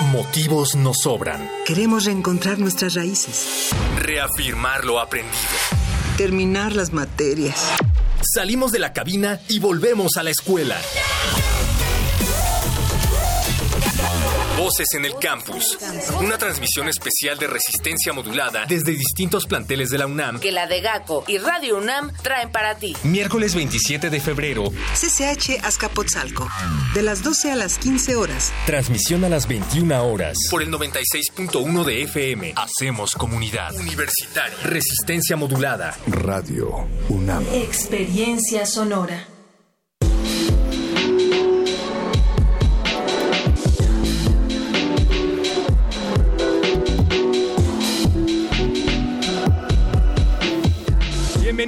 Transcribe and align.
Motivos 0.00 0.76
nos 0.76 1.02
sobran. 1.02 1.46
Queremos 1.66 2.06
reencontrar 2.06 2.58
nuestras 2.58 2.94
raíces. 2.94 3.68
Reafirmar 3.98 4.86
lo 4.86 4.98
aprendido. 4.98 5.36
Terminar 6.16 6.74
las 6.74 6.94
materias. 6.94 7.70
Salimos 8.22 8.72
de 8.72 8.78
la 8.78 8.94
cabina 8.94 9.40
y 9.48 9.58
volvemos 9.58 10.16
a 10.16 10.22
la 10.22 10.30
escuela. 10.30 10.78
Voces 14.60 14.88
en 14.92 15.06
el 15.06 15.14
Campus. 15.14 15.78
Una 16.20 16.36
transmisión 16.36 16.86
especial 16.86 17.38
de 17.38 17.46
resistencia 17.46 18.12
modulada 18.12 18.66
desde 18.66 18.92
distintos 18.92 19.46
planteles 19.46 19.88
de 19.88 19.96
la 19.96 20.06
UNAM. 20.06 20.38
Que 20.38 20.52
la 20.52 20.66
de 20.66 20.82
GACO 20.82 21.24
y 21.26 21.38
Radio 21.38 21.78
UNAM 21.78 22.12
traen 22.22 22.52
para 22.52 22.74
ti. 22.74 22.94
Miércoles 23.02 23.54
27 23.54 24.10
de 24.10 24.20
febrero. 24.20 24.64
CCH 24.92 25.64
Azcapotzalco. 25.64 26.46
De 26.92 27.00
las 27.00 27.22
12 27.22 27.52
a 27.52 27.56
las 27.56 27.78
15 27.78 28.16
horas. 28.16 28.52
Transmisión 28.66 29.24
a 29.24 29.30
las 29.30 29.48
21 29.48 30.04
horas. 30.04 30.36
Por 30.50 30.62
el 30.62 30.70
96.1 30.70 31.84
de 31.84 32.02
FM. 32.02 32.52
Hacemos 32.54 33.14
comunidad. 33.14 33.74
Universitaria. 33.76 34.58
Resistencia 34.62 35.36
modulada. 35.36 35.96
Radio 36.06 36.86
UNAM. 37.08 37.46
Experiencia 37.54 38.66
sonora. 38.66 39.26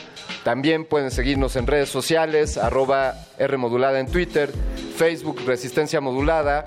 También 0.45 0.85
pueden 0.85 1.09
seguirnos 1.09 1.55
en 1.55 1.65
redes 1.65 1.89
sociales, 1.89 2.59
arroba 2.59 3.15
Rmodulada 3.39 3.99
en 3.99 4.05
Twitter, 4.05 4.51
Facebook 4.95 5.41
Resistencia 5.43 5.99
Modulada. 6.01 6.63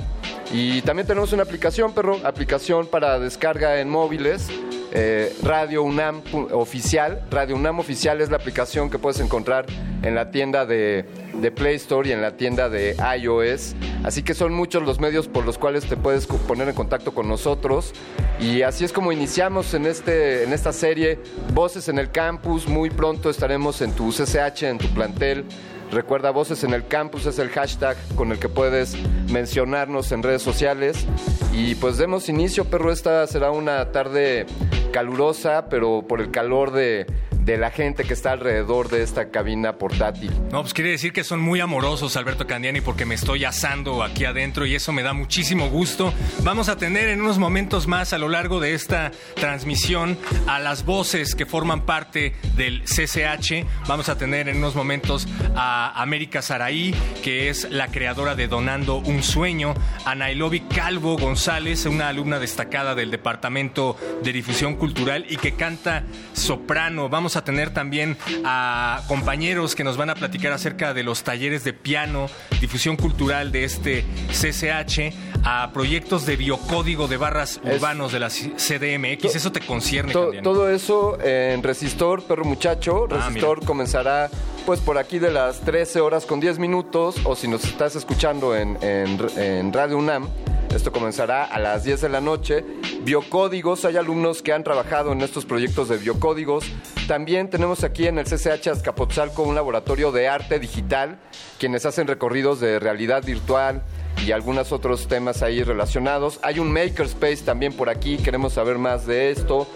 Y 0.52 0.82
también 0.82 1.06
tenemos 1.06 1.32
una 1.32 1.44
aplicación, 1.44 1.94
perro, 1.94 2.18
aplicación 2.24 2.88
para 2.88 3.20
descarga 3.20 3.80
en 3.80 3.88
móviles. 3.88 4.48
eh, 4.90 5.32
Radio 5.44 5.84
UNAM 5.84 6.22
oficial. 6.50 7.22
Radio 7.30 7.54
UNAM 7.54 7.78
oficial 7.78 8.20
es 8.20 8.30
la 8.30 8.38
aplicación 8.38 8.90
que 8.90 8.98
puedes 8.98 9.20
encontrar 9.20 9.66
en 10.02 10.16
la 10.16 10.32
tienda 10.32 10.66
de, 10.66 11.04
de 11.40 11.50
Play 11.50 11.76
Store 11.76 12.08
y 12.08 12.12
en 12.12 12.20
la 12.20 12.36
tienda 12.36 12.68
de 12.68 12.96
iOS. 13.18 13.74
Así 14.04 14.22
que 14.22 14.34
son 14.34 14.52
muchos 14.52 14.82
los 14.82 15.00
medios 15.00 15.28
por 15.28 15.44
los 15.44 15.58
cuales 15.58 15.86
te 15.86 15.96
puedes 15.96 16.26
poner 16.26 16.68
en 16.68 16.74
contacto 16.74 17.12
con 17.12 17.28
nosotros. 17.28 17.92
Y 18.40 18.62
así 18.62 18.84
es 18.84 18.92
como 18.92 19.12
iniciamos 19.12 19.74
en, 19.74 19.86
este, 19.86 20.44
en 20.44 20.52
esta 20.52 20.72
serie 20.72 21.18
Voces 21.52 21.88
en 21.88 21.98
el 21.98 22.10
Campus. 22.10 22.68
Muy 22.68 22.90
pronto 22.90 23.30
estaremos 23.30 23.80
en 23.82 23.92
tu 23.92 24.10
CCH, 24.10 24.64
en 24.64 24.78
tu 24.78 24.88
plantel. 24.88 25.44
Recuerda, 25.90 26.30
Voces 26.30 26.64
en 26.64 26.74
el 26.74 26.86
Campus 26.86 27.26
es 27.26 27.38
el 27.38 27.48
hashtag 27.48 27.96
con 28.14 28.30
el 28.30 28.38
que 28.38 28.48
puedes 28.48 28.96
mencionarnos 29.30 30.12
en 30.12 30.22
redes 30.22 30.42
sociales. 30.42 31.06
Y 31.52 31.74
pues 31.76 31.96
demos 31.96 32.28
inicio, 32.28 32.66
perro. 32.66 32.92
Esta 32.92 33.26
será 33.26 33.50
una 33.50 33.90
tarde 33.90 34.46
calurosa, 34.92 35.68
pero 35.70 36.04
por 36.06 36.20
el 36.20 36.30
calor 36.30 36.72
de, 36.72 37.06
de 37.48 37.56
la 37.56 37.70
gente 37.70 38.04
que 38.04 38.12
está 38.12 38.32
alrededor 38.32 38.90
de 38.90 39.02
esta 39.02 39.30
cabina 39.30 39.78
portátil. 39.78 40.30
No, 40.52 40.60
pues 40.60 40.74
quiere 40.74 40.90
decir 40.90 41.14
que 41.14 41.24
son 41.24 41.40
muy 41.40 41.60
amorosos, 41.60 42.14
Alberto 42.18 42.46
Candiani, 42.46 42.82
porque 42.82 43.06
me 43.06 43.14
estoy 43.14 43.46
asando 43.46 44.02
aquí 44.02 44.26
adentro 44.26 44.66
y 44.66 44.74
eso 44.74 44.92
me 44.92 45.02
da 45.02 45.14
muchísimo 45.14 45.70
gusto. 45.70 46.12
Vamos 46.42 46.68
a 46.68 46.76
tener 46.76 47.08
en 47.08 47.22
unos 47.22 47.38
momentos 47.38 47.86
más 47.86 48.12
a 48.12 48.18
lo 48.18 48.28
largo 48.28 48.60
de 48.60 48.74
esta 48.74 49.12
transmisión 49.34 50.18
a 50.46 50.58
las 50.58 50.84
voces 50.84 51.34
que 51.34 51.46
forman 51.46 51.86
parte 51.86 52.34
del 52.54 52.82
CCH. 52.82 53.64
Vamos 53.86 54.10
a 54.10 54.18
tener 54.18 54.50
en 54.50 54.58
unos 54.58 54.74
momentos 54.74 55.26
a 55.56 56.02
América 56.02 56.42
Saraí, 56.42 56.94
que 57.22 57.48
es 57.48 57.70
la 57.70 57.88
creadora 57.88 58.34
de 58.34 58.46
Donando 58.46 58.96
un 58.96 59.22
Sueño, 59.22 59.72
a 60.04 60.14
Nailobi 60.14 60.60
Calvo 60.60 61.16
González, 61.16 61.86
una 61.86 62.08
alumna 62.08 62.38
destacada 62.38 62.94
del 62.94 63.10
Departamento 63.10 63.96
de 64.22 64.34
Difusión 64.34 64.76
Cultural 64.76 65.24
y 65.30 65.38
que 65.38 65.54
canta 65.54 66.04
soprano. 66.34 67.08
Vamos 67.08 67.36
a 67.36 67.37
tener 67.44 67.70
también 67.72 68.16
a 68.44 69.02
compañeros 69.08 69.74
que 69.74 69.84
nos 69.84 69.96
van 69.96 70.10
a 70.10 70.14
platicar 70.14 70.52
acerca 70.52 70.94
de 70.94 71.02
los 71.02 71.22
talleres 71.22 71.64
de 71.64 71.72
piano, 71.72 72.28
difusión 72.60 72.96
cultural 72.96 73.52
de 73.52 73.64
este 73.64 74.04
CCH, 74.30 75.14
a 75.44 75.70
proyectos 75.72 76.26
de 76.26 76.36
biocódigo 76.36 77.08
de 77.08 77.16
barras 77.16 77.60
urbanos 77.64 78.12
de 78.12 78.20
la 78.20 78.28
CDMX. 78.28 79.34
Eso 79.34 79.52
te 79.52 79.60
concierne. 79.60 80.12
To- 80.12 80.32
todo 80.42 80.68
eso 80.70 81.18
en 81.22 81.62
Resistor, 81.62 82.22
perro 82.24 82.44
muchacho. 82.44 83.06
Ah, 83.10 83.28
Resistor 83.28 83.64
comenzará 83.64 84.30
pues 84.66 84.80
por 84.80 84.98
aquí 84.98 85.18
de 85.18 85.30
las 85.30 85.60
13 85.60 86.00
horas 86.00 86.26
con 86.26 86.40
10 86.40 86.58
minutos 86.58 87.16
o 87.24 87.34
si 87.34 87.48
nos 87.48 87.64
estás 87.64 87.96
escuchando 87.96 88.54
en, 88.54 88.76
en- 88.82 89.18
en 89.36 89.72
Radio 89.72 89.96
UNAM. 89.98 90.28
Esto 90.74 90.92
comenzará 90.92 91.44
a 91.44 91.58
las 91.58 91.84
10 91.84 92.02
de 92.02 92.08
la 92.08 92.20
noche. 92.20 92.64
Biocódigos, 93.02 93.84
hay 93.84 93.96
alumnos 93.96 94.42
que 94.42 94.52
han 94.52 94.64
trabajado 94.64 95.12
en 95.12 95.22
estos 95.22 95.46
proyectos 95.46 95.88
de 95.88 95.96
biocódigos. 95.96 96.64
También 97.06 97.48
tenemos 97.48 97.84
aquí 97.84 98.06
en 98.06 98.18
el 98.18 98.26
CCH 98.26 98.68
Azcapotzalco 98.68 99.42
un 99.42 99.54
laboratorio 99.54 100.12
de 100.12 100.28
arte 100.28 100.58
digital, 100.58 101.18
quienes 101.58 101.86
hacen 101.86 102.06
recorridos 102.06 102.60
de 102.60 102.78
realidad 102.78 103.24
virtual, 103.24 103.82
y 104.26 104.32
algunos 104.32 104.72
otros 104.72 105.08
temas 105.08 105.42
ahí 105.42 105.62
relacionados. 105.62 106.38
Hay 106.42 106.58
un 106.58 106.72
makerspace 106.72 107.38
también 107.38 107.72
por 107.72 107.88
aquí, 107.88 108.18
queremos 108.18 108.52
saber 108.52 108.78
más 108.78 109.06
de 109.06 109.30
esto. 109.30 109.66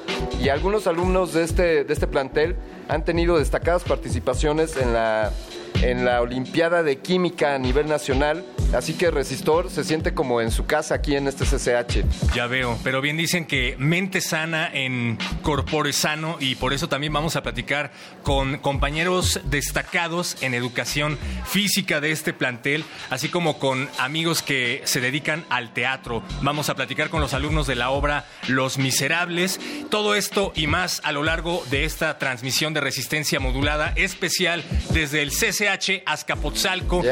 Y 0.42 0.50
algunos 0.50 0.86
alumnos 0.86 1.32
de 1.32 1.44
este, 1.44 1.84
de 1.84 1.92
este 1.92 2.06
plantel 2.06 2.56
han 2.88 3.04
tenido 3.04 3.38
destacadas 3.38 3.84
participaciones 3.84 4.76
en 4.76 4.92
la, 4.92 5.32
en 5.82 6.04
la 6.04 6.20
Olimpiada 6.20 6.82
de 6.82 6.98
Química 6.98 7.54
a 7.54 7.58
nivel 7.58 7.88
nacional. 7.88 8.44
Así 8.72 8.94
que 8.94 9.10
Resistor 9.10 9.70
se 9.70 9.84
siente 9.84 10.14
como 10.14 10.40
en 10.40 10.50
su 10.50 10.64
casa 10.64 10.94
aquí 10.94 11.14
en 11.14 11.28
este 11.28 11.44
CCH. 11.44 12.06
Ya 12.34 12.46
veo, 12.46 12.78
pero 12.82 13.02
bien 13.02 13.18
dicen 13.18 13.44
que 13.44 13.76
mente 13.78 14.22
sana 14.22 14.70
en 14.72 15.18
corpore 15.42 15.92
sano 15.92 16.36
y 16.40 16.54
por 16.54 16.72
eso 16.72 16.88
también 16.88 17.12
vamos 17.12 17.36
a 17.36 17.42
platicar 17.42 17.90
con 18.22 18.58
compañeros 18.58 19.40
destacados 19.44 20.38
en 20.40 20.54
educación 20.54 21.18
física 21.44 22.00
de 22.00 22.12
este 22.12 22.32
plantel, 22.32 22.84
así 23.10 23.28
como 23.28 23.58
con 23.58 23.90
amigos 23.98 24.40
que 24.40 24.80
se 24.84 25.00
dedican 25.00 25.44
al 25.50 25.74
teatro. 25.74 26.22
Vamos 26.40 26.70
a 26.70 26.74
platicar 26.74 27.10
con 27.10 27.20
los 27.20 27.34
alumnos 27.34 27.66
de 27.66 27.74
la 27.74 27.90
obra 27.90 28.24
Los 28.48 28.78
Miserables. 28.78 29.60
Todo 29.90 30.14
esto 30.14 30.52
y 30.54 30.66
más 30.66 31.02
a 31.04 31.12
lo 31.12 31.24
largo 31.24 31.62
de 31.70 31.84
esta 31.84 32.18
transmisión 32.18 32.72
de 32.72 32.80
resistencia 32.80 33.38
modulada 33.38 33.92
especial 33.96 34.64
desde 34.92 35.20
el 35.20 35.30
CCH 35.30 35.71
Azcapotzalco. 36.06 37.02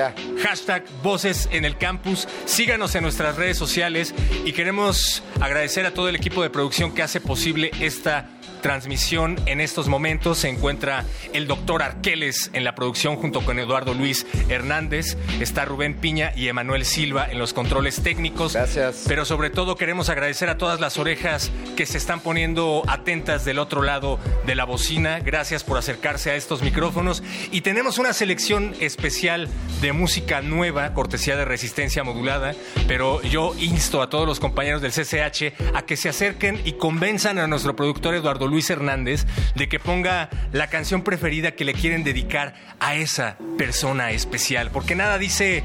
Hashtag 0.43 0.85
Voces 1.03 1.49
en 1.51 1.65
el 1.65 1.79
Campus. 1.79 2.29
Síganos 2.45 2.95
en 2.95 3.03
nuestras 3.03 3.37
redes 3.37 3.57
sociales 3.57 4.15
y 4.45 4.53
queremos 4.53 5.23
agradecer 5.41 5.87
a 5.87 5.95
todo 5.95 6.09
el 6.09 6.17
equipo 6.17 6.43
de 6.43 6.51
producción 6.51 6.93
que 6.95 7.03
hace 7.03 7.21
posible 7.21 7.71
esta 7.81 8.29
transmisión 8.61 9.39
en 9.47 9.61
estos 9.61 9.89
momentos. 9.89 10.39
Se 10.39 10.49
encuentra 10.49 11.05
el 11.33 11.47
doctor 11.47 11.83
Arqueles 11.83 12.51
en 12.53 12.65
la 12.65 12.75
producción 12.75 13.17
junto 13.17 13.41
con 13.41 13.59
Eduardo 13.59 13.95
Luis 13.95 14.27
Hernández. 14.49 15.17
Está 15.41 15.65
Rubén 15.65 15.95
Piña 15.95 16.33
y 16.37 16.49
Emanuel 16.49 16.85
Silva 16.85 17.29
en 17.31 17.39
los 17.39 17.53
controles 17.53 18.03
técnicos. 18.03 18.55
Gracias. 18.55 19.05
Pero 19.07 19.25
sobre 19.25 19.51
todo 19.51 19.77
queremos 19.77 20.09
agradecer 20.09 20.49
a 20.49 20.59
todas 20.59 20.81
las 20.81 20.99
orejas 20.99 21.51
que 21.77 21.87
se 21.87 21.99
están 21.99 22.21
poniendo 22.21 22.83
atentas 22.89 23.45
del 23.45 23.59
otro 23.59 23.83
lado 23.83 24.19
de 24.47 24.55
la 24.55 24.65
bocina. 24.65 25.21
Gracias 25.21 25.65
por 25.65 25.79
acercarse 25.79 26.31
a 26.31 26.35
estos 26.35 26.63
micrófonos. 26.63 27.23
Y 27.51 27.63
tenemos 27.63 27.99
una 27.99 28.13
selección 28.13 28.75
especial 28.81 29.49
de 29.81 29.93
música 29.93 30.43
nueva, 30.43 30.93
cortesía 30.95 31.37
de 31.37 31.45
resistencia 31.45 32.05
modulada. 32.05 32.55
Pero 32.87 33.23
yo 33.23 33.55
insto 33.59 34.03
a 34.03 34.11
todos 34.11 34.27
los 34.27 34.41
compañeros 34.41 34.83
del 34.83 34.93
CCH 34.93 35.75
a 35.75 35.83
que 35.83 35.97
se 35.97 36.09
acerquen 36.09 36.61
y 36.65 36.73
convenzan 36.73 37.39
a 37.39 37.47
nuestro 37.47 37.77
productor 37.77 38.15
Eduardo 38.15 38.49
Luis 38.51 38.69
Hernández 38.71 39.27
de 39.55 39.69
que 39.69 39.79
ponga 39.79 40.29
la 40.53 40.69
canción 40.69 41.03
preferida 41.03 41.53
que 41.53 41.65
le 41.65 41.75
quieren 41.75 42.05
dedicar 42.05 42.55
a 42.79 42.95
esa 42.95 43.37
persona 43.57 44.11
especial. 44.11 44.71
Porque 44.71 44.95
nada 44.95 45.19
dice 45.19 45.65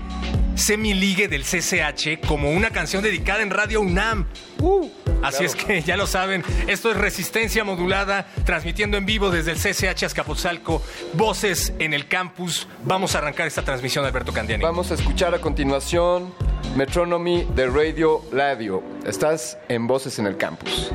Semiligue 0.55 1.27
del 1.27 1.43
CCH 1.43 2.25
como 2.25 2.51
una 2.51 2.69
canción 2.69 3.03
dedicada 3.03 3.41
en 3.41 3.49
Radio 3.49 3.81
UNAM. 3.81 4.25
Uh, 4.59 4.89
así 5.21 5.43
es 5.43 5.53
que 5.53 5.81
ya 5.81 5.97
lo 5.97 6.07
saben, 6.07 6.43
esto 6.67 6.91
es 6.91 6.97
Resistencia 6.97 7.63
Modulada, 7.63 8.25
transmitiendo 8.45 8.97
en 8.97 9.05
vivo 9.05 9.29
desde 9.29 9.51
el 9.51 9.57
CCH 9.57 10.05
Azcapotzalco, 10.05 10.81
voces 11.13 11.73
en 11.79 11.93
el 11.93 12.07
campus. 12.07 12.67
Vamos 12.83 13.15
a 13.15 13.17
arrancar 13.17 13.47
esta 13.47 13.63
transmisión, 13.63 14.05
Alberto 14.05 14.31
Candiani. 14.31 14.63
Vamos 14.63 14.91
a 14.91 14.93
escuchar 14.95 15.35
a 15.35 15.39
continuación 15.39 16.33
Metronomy 16.75 17.47
de 17.55 17.67
Radio 17.67 18.21
Ladio. 18.31 18.81
Estás 19.05 19.57
en 19.67 19.88
Voces 19.88 20.19
en 20.19 20.27
el 20.27 20.38
Campus. 20.38 20.91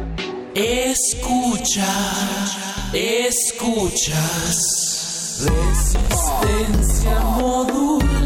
Escucha, 0.55 1.87
escuchas. 2.93 4.19
Resistencia 5.47 7.20
modulada. 7.20 8.19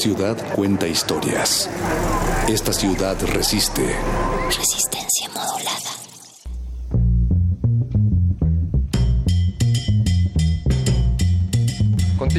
Ciudad 0.00 0.34
cuenta 0.54 0.88
historias. 0.88 1.68
Esta 2.48 2.72
ciudad 2.72 3.18
resiste. 3.34 3.94
Resistencia 4.46 5.19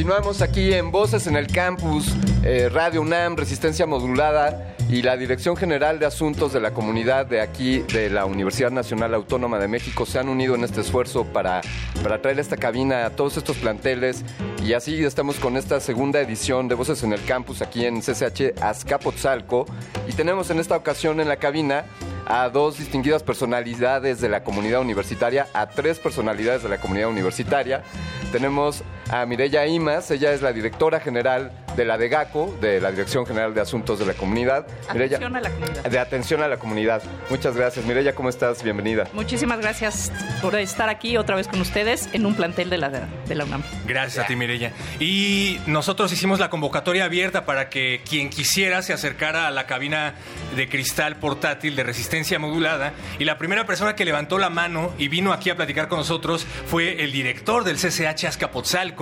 Continuamos 0.02 0.42
aquí 0.42 0.74
en 0.74 0.90
Voces 0.90 1.28
en 1.28 1.36
el 1.36 1.46
Campus, 1.46 2.12
eh, 2.42 2.68
Radio 2.68 3.02
UNAM, 3.02 3.36
Resistencia 3.36 3.86
Modulada 3.86 4.74
y 4.90 5.00
la 5.00 5.16
Dirección 5.16 5.56
General 5.56 6.00
de 6.00 6.06
Asuntos 6.06 6.52
de 6.52 6.58
la 6.58 6.72
Comunidad 6.72 7.24
de 7.26 7.40
aquí 7.40 7.78
de 7.82 8.10
la 8.10 8.24
Universidad 8.24 8.72
Nacional 8.72 9.14
Autónoma 9.14 9.60
de 9.60 9.68
México 9.68 10.04
se 10.04 10.18
han 10.18 10.28
unido 10.28 10.56
en 10.56 10.64
este 10.64 10.80
esfuerzo 10.80 11.24
para, 11.26 11.60
para 12.02 12.20
traer 12.20 12.40
esta 12.40 12.56
cabina 12.56 13.06
a 13.06 13.10
todos 13.10 13.36
estos 13.36 13.58
planteles 13.58 14.24
y 14.64 14.72
así 14.72 15.04
estamos 15.04 15.36
con 15.36 15.56
esta 15.56 15.78
segunda 15.78 16.20
edición 16.20 16.66
de 16.66 16.74
Voces 16.74 17.04
en 17.04 17.12
el 17.12 17.24
Campus 17.24 17.62
aquí 17.62 17.86
en 17.86 18.00
CCH 18.00 18.60
Azcapotzalco 18.60 19.66
y 20.08 20.14
tenemos 20.14 20.50
en 20.50 20.58
esta 20.58 20.76
ocasión 20.76 21.20
en 21.20 21.28
la 21.28 21.36
cabina 21.36 21.84
a 22.26 22.48
dos 22.48 22.78
distinguidas 22.78 23.22
personalidades 23.22 24.20
de 24.20 24.28
la 24.28 24.42
comunidad 24.42 24.80
universitaria, 24.80 25.46
a 25.54 25.68
tres 25.68 26.00
personalidades 26.00 26.64
de 26.64 26.70
la 26.70 26.80
comunidad 26.80 27.08
universitaria. 27.08 27.84
Tenemos 28.32 28.82
a 29.12 29.26
Mireya 29.26 29.66
Imas, 29.66 30.10
ella 30.10 30.32
es 30.32 30.40
la 30.40 30.52
directora 30.54 30.98
general 30.98 31.52
de 31.76 31.84
la 31.84 31.96
DEGACO, 31.98 32.56
de 32.60 32.80
la 32.80 32.90
Dirección 32.90 33.26
General 33.26 33.52
de 33.54 33.60
Asuntos 33.60 33.98
de 33.98 34.06
la 34.06 34.14
Comunidad. 34.14 34.66
Mireya- 34.92 35.16
Atención 35.18 35.36
a 35.36 35.40
la 35.40 35.50
comunidad. 35.50 35.82
de 35.84 35.98
atención 35.98 36.42
a 36.42 36.48
la 36.48 36.56
comunidad. 36.58 37.02
Muchas 37.30 37.56
gracias. 37.56 37.84
Mireya, 37.84 38.14
¿cómo 38.14 38.28
estás? 38.30 38.62
Bienvenida. 38.62 39.06
Muchísimas 39.12 39.58
gracias 39.60 40.10
por 40.40 40.54
estar 40.56 40.88
aquí 40.88 41.16
otra 41.18 41.36
vez 41.36 41.46
con 41.48 41.60
ustedes 41.60 42.08
en 42.14 42.24
un 42.26 42.34
plantel 42.34 42.70
de 42.70 42.78
la, 42.78 42.88
de 42.90 43.34
la 43.34 43.44
UNAM. 43.44 43.62
Gracias 43.86 44.24
a 44.24 44.26
ti, 44.26 44.34
Mireya. 44.36 44.72
Y 44.98 45.58
nosotros 45.66 46.10
hicimos 46.12 46.40
la 46.40 46.48
convocatoria 46.50 47.04
abierta 47.04 47.44
para 47.44 47.68
que 47.68 48.00
quien 48.08 48.30
quisiera 48.30 48.80
se 48.82 48.92
acercara 48.94 49.46
a 49.46 49.50
la 49.50 49.66
cabina 49.66 50.14
de 50.56 50.68
cristal 50.70 51.16
portátil 51.16 51.76
de 51.76 51.82
resistencia 51.84 52.38
modulada. 52.38 52.92
Y 53.18 53.24
la 53.24 53.36
primera 53.38 53.66
persona 53.66 53.94
que 53.94 54.04
levantó 54.06 54.38
la 54.38 54.48
mano 54.50 54.92
y 54.98 55.08
vino 55.08 55.32
aquí 55.34 55.50
a 55.50 55.56
platicar 55.56 55.88
con 55.88 55.98
nosotros 55.98 56.46
fue 56.66 57.02
el 57.04 57.12
director 57.12 57.64
del 57.64 57.76
CCH 57.76 58.26
Azcapotzalco, 58.26 59.01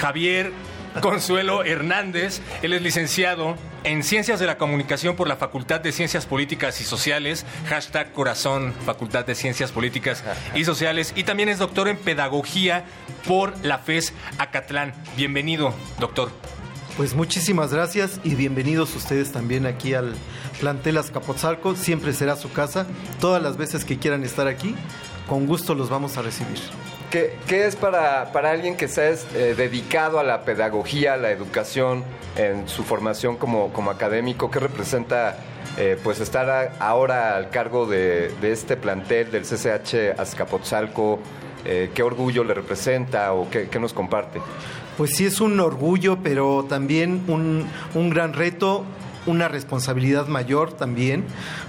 Javier 0.00 0.52
Consuelo 1.00 1.64
Hernández. 1.64 2.40
Él 2.62 2.72
es 2.72 2.82
licenciado 2.82 3.56
en 3.84 4.02
Ciencias 4.02 4.40
de 4.40 4.46
la 4.46 4.58
Comunicación 4.58 5.16
por 5.16 5.28
la 5.28 5.36
Facultad 5.36 5.80
de 5.80 5.92
Ciencias 5.92 6.26
Políticas 6.26 6.80
y 6.80 6.84
Sociales, 6.84 7.46
hashtag 7.68 8.12
Corazón, 8.12 8.74
Facultad 8.84 9.24
de 9.24 9.34
Ciencias 9.34 9.70
Políticas 9.70 10.24
y 10.54 10.64
Sociales, 10.64 11.12
y 11.16 11.24
también 11.24 11.48
es 11.48 11.58
doctor 11.58 11.88
en 11.88 11.96
Pedagogía 11.96 12.84
por 13.26 13.54
la 13.64 13.78
FES 13.78 14.12
Acatlán. 14.38 14.92
Bienvenido, 15.16 15.72
doctor. 16.00 16.30
Pues 16.96 17.14
muchísimas 17.14 17.72
gracias 17.72 18.20
y 18.24 18.34
bienvenidos 18.34 18.96
ustedes 18.96 19.30
también 19.30 19.66
aquí 19.66 19.94
al 19.94 20.14
plantel 20.58 20.98
Azcapotzalco. 20.98 21.76
Siempre 21.76 22.12
será 22.12 22.34
su 22.34 22.52
casa. 22.52 22.86
Todas 23.20 23.40
las 23.40 23.56
veces 23.56 23.84
que 23.84 23.98
quieran 23.98 24.24
estar 24.24 24.48
aquí, 24.48 24.74
con 25.28 25.46
gusto 25.46 25.76
los 25.76 25.90
vamos 25.90 26.16
a 26.16 26.22
recibir. 26.22 26.58
¿Qué, 27.10 27.38
es 27.48 27.74
para, 27.74 28.32
para 28.32 28.50
alguien 28.50 28.76
que 28.76 28.86
se 28.86 29.10
es 29.10 29.26
eh, 29.34 29.54
dedicado 29.56 30.18
a 30.18 30.22
la 30.22 30.42
pedagogía, 30.42 31.14
a 31.14 31.16
la 31.16 31.30
educación, 31.30 32.04
en 32.36 32.68
su 32.68 32.84
formación 32.84 33.36
como, 33.36 33.72
como 33.72 33.90
académico? 33.90 34.50
¿Qué 34.50 34.60
representa 34.60 35.38
eh, 35.78 35.96
pues 36.04 36.20
estar 36.20 36.76
ahora 36.78 37.36
al 37.36 37.48
cargo 37.48 37.86
de, 37.86 38.30
de 38.42 38.52
este 38.52 38.76
plantel 38.76 39.30
del 39.30 39.44
CCH 39.44 40.20
Azcapotzalco? 40.20 41.18
Eh, 41.64 41.90
¿Qué 41.94 42.02
orgullo 42.02 42.44
le 42.44 42.52
representa 42.52 43.32
o 43.32 43.48
qué, 43.48 43.68
qué 43.68 43.80
nos 43.80 43.94
comparte? 43.94 44.40
Pues 44.98 45.16
sí 45.16 45.24
es 45.24 45.40
un 45.40 45.58
orgullo, 45.60 46.18
pero 46.22 46.66
también 46.68 47.24
un, 47.26 47.66
un 47.94 48.10
gran 48.10 48.34
reto, 48.34 48.84
una 49.26 49.48
responsabilidad 49.48 50.26
mayor 50.26 50.72
también, 50.72 51.24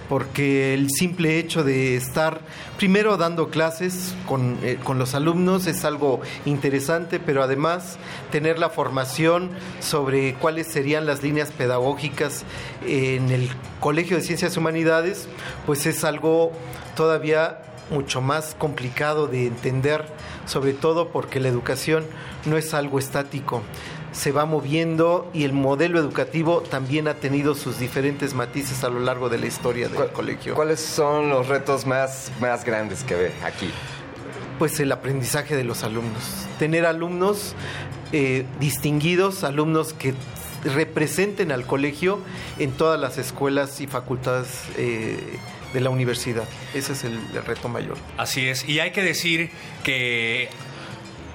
porque 0.08 0.74
el 0.74 0.89
simple 0.89 1.39
hecho 1.39 1.63
de 1.63 1.96
estar 1.96 2.41
primero 2.77 3.18
dando 3.18 3.50
clases 3.50 4.15
con, 4.27 4.58
eh, 4.63 4.77
con 4.84 4.98
los 5.00 5.13
alumnos 5.15 5.68
es 5.68 5.86
algo 5.86 6.22
interesante, 6.46 7.20
pero 7.20 7.44
además 7.44 7.98
tener 8.32 8.60
la 8.60 8.70
formación 8.70 9.51
sobre 9.79 10.36
cuáles 10.36 10.68
serían 10.68 11.06
las 11.06 11.24
líneas 11.24 11.51
pedagógicas 11.51 12.44
en 12.86 13.32
el 13.32 13.50
Colegio 13.79 14.18
de 14.18 14.24
Ciencias 14.24 14.56
y 14.56 14.60
Humanidades, 14.60 15.27
pues 15.65 15.86
es 15.86 16.03
algo 16.03 16.51
todavía 16.96 17.60
mucho 17.89 18.22
más 18.22 18.56
complicado 18.58 19.27
de 19.27 19.48
entender, 19.48 20.06
sobre 20.46 20.74
todo 20.74 21.10
porque 21.10 21.39
la 21.39 21.48
educación 21.48 22.06
no 22.46 22.58
es 22.58 22.74
algo 22.74 23.00
estático, 23.00 23.63
se 24.11 24.31
va 24.31 24.45
moviendo 24.45 25.29
y 25.33 25.43
el 25.43 25.53
modelo 25.53 25.99
educativo 25.99 26.61
también 26.61 27.07
ha 27.07 27.15
tenido 27.15 27.55
sus 27.55 27.79
diferentes 27.79 28.33
matices 28.33 28.83
a 28.83 28.89
lo 28.89 28.99
largo 28.99 29.29
de 29.29 29.37
la 29.37 29.45
historia 29.45 29.89
del 29.89 30.09
colegio. 30.11 30.55
¿Cuáles 30.55 30.79
son 30.79 31.29
los 31.29 31.47
retos 31.47 31.85
más, 31.85 32.31
más 32.39 32.65
grandes 32.65 33.03
que 33.03 33.15
ve 33.15 33.31
aquí? 33.43 33.69
Pues 34.57 34.79
el 34.79 34.91
aprendizaje 34.91 35.55
de 35.55 35.63
los 35.63 35.83
alumnos, 35.83 36.47
tener 36.57 36.85
alumnos 36.85 37.55
eh, 38.11 38.45
distinguidos, 38.59 39.43
alumnos 39.43 39.93
que 39.93 40.13
representen 40.63 41.51
al 41.51 41.65
colegio 41.65 42.19
en 42.57 42.71
todas 42.71 42.99
las 42.99 43.17
escuelas 43.17 43.79
y 43.79 43.87
facultades 43.87 44.63
eh, 44.77 45.37
de 45.73 45.79
la 45.79 45.89
universidad. 45.89 46.43
Ese 46.73 46.93
es 46.93 47.03
el, 47.03 47.19
el 47.33 47.45
reto 47.45 47.69
mayor. 47.69 47.97
Así 48.17 48.47
es. 48.47 48.67
Y 48.67 48.79
hay 48.79 48.91
que 48.91 49.03
decir 49.03 49.51
que 49.83 50.49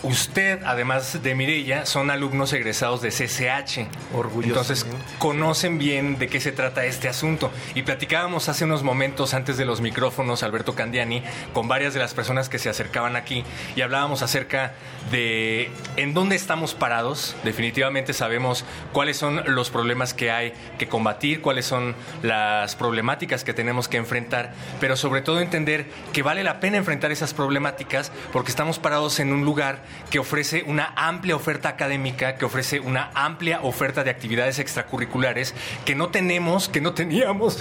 usted, 0.04 0.61
además 0.64 1.23
de 1.23 1.34
Mirella, 1.34 1.87
son 1.87 2.11
alumnos 2.11 2.52
egresados 2.52 3.00
de 3.00 3.08
CCH. 3.08 3.88
Orgulloso. 4.14 4.61
Entonces, 4.61 4.87
conocen 5.18 5.78
bien 5.78 6.18
de 6.18 6.28
qué 6.28 6.40
se 6.40 6.52
trata 6.52 6.84
este 6.84 7.08
asunto. 7.08 7.50
Y 7.75 7.82
platicábamos 7.82 8.49
hace 8.49 8.64
unos 8.64 8.82
momentos 8.82 9.34
antes 9.34 9.56
de 9.56 9.64
los 9.64 9.80
micrófonos, 9.80 10.42
Alberto 10.42 10.75
Candiani, 10.75 11.23
con 11.52 11.68
varias 11.68 11.94
de 11.94 12.00
las 12.00 12.14
personas 12.14 12.49
que 12.49 12.58
se 12.58 12.68
acercaban 12.68 13.16
aquí 13.16 13.44
y 13.76 13.80
hablábamos 13.80 14.23
acerca 14.23 14.75
de 15.11 15.70
en 15.96 16.14
dónde 16.14 16.37
estamos 16.37 16.75
parados. 16.75 17.34
Definitivamente 17.44 18.12
sabemos 18.12 18.64
cuáles 18.92 19.16
son 19.16 19.42
los 19.54 19.70
problemas 19.70 20.14
que 20.14 20.30
hay 20.30 20.52
que 20.78 20.88
combatir, 20.88 21.40
cuáles 21.40 21.66
son 21.66 21.94
las 22.23 22.76
problemáticas 22.76 23.44
que 23.44 23.54
tenemos 23.54 23.88
que 23.88 23.96
enfrentar, 23.96 24.52
pero 24.80 24.96
sobre 24.96 25.23
todo 25.23 25.40
entender 25.40 25.87
que 26.12 26.23
vale 26.23 26.44
la 26.44 26.61
pena 26.61 26.76
enfrentar 26.76 27.11
esas 27.11 27.34
problemáticas 27.34 28.12
porque 28.32 28.50
estamos 28.50 28.78
parados 28.78 29.18
en 29.20 29.32
un 29.32 29.44
lugar 29.44 29.82
que 30.10 30.18
ofrece 30.18 30.62
una 30.66 30.92
amplia 30.96 31.36
oferta 31.36 31.68
académica, 31.68 32.36
que 32.36 32.44
ofrece 32.44 32.80
una 32.80 33.10
amplia 33.14 33.60
oferta 33.62 34.04
de 34.04 34.10
actividades 34.10 34.58
extracurriculares 34.58 35.54
que 35.84 35.94
no 35.94 36.08
tenemos, 36.10 36.68
que 36.68 36.80
no 36.80 36.94
teníamos 36.94 37.58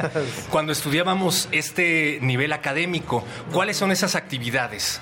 cuando 0.50 0.72
estudiábamos 0.72 1.48
este 1.52 2.18
nivel 2.22 2.52
académico. 2.52 3.24
¿Cuáles 3.52 3.76
son 3.76 3.90
esas 3.90 4.14
actividades? 4.14 5.00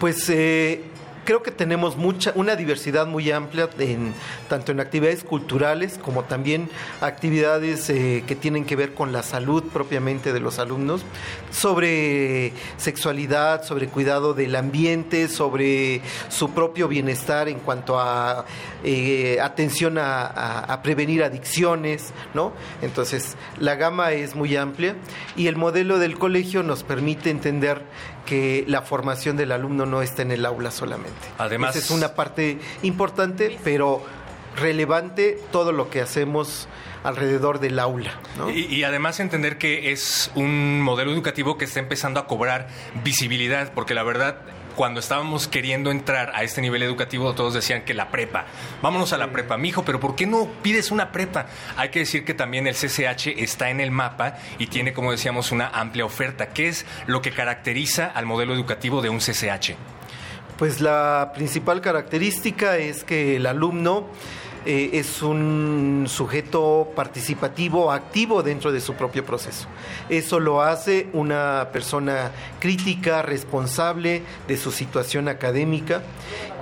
Pues 0.00 0.28
eh, 0.30 0.82
creo 1.28 1.42
que 1.42 1.50
tenemos 1.50 1.98
mucha, 1.98 2.32
una 2.36 2.56
diversidad 2.56 3.06
muy 3.06 3.30
amplia 3.30 3.68
en, 3.78 4.14
tanto 4.48 4.72
en 4.72 4.80
actividades 4.80 5.24
culturales 5.24 5.98
como 6.02 6.24
también 6.24 6.70
actividades 7.02 7.90
eh, 7.90 8.24
que 8.26 8.34
tienen 8.34 8.64
que 8.64 8.76
ver 8.76 8.94
con 8.94 9.12
la 9.12 9.22
salud 9.22 9.62
propiamente 9.70 10.32
de 10.32 10.40
los 10.40 10.58
alumnos, 10.58 11.02
sobre 11.50 12.54
sexualidad, 12.78 13.62
sobre 13.62 13.88
cuidado 13.88 14.32
del 14.32 14.56
ambiente, 14.56 15.28
sobre 15.28 16.00
su 16.30 16.52
propio 16.52 16.88
bienestar 16.88 17.50
en 17.50 17.58
cuanto 17.58 18.00
a 18.00 18.46
eh, 18.82 19.38
atención 19.42 19.98
a, 19.98 20.22
a- 20.24 20.82
prevenir 20.82 21.22
adicciones, 21.22 22.14
¿no? 22.32 22.54
Entonces, 22.80 23.36
la 23.58 23.74
gama 23.74 24.12
es 24.12 24.34
muy 24.34 24.56
amplia 24.56 24.94
y 25.36 25.48
el 25.48 25.56
modelo 25.56 25.98
del 25.98 26.18
colegio 26.18 26.62
nos 26.62 26.84
permite 26.84 27.28
entender 27.28 27.82
que 28.28 28.64
la 28.68 28.82
formación 28.82 29.38
del 29.38 29.52
alumno 29.52 29.86
no 29.86 30.02
está 30.02 30.20
en 30.20 30.32
el 30.32 30.44
aula 30.44 30.70
solamente. 30.70 31.18
Además- 31.38 31.74
Esa 31.76 31.86
es 31.86 31.90
una 31.90 32.14
parte 32.14 32.58
importante, 32.82 33.58
pero 33.64 34.04
relevante 34.56 35.38
todo 35.50 35.72
lo 35.72 35.88
que 35.88 36.02
hacemos 36.02 36.68
alrededor 37.04 37.58
del 37.60 37.78
aula. 37.78 38.20
¿no? 38.36 38.50
Y, 38.50 38.66
y 38.66 38.84
además 38.84 39.18
entender 39.20 39.56
que 39.56 39.92
es 39.92 40.30
un 40.34 40.82
modelo 40.82 41.10
educativo 41.12 41.56
que 41.56 41.64
está 41.64 41.80
empezando 41.80 42.20
a 42.20 42.26
cobrar 42.26 42.68
visibilidad, 43.02 43.72
porque 43.72 43.94
la 43.94 44.02
verdad, 44.02 44.36
cuando 44.78 45.00
estábamos 45.00 45.48
queriendo 45.48 45.90
entrar 45.90 46.30
a 46.36 46.44
este 46.44 46.60
nivel 46.60 46.84
educativo, 46.84 47.34
todos 47.34 47.52
decían 47.52 47.82
que 47.82 47.94
la 47.94 48.12
prepa, 48.12 48.46
vámonos 48.80 49.12
a 49.12 49.18
la 49.18 49.32
prepa, 49.32 49.56
mijo, 49.56 49.84
pero 49.84 49.98
¿por 49.98 50.14
qué 50.14 50.24
no 50.24 50.48
pides 50.62 50.92
una 50.92 51.10
prepa? 51.10 51.46
Hay 51.76 51.88
que 51.88 51.98
decir 51.98 52.24
que 52.24 52.32
también 52.32 52.68
el 52.68 52.76
CCH 52.76 53.26
está 53.38 53.70
en 53.70 53.80
el 53.80 53.90
mapa 53.90 54.38
y 54.56 54.68
tiene, 54.68 54.92
como 54.92 55.10
decíamos, 55.10 55.50
una 55.50 55.66
amplia 55.66 56.04
oferta. 56.04 56.50
¿Qué 56.50 56.68
es 56.68 56.86
lo 57.08 57.20
que 57.22 57.32
caracteriza 57.32 58.06
al 58.06 58.26
modelo 58.26 58.54
educativo 58.54 59.02
de 59.02 59.08
un 59.08 59.18
CCH? 59.18 59.74
Pues 60.56 60.80
la 60.80 61.32
principal 61.34 61.80
característica 61.80 62.76
es 62.76 63.02
que 63.02 63.34
el 63.34 63.46
alumno 63.46 64.08
eh, 64.70 64.98
es 64.98 65.22
un 65.22 66.04
sujeto 66.08 66.88
participativo, 66.94 67.90
activo 67.90 68.42
dentro 68.42 68.70
de 68.70 68.82
su 68.82 68.92
propio 68.92 69.24
proceso. 69.24 69.66
Eso 70.10 70.40
lo 70.40 70.60
hace 70.60 71.08
una 71.14 71.70
persona 71.72 72.32
crítica, 72.60 73.22
responsable 73.22 74.24
de 74.46 74.58
su 74.58 74.70
situación 74.70 75.28
académica 75.28 76.02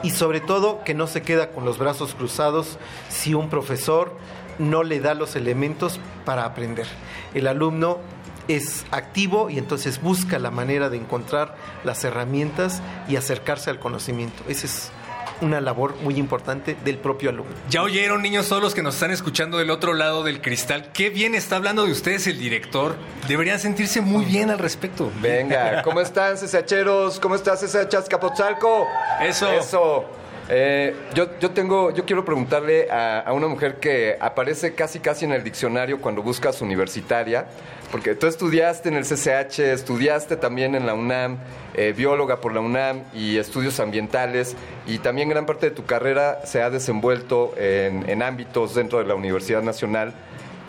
y 0.05 0.11
sobre 0.11 0.39
todo 0.39 0.85
que 0.85 0.95
no 0.95 1.09
se 1.09 1.23
queda 1.23 1.51
con 1.51 1.65
los 1.65 1.79
brazos 1.79 2.15
cruzados 2.15 2.79
si 3.09 3.35
un 3.35 3.49
profesor 3.49 4.17
no 4.61 4.85
le 4.85 5.01
da 5.01 5.15
los 5.15 5.35
elementos 5.35 5.99
para 6.25 6.45
aprender. 6.45 6.87
El 7.35 7.49
alumno 7.49 7.99
es 8.47 8.87
activo 8.93 9.51
y 9.51 9.59
entonces 9.59 10.01
busca 10.01 10.39
la 10.39 10.53
manera 10.53 10.91
de 10.91 10.97
encontrar 10.97 11.57
las 11.83 12.05
herramientas 12.05 12.83
y 13.09 13.17
acercarse 13.17 13.69
al 13.69 13.81
conocimiento. 13.81 14.45
Esa 14.47 14.67
es 14.67 14.93
una 15.40 15.61
labor 15.61 15.97
muy 16.02 16.16
importante 16.16 16.76
del 16.85 16.99
propio 16.99 17.31
alumno. 17.31 17.55
Ya 17.69 17.83
oyeron, 17.83 18.23
niños, 18.23 18.49
todos 18.49 18.62
los 18.62 18.75
que 18.75 18.83
nos 18.83 18.95
están 18.95 19.11
escuchando 19.11 19.59
del 19.59 19.71
otro 19.71 19.95
lado 19.95 20.23
del 20.25 20.40
cristal. 20.40 20.90
Qué 20.93 21.11
bien 21.11 21.35
está 21.35 21.57
hablando 21.57 21.85
de 21.85 21.93
ustedes 21.93 22.26
el 22.26 22.38
director. 22.38 22.97
Deberían 23.28 23.59
sentirse 23.59 24.00
muy 24.00 24.25
bien 24.25 24.50
al 24.50 24.59
respecto. 24.59 25.11
Venga, 25.21 25.83
¿cómo 25.83 26.00
están, 26.00 26.37
CCHeros? 26.37 27.21
¿Cómo 27.21 27.35
estás, 27.35 27.61
CCH 27.61 27.95
Azcapotzalco? 27.95 28.87
Eso. 29.21 29.50
Eso. 29.50 30.05
Eh, 30.49 30.95
yo, 31.15 31.38
yo 31.41 31.50
tengo, 31.50 31.91
yo 31.93 32.05
quiero 32.05 32.25
preguntarle 32.25 32.88
a, 32.91 33.33
una 33.33 33.49
mujer 33.49 33.76
que 33.81 34.17
aparece 34.21 34.75
casi 34.75 35.00
casi 35.00 35.25
en 35.25 35.33
el 35.33 35.43
diccionario 35.43 36.00
cuando 36.00 36.23
buscas 36.23 36.61
universitaria, 36.61 37.47
porque 37.91 38.15
tú 38.15 38.26
estudiaste 38.29 38.88
en 38.88 38.95
el 38.95 39.05
CCH, 39.05 39.59
estudiaste 39.61 40.37
también 40.37 40.76
en 40.76 40.87
la 40.87 40.95
UNAM, 40.95 41.39
eh, 41.75 41.93
bióloga 41.97 42.41
por 42.41 42.54
la 42.54 42.61
UNAM 42.61 43.02
y 43.13 43.39
estudios 43.39 43.80
ambientales, 43.80 44.56
y 44.87 44.99
también 44.99 45.28
gran 45.28 45.47
parte 45.47 45.71
de 45.71 45.75
tu 45.75 45.85
carrera 45.85 46.41
se 46.45 46.63
ha 46.63 46.71
desenvuelto 46.71 47.52
en, 47.56 48.23
ámbitos 48.23 48.75
dentro 48.75 48.99
de 48.99 49.04
la 49.04 49.15
Universidad 49.15 49.63
Nacional. 49.63 50.15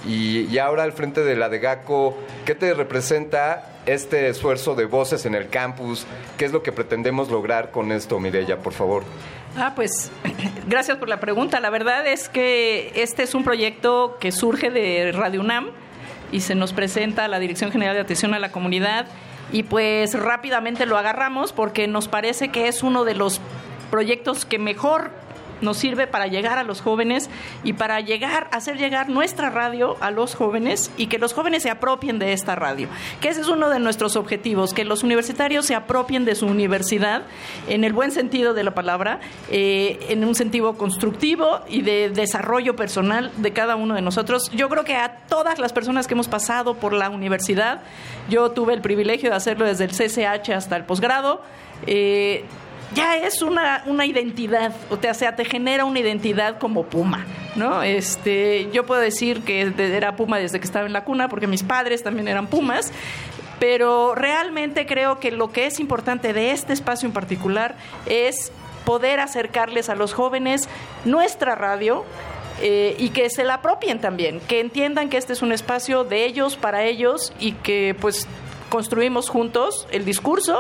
Y, 0.08 0.58
ahora 0.60 0.84
al 0.84 0.94
frente 0.94 1.24
de 1.24 1.36
la 1.36 1.50
de 1.50 1.60
GACO, 1.60 2.16
¿qué 2.46 2.56
te 2.56 2.74
representa 2.74 3.78
este 3.86 4.30
esfuerzo 4.30 4.76
de 4.76 4.86
voces 4.86 5.26
en 5.26 5.34
el 5.36 5.50
campus? 5.50 6.06
¿Qué 6.38 6.46
es 6.46 6.52
lo 6.52 6.62
que 6.62 6.72
pretendemos 6.72 7.30
lograr 7.30 7.72
con 7.72 7.92
esto, 7.92 8.20
Mireya, 8.20 8.58
por 8.58 8.74
favor? 8.74 9.04
Ah, 9.60 9.74
pues 9.76 10.12
gracias 10.68 10.98
por 10.98 11.10
la 11.10 11.20
pregunta. 11.20 11.60
La 11.60 11.72
verdad 11.72 12.06
es 12.06 12.30
que 12.30 12.92
este 12.96 13.24
es 13.24 13.34
un 13.34 13.44
proyecto 13.44 14.18
que 14.20 14.32
surge 14.32 14.70
de 14.70 15.12
Radio 15.12 15.42
UNAM 15.42 15.72
y 16.32 16.42
se 16.42 16.54
nos 16.54 16.74
presenta 16.74 17.26
a 17.26 17.28
la 17.28 17.40
Dirección 17.40 17.72
General 17.72 17.96
de 17.96 18.02
Atención 18.02 18.36
a 18.36 18.40
la 18.40 18.52
Comunidad 18.52 19.08
y 19.52 19.64
pues 19.64 20.14
rápidamente 20.14 20.86
lo 20.86 20.96
agarramos 20.96 21.54
porque 21.54 21.88
nos 21.88 22.08
parece 22.08 22.50
que 22.50 22.68
es 22.68 22.84
uno 22.84 23.04
de 23.04 23.16
los 23.16 23.42
proyectos 23.90 24.46
que 24.46 24.60
mejor 24.60 25.10
nos 25.62 25.78
sirve 25.78 26.08
para 26.08 26.28
llegar 26.28 26.58
a 26.58 26.64
los 26.64 26.82
jóvenes 26.82 27.30
y 27.64 27.74
para 27.74 28.00
llegar, 28.02 28.48
hacer 28.52 28.78
llegar 28.78 29.10
nuestra 29.10 29.50
radio 29.50 29.98
a 30.00 30.12
los 30.12 30.36
jóvenes 30.36 30.92
y 30.98 31.08
que 31.08 31.18
los 31.18 31.34
jóvenes 31.34 31.64
se 31.64 31.70
apropien 31.70 32.20
de 32.20 32.34
esta 32.34 32.56
radio. 32.56 32.88
Que 33.22 33.30
ese 33.30 33.42
es 33.42 33.48
uno 33.48 33.70
de 33.70 33.80
nuestros 33.80 34.16
objetivos, 34.16 34.74
que 34.74 34.86
los 34.86 35.04
universitarios 35.04 35.66
se 35.66 35.76
apropien 35.76 36.26
de 36.26 36.36
su 36.36 36.48
universidad 36.48 37.24
en 37.68 37.84
el 37.84 37.94
buen 37.94 38.12
sentido 38.12 38.54
de 38.54 38.64
la 38.64 38.72
palabra, 38.72 39.20
eh, 39.50 40.00
en 40.10 40.24
un 40.24 40.36
sentido 40.36 40.78
constructivo 40.78 41.62
y 41.68 41.82
de 41.82 42.10
desarrollo 42.10 42.76
personal 42.76 43.32
de 43.38 43.54
cada 43.54 43.76
uno 43.76 43.96
de 43.96 44.02
nosotros. 44.02 44.50
Yo 44.52 44.70
creo 44.70 44.84
que 44.84 44.96
a 44.96 45.18
todas 45.28 45.60
las 45.60 45.74
personas 45.74 46.08
que 46.08 46.14
hemos 46.14 46.28
pasado 46.28 46.76
por 46.76 46.94
la 46.94 47.10
universidad, 47.10 47.82
yo 48.30 48.52
tuve 48.52 48.74
el 48.74 48.82
privilegio 48.82 49.30
de 49.30 49.36
hacerlo 49.36 49.66
desde 49.66 49.86
el 49.86 49.92
CCH 49.92 50.52
hasta 50.52 50.76
el 50.76 50.84
posgrado. 50.86 51.42
eh, 51.86 52.44
ya 52.94 53.18
es 53.18 53.42
una, 53.42 53.84
una 53.86 54.06
identidad, 54.06 54.74
o 54.90 55.14
sea, 55.14 55.36
te 55.36 55.46
genera 55.46 55.86
una 55.86 56.00
identidad 56.00 56.58
como 56.58 56.84
Puma, 56.84 57.26
¿no? 57.56 57.84
Este, 57.84 58.70
yo 58.72 58.86
puedo 58.86 59.02
decir 59.02 59.44
que 59.44 59.74
era 59.78 60.16
Puma 60.16 60.40
desde 60.40 60.60
que 60.60 60.66
estaba 60.66 60.86
en 60.86 60.94
la 60.94 61.04
cuna, 61.04 61.28
porque 61.28 61.48
mis 61.48 61.64
padres 61.64 62.04
también 62.04 62.28
eran 62.28 62.48
Pumas, 62.48 62.92
pero 63.60 64.16
realmente 64.16 64.86
creo 64.86 65.20
que 65.20 65.32
lo 65.32 65.52
que 65.52 65.66
es 65.66 65.80
importante 65.80 66.34
de 66.34 66.52
este 66.52 66.74
espacio 66.74 67.08
en 67.08 67.14
particular 67.14 67.76
es 68.06 68.52
poder 68.86 69.20
acercarles 69.20 69.90
a 69.90 69.96
los 69.96 70.14
jóvenes 70.14 70.70
nuestra 71.04 71.56
radio, 71.56 72.06
eh, 72.60 72.96
y 72.98 73.10
que 73.10 73.30
se 73.30 73.44
la 73.44 73.56
apropien 73.56 74.02
también, 74.02 74.40
que 74.40 74.60
entiendan 74.60 75.10
que 75.10 75.18
este 75.18 75.34
es 75.34 75.44
un 75.44 75.52
espacio 75.52 76.04
de 76.04 76.26
ellos, 76.26 76.56
para 76.56 76.84
ellos, 76.86 77.32
y 77.40 77.52
que 77.52 77.96
pues 78.00 78.28
construimos 78.70 79.30
juntos 79.30 79.88
el 79.92 80.06
discurso 80.06 80.60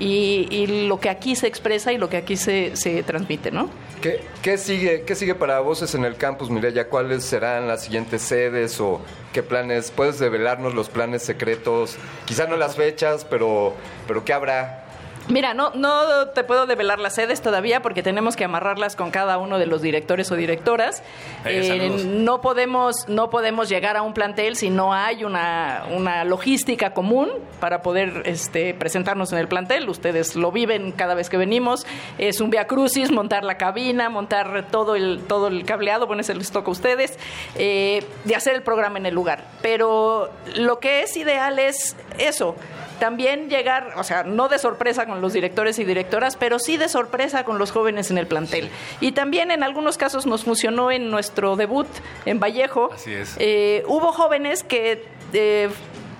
y, 0.00 0.48
y 0.50 0.86
lo 0.88 0.98
que 0.98 1.10
aquí 1.10 1.36
se 1.36 1.46
expresa 1.46 1.92
y 1.92 1.98
lo 1.98 2.08
que 2.08 2.16
aquí 2.16 2.36
se, 2.36 2.74
se 2.74 3.02
transmite, 3.02 3.50
¿no? 3.50 3.70
¿Qué, 4.00 4.20
qué 4.42 4.56
sigue, 4.56 5.02
¿Qué 5.02 5.14
sigue 5.14 5.34
para 5.34 5.60
Voces 5.60 5.94
en 5.94 6.04
el 6.04 6.16
campus, 6.16 6.50
Mireya? 6.50 6.88
¿Cuáles 6.88 7.22
serán 7.22 7.68
las 7.68 7.84
siguientes 7.84 8.22
sedes 8.22 8.80
o 8.80 9.00
qué 9.32 9.42
planes? 9.42 9.90
¿Puedes 9.90 10.18
develarnos 10.18 10.74
los 10.74 10.88
planes 10.88 11.22
secretos? 11.22 11.96
Quizá 12.24 12.46
no 12.46 12.56
las 12.56 12.76
fechas, 12.76 13.26
pero, 13.28 13.74
pero 14.08 14.24
¿qué 14.24 14.32
habrá? 14.32 14.89
Mira, 15.30 15.54
no, 15.54 15.70
no 15.74 16.28
te 16.28 16.42
puedo 16.42 16.66
develar 16.66 16.98
las 16.98 17.14
sedes 17.14 17.40
todavía 17.40 17.82
porque 17.82 18.02
tenemos 18.02 18.34
que 18.34 18.44
amarrarlas 18.44 18.96
con 18.96 19.10
cada 19.10 19.38
uno 19.38 19.58
de 19.58 19.66
los 19.66 19.80
directores 19.80 20.30
o 20.32 20.36
directoras. 20.36 21.02
Eh, 21.44 21.68
saludos. 21.68 22.04
no, 22.04 22.40
podemos, 22.40 23.08
no 23.08 23.30
podemos 23.30 23.68
llegar 23.68 23.96
a 23.96 24.02
un 24.02 24.12
plantel 24.12 24.56
si 24.56 24.70
no 24.70 24.92
hay 24.92 25.24
una, 25.24 25.84
una 25.90 26.24
logística 26.24 26.92
común 26.92 27.28
para 27.60 27.82
poder 27.82 28.22
este, 28.26 28.74
presentarnos 28.74 29.32
en 29.32 29.38
el 29.38 29.46
plantel. 29.46 29.88
Ustedes 29.88 30.34
lo 30.34 30.50
viven 30.50 30.92
cada 30.92 31.14
vez 31.14 31.30
que 31.30 31.36
venimos. 31.36 31.86
Es 32.18 32.40
un 32.40 32.50
via 32.50 32.66
crucis, 32.66 33.10
montar 33.12 33.44
la 33.44 33.56
cabina, 33.56 34.08
montar 34.08 34.66
todo 34.70 34.96
el, 34.96 35.22
todo 35.28 35.46
el 35.46 35.64
cableado, 35.64 36.06
bueno, 36.06 36.22
ese 36.22 36.34
les 36.34 36.50
toca 36.50 36.68
a 36.68 36.72
ustedes, 36.72 37.18
eh, 37.54 38.04
de 38.24 38.34
hacer 38.34 38.54
el 38.54 38.62
programa 38.62 38.98
en 38.98 39.06
el 39.06 39.14
lugar. 39.14 39.44
Pero 39.62 40.30
lo 40.56 40.80
que 40.80 41.02
es 41.02 41.16
ideal 41.16 41.58
es 41.58 41.96
eso, 42.18 42.56
también 43.00 43.48
llegar, 43.48 43.94
o 43.96 44.04
sea, 44.04 44.22
no 44.22 44.48
de 44.48 44.60
sorpresa 44.60 45.06
con 45.06 45.20
los 45.20 45.32
directores 45.32 45.80
y 45.80 45.84
directoras, 45.84 46.36
pero 46.36 46.60
sí 46.60 46.76
de 46.76 46.88
sorpresa 46.88 47.42
con 47.42 47.58
los 47.58 47.72
jóvenes 47.72 48.12
en 48.12 48.18
el 48.18 48.28
plantel. 48.28 48.70
Y 49.00 49.10
también 49.12 49.50
en 49.50 49.64
algunos 49.64 49.98
casos 49.98 50.26
nos 50.26 50.44
funcionó 50.44 50.92
en 50.92 51.10
nuestro 51.10 51.56
debut 51.56 51.88
en 52.26 52.38
Vallejo. 52.38 52.90
Así 52.92 53.12
es. 53.12 53.34
Eh, 53.38 53.82
hubo 53.88 54.12
jóvenes 54.12 54.62
que 54.62 55.04
eh, 55.32 55.68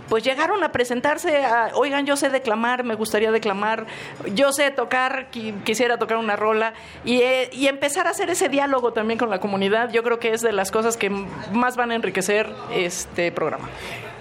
pues 0.08 0.24
llegaron 0.24 0.64
a 0.64 0.72
presentarse 0.72 1.44
a, 1.44 1.70
oigan, 1.74 2.04
yo 2.04 2.16
sé 2.16 2.30
declamar, 2.30 2.82
me 2.82 2.96
gustaría 2.96 3.30
declamar, 3.30 3.86
yo 4.34 4.52
sé 4.52 4.72
tocar, 4.72 5.28
quisiera 5.30 5.98
tocar 5.98 6.16
una 6.16 6.34
rola 6.34 6.74
y, 7.04 7.20
eh, 7.20 7.48
y 7.52 7.68
empezar 7.68 8.08
a 8.08 8.10
hacer 8.10 8.28
ese 8.28 8.48
diálogo 8.48 8.92
también 8.92 9.18
con 9.18 9.30
la 9.30 9.38
comunidad, 9.38 9.92
yo 9.92 10.02
creo 10.02 10.18
que 10.18 10.32
es 10.32 10.40
de 10.40 10.52
las 10.52 10.72
cosas 10.72 10.96
que 10.96 11.10
más 11.10 11.76
van 11.76 11.92
a 11.92 11.94
enriquecer 11.94 12.50
este 12.72 13.30
programa. 13.30 13.68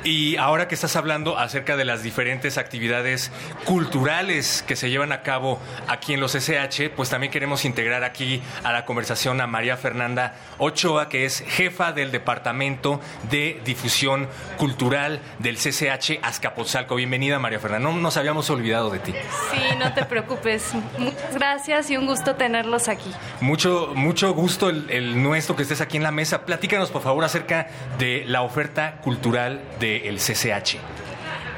Y 0.03 0.37
ahora 0.37 0.69
que 0.69 0.75
estás 0.75 0.95
hablando 0.95 1.37
acerca 1.37 1.75
de 1.75 1.83
las 1.83 2.03
diferentes 2.03 2.57
actividades 2.57 3.31
culturales 3.65 4.63
que 4.65 4.77
se 4.77 4.89
llevan 4.89 5.11
a 5.11 5.23
cabo 5.23 5.59
aquí 5.89 6.13
en 6.13 6.21
los 6.21 6.35
SH, 6.35 6.91
pues 6.91 7.09
también 7.09 7.31
queremos 7.31 7.65
integrar 7.65 8.05
aquí 8.05 8.41
a 8.63 8.71
la 8.71 8.85
conversación 8.85 9.41
a 9.41 9.47
María 9.47 9.75
Fernanda 9.75 10.35
Ochoa, 10.57 11.09
que 11.09 11.25
es 11.25 11.43
jefa 11.45 11.91
del 11.91 12.11
Departamento 12.11 13.01
de 13.29 13.61
Difusión 13.65 14.29
Cultural 14.57 15.19
del 15.39 15.57
CCH 15.57 16.19
Azcapotzalco. 16.21 16.95
Bienvenida, 16.95 17.37
María 17.37 17.59
Fernanda. 17.59 17.89
No 17.89 17.97
nos 17.97 18.15
habíamos 18.15 18.49
olvidado 18.49 18.89
de 18.91 18.99
ti. 18.99 19.13
Sí, 19.51 19.59
no 19.77 19.93
te 19.93 20.05
preocupes. 20.05 20.73
Muchas 20.97 21.35
gracias 21.35 21.91
y 21.91 21.97
un 21.97 22.05
gusto 22.05 22.35
tenerlos 22.35 22.87
aquí. 22.87 23.11
Mucho, 23.41 23.91
mucho 23.95 24.33
gusto 24.33 24.69
el, 24.69 24.89
el 24.89 25.21
nuestro 25.21 25.57
que 25.57 25.63
estés 25.63 25.81
aquí 25.81 25.97
en 25.97 26.03
la 26.03 26.11
mesa. 26.11 26.45
Platícanos, 26.45 26.89
por 26.89 27.01
favor, 27.01 27.25
acerca 27.25 27.67
de 27.97 28.23
la 28.25 28.43
oferta 28.43 29.01
cultural 29.01 29.61
de 29.81 29.88
el 29.97 30.17
CCH? 30.17 30.77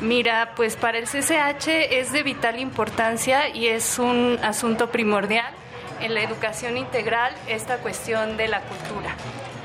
Mira, 0.02 0.54
pues 0.56 0.76
para 0.76 0.98
el 0.98 1.06
CCH 1.06 1.68
es 1.92 2.12
de 2.12 2.24
vital 2.24 2.60
importancia 2.60 3.50
y 3.50 3.68
es 3.68 4.00
un 4.00 4.40
asunto 4.42 4.90
primordial 4.90 5.54
en 6.02 6.16
la 6.16 6.22
educación 6.22 6.78
integral 6.78 7.34
esta 7.48 7.78
cuestión 7.78 8.36
de 8.36 8.48
la 8.48 8.62
cultura. 8.62 9.16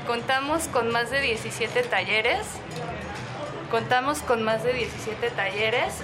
Contamos 0.05 0.67
con 0.67 0.91
más 0.91 1.09
de 1.09 1.21
17 1.21 1.81
talleres, 1.83 2.45
contamos 3.71 4.19
con 4.19 4.43
más 4.43 4.63
de 4.63 4.73
17 4.73 5.31
talleres 5.31 5.95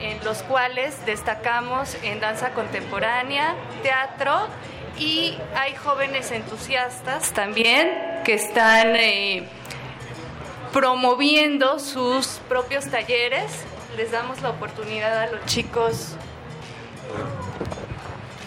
en 0.00 0.22
los 0.24 0.42
cuales 0.42 1.06
destacamos 1.06 1.96
en 2.02 2.20
danza 2.20 2.50
contemporánea, 2.50 3.54
teatro 3.82 4.48
y 4.98 5.38
hay 5.54 5.74
jóvenes 5.76 6.32
entusiastas 6.32 7.32
también 7.32 7.88
que 8.24 8.34
están 8.34 8.96
eh, 8.96 9.48
promoviendo 10.76 11.78
sus 11.78 12.26
propios 12.50 12.90
talleres. 12.90 13.50
Les 13.96 14.10
damos 14.10 14.42
la 14.42 14.50
oportunidad 14.50 15.22
a 15.22 15.26
los 15.32 15.46
chicos. 15.46 16.16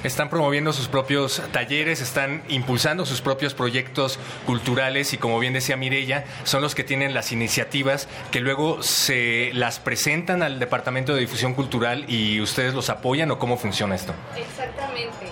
Están 0.03 0.29
promoviendo 0.29 0.71
sus 0.71 0.87
propios 0.87 1.41
talleres, 1.51 2.01
están 2.01 2.43
impulsando 2.47 3.07
sus 3.07 3.21
propios 3.21 3.55
proyectos 3.55 4.19
culturales 4.45 5.11
y 5.13 5.17
como 5.17 5.39
bien 5.39 5.53
decía 5.53 5.75
Mirella, 5.75 6.23
son 6.43 6.61
los 6.61 6.75
que 6.75 6.83
tienen 6.83 7.15
las 7.15 7.31
iniciativas 7.31 8.07
que 8.29 8.41
luego 8.41 8.83
se 8.83 9.49
las 9.55 9.79
presentan 9.79 10.43
al 10.43 10.59
Departamento 10.59 11.15
de 11.15 11.21
Difusión 11.21 11.55
Cultural 11.55 12.05
y 12.07 12.41
ustedes 12.41 12.75
los 12.75 12.91
apoyan 12.91 13.31
o 13.31 13.39
cómo 13.39 13.57
funciona 13.57 13.95
esto. 13.95 14.13
Exactamente. 14.37 15.25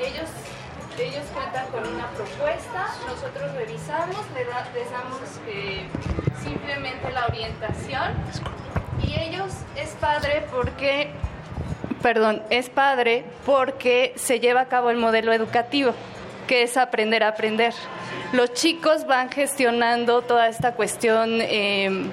Ellos, 0.00 0.28
ellos 0.98 1.24
cuentan 1.32 1.66
con 1.68 1.86
una 1.86 2.08
propuesta, 2.10 2.94
nosotros 3.06 3.54
revisamos, 3.54 4.16
les, 4.34 4.90
damos 4.90 5.20
eh, 5.46 5.86
simplemente 6.42 7.10
la 7.12 7.26
orientación. 7.26 8.14
Y 9.02 9.18
ellos 9.18 9.52
es 9.76 9.90
padre 10.00 10.44
porque, 10.50 11.10
perdón, 12.02 12.42
es 12.50 12.68
padre 12.68 13.24
porque 13.46 14.12
se 14.16 14.40
lleva 14.40 14.62
a 14.62 14.66
cabo 14.66 14.90
el 14.90 14.98
modelo 14.98 15.32
educativo, 15.32 15.94
que 16.46 16.62
es 16.62 16.76
aprender 16.76 17.22
a 17.22 17.28
aprender. 17.28 17.74
Los 18.32 18.52
chicos 18.52 19.06
van 19.06 19.30
gestionando 19.30 20.22
toda 20.22 20.48
esta 20.48 20.74
cuestión 20.74 21.40
em, 21.40 22.10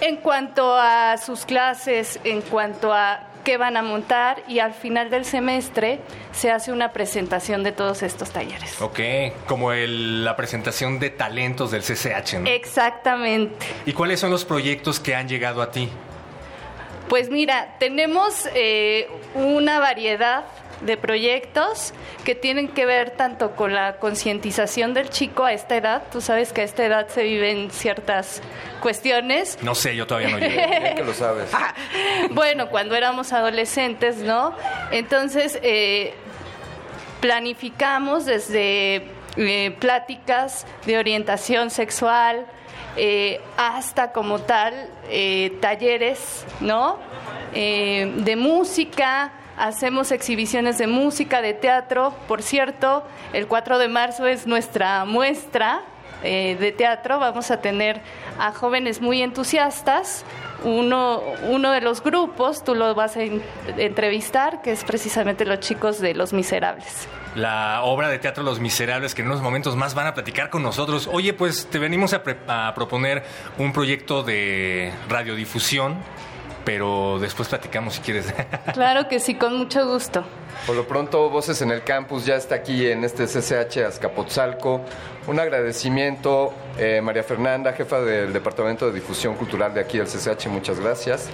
en 0.00 0.16
cuanto 0.16 0.76
a 0.76 1.16
sus 1.18 1.44
clases, 1.44 2.18
en 2.24 2.42
cuanto 2.42 2.92
a 2.92 3.27
qué 3.48 3.56
van 3.56 3.78
a 3.78 3.82
montar 3.82 4.42
y 4.46 4.58
al 4.58 4.74
final 4.74 5.08
del 5.08 5.24
semestre 5.24 6.00
se 6.32 6.50
hace 6.50 6.70
una 6.70 6.92
presentación 6.92 7.62
de 7.62 7.72
todos 7.72 8.02
estos 8.02 8.30
talleres. 8.30 8.78
Ok, 8.82 9.00
como 9.46 9.72
la 9.72 10.36
presentación 10.36 10.98
de 10.98 11.08
talentos 11.08 11.70
del 11.70 11.80
CCH, 11.80 12.40
¿no? 12.40 12.46
Exactamente. 12.46 13.64
¿Y 13.86 13.94
cuáles 13.94 14.20
son 14.20 14.30
los 14.30 14.44
proyectos 14.44 15.00
que 15.00 15.14
han 15.14 15.28
llegado 15.28 15.62
a 15.62 15.70
ti? 15.70 15.88
Pues 17.08 17.30
mira, 17.30 17.76
tenemos 17.78 18.46
eh, 18.54 19.08
una 19.32 19.80
variedad 19.80 20.44
de 20.80 20.96
proyectos 20.96 21.92
que 22.24 22.34
tienen 22.34 22.68
que 22.68 22.86
ver 22.86 23.10
tanto 23.10 23.52
con 23.56 23.74
la 23.74 23.96
concientización 23.96 24.94
del 24.94 25.10
chico 25.10 25.44
a 25.44 25.52
esta 25.52 25.76
edad. 25.76 26.02
Tú 26.10 26.20
sabes 26.20 26.52
que 26.52 26.60
a 26.60 26.64
esta 26.64 26.84
edad 26.84 27.08
se 27.08 27.22
viven 27.22 27.70
ciertas 27.70 28.42
cuestiones. 28.80 29.58
No 29.62 29.74
sé, 29.74 29.96
yo 29.96 30.06
todavía 30.06 30.30
no 30.30 30.38
llegué. 30.38 30.94
que 30.96 31.04
lo 31.04 31.14
sabes. 31.14 31.50
bueno, 32.30 32.68
cuando 32.68 32.94
éramos 32.94 33.32
adolescentes, 33.32 34.18
¿no? 34.18 34.54
Entonces, 34.90 35.58
eh, 35.62 36.14
planificamos 37.20 38.24
desde 38.24 39.06
eh, 39.36 39.76
pláticas 39.78 40.66
de 40.86 40.98
orientación 40.98 41.70
sexual, 41.70 42.46
eh, 42.96 43.40
hasta 43.56 44.12
como 44.12 44.40
tal 44.40 44.90
talleres, 45.60 46.44
¿no? 46.60 46.98
de 47.52 48.36
música, 48.36 49.32
hacemos 49.58 50.12
exhibiciones 50.12 50.78
de 50.78 50.86
música, 50.86 51.42
de 51.42 51.54
teatro. 51.54 52.14
Por 52.26 52.42
cierto, 52.42 53.04
el 53.32 53.46
4 53.46 53.78
de 53.78 53.88
marzo 53.88 54.26
es 54.26 54.46
nuestra 54.46 55.04
muestra 55.04 55.82
eh, 56.22 56.56
de 56.58 56.72
teatro. 56.72 57.18
Vamos 57.18 57.50
a 57.50 57.60
tener 57.60 58.00
a 58.38 58.52
jóvenes 58.52 59.00
muy 59.00 59.22
entusiastas. 59.22 60.24
Uno, 60.64 61.22
uno 61.48 61.70
de 61.70 61.80
los 61.80 62.02
grupos, 62.02 62.64
tú 62.64 62.74
lo 62.74 62.94
vas 62.94 63.16
a 63.16 63.20
entrevistar, 63.76 64.60
que 64.60 64.72
es 64.72 64.82
precisamente 64.82 65.44
los 65.44 65.60
chicos 65.60 66.00
de 66.00 66.14
Los 66.14 66.32
Miserables. 66.32 67.06
La 67.36 67.82
obra 67.82 68.08
de 68.08 68.18
teatro 68.18 68.42
Los 68.42 68.58
Miserables, 68.58 69.14
que 69.14 69.22
en 69.22 69.28
unos 69.28 69.40
momentos 69.40 69.76
más 69.76 69.94
van 69.94 70.08
a 70.08 70.14
platicar 70.14 70.50
con 70.50 70.64
nosotros. 70.64 71.08
Oye, 71.12 71.32
pues 71.32 71.68
te 71.70 71.78
venimos 71.78 72.12
a, 72.12 72.22
a 72.48 72.74
proponer 72.74 73.22
un 73.58 73.72
proyecto 73.72 74.24
de 74.24 74.92
radiodifusión 75.08 75.98
pero 76.68 77.18
después 77.18 77.48
platicamos 77.48 77.94
si 77.94 78.02
quieres. 78.02 78.26
Claro 78.74 79.08
que 79.08 79.20
sí, 79.20 79.36
con 79.36 79.56
mucho 79.56 79.86
gusto. 79.86 80.22
Por 80.66 80.76
lo 80.76 80.86
pronto, 80.86 81.30
Voces 81.30 81.62
en 81.62 81.70
el 81.70 81.82
Campus 81.82 82.26
ya 82.26 82.36
está 82.36 82.56
aquí 82.56 82.86
en 82.86 83.04
este 83.04 83.24
CCH 83.24 83.86
Azcapotzalco. 83.86 84.82
Un 85.26 85.40
agradecimiento, 85.40 86.52
eh, 86.76 87.00
María 87.02 87.22
Fernanda, 87.22 87.72
jefa 87.72 88.02
del 88.02 88.34
Departamento 88.34 88.84
de 88.86 88.92
Difusión 88.92 89.34
Cultural 89.34 89.72
de 89.72 89.80
aquí 89.80 89.96
del 89.96 90.08
CCH, 90.08 90.48
muchas 90.48 90.78
gracias. 90.78 91.30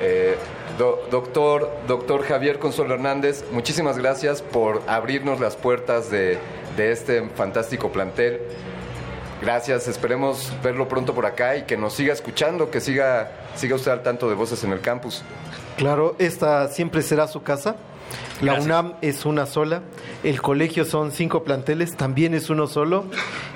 Eh, 0.00 0.36
doctor, 0.78 1.76
doctor 1.88 2.22
Javier 2.22 2.60
Consuelo 2.60 2.94
Hernández, 2.94 3.46
muchísimas 3.50 3.98
gracias 3.98 4.42
por 4.42 4.84
abrirnos 4.86 5.40
las 5.40 5.56
puertas 5.56 6.08
de, 6.08 6.38
de 6.76 6.92
este 6.92 7.28
fantástico 7.30 7.90
plantel. 7.90 8.42
Gracias, 9.40 9.86
esperemos 9.86 10.52
verlo 10.64 10.88
pronto 10.88 11.14
por 11.14 11.24
acá 11.24 11.56
y 11.56 11.62
que 11.62 11.76
nos 11.76 11.94
siga 11.94 12.12
escuchando, 12.12 12.72
que 12.72 12.80
siga, 12.80 13.30
siga 13.54 13.76
usted 13.76 13.90
al 13.90 14.02
tanto 14.02 14.28
de 14.28 14.34
voces 14.34 14.62
en 14.64 14.72
el 14.72 14.80
campus. 14.80 15.22
Claro, 15.76 16.16
esta 16.18 16.68
siempre 16.68 17.02
será 17.02 17.28
su 17.28 17.42
casa. 17.42 17.76
La 18.40 18.54
UNAM 18.54 18.94
es 19.02 19.24
una 19.26 19.46
sola, 19.46 19.82
el 20.22 20.40
colegio 20.40 20.84
son 20.84 21.10
cinco 21.10 21.42
planteles, 21.42 21.96
también 21.96 22.34
es 22.34 22.50
uno 22.50 22.68
solo 22.68 23.06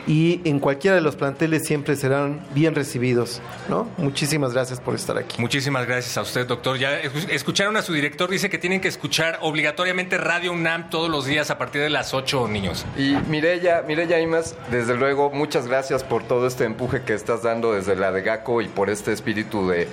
y 0.08 0.40
en 0.44 0.58
cualquiera 0.58 0.96
de 0.96 1.02
los 1.02 1.14
planteles 1.14 1.64
siempre 1.64 1.94
serán 1.94 2.44
bien 2.52 2.74
recibidos. 2.74 3.40
¿no? 3.68 3.88
Muchísimas 3.96 4.52
gracias 4.52 4.80
por 4.80 4.94
estar 4.94 5.16
aquí. 5.16 5.40
Muchísimas 5.40 5.86
gracias 5.86 6.16
a 6.16 6.22
usted, 6.22 6.46
doctor. 6.46 6.78
Ya 6.78 6.98
escucharon 6.98 7.76
a 7.76 7.82
su 7.82 7.92
director, 7.92 8.28
dice 8.28 8.50
que 8.50 8.58
tienen 8.58 8.80
que 8.80 8.88
escuchar 8.88 9.38
obligatoriamente 9.42 10.18
Radio 10.18 10.52
UNAM 10.52 10.90
todos 10.90 11.08
los 11.08 11.26
días 11.26 11.50
a 11.50 11.58
partir 11.58 11.82
de 11.82 11.90
las 11.90 12.12
8, 12.12 12.48
niños. 12.48 12.84
Y 12.96 13.14
Mireya, 13.28 13.82
Mireya 13.86 14.20
Imas, 14.20 14.56
desde 14.70 14.96
luego, 14.96 15.30
muchas 15.30 15.68
gracias 15.68 16.02
por 16.02 16.24
todo 16.24 16.46
este 16.46 16.64
empuje 16.64 17.02
que 17.02 17.14
estás 17.14 17.42
dando 17.42 17.72
desde 17.72 17.94
la 17.94 18.10
de 18.10 18.22
GACO 18.22 18.62
y 18.62 18.68
por 18.68 18.90
este 18.90 19.12
espíritu 19.12 19.68
de 19.68 19.86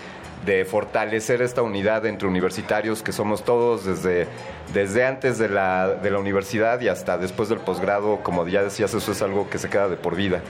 de 0.46 0.66
fortalecer 0.66 1.42
esta 1.42 1.62
unidad 1.62 2.06
entre 2.06 2.28
universitarios 2.28 3.04
que 3.04 3.12
somos 3.12 3.44
todos 3.44 3.86
desde, 3.86 4.28
desde 4.74 5.06
antes 5.06 5.38
de 5.38 5.50
la, 5.50 5.90
de 5.90 6.12
la 6.12 6.20
universidad 6.20 6.80
y 6.82 6.88
hasta 6.88 7.18
después 7.18 7.50
del 7.50 7.60
posgrado, 7.60 8.20
como 8.24 8.48
ya 8.48 8.64
decías, 8.64 8.94
eso 8.94 9.12
es 9.12 9.22
algo 9.22 9.50
que 9.50 9.58
se 9.58 9.70
queda 9.70 9.90
de 9.90 9.98
por 9.98 10.16
vida. 10.16 10.42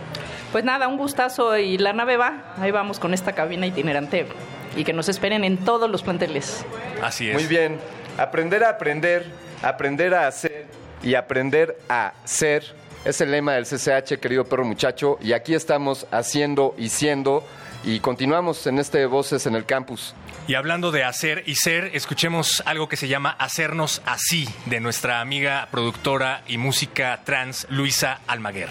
Pues 0.52 0.64
nada, 0.64 0.88
un 0.88 0.98
gustazo 0.98 1.58
y 1.58 1.78
la 1.78 1.94
nave 1.94 2.18
va, 2.18 2.54
ahí 2.58 2.72
vamos 2.72 3.00
con 3.00 3.14
esta 3.14 3.34
cabina 3.34 3.66
itinerante 3.66 4.28
y 4.76 4.84
que 4.84 4.94
nos 4.94 5.10
esperen 5.10 5.44
en 5.44 5.58
todos 5.58 5.90
los 5.90 6.04
planteles. 6.04 6.66
Así 7.02 7.30
es. 7.30 7.34
Muy 7.34 7.46
bien, 7.46 7.80
aprender 8.18 8.64
a 8.64 8.70
aprender, 8.70 9.26
aprender 9.64 10.14
a 10.14 10.28
hacer 10.28 10.68
y 11.02 11.16
aprender 11.16 11.78
a 11.90 12.14
ser 12.26 12.64
es 13.06 13.22
el 13.22 13.32
lema 13.32 13.54
del 13.54 13.64
CCH, 13.66 14.20
querido 14.20 14.44
perro 14.44 14.66
muchacho, 14.66 15.18
y 15.22 15.32
aquí 15.32 15.54
estamos 15.54 16.06
haciendo 16.12 16.76
y 16.78 16.90
siendo 16.90 17.46
y 17.84 18.00
continuamos 18.00 18.66
en 18.68 18.80
este 18.80 19.06
Voces 19.06 19.46
en 19.46 19.56
el 19.56 19.66
Campus. 19.66 20.14
Y 20.48 20.56
hablando 20.56 20.92
de 20.92 21.04
hacer 21.04 21.44
y 21.46 21.56
ser, 21.56 21.92
escuchemos 21.94 22.64
algo 22.66 22.90
que 22.90 22.98
se 22.98 23.08
llama 23.08 23.30
Hacernos 23.30 24.02
así 24.06 24.48
de 24.66 24.80
nuestra 24.80 25.22
amiga 25.22 25.68
productora 25.72 26.44
y 26.48 26.58
música 26.58 27.22
trans 27.24 27.68
Luisa 27.70 28.20
Almaguer. 28.28 28.70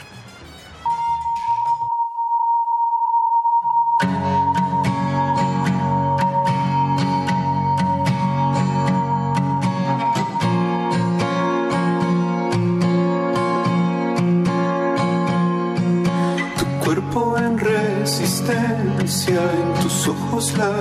En 19.08 19.82
tus 19.82 20.08
ojos 20.08 20.52
la 20.58 20.72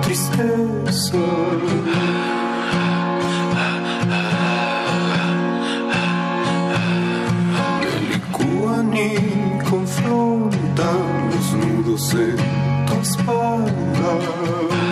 tristeza. 0.00 1.18
Y 8.98 9.58
confrontan 9.68 11.30
los 11.30 11.52
nudos 11.52 12.14
en 12.14 12.36
tu 12.86 12.94
espalda. 13.02 14.85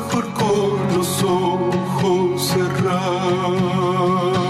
Mejor 0.00 0.32
con 0.32 0.96
los 0.96 1.22
ojos 1.22 2.48
cerrados. 2.48 4.49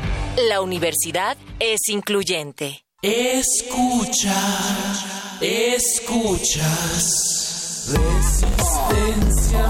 La 0.37 0.61
universidad 0.61 1.35
es 1.59 1.89
incluyente. 1.89 2.85
Escucha, 3.01 4.33
escuchas. 5.41 6.61
Resistencia 7.91 9.67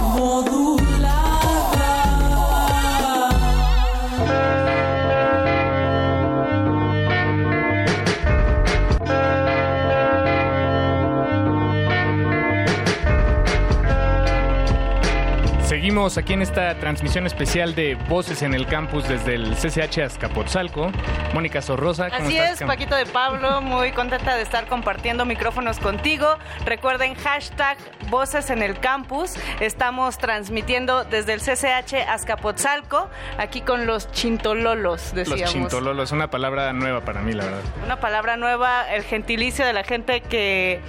seguimos 16.01 16.17
aquí 16.17 16.33
en 16.33 16.41
esta 16.41 16.73
transmisión 16.79 17.27
especial 17.27 17.75
de 17.75 17.93
Voces 18.09 18.41
en 18.41 18.55
el 18.55 18.65
Campus 18.65 19.07
desde 19.07 19.35
el 19.35 19.53
CCH 19.53 19.99
Azcapotzalco. 19.99 20.91
Mónica 21.35 21.61
Sorrosa, 21.61 22.09
¿cómo 22.09 22.23
Así 22.23 22.37
estás? 22.37 22.61
es, 22.61 22.67
Paquito 22.67 22.95
de 22.95 23.05
Pablo, 23.05 23.61
muy 23.61 23.91
contenta 23.91 24.35
de 24.35 24.41
estar 24.41 24.65
compartiendo 24.65 25.25
micrófonos 25.25 25.77
contigo. 25.77 26.25
Recuerden 26.65 27.13
hashtag 27.13 27.77
Voces 28.09 28.49
en 28.49 28.63
el 28.63 28.79
Campus. 28.79 29.35
Estamos 29.59 30.17
transmitiendo 30.17 31.03
desde 31.03 31.33
el 31.33 31.39
CCH 31.39 32.09
Azcapotzalco, 32.09 33.07
aquí 33.37 33.61
con 33.61 33.85
los 33.85 34.11
chintololos, 34.11 35.13
decíamos. 35.13 35.41
Los 35.41 35.51
chintololos, 35.51 36.11
una 36.11 36.31
palabra 36.31 36.73
nueva 36.73 37.01
para 37.01 37.21
mí, 37.21 37.33
la 37.33 37.43
verdad. 37.43 37.61
Una 37.85 37.99
palabra 37.99 38.37
nueva, 38.37 38.91
el 38.91 39.03
gentilicio 39.03 39.67
de 39.67 39.73
la 39.73 39.83
gente 39.83 40.21
que 40.21 40.81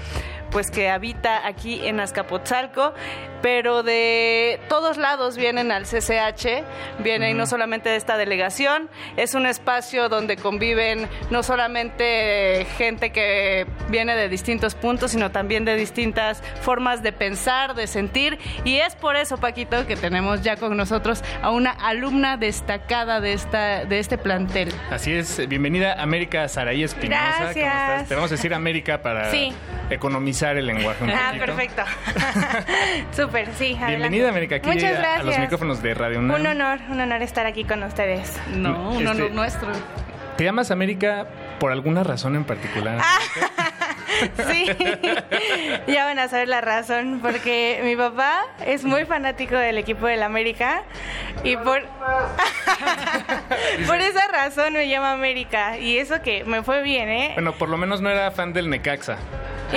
pues 0.53 0.71
que 0.71 0.91
habita 0.91 1.47
aquí 1.47 1.87
en 1.87 1.99
Azcapotzalco, 1.99 2.93
pero 3.43 3.83
de 3.83 4.61
todos 4.69 4.97
lados 4.97 5.37
vienen 5.37 5.73
al 5.73 5.83
CCH, 5.85 6.63
vienen 7.01 7.37
no 7.37 7.47
solamente 7.47 7.89
de 7.91 7.97
esta 7.97 8.17
delegación, 8.17 8.89
es 9.17 9.35
un 9.35 9.47
espacio 9.47 10.09
donde 10.09 10.37
conviven 10.37 11.09
no 11.31 11.43
solamente 11.43 12.67
gente 12.79 13.11
que 13.11 13.67
viene 13.89 14.15
de 14.17 14.29
distintos 14.29 14.75
puntos, 14.75 15.11
sino 15.11 15.31
también 15.31 15.65
de 15.65 15.75
distintas 15.77 16.43
formas 16.61 17.03
de 17.03 17.13
pensar, 17.13 17.75
de 17.75 17.87
sentir, 17.87 18.39
y 18.65 18.77
es 18.79 18.95
por 18.97 19.17
eso, 19.17 19.39
Paquito, 19.39 19.87
que 19.87 19.97
tenemos 19.97 20.43
ya 20.43 20.57
con 20.57 20.77
nosotros 20.77 21.23
a 21.43 21.51
una 21.51 21.71
alumna 21.71 22.37
destacada 22.37 23.21
de, 23.21 23.33
esta, 23.33 23.85
de 23.85 23.99
este 23.99 24.19
plantel. 24.19 24.73
Así 24.91 25.13
es, 25.13 25.49
bienvenida 25.49 25.95
América 26.01 26.49
Saraí 26.49 26.83
Espinosa. 26.85 27.23
¿Cómo 27.23 27.45
Gracias. 27.45 27.75
estás? 27.75 28.09
Te 28.09 28.15
vamos 28.15 28.31
a 28.31 28.35
decir 28.37 28.55
América 28.55 29.03
para 29.03 29.31
Sí. 29.31 29.53
economizar 29.91 30.57
el 30.57 30.67
lenguaje 30.67 31.03
un 31.05 31.11
Ah, 31.11 31.33
poquito. 31.33 31.47
perfecto. 31.47 31.83
Súper, 33.33 33.49
sí. 33.55 33.65
adelante. 33.73 33.87
Bienvenida 33.97 34.29
América 34.29 34.57
aquí 34.57 34.69
Muchas 34.69 34.85
a- 34.85 34.93
gracias. 35.01 35.21
a 35.21 35.25
los 35.25 35.39
micrófonos 35.39 35.83
de 35.83 35.95
Radio 35.95 36.19
UNAM. 36.19 36.39
Un 36.39 36.47
honor, 36.47 36.79
un 36.91 37.01
honor 37.01 37.23
estar 37.23 37.47
aquí 37.47 37.65
con 37.65 37.83
ustedes. 37.83 38.39
No, 38.51 38.91
un 38.91 39.07
honor 39.07 39.23
Este- 39.23 39.35
nuestro. 39.35 39.69
¿Te 40.37 40.45
llamas 40.45 40.71
América 40.71 41.27
por 41.59 41.73
alguna 41.73 42.05
razón 42.05 42.37
en 42.37 42.45
particular? 42.45 42.99
Ah. 43.03 43.19
Sí, 44.53 44.67
ya 45.89 46.05
van 46.05 46.19
a 46.21 46.29
saber 46.29 46.47
la 46.47 46.61
razón, 46.61 47.19
porque 47.23 47.81
mi 47.83 47.97
papá 47.97 48.43
es 48.65 48.85
muy 48.85 49.05
fanático 49.05 49.57
del 49.57 49.79
equipo 49.79 50.07
del 50.07 50.23
América 50.23 50.83
y 51.43 51.57
por, 51.57 51.83
por 53.87 54.01
esa 54.01 54.29
razón 54.29 54.75
me 54.75 54.89
llama 54.89 55.13
América 55.13 55.77
y 55.79 55.99
eso 55.99 56.23
que 56.23 56.45
me 56.45 56.63
fue 56.63 56.83
bien, 56.83 57.09
¿eh? 57.09 57.31
Bueno, 57.35 57.53
por 57.55 57.69
lo 57.69 57.77
menos 57.79 58.01
no 58.01 58.11
era 58.11 58.31
fan 58.31 58.53
del 58.53 58.71
Necaxa. 58.71 59.17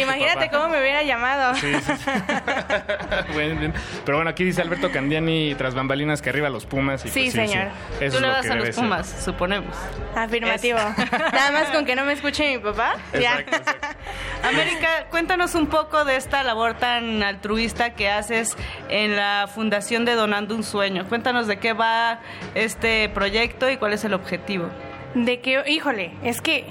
Imagínate 0.02 0.50
cómo 0.50 0.70
me 0.70 0.80
hubiera 0.80 1.04
llamado. 1.04 1.56
Sí, 1.56 1.74
sí, 1.82 1.94
sí. 1.98 2.12
Bien, 3.38 3.60
bien. 3.60 3.74
Pero 4.06 4.18
bueno, 4.18 4.30
aquí 4.30 4.44
dice 4.44 4.62
Alberto 4.62 4.92
Candiani 4.92 5.56
tras 5.56 5.74
bambalinas 5.76 6.22
que 6.22 6.30
arriba 6.30 6.50
los 6.50 6.66
Pumas. 6.66 7.06
Y 7.06 7.10
Sí, 7.10 7.30
pues 7.32 7.34
señor. 7.34 7.68
Eso 8.00 8.00
Tú 8.00 8.04
es 8.18 8.22
le 8.22 8.28
lo 8.28 8.28
das 8.34 8.46
que 8.46 8.52
a 8.52 8.56
los 8.56 8.66
ser. 8.66 8.76
Pumas, 8.76 9.22
suponemos. 9.24 9.76
Afirmativo. 10.16 10.80
Nada 11.34 11.52
más 11.52 11.70
con 11.70 11.86
que 11.86 11.96
no 11.96 12.06
me 12.06 12.14
escuche 12.14 12.56
mi 12.58 12.64
papá. 12.64 12.96
Ya. 13.20 13.44
América, 14.44 15.06
cuéntanos 15.10 15.56
un 15.56 15.68
poco 15.68 16.06
de 16.06 16.16
esta 16.18 16.44
labor 16.44 16.76
tan 16.76 17.24
altruista 17.24 17.94
que 17.96 18.10
haces 18.10 18.56
en 18.90 19.16
la 19.16 19.48
Fundación 19.54 20.06
de 20.06 20.14
Donando 20.16 20.56
un 20.56 20.64
Sueño. 20.64 21.06
Cuéntanos 21.08 21.48
de 21.48 21.58
qué 21.58 21.74
va 21.74 22.20
este 22.54 23.10
proyecto 23.10 23.70
y 23.70 23.78
cuál 23.78 23.94
es 23.94 24.04
el 24.04 24.14
objetivo. 24.14 24.70
De 25.16 25.40
que, 25.40 25.64
híjole, 25.68 26.12
es 26.24 26.42
que, 26.42 26.66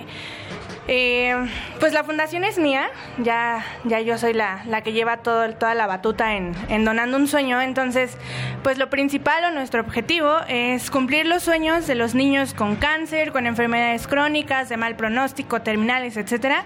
eh, 0.86 1.34
pues 1.80 1.92
la 1.92 2.04
fundación 2.04 2.44
es 2.44 2.58
mía, 2.58 2.90
ya, 3.18 3.64
ya 3.84 4.00
yo 4.00 4.18
soy 4.18 4.34
la, 4.34 4.62
la 4.66 4.82
que 4.82 4.92
lleva 4.92 5.18
todo, 5.18 5.50
toda 5.54 5.74
la 5.74 5.86
batuta 5.86 6.34
en, 6.34 6.54
en 6.68 6.84
Donando 6.84 7.16
un 7.16 7.26
Sueño, 7.26 7.60
entonces, 7.60 8.16
pues 8.62 8.78
lo 8.78 8.90
principal 8.90 9.44
o 9.44 9.50
nuestro 9.50 9.80
objetivo 9.80 10.36
es 10.48 10.90
cumplir 10.90 11.26
los 11.26 11.42
sueños 11.42 11.86
de 11.86 11.94
los 11.94 12.14
niños 12.14 12.54
con 12.54 12.76
cáncer, 12.76 13.32
con 13.32 13.46
enfermedades 13.46 14.06
crónicas, 14.06 14.68
de 14.68 14.76
mal 14.76 14.96
pronóstico, 14.96 15.62
terminales, 15.62 16.16
etcétera. 16.16 16.64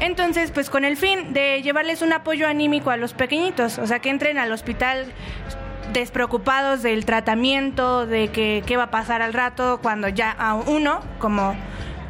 Entonces, 0.00 0.50
pues 0.50 0.70
con 0.70 0.84
el 0.84 0.96
fin 0.96 1.32
de 1.32 1.62
llevarles 1.62 2.02
un 2.02 2.12
apoyo 2.12 2.48
anímico 2.48 2.90
a 2.90 2.96
los 2.96 3.14
pequeñitos, 3.14 3.78
o 3.78 3.86
sea, 3.86 4.00
que 4.00 4.10
entren 4.10 4.38
al 4.38 4.52
hospital 4.52 5.06
despreocupados 5.92 6.82
del 6.82 7.04
tratamiento, 7.04 8.06
de 8.06 8.28
que 8.28 8.62
qué 8.66 8.76
va 8.76 8.84
a 8.84 8.90
pasar 8.90 9.22
al 9.22 9.32
rato, 9.32 9.80
cuando 9.82 10.08
ya 10.08 10.30
a 10.30 10.54
uno, 10.54 11.00
como, 11.18 11.54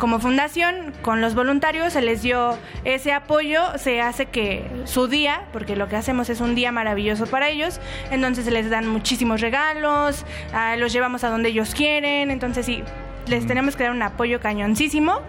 como 0.00 0.18
fundación, 0.18 0.94
con 1.02 1.20
los 1.20 1.34
voluntarios, 1.34 1.92
se 1.92 2.00
les 2.00 2.22
dio 2.22 2.56
ese 2.84 3.12
apoyo, 3.12 3.60
se 3.76 4.00
hace 4.00 4.26
que 4.26 4.64
su 4.86 5.06
día, 5.06 5.42
porque 5.52 5.76
lo 5.76 5.88
que 5.88 5.96
hacemos 5.96 6.30
es 6.30 6.40
un 6.40 6.54
día 6.54 6.72
maravilloso 6.72 7.26
para 7.26 7.50
ellos, 7.50 7.80
entonces 8.10 8.46
se 8.46 8.50
les 8.50 8.70
dan 8.70 8.88
muchísimos 8.88 9.42
regalos, 9.42 10.24
ah, 10.54 10.74
los 10.76 10.92
llevamos 10.92 11.22
a 11.22 11.28
donde 11.28 11.50
ellos 11.50 11.74
quieren, 11.74 12.30
entonces 12.30 12.66
sí. 12.66 12.82
Les 13.28 13.46
tenemos 13.46 13.76
que 13.76 13.84
dar 13.84 13.92
un 13.92 14.02
apoyo 14.02 14.40
cañoncísimo 14.40 15.20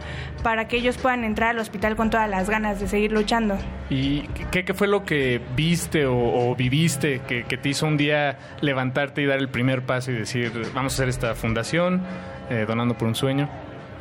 para 0.42 0.68
que 0.68 0.78
ellos 0.78 0.98
puedan 0.98 1.26
entrar 1.26 1.50
al 1.50 1.60
hospital 1.60 1.98
con 1.98 2.10
todas 2.10 2.30
las 2.30 2.50
ganas 2.50 2.80
de 2.80 2.88
seguir 2.88 3.12
luchando. 3.12 3.58
¿Y 3.90 4.22
qué, 4.52 4.64
qué 4.64 4.74
fue 4.74 4.88
lo 4.88 5.04
que 5.04 5.42
viste 5.56 6.06
o, 6.06 6.16
o 6.16 6.56
viviste 6.56 7.22
que, 7.28 7.44
que 7.44 7.58
te 7.58 7.70
hizo 7.70 7.86
un 7.86 7.98
día 7.98 8.38
levantarte 8.62 9.22
y 9.22 9.26
dar 9.26 9.38
el 9.38 9.50
primer 9.50 9.86
paso 9.86 10.12
y 10.12 10.16
decir, 10.16 10.52
vamos 10.74 10.94
a 10.94 10.96
hacer 10.96 11.10
esta 11.10 11.36
fundación, 11.36 12.02
eh, 12.50 12.64
donando 12.66 12.98
por 12.98 13.10
un 13.10 13.16
sueño? 13.16 13.50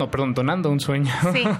No, 0.00 0.10
perdón, 0.10 0.32
donando 0.32 0.70
un 0.70 0.80
sueño. 0.80 1.12
Sí. 1.34 1.44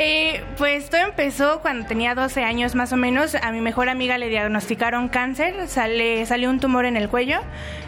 Eh, 0.00 0.44
pues 0.56 0.90
todo 0.90 1.00
empezó 1.00 1.58
cuando 1.60 1.84
tenía 1.88 2.14
12 2.14 2.44
años 2.44 2.76
más 2.76 2.92
o 2.92 2.96
menos. 2.96 3.34
A 3.34 3.50
mi 3.50 3.60
mejor 3.60 3.88
amiga 3.88 4.16
le 4.16 4.28
diagnosticaron 4.28 5.08
cáncer, 5.08 5.66
sale, 5.66 6.24
salió 6.24 6.50
un 6.50 6.60
tumor 6.60 6.84
en 6.84 6.96
el 6.96 7.08
cuello. 7.08 7.40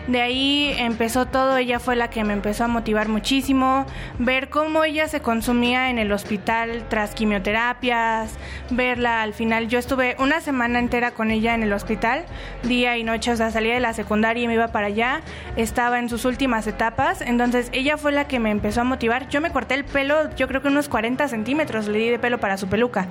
De 0.09 0.20
ahí 0.20 0.74
empezó 0.76 1.26
todo, 1.26 1.57
ella 1.57 1.79
fue 1.79 1.94
la 1.94 2.11
que 2.11 2.24
me 2.24 2.33
empezó 2.33 2.64
a 2.64 2.68
motivar 2.68 3.09
muchísimo, 3.09 3.87
ver 4.18 4.48
cómo 4.48 4.83
ella 4.83 5.07
se 5.07 5.20
consumía 5.20 5.88
en 5.88 5.98
el 5.98 6.11
hospital 6.11 6.85
tras 6.88 7.14
quimioterapias, 7.14 8.37
verla 8.70 9.22
al 9.22 9.33
final. 9.33 9.68
Yo 9.68 9.79
estuve 9.79 10.16
una 10.18 10.40
semana 10.40 10.81
entera 10.81 11.12
con 11.12 11.31
ella 11.31 11.55
en 11.55 11.62
el 11.62 11.72
hospital, 11.72 12.24
día 12.64 12.98
y 12.98 13.05
noche, 13.05 13.31
o 13.31 13.37
sea, 13.37 13.53
salía 13.53 13.74
de 13.74 13.81
la 13.81 13.92
secundaria 13.92 14.42
y 14.42 14.48
me 14.48 14.55
iba 14.55 14.68
para 14.68 14.88
allá, 14.88 15.20
estaba 15.55 16.00
en 16.00 16.09
sus 16.09 16.24
últimas 16.24 16.66
etapas, 16.66 17.20
entonces 17.20 17.68
ella 17.72 17.96
fue 17.96 18.11
la 18.11 18.26
que 18.26 18.40
me 18.40 18.50
empezó 18.50 18.81
a 18.81 18.85
motivar. 18.85 19.29
Yo 19.29 19.40
me 19.40 19.53
corté 19.53 19.74
el 19.80 19.86
pelo, 19.86 20.34
yo 20.36 20.46
creo 20.48 20.62
que 20.62 20.68
unos 20.68 20.88
40 20.88 21.26
centímetros 21.28 21.88
le 21.88 21.98
di 21.98 22.10
de 22.10 22.18
pelo 22.18 22.38
para 22.38 22.56
su 22.56 22.68
peluca. 22.68 23.08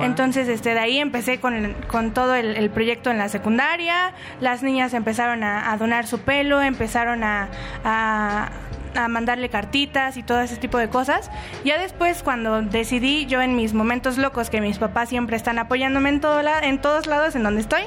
Entonces, 0.00 0.48
este, 0.48 0.74
de 0.74 0.80
ahí 0.80 0.98
empecé 0.98 1.40
con, 1.40 1.74
con 1.88 2.12
todo 2.12 2.34
el, 2.34 2.56
el 2.56 2.70
proyecto 2.70 3.10
en 3.10 3.18
la 3.18 3.28
secundaria, 3.28 4.12
las 4.40 4.62
niñas 4.62 4.94
empezaron 4.94 5.42
a, 5.42 5.72
a 5.72 5.76
donar 5.76 6.06
su 6.06 6.20
pelo, 6.20 6.62
empezaron 6.62 7.24
a, 7.24 7.48
a 7.84 8.50
a 8.96 9.08
mandarle 9.08 9.48
cartitas 9.48 10.16
y 10.16 10.22
todo 10.22 10.40
ese 10.40 10.56
tipo 10.56 10.78
de 10.78 10.88
cosas. 10.88 11.30
Ya 11.64 11.78
después, 11.78 12.22
cuando 12.22 12.62
decidí, 12.62 13.26
yo 13.26 13.40
en 13.42 13.56
mis 13.56 13.74
momentos 13.74 14.18
locos, 14.18 14.50
que 14.50 14.60
mis 14.60 14.78
papás 14.78 15.08
siempre 15.08 15.36
están 15.36 15.58
apoyándome 15.58 16.08
en, 16.08 16.20
todo 16.20 16.42
la- 16.42 16.60
en 16.60 16.80
todos 16.80 17.06
lados 17.06 17.34
en 17.36 17.42
donde 17.42 17.60
estoy, 17.60 17.82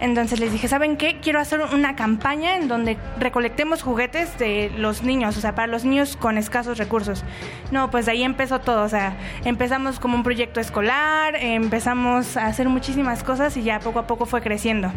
entonces 0.00 0.40
les 0.40 0.52
dije, 0.52 0.68
¿saben 0.68 0.96
qué? 0.96 1.18
Quiero 1.20 1.40
hacer 1.40 1.60
una 1.72 1.96
campaña 1.96 2.56
en 2.56 2.68
donde 2.68 2.96
recolectemos 3.18 3.82
juguetes 3.82 4.38
de 4.38 4.70
los 4.76 5.02
niños, 5.02 5.36
o 5.36 5.40
sea, 5.40 5.54
para 5.54 5.66
los 5.68 5.84
niños 5.84 6.16
con 6.16 6.36
escasos 6.38 6.76
recursos. 6.78 7.24
No, 7.70 7.90
pues 7.90 8.06
de 8.06 8.12
ahí 8.12 8.22
empezó 8.22 8.60
todo, 8.60 8.82
o 8.84 8.88
sea, 8.88 9.16
empezamos 9.44 9.98
como 10.00 10.16
un 10.16 10.22
proyecto 10.22 10.60
escolar, 10.60 11.34
empezamos 11.36 12.36
a 12.36 12.46
hacer 12.46 12.68
muchísimas 12.68 13.22
cosas 13.24 13.56
y 13.56 13.62
ya 13.62 13.80
poco 13.80 13.98
a 14.00 14.06
poco 14.06 14.26
fue 14.26 14.42
creciendo. 14.42 14.88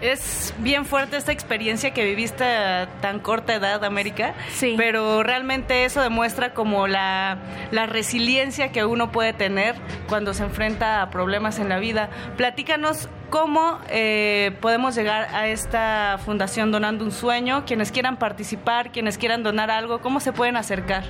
Es 0.00 0.54
bien 0.58 0.84
fuerte 0.84 1.16
esta 1.16 1.32
experiencia 1.32 1.92
que 1.92 2.04
viviste 2.04 2.44
a 2.44 2.88
tan 3.00 3.20
corta 3.20 3.54
edad, 3.54 3.84
América. 3.84 4.34
Sí. 4.50 4.74
Pero 4.76 5.22
realmente 5.22 5.84
eso 5.84 6.00
demuestra 6.00 6.52
como 6.52 6.86
la, 6.86 7.38
la 7.70 7.86
resiliencia 7.86 8.72
que 8.72 8.84
uno 8.84 9.10
puede 9.10 9.32
tener 9.32 9.74
cuando 10.08 10.34
se 10.34 10.42
enfrenta 10.42 11.02
a 11.02 11.10
problemas 11.10 11.58
en 11.58 11.68
la 11.68 11.78
vida. 11.78 12.10
Platícanos 12.36 13.08
cómo 13.30 13.78
eh, 13.88 14.56
podemos 14.60 14.94
llegar 14.94 15.28
a 15.34 15.48
esta 15.48 16.18
fundación 16.24 16.70
Donando 16.70 17.04
un 17.04 17.12
Sueño. 17.12 17.64
Quienes 17.66 17.90
quieran 17.90 18.18
participar, 18.18 18.92
quienes 18.92 19.18
quieran 19.18 19.42
donar 19.42 19.70
algo, 19.70 20.00
¿cómo 20.00 20.20
se 20.20 20.32
pueden 20.32 20.56
acercar? 20.56 21.04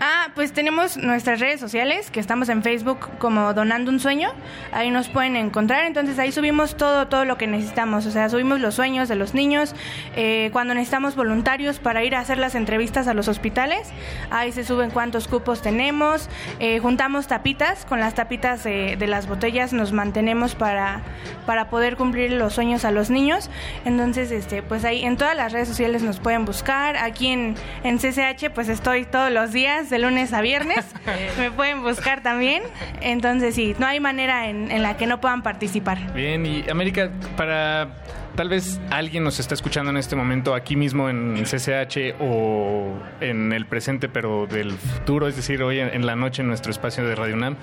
Ah, 0.00 0.28
pues 0.34 0.52
tenemos 0.52 0.96
nuestras 0.96 1.40
redes 1.40 1.60
sociales, 1.60 2.10
que 2.10 2.20
estamos 2.20 2.48
en 2.48 2.62
Facebook 2.62 3.08
como 3.18 3.54
Donando 3.54 3.90
un 3.90 4.00
Sueño. 4.00 4.32
Ahí 4.72 4.90
nos 4.90 5.08
pueden 5.08 5.36
encontrar. 5.36 5.84
Entonces 5.86 6.18
ahí 6.18 6.32
subimos 6.32 6.76
todo, 6.76 7.06
todo 7.06 7.24
lo 7.24 7.38
que 7.38 7.46
necesitamos. 7.46 8.04
O 8.04 8.10
sea, 8.10 8.28
subimos 8.28 8.60
los 8.60 8.74
sueños 8.74 9.08
de 9.08 9.14
los 9.14 9.34
niños. 9.34 9.74
eh, 10.16 10.50
cuando 10.52 10.74
necesitamos 10.74 11.14
voluntarios 11.16 11.78
para 11.78 12.02
ir 12.04 12.14
a 12.16 12.20
hacer 12.20 12.38
las 12.38 12.54
entrevistas 12.54 13.06
a 13.08 13.14
los 13.14 13.28
hospitales, 13.28 13.88
ahí 14.30 14.52
se 14.52 14.64
suben 14.64 14.90
cuántos 14.90 15.28
cupos 15.28 15.62
tenemos. 15.62 16.28
eh, 16.58 16.80
juntamos 16.80 17.26
tapitas. 17.28 17.84
Con 17.86 18.00
las 18.00 18.14
tapitas 18.14 18.64
de, 18.64 18.96
de 18.96 19.06
las 19.06 19.26
botellas 19.28 19.72
nos 19.72 19.92
mantenemos 19.92 20.54
para, 20.54 21.00
para 21.46 21.70
poder 21.70 21.96
cumplir 21.96 22.32
los 22.32 22.52
sueños 22.54 22.84
a 22.84 22.90
los 22.90 23.10
niños. 23.10 23.48
Entonces, 23.84 24.32
este, 24.32 24.62
pues 24.62 24.84
ahí 24.84 25.04
en 25.04 25.16
todas 25.16 25.36
las 25.36 25.52
redes 25.52 25.68
sociales 25.68 26.02
nos 26.02 26.18
pueden 26.20 26.44
buscar. 26.44 26.96
Aquí 26.96 27.28
en, 27.28 27.54
en 27.84 27.98
CCH, 27.98 28.50
pues 28.52 28.68
estoy 28.68 29.04
todos 29.04 29.30
los 29.30 29.52
días, 29.52 29.83
de 29.90 29.98
lunes 29.98 30.32
a 30.32 30.40
viernes. 30.40 30.84
Me 31.38 31.50
pueden 31.50 31.82
buscar 31.82 32.22
también. 32.22 32.62
Entonces, 33.00 33.54
sí, 33.54 33.74
no 33.78 33.86
hay 33.86 34.00
manera 34.00 34.48
en, 34.48 34.70
en 34.70 34.82
la 34.82 34.96
que 34.96 35.06
no 35.06 35.20
puedan 35.20 35.42
participar. 35.42 36.12
Bien, 36.14 36.44
y 36.46 36.68
América, 36.68 37.10
para 37.36 37.88
tal 38.34 38.48
vez 38.48 38.80
alguien 38.90 39.24
nos 39.24 39.38
está 39.38 39.54
escuchando 39.54 39.90
en 39.90 39.96
este 39.96 40.16
momento 40.16 40.54
aquí 40.54 40.76
mismo 40.76 41.08
en 41.08 41.44
CCH 41.44 42.14
o 42.20 42.92
en 43.20 43.52
el 43.52 43.66
presente, 43.66 44.08
pero 44.08 44.46
del 44.46 44.72
futuro, 44.72 45.28
es 45.28 45.36
decir, 45.36 45.62
hoy 45.62 45.80
en, 45.80 45.88
en 45.88 46.06
la 46.06 46.16
noche 46.16 46.42
en 46.42 46.48
nuestro 46.48 46.70
espacio 46.70 47.06
de 47.06 47.14
Radio 47.14 47.34
UNAM. 47.34 47.56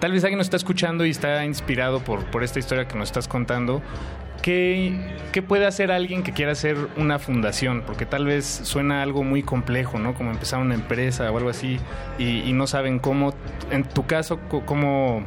Tal 0.00 0.12
vez 0.12 0.24
alguien 0.24 0.38
nos 0.38 0.46
está 0.46 0.56
escuchando 0.56 1.04
y 1.04 1.10
está 1.10 1.44
inspirado 1.44 2.00
por, 2.00 2.24
por 2.30 2.42
esta 2.42 2.58
historia 2.58 2.88
que 2.88 2.96
nos 2.96 3.08
estás 3.10 3.28
contando. 3.28 3.82
¿Qué, 4.40 4.98
¿Qué 5.32 5.42
puede 5.42 5.66
hacer 5.66 5.92
alguien 5.92 6.22
que 6.22 6.32
quiera 6.32 6.52
hacer 6.52 6.76
una 6.96 7.18
fundación? 7.18 7.82
Porque 7.86 8.06
tal 8.06 8.24
vez 8.24 8.46
suena 8.46 9.02
algo 9.02 9.22
muy 9.22 9.42
complejo, 9.42 9.98
¿no? 9.98 10.14
Como 10.14 10.30
empezar 10.30 10.60
una 10.60 10.74
empresa 10.74 11.30
o 11.30 11.36
algo 11.36 11.50
así 11.50 11.78
y, 12.18 12.40
y 12.40 12.52
no 12.54 12.66
saben 12.66 12.98
cómo. 12.98 13.34
En 13.70 13.84
tu 13.84 14.06
caso, 14.06 14.40
¿cómo, 14.64 15.22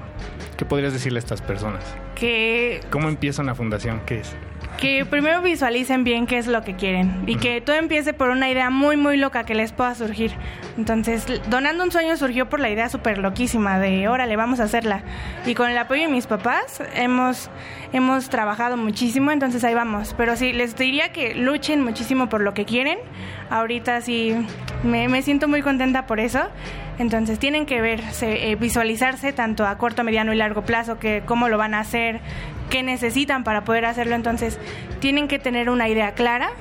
¿qué 0.57 0.65
podrías 0.65 0.93
decirle 0.93 1.19
a 1.19 1.21
estas 1.21 1.43
personas? 1.43 1.83
Que 2.15 2.81
¿Cómo 2.89 3.09
empieza 3.09 3.43
una 3.43 3.53
fundación? 3.53 4.01
¿Qué 4.07 4.21
es? 4.21 4.35
Que 4.77 5.05
primero 5.05 5.41
visualicen 5.41 6.03
bien 6.03 6.25
qué 6.25 6.37
es 6.37 6.47
lo 6.47 6.63
que 6.63 6.75
quieren 6.75 7.23
y 7.27 7.37
que 7.37 7.61
todo 7.61 7.75
empiece 7.75 8.13
por 8.13 8.29
una 8.29 8.49
idea 8.49 8.69
muy 8.69 8.97
muy 8.97 9.17
loca 9.17 9.43
que 9.43 9.55
les 9.55 9.71
pueda 9.71 9.95
surgir. 9.95 10.33
Entonces, 10.77 11.25
Donando 11.49 11.83
un 11.83 11.91
sueño 11.91 12.17
surgió 12.17 12.49
por 12.49 12.59
la 12.59 12.69
idea 12.69 12.89
súper 12.89 13.17
loquísima 13.17 13.79
de, 13.79 14.07
órale, 14.07 14.35
vamos 14.35 14.59
a 14.59 14.63
hacerla. 14.63 15.03
Y 15.45 15.55
con 15.55 15.69
el 15.69 15.77
apoyo 15.77 16.01
de 16.01 16.07
mis 16.07 16.27
papás 16.27 16.81
hemos, 16.95 17.49
hemos 17.91 18.29
trabajado 18.29 18.77
muchísimo, 18.77 19.31
entonces 19.31 19.63
ahí 19.63 19.73
vamos. 19.73 20.13
Pero 20.17 20.35
sí, 20.35 20.53
les 20.53 20.75
diría 20.75 21.11
que 21.11 21.35
luchen 21.35 21.83
muchísimo 21.83 22.29
por 22.29 22.41
lo 22.41 22.53
que 22.53 22.65
quieren. 22.65 22.97
Ahorita 23.49 24.01
sí, 24.01 24.35
me, 24.83 25.07
me 25.07 25.21
siento 25.21 25.47
muy 25.47 25.61
contenta 25.61 26.05
por 26.05 26.19
eso. 26.19 26.41
Entonces 26.99 27.39
tienen 27.39 27.65
que 27.65 27.81
verse, 27.81 28.51
eh, 28.51 28.55
visualizarse 28.55 29.33
tanto 29.33 29.65
a 29.65 29.77
corto, 29.77 30.03
mediano 30.03 30.31
y 30.31 30.35
largo 30.35 30.61
plazo, 30.63 30.99
que 30.99 31.23
cómo 31.25 31.49
lo 31.49 31.57
van 31.57 31.73
a 31.73 31.79
hacer, 31.79 32.21
qué 32.69 32.83
necesitan 32.83 33.43
para 33.43 33.63
poder 33.63 33.85
hacerlo. 33.85 34.15
Entonces 34.15 34.59
tienen 34.99 35.27
que 35.27 35.39
tener 35.39 35.69
una 35.69 35.87
idea 35.89 36.13
clara 36.13 36.51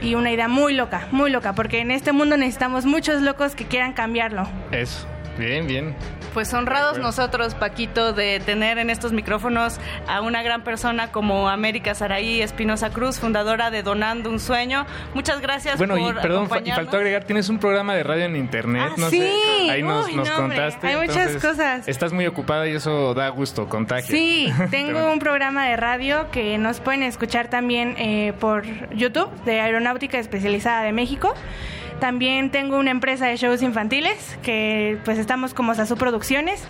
y 0.00 0.14
una 0.14 0.30
idea 0.30 0.48
muy 0.48 0.74
loca, 0.74 1.08
muy 1.10 1.30
loca, 1.30 1.54
porque 1.54 1.80
en 1.80 1.90
este 1.90 2.12
mundo 2.12 2.36
necesitamos 2.36 2.84
muchos 2.84 3.22
locos 3.22 3.54
que 3.54 3.64
quieran 3.64 3.92
cambiarlo. 3.92 4.46
Eso. 4.70 5.06
Bien, 5.38 5.66
bien. 5.66 5.94
Pues 6.34 6.52
honrados 6.52 6.98
nosotros, 6.98 7.54
Paquito, 7.54 8.12
de 8.12 8.40
tener 8.40 8.78
en 8.78 8.90
estos 8.90 9.12
micrófonos 9.12 9.78
a 10.08 10.20
una 10.20 10.42
gran 10.42 10.62
persona 10.64 11.12
como 11.12 11.48
América 11.48 11.94
Saraí 11.94 12.42
Espinosa 12.42 12.90
Cruz, 12.90 13.20
fundadora 13.20 13.70
de 13.70 13.82
Donando 13.84 14.28
un 14.30 14.40
Sueño. 14.40 14.84
Muchas 15.14 15.40
gracias 15.40 15.78
Bueno, 15.78 15.96
y 15.96 16.02
por 16.02 16.20
perdón, 16.20 16.48
fa- 16.48 16.58
y 16.64 16.70
faltó 16.72 16.96
agregar, 16.96 17.22
tienes 17.24 17.48
un 17.48 17.58
programa 17.60 17.94
de 17.94 18.02
radio 18.02 18.24
en 18.24 18.34
internet, 18.34 18.82
Ah, 18.90 18.94
no 18.96 19.10
sí. 19.10 19.18
sé, 19.20 19.70
ahí 19.70 19.82
nos, 19.82 20.06
Uy, 20.06 20.16
nos 20.16 20.28
no, 20.28 20.34
contaste. 20.36 20.86
hay 20.88 20.96
muchas 20.96 21.36
cosas. 21.40 21.86
Estás 21.86 22.12
muy 22.12 22.26
ocupada 22.26 22.66
y 22.66 22.72
eso 22.74 23.14
da 23.14 23.28
gusto, 23.28 23.68
contagia. 23.68 24.06
Sí, 24.10 24.52
tengo 24.70 25.12
un 25.12 25.20
programa 25.20 25.66
de 25.66 25.76
radio 25.76 26.26
que 26.32 26.58
nos 26.58 26.80
pueden 26.80 27.04
escuchar 27.04 27.48
también 27.48 27.94
eh, 27.96 28.32
por 28.40 28.64
YouTube 28.94 29.30
de 29.44 29.60
Aeronáutica 29.60 30.18
Especializada 30.18 30.82
de 30.82 30.92
México. 30.92 31.32
También 32.00 32.50
tengo 32.50 32.78
una 32.78 32.90
empresa 32.90 33.26
de 33.26 33.36
shows 33.36 33.62
infantiles 33.62 34.38
que 34.42 34.98
pues 35.04 35.18
estamos 35.18 35.54
como 35.54 35.74
Sasu 35.74 35.96
Producciones. 35.96 36.62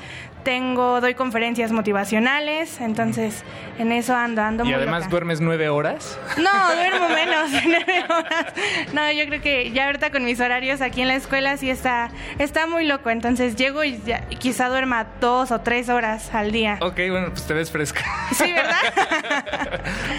Tengo, 0.44 1.00
doy 1.00 1.14
conferencias 1.14 1.72
motivacionales, 1.72 2.80
entonces 2.80 3.42
en 3.78 3.92
eso 3.92 4.14
ando, 4.14 4.42
ando 4.42 4.62
Y 4.64 4.66
muy 4.66 4.74
además 4.74 5.00
loca. 5.00 5.10
duermes 5.10 5.40
nueve 5.40 5.68
horas. 5.70 6.18
No, 6.36 6.74
duermo 6.74 7.08
menos, 7.08 7.50
nueve 7.64 8.04
horas. 8.08 8.52
No, 8.92 9.10
yo 9.10 9.26
creo 9.26 9.40
que 9.40 9.70
ya 9.72 9.86
ahorita 9.86 10.10
con 10.10 10.24
mis 10.24 10.38
horarios 10.40 10.80
aquí 10.82 11.00
en 11.00 11.08
la 11.08 11.14
escuela 11.16 11.56
sí 11.56 11.70
está, 11.70 12.10
está 12.38 12.66
muy 12.66 12.84
loco. 12.86 13.08
Entonces 13.10 13.56
llego 13.56 13.82
y 13.84 13.98
ya- 14.04 14.20
quizá 14.38 14.68
duerma 14.68 15.06
dos 15.20 15.50
o 15.50 15.60
tres 15.62 15.88
horas 15.88 16.34
al 16.34 16.52
día. 16.52 16.76
Ok, 16.82 16.96
bueno, 17.10 17.28
pues 17.30 17.46
te 17.46 17.54
ves 17.54 17.70
fresca. 17.70 18.02
Sí, 18.32 18.52
¿verdad? 18.52 18.74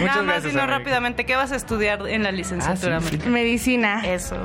Nada 0.00 0.22
más, 0.22 0.26
gracias, 0.26 0.52
sino 0.52 0.66
rápidamente, 0.66 1.24
¿qué 1.24 1.36
vas 1.36 1.52
a 1.52 1.56
estudiar 1.56 2.06
en 2.08 2.22
la 2.22 2.32
licenciatura? 2.32 2.96
Ah, 2.96 3.00
sí, 3.00 3.06
sí. 3.06 3.14
América? 3.14 3.30
Medicina. 3.30 4.02
Eso. 4.04 4.36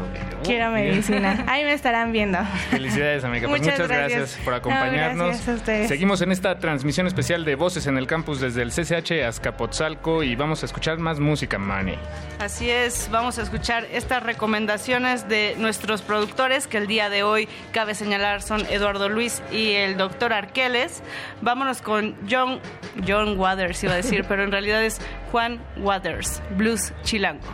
Quiero 0.43 0.71
bien. 0.73 0.89
medicina. 0.91 1.43
Ahí 1.47 1.63
me 1.63 1.73
estarán 1.73 2.11
viendo. 2.11 2.37
Felicidades, 2.69 3.23
amiga. 3.23 3.47
Pues 3.47 3.61
Muchas 3.61 3.79
muchas 3.79 3.87
gracias, 3.97 4.19
gracias. 4.19 4.39
por 4.43 4.53
No, 4.53 4.57
acompañarnos. 4.57 5.27
gracias 5.27 5.47
a 5.49 5.53
ustedes. 5.71 5.87
Seguimos 5.87 6.21
en 6.21 6.31
esta 6.31 6.57
transmisión 6.59 7.07
especial 7.07 7.45
de 7.45 7.55
Voces 7.55 7.87
en 7.87 7.97
el 7.97 8.07
Campus 8.07 8.39
desde 8.39 8.61
el 8.61 8.71
CCH 8.71 9.23
Azcapotzalco 9.27 10.23
y 10.23 10.35
vamos 10.35 10.63
a 10.63 10.65
escuchar 10.65 10.97
más 10.99 11.19
música, 11.19 11.57
Manny. 11.57 11.95
Así 12.39 12.69
es, 12.69 13.09
vamos 13.11 13.37
a 13.37 13.43
escuchar 13.43 13.85
estas 13.91 14.23
recomendaciones 14.23 15.27
de 15.27 15.55
nuestros 15.57 16.01
productores, 16.01 16.67
que 16.67 16.77
el 16.77 16.87
día 16.87 17.09
de 17.09 17.23
hoy 17.23 17.47
cabe 17.71 17.95
señalar 17.95 18.41
son 18.41 18.65
Eduardo 18.69 19.09
Luis 19.09 19.41
y 19.51 19.71
el 19.71 19.97
doctor 19.97 20.33
Arqueles. 20.33 21.01
Vámonos 21.41 21.81
con 21.81 22.15
John, 22.29 22.59
John 23.07 23.39
Waters, 23.39 23.83
iba 23.83 23.93
a 23.93 23.97
decir, 23.97 24.25
pero 24.27 24.43
en 24.43 24.51
realidad 24.51 24.83
es 24.83 24.99
Juan 25.31 25.59
Waters, 25.77 26.41
Blues 26.57 26.93
Chilango. 27.03 27.47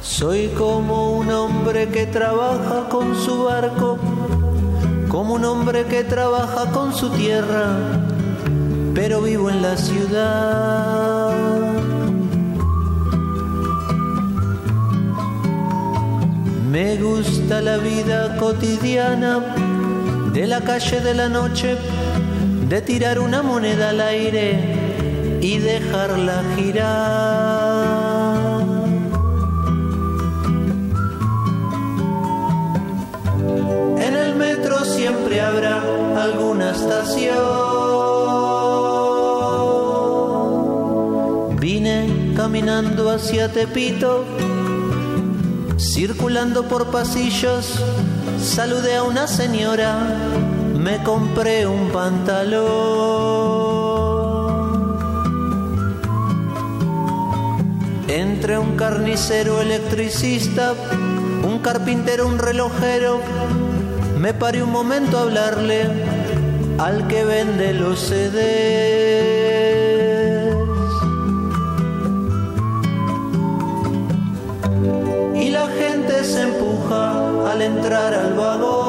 Soy 0.00 0.48
como 0.56 1.18
un 1.18 1.30
hombre 1.30 1.88
que 1.88 2.06
trabaja 2.06 2.88
con 2.88 3.16
su 3.16 3.44
barco, 3.44 3.98
como 5.08 5.34
un 5.34 5.44
hombre 5.44 5.84
que 5.86 6.04
trabaja 6.04 6.70
con 6.70 6.94
su 6.94 7.10
tierra, 7.10 7.76
pero 8.94 9.22
vivo 9.22 9.50
en 9.50 9.62
la 9.62 9.76
ciudad. 9.76 11.34
Me 16.70 16.96
gusta 16.96 17.62
la 17.62 17.78
vida 17.78 18.36
cotidiana 18.36 19.40
de 20.32 20.46
la 20.46 20.60
calle 20.60 21.00
de 21.00 21.14
la 21.14 21.28
noche, 21.28 21.76
de 22.68 22.82
tirar 22.82 23.18
una 23.18 23.42
moneda 23.42 23.90
al 23.90 24.00
aire 24.00 25.38
y 25.40 25.58
dejarla 25.58 26.42
girar. 26.56 27.67
Siempre 34.84 35.40
habrá 35.40 35.82
alguna 36.16 36.72
estación. 36.72 37.36
Vine 41.58 42.32
caminando 42.36 43.10
hacia 43.10 43.52
Tepito, 43.52 44.24
circulando 45.78 46.64
por 46.68 46.90
pasillos, 46.90 47.82
saludé 48.40 48.96
a 48.96 49.02
una 49.02 49.26
señora, 49.26 49.98
me 50.74 51.02
compré 51.02 51.66
un 51.66 51.88
pantalón. 51.90 53.18
Entre 58.08 58.58
un 58.58 58.76
carnicero 58.76 59.60
electricista, 59.60 60.74
un 61.44 61.58
carpintero, 61.58 62.26
un 62.26 62.38
relojero, 62.38 63.20
me 64.18 64.34
paré 64.34 64.62
un 64.62 64.72
momento 64.72 65.16
a 65.18 65.22
hablarle 65.22 65.82
al 66.78 67.06
que 67.06 67.24
vende 67.24 67.72
los 67.72 68.00
CDs. 68.00 68.38
Y 75.34 75.50
la 75.50 75.68
gente 75.68 76.24
se 76.24 76.42
empuja 76.42 77.50
al 77.50 77.62
entrar 77.62 78.12
al 78.12 78.34
vagón. 78.34 78.87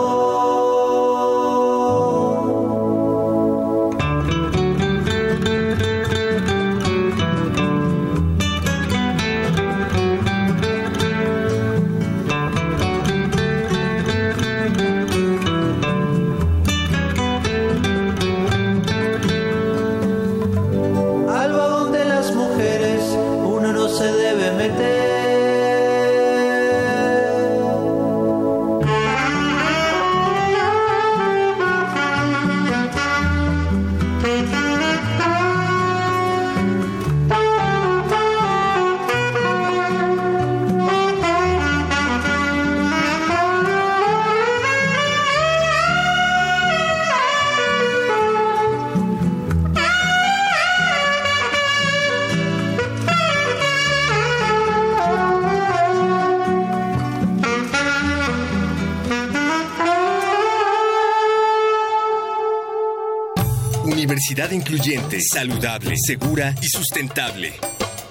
Incluyente, 64.52 65.20
saludable, 65.22 65.95
segura 65.95 66.56
y 66.62 66.68
sustentable. 66.68 67.54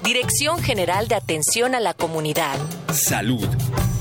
Dirección 0.04 0.62
General 0.62 1.08
de 1.08 1.16
Atención 1.16 1.74
a 1.74 1.80
la 1.80 1.94
Comunidad. 1.94 2.56
Salud. 2.92 3.48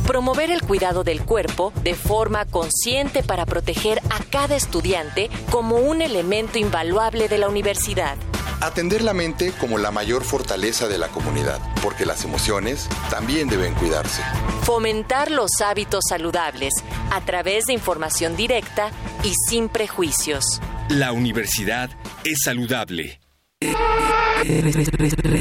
Promover 0.06 0.52
el 0.52 0.62
cuidado 0.62 1.04
del 1.04 1.24
cuerpo 1.24 1.74
de 1.84 1.96
forma 1.96 2.46
consciente 2.46 3.24
para 3.24 3.48
proteger 3.48 4.00
a 4.12 4.24
cada 4.30 4.56
estudiante 4.56 5.30
como 5.50 5.78
un 5.78 6.02
elemento 6.02 6.60
invaluable 6.60 7.28
de 7.28 7.40
la 7.40 7.50
universidad. 7.50 8.18
Atender 8.62 9.02
la 9.02 9.14
mente 9.14 9.52
como 9.60 9.80
la 9.80 9.92
mayor 9.92 10.24
fortaleza 10.24 10.88
de 10.88 10.98
la 10.98 11.08
comunidad, 11.08 11.60
porque 11.82 12.06
las 12.06 12.24
emociones 12.24 12.88
también 13.10 13.50
deben 13.50 13.74
cuidarse. 13.74 14.22
Fomentar 14.62 15.32
los 15.32 15.62
hábitos 15.62 16.04
saludables 16.08 16.74
a 17.12 17.22
través 17.22 17.66
de 17.66 17.74
información 17.74 18.36
directa 18.36 18.92
y 19.24 19.34
sin 19.50 19.70
prejuicios. 19.70 20.60
La 20.90 21.12
universidad 21.12 21.90
es 22.24 22.44
saludable. 22.44 23.20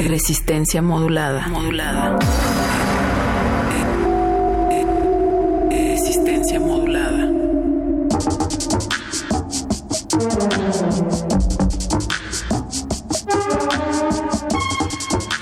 Resistencia 0.09 0.83
modulada. 0.83 1.47
Modulada. 1.47 2.19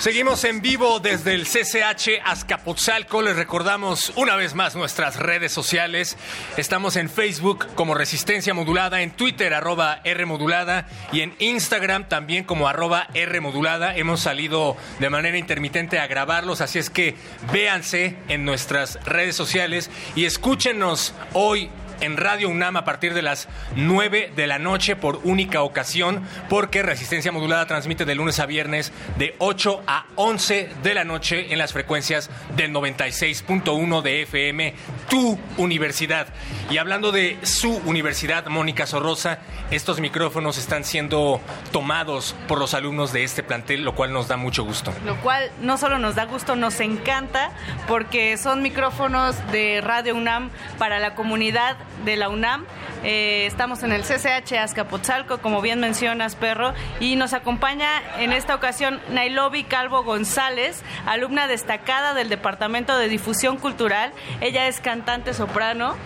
Seguimos 0.05 0.45
en 0.45 0.61
vivo 0.61 1.01
desde 1.01 1.33
el 1.33 1.47
CCH 1.47 2.21
Azcapotzalco. 2.23 3.23
Les 3.23 3.37
recordamos 3.37 4.13
una 4.17 4.37
vez 4.37 4.55
más 4.55 4.77
nuestras 4.77 5.17
redes 5.17 5.51
sociales. 5.51 6.19
Estamos 6.59 6.97
en 6.97 7.09
Facebook 7.09 7.69
como 7.75 7.95
Resistencia 7.95 8.53
Modulada, 8.53 9.01
en 9.01 9.13
Twitter 9.13 9.55
arroba 9.55 10.03
R 10.05 10.27
Modulada 10.27 10.87
y 11.11 11.23
en 11.23 11.35
Instagram 11.39 12.07
también 12.07 12.45
como 12.45 12.69
arroba 12.69 13.09
R 13.15 13.41
Modulada. 13.41 13.97
Hemos 13.97 14.21
salido 14.21 14.77
de 14.99 15.09
manera 15.09 15.39
intermitente 15.39 15.99
a 15.99 16.07
grabarlos, 16.07 16.61
así 16.61 16.79
es 16.79 16.91
que 16.91 17.15
véanse 17.51 18.19
en 18.29 18.45
nuestras 18.45 19.03
redes 19.07 19.37
sociales 19.37 19.89
y 20.15 20.27
escúchenos 20.27 21.15
hoy 21.33 21.71
en 22.05 22.17
Radio 22.17 22.49
UNAM 22.49 22.77
a 22.77 22.85
partir 22.85 23.15
de 23.15 23.23
las 23.23 23.49
9 23.77 24.33
de 24.37 24.47
la 24.47 24.59
noche 24.59 24.97
por 24.97 25.21
única 25.25 25.63
ocasión, 25.63 26.27
porque 26.49 26.83
Resistencia 26.83 27.33
Modulada 27.33 27.67
transmite 27.67 28.05
de 28.05 28.15
lunes 28.15 28.39
a 28.41 28.47
viernes 28.47 28.93
de 29.19 29.35
8 29.39 29.83
a 29.87 30.07
11 30.17 30.71
de 30.83 30.95
la 30.95 31.05
noche 31.05 31.53
en 31.53 31.59
las 31.59 31.73
frecuencias 31.73 32.31
del 32.57 32.73
96.1 32.73 34.03
de 34.03 34.23
FM, 34.23 34.75
tu 35.09 35.39
universidad. 35.57 36.29
Y 36.71 36.79
hablando 36.79 37.13
de 37.13 37.39
su 37.43 37.77
universidad, 37.85 38.47
Mónica 38.47 38.87
Sorrosa, 38.87 39.39
estos 39.71 40.01
micrófonos 40.01 40.59
están 40.59 40.85
siendo 40.85 41.41
tomados 41.73 42.35
por 42.49 42.59
los 42.59 42.75
alumnos 42.75 43.13
de 43.13 43.25
este 43.25 43.43
plantel, 43.43 43.85
lo 43.85 43.95
cual 43.95 44.13
nos 44.13 44.29
da 44.29 44.37
mucho 44.37 44.65
gusto. 44.65 44.93
Lo 45.05 45.17
cual 45.17 45.51
no 45.61 45.79
solo 45.79 45.99
nos 45.99 46.15
da 46.15 46.25
gusto, 46.25 46.57
nos 46.57 46.81
encanta, 46.81 47.51
porque 47.89 48.37
son 48.37 48.63
micrófonos 48.63 49.37
de 49.53 49.81
Radio 49.81 50.15
UNAM 50.15 50.51
para 50.79 50.99
la 51.01 51.15
comunidad 51.15 51.77
de 52.05 52.17
la 52.17 52.29
UNAM. 52.29 52.67
Eh, 53.05 53.45
estamos 53.47 53.83
en 53.83 53.93
el 53.93 54.03
CCH 54.03 54.55
Azcapotzalco, 54.55 55.39
como 55.39 55.61
bien 55.61 55.79
mencionas, 55.79 56.37
Perro, 56.37 56.73
y 57.01 57.17
nos 57.17 57.35
acompaña 57.35 57.89
en 58.19 58.33
esta 58.33 58.55
ocasión 58.55 59.01
Nailobi 59.11 59.65
Calvo 59.65 60.05
González, 60.05 60.83
alumna 61.05 61.47
destacada 61.47 62.15
del 62.15 62.31
Departamento 62.31 62.97
de 62.97 63.09
Difusión 63.09 63.59
Cultural. 63.59 64.13
Ella 64.41 64.69
es 64.69 64.81
cantante 64.81 65.35
soprano. 65.35 65.97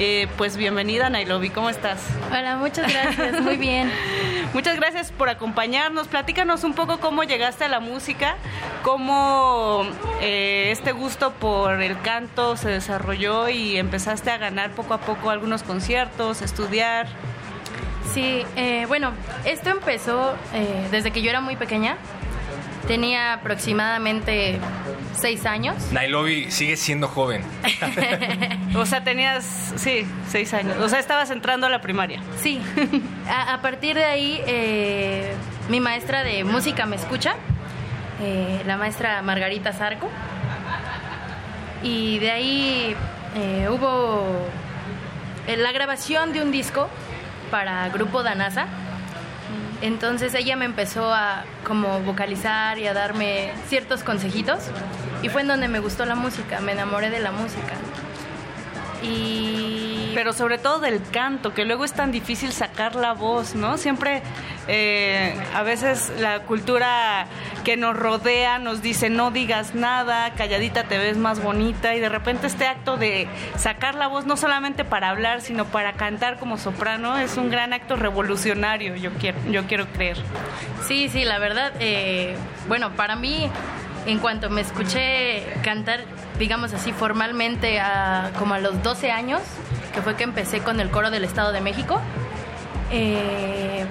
Eh, 0.00 0.28
pues 0.36 0.56
bienvenida, 0.56 1.10
Nailobi, 1.10 1.50
¿cómo 1.50 1.70
estás? 1.70 2.00
Hola, 2.30 2.56
muchas 2.56 2.92
gracias, 2.92 3.40
muy 3.40 3.56
bien. 3.56 3.90
muchas 4.54 4.76
gracias 4.76 5.10
por 5.10 5.28
acompañarnos. 5.28 6.06
Platícanos 6.06 6.62
un 6.62 6.74
poco 6.74 6.98
cómo 7.00 7.24
llegaste 7.24 7.64
a 7.64 7.68
la 7.68 7.80
música, 7.80 8.36
cómo 8.84 9.84
eh, 10.20 10.68
este 10.70 10.92
gusto 10.92 11.32
por 11.32 11.82
el 11.82 12.00
canto 12.00 12.56
se 12.56 12.68
desarrolló 12.68 13.48
y 13.48 13.76
empezaste 13.76 14.30
a 14.30 14.38
ganar 14.38 14.70
poco 14.70 14.94
a 14.94 14.98
poco 14.98 15.27
algunos 15.30 15.62
conciertos, 15.62 16.42
estudiar. 16.42 17.06
Sí, 18.12 18.42
eh, 18.56 18.86
bueno, 18.88 19.12
esto 19.44 19.70
empezó 19.70 20.34
eh, 20.54 20.88
desde 20.90 21.10
que 21.10 21.22
yo 21.22 21.30
era 21.30 21.40
muy 21.40 21.56
pequeña. 21.56 21.96
Tenía 22.86 23.34
aproximadamente 23.34 24.58
seis 25.12 25.44
años. 25.44 25.76
Nairobi 25.92 26.50
sigue 26.50 26.76
siendo 26.76 27.06
joven. 27.08 27.42
o 28.74 28.86
sea, 28.86 29.04
tenías, 29.04 29.74
sí, 29.76 30.06
seis 30.28 30.54
años. 30.54 30.78
O 30.78 30.88
sea, 30.88 30.98
estabas 30.98 31.30
entrando 31.30 31.66
a 31.66 31.70
la 31.70 31.82
primaria. 31.82 32.22
Sí. 32.40 32.60
A, 33.28 33.52
a 33.52 33.60
partir 33.60 33.94
de 33.94 34.04
ahí, 34.04 34.42
eh, 34.46 35.34
mi 35.68 35.80
maestra 35.80 36.24
de 36.24 36.44
música 36.44 36.86
me 36.86 36.96
escucha, 36.96 37.34
eh, 38.22 38.62
la 38.66 38.78
maestra 38.78 39.20
Margarita 39.20 39.72
Zarco. 39.74 40.08
Y 41.82 42.18
de 42.20 42.30
ahí 42.30 42.96
eh, 43.36 43.68
hubo 43.70 44.48
la 45.56 45.72
grabación 45.72 46.32
de 46.32 46.42
un 46.42 46.50
disco 46.50 46.88
para 47.50 47.88
Grupo 47.88 48.22
Danasa. 48.22 48.66
Entonces 49.80 50.34
ella 50.34 50.56
me 50.56 50.64
empezó 50.64 51.14
a 51.14 51.44
como 51.64 52.00
vocalizar 52.00 52.78
y 52.78 52.86
a 52.86 52.94
darme 52.94 53.52
ciertos 53.68 54.02
consejitos 54.02 54.58
y 55.22 55.28
fue 55.28 55.42
en 55.42 55.48
donde 55.48 55.68
me 55.68 55.78
gustó 55.78 56.04
la 56.04 56.16
música, 56.16 56.60
me 56.60 56.72
enamoré 56.72 57.10
de 57.10 57.20
la 57.20 57.30
música. 57.30 57.74
Y 59.02 60.10
pero 60.14 60.32
sobre 60.32 60.58
todo 60.58 60.80
del 60.80 61.00
canto, 61.12 61.54
que 61.54 61.64
luego 61.64 61.84
es 61.84 61.92
tan 61.92 62.10
difícil 62.10 62.52
sacar 62.52 62.96
la 62.96 63.12
voz, 63.12 63.54
¿no? 63.54 63.78
Siempre, 63.78 64.20
eh, 64.68 65.34
a 65.54 65.62
veces 65.62 66.12
la 66.18 66.40
cultura 66.40 67.26
que 67.64 67.76
nos 67.78 67.96
rodea 67.96 68.58
nos 68.58 68.82
dice 68.82 69.08
no 69.08 69.30
digas 69.30 69.74
nada, 69.74 70.30
calladita 70.34 70.84
te 70.84 70.98
ves 70.98 71.16
más 71.16 71.42
bonita 71.42 71.94
y 71.94 72.00
de 72.00 72.08
repente 72.10 72.46
este 72.46 72.66
acto 72.66 72.98
de 72.98 73.28
sacar 73.56 73.94
la 73.94 74.08
voz 74.08 74.26
no 74.26 74.36
solamente 74.36 74.84
para 74.84 75.08
hablar, 75.08 75.40
sino 75.40 75.64
para 75.64 75.94
cantar 75.94 76.38
como 76.38 76.58
soprano 76.58 77.16
es 77.16 77.38
un 77.38 77.50
gran 77.50 77.72
acto 77.72 77.96
revolucionario, 77.96 78.94
yo 78.94 79.10
quiero, 79.14 79.38
yo 79.50 79.66
quiero 79.66 79.86
creer. 79.86 80.18
Sí, 80.86 81.08
sí, 81.08 81.24
la 81.24 81.38
verdad, 81.38 81.72
eh, 81.80 82.36
bueno, 82.68 82.90
para 82.92 83.16
mí 83.16 83.50
en 84.06 84.18
cuanto 84.18 84.50
me 84.50 84.60
escuché 84.60 85.44
cantar, 85.62 86.00
digamos 86.38 86.72
así, 86.74 86.92
formalmente 86.92 87.80
a, 87.80 88.32
como 88.38 88.54
a 88.54 88.58
los 88.58 88.82
12 88.82 89.10
años, 89.10 89.40
que 89.94 90.02
fue 90.02 90.16
que 90.16 90.24
empecé 90.24 90.60
con 90.60 90.80
el 90.80 90.90
coro 90.90 91.10
del 91.10 91.24
Estado 91.24 91.52
de 91.52 91.60
México, 91.60 92.00
eh, 92.90 93.84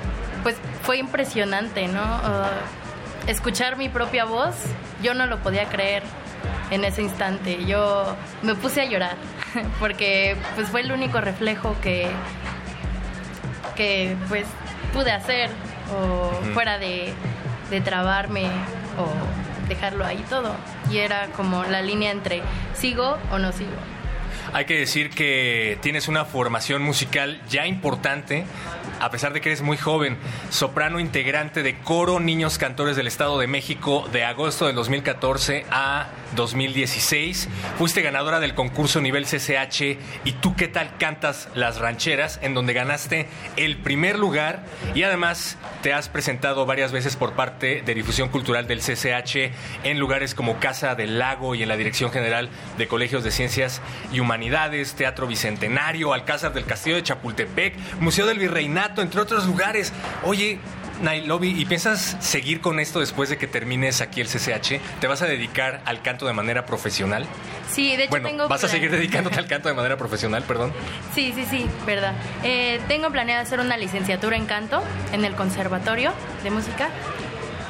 pues 0.44 0.56
fue 0.84 0.98
impresionante, 0.98 1.88
¿no? 1.88 2.02
Uh, 2.02 3.30
escuchar 3.30 3.78
mi 3.78 3.90
propia 3.90 4.26
voz, 4.26 4.56
yo 5.02 5.14
no 5.14 5.26
lo 5.26 5.40
podía 5.40 5.66
creer 5.66 6.04
en 6.72 6.84
ese 6.86 7.02
instante. 7.02 7.66
Yo 7.66 8.16
me 8.42 8.56
puse 8.56 8.82
a 8.82 8.86
llorar 8.86 9.16
porque 9.80 10.36
pues 10.56 10.68
fue 10.70 10.82
el 10.82 10.92
único 10.92 11.22
reflejo 11.22 11.76
que 11.82 12.10
que 13.76 14.16
pues 14.28 14.48
pude 14.92 15.12
hacer 15.12 15.52
o 15.96 16.32
fuera 16.54 16.80
de, 16.80 17.14
de 17.70 17.80
trabarme 17.80 18.46
o 18.98 19.68
dejarlo 19.70 20.04
ahí 20.06 20.24
todo. 20.30 20.56
Y 20.90 20.98
era 20.98 21.28
como 21.36 21.64
la 21.64 21.82
línea 21.82 22.12
entre 22.12 22.42
sigo 22.74 23.18
o 23.32 23.38
no 23.38 23.52
sigo. 23.52 23.72
Hay 24.54 24.66
que 24.66 24.78
decir 24.80 25.10
que 25.10 25.78
tienes 25.82 26.08
una 26.08 26.26
formación 26.26 26.82
musical 26.82 27.42
ya 27.50 27.68
importante, 27.68 28.46
a 29.00 29.10
pesar 29.12 29.34
de 29.34 29.42
que 29.42 29.50
eres 29.50 29.62
muy 29.62 29.78
joven. 29.78 30.18
Soprano 30.50 31.00
integrante 31.00 31.64
de 31.64 31.80
Coro 31.80 32.20
Niños 32.20 32.58
Cantores 32.58 32.96
del 32.96 33.08
Estado 33.08 33.38
de 33.40 33.48
México 33.48 34.08
de 34.12 34.24
agosto 34.24 34.68
del 34.68 34.76
2014 34.76 35.66
a 35.70 36.08
2016. 36.36 37.48
Fuiste 37.78 38.02
ganadora 38.02 38.40
del 38.40 38.56
concurso 38.56 39.02
nivel 39.02 39.26
CCH 39.26 39.98
y 40.26 40.32
tú 40.34 40.56
qué 40.56 40.68
tal 40.68 40.98
cantas 40.98 41.50
las 41.56 41.78
rancheras, 41.78 42.40
en 42.42 42.54
donde 42.54 42.74
ganaste 42.74 43.28
el 43.56 43.78
primer 43.78 44.20
lugar 44.20 44.64
y 44.96 45.04
además 45.04 45.58
te 45.82 45.94
has 45.94 46.10
presentado 46.10 46.66
varias 46.66 46.92
veces 46.92 47.16
por 47.16 47.34
parte 47.34 47.82
de 47.82 47.94
difusión 47.94 48.30
cultural 48.30 48.68
del 48.68 48.80
CCH 48.80 49.52
en 49.84 50.00
lugares 50.00 50.36
como 50.36 50.60
Casa 50.60 50.96
del 50.96 51.20
Lago 51.20 51.56
y 51.56 51.64
en 51.64 51.70
la 51.70 51.78
Dirección 51.78 52.12
General 52.12 52.50
de 52.78 52.88
Colegios 52.88 53.24
de 53.24 53.32
Ciencias 53.32 53.82
y 54.12 54.20
Humanidades, 54.20 54.94
Teatro 54.94 55.28
Bicentenario, 55.28 56.14
Alcázar 56.14 56.54
del 56.54 56.66
Castillo 56.66 56.96
de 56.96 57.04
Chapultepec, 57.04 57.76
Museo 58.00 58.26
del 58.26 58.40
Virreinato, 58.40 59.02
entre 59.02 59.22
otros 59.22 59.46
lugares. 59.46 59.94
Oye, 60.24 60.60
Nailobi, 61.02 61.50
¿y 61.50 61.66
piensas 61.66 62.18
seguir 62.20 62.62
con 62.62 62.80
esto 62.80 63.00
después 63.00 63.30
de 63.30 63.38
que 63.38 63.48
termines 63.48 64.02
aquí 64.02 64.22
el 64.22 64.28
CCH? 64.28 64.80
¿Te 65.00 65.08
vas 65.08 65.22
a 65.22 65.26
dedicar 65.26 65.82
al 65.86 66.02
canto 66.02 66.26
de 66.26 66.34
manera 66.34 66.66
profesional? 66.66 67.26
Sí, 67.72 67.96
de 67.96 68.04
hecho 68.04 68.10
bueno, 68.12 68.28
tengo... 68.30 68.48
¿vas 68.48 68.64
a 68.64 68.68
seguir 68.68 68.92
dedicándote 68.92 69.36
al 69.40 69.48
canto 69.48 69.70
de 69.70 69.76
manera 69.76 69.98
profesional, 69.98 70.44
perdón? 70.44 70.74
Sí, 71.14 71.34
sí, 71.36 71.46
sí, 71.50 71.68
verdad. 71.86 72.14
Eh, 72.44 72.80
tengo 72.88 73.12
planeado 73.12 73.42
hacer 73.44 73.60
una 73.60 73.78
licenciatura 73.78 74.36
en 74.36 74.46
canto 74.46 74.84
en 75.12 75.26
el 75.26 75.36
Conservatorio 75.36 76.14
de 76.44 76.50
Música. 76.50 76.90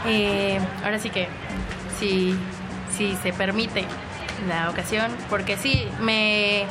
Eh, 0.06 0.60
ahora 0.84 1.00
sí 1.00 1.10
que, 1.10 1.28
si, 2.00 2.36
si 2.96 3.16
se 3.18 3.34
permite 3.34 3.86
la 4.48 4.70
ocasión, 4.70 5.12
porque 5.30 5.58
sí, 5.58 5.88
me, 6.00 6.66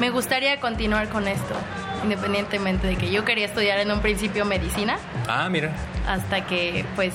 me 0.00 0.10
gustaría 0.10 0.60
continuar 0.60 1.08
con 1.08 1.28
esto, 1.28 1.54
independientemente 2.02 2.86
de 2.86 2.96
que 2.96 3.10
yo 3.10 3.24
quería 3.24 3.46
estudiar 3.46 3.78
en 3.78 3.90
un 3.90 4.00
principio 4.00 4.44
medicina, 4.44 4.98
Ah, 5.28 5.48
mira. 5.50 5.70
hasta 6.06 6.44
que 6.46 6.84
pues 6.96 7.12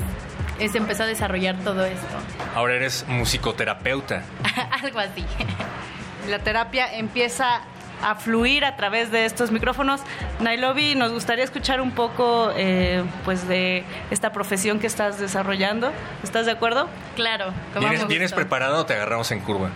se 0.58 0.78
empezó 0.78 1.04
a 1.04 1.06
desarrollar 1.06 1.56
todo 1.58 1.86
esto. 1.86 2.08
Ahora 2.56 2.76
eres 2.76 3.06
musicoterapeuta. 3.08 4.24
Algo 4.84 5.00
así. 5.00 5.24
La 6.28 6.40
terapia 6.40 6.92
empieza 6.94 7.62
a 8.04 8.16
fluir 8.16 8.64
a 8.66 8.76
través 8.76 9.12
de 9.12 9.26
estos 9.26 9.52
micrófonos. 9.52 10.02
Nairobi, 10.40 10.94
nos 10.96 11.12
gustaría 11.12 11.44
escuchar 11.44 11.82
un 11.82 11.92
poco 11.92 12.52
eh, 12.56 13.04
pues 13.26 13.48
de 13.48 13.84
esta 14.12 14.32
profesión 14.32 14.80
que 14.80 14.88
estás 14.88 15.20
desarrollando. 15.20 15.92
¿Estás 16.24 16.46
de 16.46 16.52
acuerdo? 16.52 16.88
Claro. 17.16 17.54
¿Vienes, 17.80 18.08
¿vienes 18.08 18.34
preparado 18.34 18.82
o 18.82 18.86
te 18.86 18.94
agarramos 18.94 19.32
en 19.32 19.40
curva? 19.40 19.70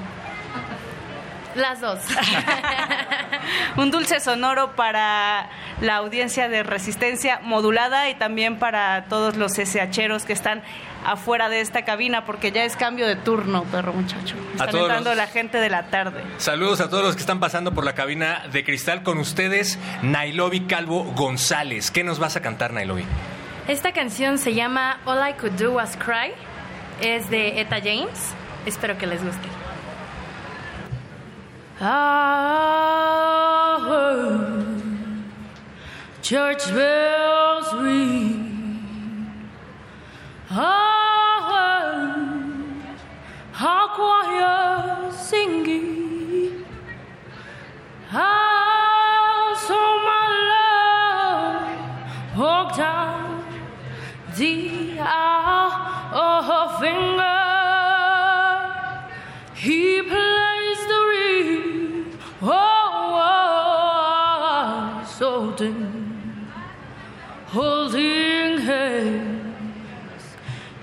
Las 1.55 1.81
dos. 1.81 1.99
un 3.77 3.91
dulce 3.91 4.19
sonoro 4.19 4.75
para 4.75 5.49
la 5.81 5.95
audiencia 5.97 6.47
de 6.49 6.63
resistencia 6.63 7.39
modulada 7.43 8.09
y 8.09 8.15
también 8.15 8.57
para 8.59 9.05
todos 9.05 9.35
los 9.35 9.53
SHeros 9.57 10.23
que 10.25 10.33
están 10.33 10.61
afuera 11.05 11.49
de 11.49 11.61
esta 11.61 11.83
cabina 11.83 12.25
porque 12.25 12.51
ya 12.51 12.63
es 12.63 12.75
cambio 12.75 13.07
de 13.07 13.15
turno, 13.15 13.63
perro 13.65 13.91
muchacho. 13.93 14.35
Están 14.53 14.69
todos 14.69 14.83
entrando 14.83 15.09
los- 15.09 15.17
la 15.17 15.27
gente 15.27 15.57
de 15.59 15.69
la 15.69 15.83
tarde. 15.87 16.23
Saludos 16.37 16.79
a 16.81 16.89
todos 16.89 17.03
los 17.03 17.15
que 17.15 17.21
están 17.21 17.39
pasando 17.39 17.73
por 17.73 17.83
la 17.83 17.93
cabina 17.95 18.43
de 18.51 18.63
cristal 18.63 19.03
con 19.03 19.17
ustedes, 19.17 19.79
Nailobi 20.03 20.61
Calvo 20.67 21.03
González. 21.15 21.91
¿Qué 21.91 22.03
nos 22.03 22.19
vas 22.19 22.35
a 22.35 22.41
cantar, 22.41 22.71
Nailobi? 22.73 23.05
Esta 23.67 23.91
canción 23.93 24.37
se 24.37 24.53
llama 24.53 24.99
All 25.05 25.19
I 25.29 25.33
Could 25.33 25.53
Do 25.53 25.71
Was 25.73 25.97
Cry. 25.97 26.31
Es 27.01 27.29
de 27.31 27.59
Etta 27.61 27.77
James. 27.83 28.33
Espero 28.65 28.97
que 28.97 29.07
les 29.07 29.23
guste. 29.23 29.47
I 31.83 33.77
heard 33.87 34.83
church 36.21 36.67
bells 36.69 37.73
ring. 37.73 39.49
I 40.51 41.41
heard 41.49 42.83
a 43.55 43.87
choir 43.95 45.11
singing. 45.11 46.65
I 48.11 49.55
saw 49.65 49.97
my 50.11 50.27
love 50.53 52.37
walk 52.37 52.77
down 52.77 53.43
the 54.37 54.99
aisle 54.99 55.73
of 56.13 56.45
her 56.45 56.67
finger. 56.79 57.41
He 59.55 60.03
placed 60.03 60.30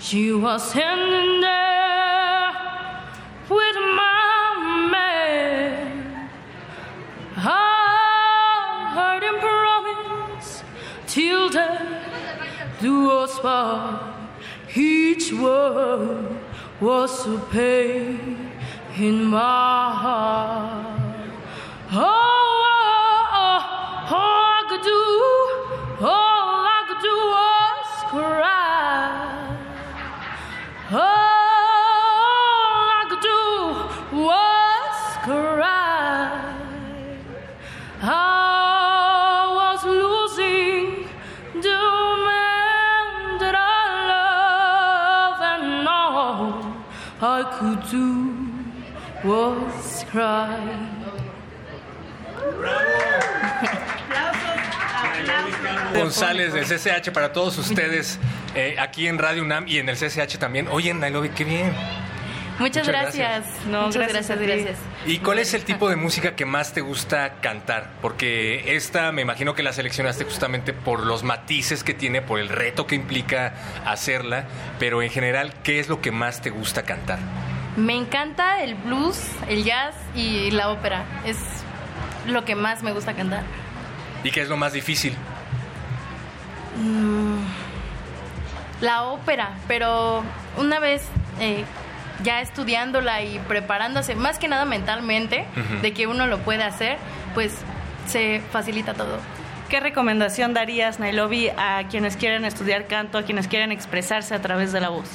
She 0.09 0.33
was 0.33 0.71
standing 0.71 1.43
there 1.43 2.53
with 3.51 3.77
my 4.01 4.89
man. 4.91 6.31
I 7.37 8.93
heard 8.97 9.23
him 9.23 9.39
promise 9.39 10.63
till 11.07 11.51
death 11.51 12.81
do 12.81 13.11
us 13.11 13.39
part. 13.39 14.15
Each 14.75 15.31
word 15.31 16.39
was 16.81 17.27
a 17.27 17.39
pain 17.51 18.51
in 18.97 19.25
my 19.27 19.93
heart. 19.93 21.01
Oh, 21.93 21.99
oh, 22.73 23.35
oh, 23.35 24.15
all 24.17 24.41
I 24.57 24.65
could 24.71 24.85
do, 26.01 26.07
all 26.07 26.38
All 30.91 31.01
I 32.97 33.05
could 33.11 33.21
do 33.21 34.17
was 34.17 34.97
cry. 35.23 36.57
I 38.01 39.53
was 39.59 39.85
losing 39.85 41.07
the 41.61 41.83
man 42.25 43.39
that 43.39 43.55
I 43.55 43.85
love, 44.15 45.41
and 45.53 45.87
all 45.87 46.53
I 47.21 47.43
could 47.59 47.83
do 47.91 48.09
was 49.29 50.05
cry. 50.11 50.57
González 55.93 56.53
del 56.55 56.65
CCH 56.65 57.11
para 57.13 57.29
todos 57.33 57.59
ustedes 57.59 58.19
eh, 58.55 58.77
aquí 58.79 59.07
en 59.07 59.19
Radio 59.19 59.43
UNAM 59.43 59.67
y 59.69 59.79
en 59.79 59.89
el 59.89 59.97
CCH 59.97 60.39
también. 60.39 60.69
Oye, 60.71 60.93
Nailobi, 60.95 61.31
qué 61.31 61.45
bien. 61.45 61.73
Muchas, 62.59 62.87
Muchas 62.87 62.89
gracias. 62.89 63.45
gracias. 63.45 63.67
No, 63.67 63.83
Muchas 63.87 64.09
gracias 64.09 64.41
gracias. 64.41 64.79
¿Y 65.07 65.19
cuál 65.19 65.39
es 65.39 65.55
el 65.55 65.63
tipo 65.65 65.89
de 65.89 65.95
música 65.95 66.35
que 66.35 66.45
más 66.45 66.73
te 66.73 66.81
gusta 66.81 67.35
cantar? 67.41 67.91
Porque 68.03 68.75
esta 68.75 69.13
me 69.13 69.23
imagino 69.23 69.55
que 69.55 69.63
la 69.63 69.73
seleccionaste 69.73 70.25
justamente 70.25 70.73
por 70.73 71.07
los 71.07 71.23
matices 71.23 71.85
que 71.85 71.95
tiene, 71.95 72.21
por 72.21 72.41
el 72.41 72.49
reto 72.49 72.87
que 72.89 72.97
implica 72.97 73.55
hacerla, 73.87 74.47
pero 74.81 75.03
en 75.03 75.11
general, 75.11 75.55
¿qué 75.63 75.79
es 75.79 75.89
lo 75.89 76.01
que 76.01 76.11
más 76.11 76.41
te 76.43 76.51
gusta 76.51 76.83
cantar? 76.83 77.21
Me 77.77 77.95
encanta 77.95 78.61
el 78.61 78.75
blues, 78.75 79.21
el 79.49 79.63
jazz 79.63 79.95
y 80.17 80.51
la 80.51 80.71
ópera. 80.71 81.05
Es 81.25 81.39
lo 82.27 82.45
que 82.45 82.57
más 82.57 82.83
me 82.83 82.91
gusta 82.93 83.15
cantar. 83.15 83.45
¿Y 84.25 84.33
qué 84.33 84.41
es 84.43 84.49
lo 84.49 84.57
más 84.57 84.73
difícil? 84.73 85.15
Mm, 86.77 87.39
la 88.81 89.05
ópera, 89.05 89.51
pero 89.67 90.23
una 90.57 90.79
vez 90.79 91.03
eh, 91.41 91.65
ya 92.23 92.41
estudiándola 92.41 93.23
y 93.23 93.39
preparándose, 93.41 94.15
más 94.15 94.39
que 94.39 94.49
nada 94.49 94.65
mentalmente, 94.65 95.47
de 95.83 95.93
que 95.93 96.07
uno 96.07 96.27
lo 96.27 96.39
puede 96.39 96.65
hacer, 96.65 96.99
pues 97.35 97.57
se 98.07 98.41
facilita 98.51 98.95
todo. 98.95 99.19
¿Qué 99.69 99.81
recomendación 99.81 100.55
darías, 100.55 100.99
Nairobi, 100.99 101.51
a 101.51 101.85
quienes 101.91 102.17
quieren 102.17 102.45
estudiar 102.45 102.87
canto, 102.87 103.19
a 103.19 103.23
quienes 103.23 103.49
quieren 103.49 103.71
expresarse 103.71 104.35
a 104.35 104.41
través 104.41 104.73
de 104.73 104.81
la 104.81 104.89
voz? 104.89 105.09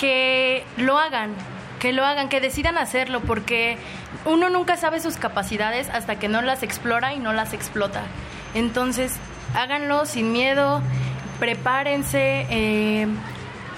que 0.00 0.64
lo 0.78 0.98
hagan, 0.98 1.34
que 1.78 1.92
lo 1.92 2.06
hagan, 2.06 2.30
que 2.30 2.40
decidan 2.40 2.78
hacerlo, 2.78 3.20
porque 3.20 3.76
uno 4.24 4.48
nunca 4.48 4.78
sabe 4.78 4.98
sus 4.98 5.18
capacidades 5.18 5.90
hasta 5.90 6.18
que 6.18 6.26
no 6.26 6.40
las 6.40 6.62
explora 6.62 7.12
y 7.12 7.18
no 7.18 7.34
las 7.34 7.52
explota. 7.52 8.04
Entonces, 8.54 9.12
háganlo 9.54 10.06
sin 10.06 10.32
miedo, 10.32 10.80
prepárense, 11.40 12.46
eh, 12.50 13.08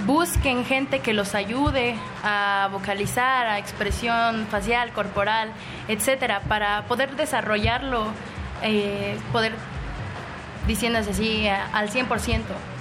busquen 0.05 0.65
gente 0.65 0.99
que 0.99 1.15
los 1.15 1.35
ayude 1.35 1.95
a 2.25 2.69
vocalizar, 2.73 3.47
a 3.47 3.59
expresión 3.59 4.47
facial, 4.51 4.93
corporal, 4.93 5.53
etcétera, 5.89 6.43
para 6.49 6.85
poder 6.87 7.17
desarrollarlo, 7.17 8.07
eh, 8.63 9.17
poder 9.33 9.55
diciéndose 10.67 11.11
así 11.11 11.49
al 11.49 11.89
100%. 11.89 12.72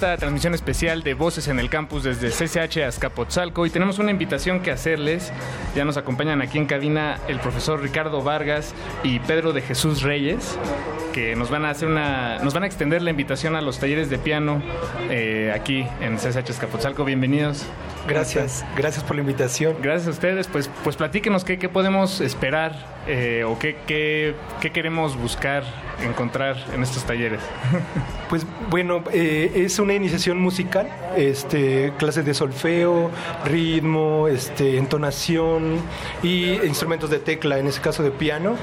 Esta 0.00 0.16
transmisión 0.16 0.54
especial 0.54 1.02
de 1.02 1.12
Voces 1.12 1.46
en 1.48 1.60
el 1.60 1.68
Campus 1.68 2.04
desde 2.04 2.30
CCH 2.30 2.84
Azcapotzalco 2.84 3.66
y 3.66 3.70
tenemos 3.70 3.98
una 3.98 4.10
invitación 4.10 4.60
que 4.60 4.70
hacerles. 4.70 5.30
Ya 5.76 5.84
nos 5.84 5.98
acompañan 5.98 6.40
aquí 6.40 6.56
en 6.56 6.64
cabina 6.64 7.18
el 7.28 7.38
profesor 7.38 7.82
Ricardo 7.82 8.22
Vargas 8.22 8.74
y 9.02 9.18
Pedro 9.18 9.52
de 9.52 9.60
Jesús 9.60 10.00
Reyes, 10.00 10.58
que 11.12 11.36
nos 11.36 11.50
van 11.50 11.66
a 11.66 11.70
hacer 11.70 11.86
una, 11.86 12.38
nos 12.38 12.54
van 12.54 12.62
a 12.62 12.66
extender 12.66 13.02
la 13.02 13.10
invitación 13.10 13.56
a 13.56 13.60
los 13.60 13.78
talleres 13.78 14.08
de 14.08 14.16
piano 14.16 14.62
eh, 15.10 15.52
aquí 15.54 15.86
en 16.00 16.16
CCH 16.16 16.48
Azcapotzalco. 16.48 17.04
Bienvenidos. 17.04 17.66
Gracias, 18.08 18.64
gracias 18.78 19.04
por 19.04 19.16
la 19.16 19.20
invitación. 19.20 19.76
Gracias 19.82 20.08
a 20.08 20.10
ustedes. 20.12 20.46
Pues, 20.46 20.70
pues 20.82 20.96
platíquenos 20.96 21.44
qué, 21.44 21.58
qué 21.58 21.68
podemos 21.68 22.22
esperar 22.22 22.74
eh, 23.06 23.44
o 23.46 23.58
qué, 23.58 23.76
qué, 23.86 24.34
qué 24.62 24.72
queremos 24.72 25.18
buscar, 25.18 25.62
encontrar 26.02 26.56
en 26.74 26.82
estos 26.82 27.04
talleres. 27.04 27.42
Pues 28.30 28.46
bueno, 28.70 29.02
eh, 29.12 29.50
es 29.56 29.80
una 29.80 29.92
iniciación 29.92 30.38
musical, 30.38 30.88
este, 31.16 31.92
clases 31.98 32.24
de 32.24 32.32
solfeo, 32.32 33.10
ritmo, 33.44 34.28
este, 34.28 34.78
entonación 34.78 35.78
y 36.22 36.52
instrumentos 36.64 37.10
de 37.10 37.18
tecla, 37.18 37.58
en 37.58 37.66
ese 37.66 37.80
caso 37.80 38.04
de 38.04 38.12
piano. 38.12 38.54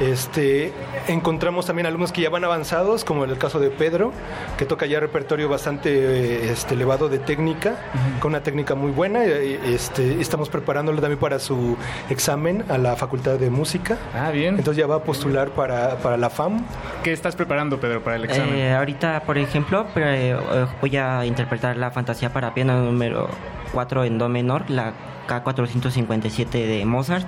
Este, 0.00 0.74
encontramos 1.08 1.66
también 1.66 1.86
alumnos 1.86 2.12
que 2.12 2.22
ya 2.22 2.30
van 2.30 2.44
avanzados, 2.44 3.04
como 3.04 3.24
en 3.24 3.30
el 3.30 3.38
caso 3.38 3.60
de 3.60 3.70
Pedro, 3.70 4.12
que 4.56 4.64
toca 4.64 4.86
ya 4.86 5.00
repertorio 5.00 5.48
bastante 5.48 6.50
este, 6.50 6.74
elevado 6.74 7.08
de 7.08 7.18
técnica, 7.18 7.76
con 8.20 8.32
una 8.32 8.42
técnica 8.42 8.74
muy 8.74 8.90
buena. 8.90 9.24
Este, 9.24 10.20
estamos 10.20 10.48
preparándolo 10.48 11.00
también 11.00 11.18
para 11.18 11.38
su 11.38 11.76
examen 12.08 12.64
a 12.68 12.78
la 12.78 12.96
Facultad 12.96 13.38
de 13.38 13.50
Música. 13.50 13.98
Ah, 14.14 14.30
bien. 14.30 14.56
Entonces 14.58 14.76
ya 14.80 14.86
va 14.86 14.96
a 14.96 15.04
postular 15.04 15.50
para, 15.50 15.96
para 15.98 16.16
la 16.16 16.30
FAM. 16.30 16.64
¿Qué 17.02 17.12
estás 17.12 17.36
preparando, 17.36 17.80
Pedro, 17.80 18.02
para 18.02 18.16
el 18.16 18.24
examen? 18.24 18.54
Eh, 18.54 18.74
ahorita, 18.74 19.22
por 19.24 19.38
ejemplo, 19.38 19.86
eh, 19.96 20.36
voy 20.80 20.96
a 20.96 21.24
interpretar 21.24 21.76
la 21.76 21.90
fantasía 21.90 22.32
para 22.32 22.54
piano 22.54 22.80
número 22.80 23.28
4 23.72 24.04
en 24.04 24.18
do 24.18 24.28
menor, 24.28 24.68
la 24.68 24.92
K457 25.28 26.50
de 26.50 26.84
Mozart, 26.84 27.26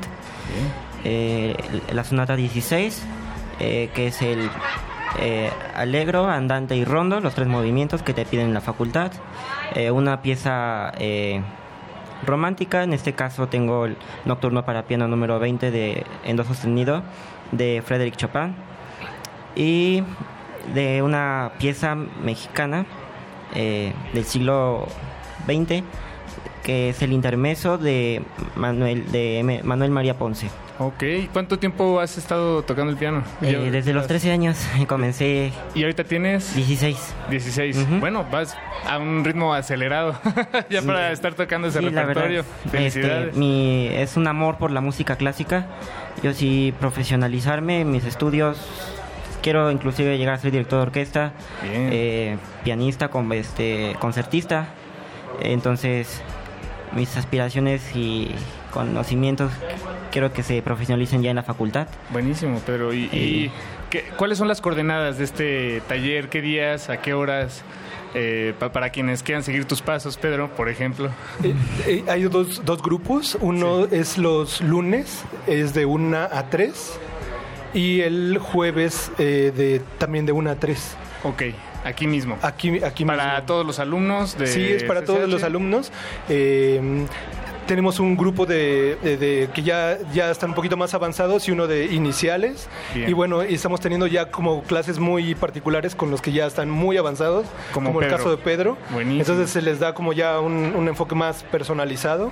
Eh, 1.05 1.57
la 1.93 2.05
sonata 2.05 2.37
16, 2.37 3.03
eh, 3.65 3.91
que 3.95 4.09
es 4.09 4.21
el 4.23 4.51
eh, 5.21 5.51
alegro, 5.77 6.29
andante 6.29 6.75
y 6.75 6.85
rondo, 6.85 7.21
los 7.21 7.33
tres 7.37 7.47
movimientos 7.47 8.03
que 8.03 8.13
te 8.13 8.25
piden 8.27 8.47
en 8.49 8.55
la 8.55 8.61
facultad, 8.61 9.13
Eh, 9.75 9.91
una 9.91 10.21
pieza 10.21 10.93
romántica, 12.27 12.83
en 12.83 12.93
este 12.93 13.15
caso 13.15 13.49
tengo 13.49 13.87
el 13.87 13.97
nocturno 14.27 14.67
para 14.67 14.83
piano 14.83 15.09
número 15.09 15.39
20 15.39 15.71
de 15.71 16.05
en 16.25 16.37
do 16.37 16.45
sostenido 16.45 17.03
de 17.53 17.81
Frédéric 17.81 18.17
Chopin. 18.17 18.55
Y 19.57 20.03
de 20.75 21.01
una 21.01 21.53
pieza 21.59 21.95
mexicana 21.95 22.85
del 23.55 24.25
siglo 24.25 24.89
XX 25.49 25.83
que 26.63 26.91
es 26.91 27.03
el 27.03 27.13
intermeso 27.13 27.79
de 27.79 28.23
Manuel 28.57 29.11
de 29.11 29.61
Manuel 29.65 29.91
María 29.91 30.17
Ponce. 30.19 30.49
Ok, 30.79 31.05
¿cuánto 31.33 31.59
tiempo 31.59 32.01
has 32.01 32.19
estado 32.19 32.63
tocando 32.63 32.91
el 32.91 32.99
piano? 32.99 33.23
Eh, 33.43 33.69
desde 33.71 33.93
los 33.93 34.07
13 34.07 34.33
años 34.33 34.59
comencé. 34.89 35.53
¿Y 35.75 35.83
ahorita 35.83 36.05
tienes? 36.05 36.55
16. 36.57 37.15
16. 37.31 38.01
Bueno, 38.01 38.25
vas 38.33 38.57
a 38.89 38.99
un 38.99 39.25
ritmo 39.25 39.55
acelerado 39.55 40.15
ya 40.71 40.81
Sí. 40.81 40.87
para 40.87 41.13
estar 41.13 41.35
tocando 41.35 41.69
ese 41.69 41.79
Sí, 41.81 41.85
repertorio. 41.89 42.43
verdad, 42.45 42.71
Felicidades. 42.71 43.27
este, 43.29 43.39
mi, 43.39 43.89
es 43.89 44.17
un 44.17 44.27
amor 44.27 44.57
por 44.59 44.71
la 44.71 44.81
música 44.81 45.17
clásica. 45.17 45.67
Yo 46.23 46.33
sí 46.33 46.75
profesionalizarme 46.81 47.81
en 47.83 47.91
mis 47.91 48.05
estudios. 48.05 48.59
Quiero 49.43 49.71
inclusive 49.73 50.19
llegar 50.19 50.35
a 50.35 50.39
ser 50.39 50.53
director 50.53 50.79
de 50.79 50.83
orquesta, 50.85 51.33
eh, 51.65 52.37
pianista, 52.65 53.09
con, 53.09 53.31
este, 53.33 53.95
concertista. 53.99 54.69
Entonces, 55.41 56.23
mis 56.95 57.17
aspiraciones 57.17 57.83
y 57.97 58.31
conocimientos 58.73 59.53
quiero 60.11 60.33
que 60.33 60.43
se 60.43 60.61
profesionalicen 60.63 61.23
ya 61.23 61.31
en 61.31 61.37
la 61.37 61.43
facultad. 61.43 61.87
Buenísimo, 62.11 62.59
Pedro. 62.61 62.93
¿Y, 62.93 63.05
y 63.13 63.51
qué- 63.91 64.05
cuáles 64.17 64.39
son 64.39 64.49
las 64.49 64.61
coordenadas 64.61 65.19
de 65.19 65.25
este 65.25 65.83
taller? 65.89 66.29
¿Qué 66.29 66.41
días? 66.43 66.89
¿A 66.91 66.99
qué 67.01 67.15
horas? 67.15 67.63
Eh, 68.15 68.53
pa- 68.59 68.73
para 68.73 68.91
quienes 68.91 69.23
quieran 69.23 69.43
seguir 69.43 69.65
tus 69.65 69.81
pasos, 69.81 70.19
Pedro, 70.19 70.55
por 70.55 70.69
ejemplo. 70.69 71.09
Eh, 71.43 71.55
eh, 71.87 72.05
hay 72.09 72.25
dos, 72.25 72.63
dos 72.65 72.83
grupos. 72.83 73.39
Uno 73.41 73.87
es 73.87 74.19
los 74.19 74.61
lunes, 74.61 75.25
es 75.47 75.73
de 75.73 75.87
1 75.87 76.17
a 76.31 76.51
3. 76.51 76.99
Y 77.75 78.01
el 78.03 78.37
jueves 78.39 79.11
eh, 79.19 79.51
de, 79.57 79.81
también 79.97 80.27
de 80.27 80.33
1 80.33 80.51
a 80.51 80.57
3. 80.57 80.95
Ok, 81.25 81.43
aquí 81.85 82.07
mismo. 82.07 82.39
Aquí, 82.43 82.83
aquí 82.85 83.05
Para 83.05 83.45
todos 83.47 83.67
los 83.67 83.79
alumnos 83.79 84.37
de 84.39 84.47
Sí, 84.47 84.65
es 84.65 84.85
para 84.85 85.05
todos 85.05 85.29
los 85.29 85.43
alumnos. 85.43 85.93
Eh, 86.29 87.07
tenemos 87.67 88.01
un 88.01 88.17
grupo 88.17 88.45
de, 88.45 88.97
de- 89.03 89.17
de- 89.17 89.49
que 89.55 89.63
ya, 89.63 89.97
ya 90.13 90.31
están 90.31 90.51
un 90.51 90.57
poquito 90.57 90.77
más 90.77 90.95
avanzados 90.95 91.47
y 91.49 91.53
uno 91.53 91.67
de 91.69 91.87
iniciales. 91.87 92.69
Bien. 92.95 93.09
Y 93.09 93.13
bueno, 93.13 93.41
estamos 93.43 93.81
teniendo 93.81 94.07
ya 94.09 94.31
como 94.31 94.63
clases 94.65 94.99
muy 94.99 95.35
particulares 95.37 95.95
con 95.95 96.11
los 96.11 96.21
que 96.21 96.33
ya 96.33 96.47
están 96.47 96.69
muy 96.71 96.97
avanzados, 96.97 97.47
Como 97.73 97.91
como, 97.91 98.03
el 98.03 98.09
caso 98.09 98.31
de 98.31 98.37
Pedro. 98.37 98.77
Buenísimo. 98.91 99.21
Entonces 99.21 99.51
se 99.51 99.63
les 99.63 99.79
da 99.79 99.95
como 99.95 100.13
ya 100.13 100.41
un, 100.41 100.75
un 100.75 100.89
enfoque 100.89 101.15
más 101.15 101.45
personalizado. 101.45 102.31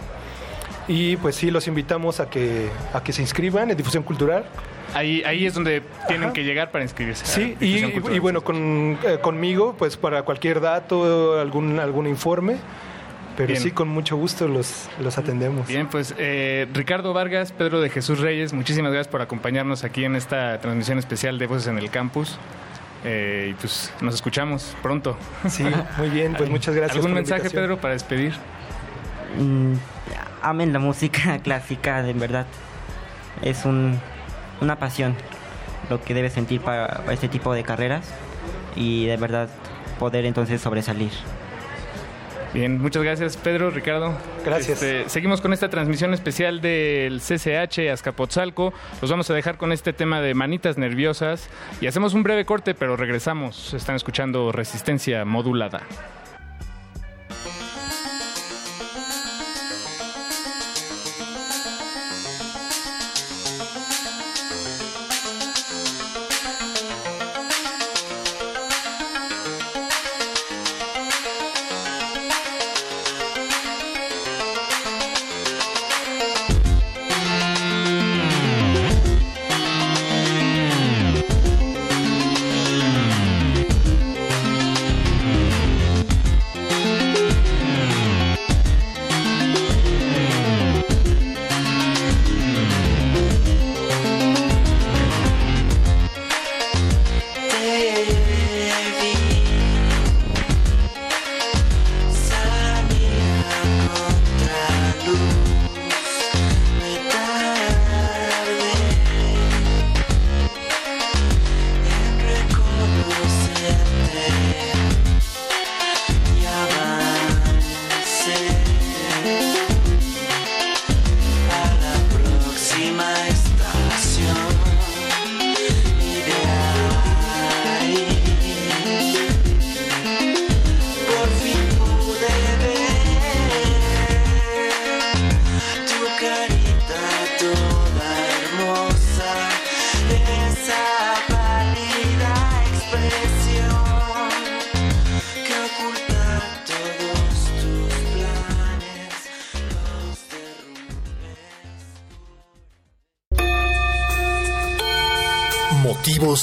Y 0.88 1.16
pues 1.18 1.36
sí, 1.36 1.50
los 1.52 1.68
invitamos 1.68 2.18
a 2.18 2.28
que, 2.28 2.68
a 2.92 3.02
que 3.02 3.12
se 3.12 3.22
inscriban 3.22 3.70
en 3.70 3.76
Difusión 3.76 4.02
Cultural. 4.02 4.44
Ahí, 4.94 5.22
ahí 5.24 5.46
es 5.46 5.54
donde 5.54 5.82
tienen 6.08 6.32
que 6.32 6.44
llegar 6.44 6.70
para 6.70 6.84
inscribirse. 6.84 7.24
Sí, 7.26 7.56
y, 7.60 8.18
bueno, 8.18 8.42
con, 8.42 8.98
eh, 9.04 9.18
conmigo, 9.20 9.74
pues 9.78 9.96
para 9.96 10.22
cualquier 10.22 10.60
dato, 10.60 11.38
algún, 11.38 11.78
algún 11.78 12.06
informe. 12.06 12.56
Pero 13.36 13.48
Bien. 13.48 13.62
sí, 13.62 13.70
con 13.70 13.88
mucho 13.88 14.16
gusto 14.16 14.48
los, 14.48 14.88
los 15.00 15.16
atendemos. 15.16 15.66
Bien, 15.68 15.86
pues 15.86 16.14
eh, 16.18 16.66
Ricardo 16.74 17.12
Vargas, 17.14 17.52
Pedro 17.52 17.80
de 17.80 17.88
Jesús 17.88 18.18
Reyes, 18.18 18.52
muchísimas 18.52 18.92
gracias 18.92 19.10
por 19.10 19.22
acompañarnos 19.22 19.84
aquí 19.84 20.04
en 20.04 20.16
esta 20.16 20.60
transmisión 20.60 20.98
especial 20.98 21.38
de 21.38 21.46
Voces 21.46 21.68
en 21.68 21.78
el 21.78 21.90
Campus. 21.90 22.38
Eh, 23.04 23.48
y 23.52 23.54
pues 23.54 23.92
nos 24.00 24.14
escuchamos 24.14 24.76
pronto. 24.82 25.16
Sí, 25.48 25.64
muy 25.96 26.10
bien, 26.10 26.34
pues 26.36 26.50
muchas 26.50 26.74
gracias 26.74 26.96
¿Algún 26.96 27.14
mensaje. 27.14 27.48
Pedro, 27.48 27.80
para 27.80 27.94
despedir? 27.94 28.34
Mm, 29.38 29.74
amen 30.42 30.72
la 30.72 30.78
música 30.78 31.38
clásica, 31.42 32.02
de 32.02 32.12
verdad. 32.12 32.46
Es 33.42 33.64
un, 33.64 33.98
una 34.60 34.76
pasión 34.76 35.14
lo 35.88 36.00
que 36.00 36.14
debes 36.14 36.32
sentir 36.32 36.60
para, 36.60 37.02
este 37.12 37.28
tipo 37.28 37.52
de 37.52 37.62
carreras 37.62 38.08
y 38.76 39.06
de 39.06 39.16
verdad 39.16 39.48
poder 39.98 40.24
entonces 40.24 40.60
sobresalir. 40.60 41.10
Bien, 42.52 42.80
muchas 42.80 43.04
gracias 43.04 43.36
Pedro, 43.36 43.70
Ricardo. 43.70 44.12
Gracias. 44.44 44.82
Este, 44.82 45.08
seguimos 45.08 45.40
con 45.40 45.52
esta 45.52 45.68
transmisión 45.68 46.14
especial 46.14 46.60
del 46.60 47.20
CCH 47.20 47.90
Azcapotzalco. 47.92 48.72
Los 49.00 49.10
vamos 49.10 49.30
a 49.30 49.34
dejar 49.34 49.56
con 49.56 49.70
este 49.70 49.92
tema 49.92 50.20
de 50.20 50.34
manitas 50.34 50.76
nerviosas 50.76 51.48
y 51.80 51.86
hacemos 51.86 52.12
un 52.12 52.24
breve 52.24 52.44
corte, 52.44 52.74
pero 52.74 52.96
regresamos. 52.96 53.72
Están 53.74 53.94
escuchando 53.94 54.50
Resistencia 54.50 55.24
Modulada. 55.24 55.82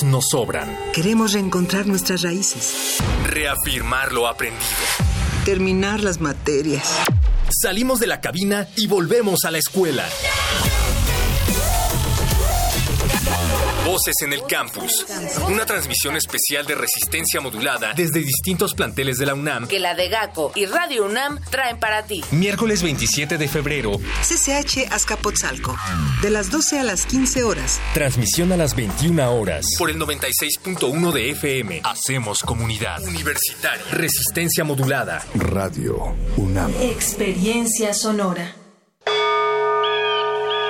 Nos 0.04 0.30
sobran. 0.30 0.78
Queremos 0.94 1.34
reencontrar 1.34 1.88
nuestras 1.88 2.22
raíces, 2.22 2.98
Reafirmar 3.26 4.12
lo 4.12 4.28
aprendido. 4.28 4.62
terminar 5.46 6.02
las 6.02 6.20
materias. 6.20 6.84
Salimos 7.50 8.00
de 8.00 8.08
la 8.08 8.20
cabina 8.22 8.68
y 8.76 8.88
volvemos 8.88 9.46
a 9.46 9.52
la 9.52 9.58
escuela. 9.58 10.06
Voces 13.98 14.22
en 14.22 14.32
el 14.32 14.44
campus. 14.44 15.08
Una 15.50 15.66
transmisión 15.66 16.16
especial 16.16 16.68
de 16.68 16.76
resistencia 16.76 17.42
modulada 17.42 17.96
desde 17.96 18.20
distintos 18.20 18.76
planteles 18.76 19.18
de 19.18 19.26
la 19.26 19.34
UNAM. 19.34 19.68
Que 19.68 19.80
la 19.80 19.96
de 19.96 20.08
GACO 20.08 20.52
y 20.54 20.68
Radio 20.68 21.08
UNAM 21.08 21.40
traen 21.50 21.80
para 21.80 22.06
ti. 22.06 22.24
Miércoles 22.30 22.84
27 22.84 23.40
de 23.40 23.48
febrero. 23.48 23.94
CCH 24.22 24.92
Azcapotzalco, 24.92 25.76
de 26.22 26.30
las 26.30 26.52
12 26.52 26.78
a 26.78 26.84
las 26.84 27.08
15 27.08 27.42
horas. 27.44 27.82
Transmisión 27.96 28.52
a 28.52 28.58
las 28.58 28.76
21 28.76 29.32
horas. 29.32 29.66
Por 29.80 29.90
el 29.90 29.98
96.1 29.98 31.12
de 31.12 31.32
FM. 31.32 31.82
Hacemos 31.84 32.44
comunidad. 32.44 33.02
Universitaria. 33.02 33.84
Resistencia 33.94 34.64
modulada. 34.64 35.26
Radio 35.34 36.16
UNAM. 36.36 36.72
Experiencia 36.84 37.96
sonora. 37.96 38.67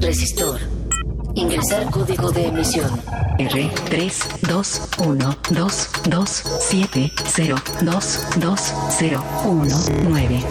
Resistor. 0.00 0.58
Ingresar 1.34 1.90
código 1.90 2.32
de 2.32 2.46
emisión. 2.46 2.90
R 3.38 3.70
3 3.90 4.18
2 4.48 4.80
1 4.98 5.38
2 5.50 5.90
2 6.08 6.42
7 6.60 7.12
0 7.26 7.56
2 7.82 8.26
2 8.36 8.60
0 8.98 9.24
1 9.44 9.76
9. 10.08 10.42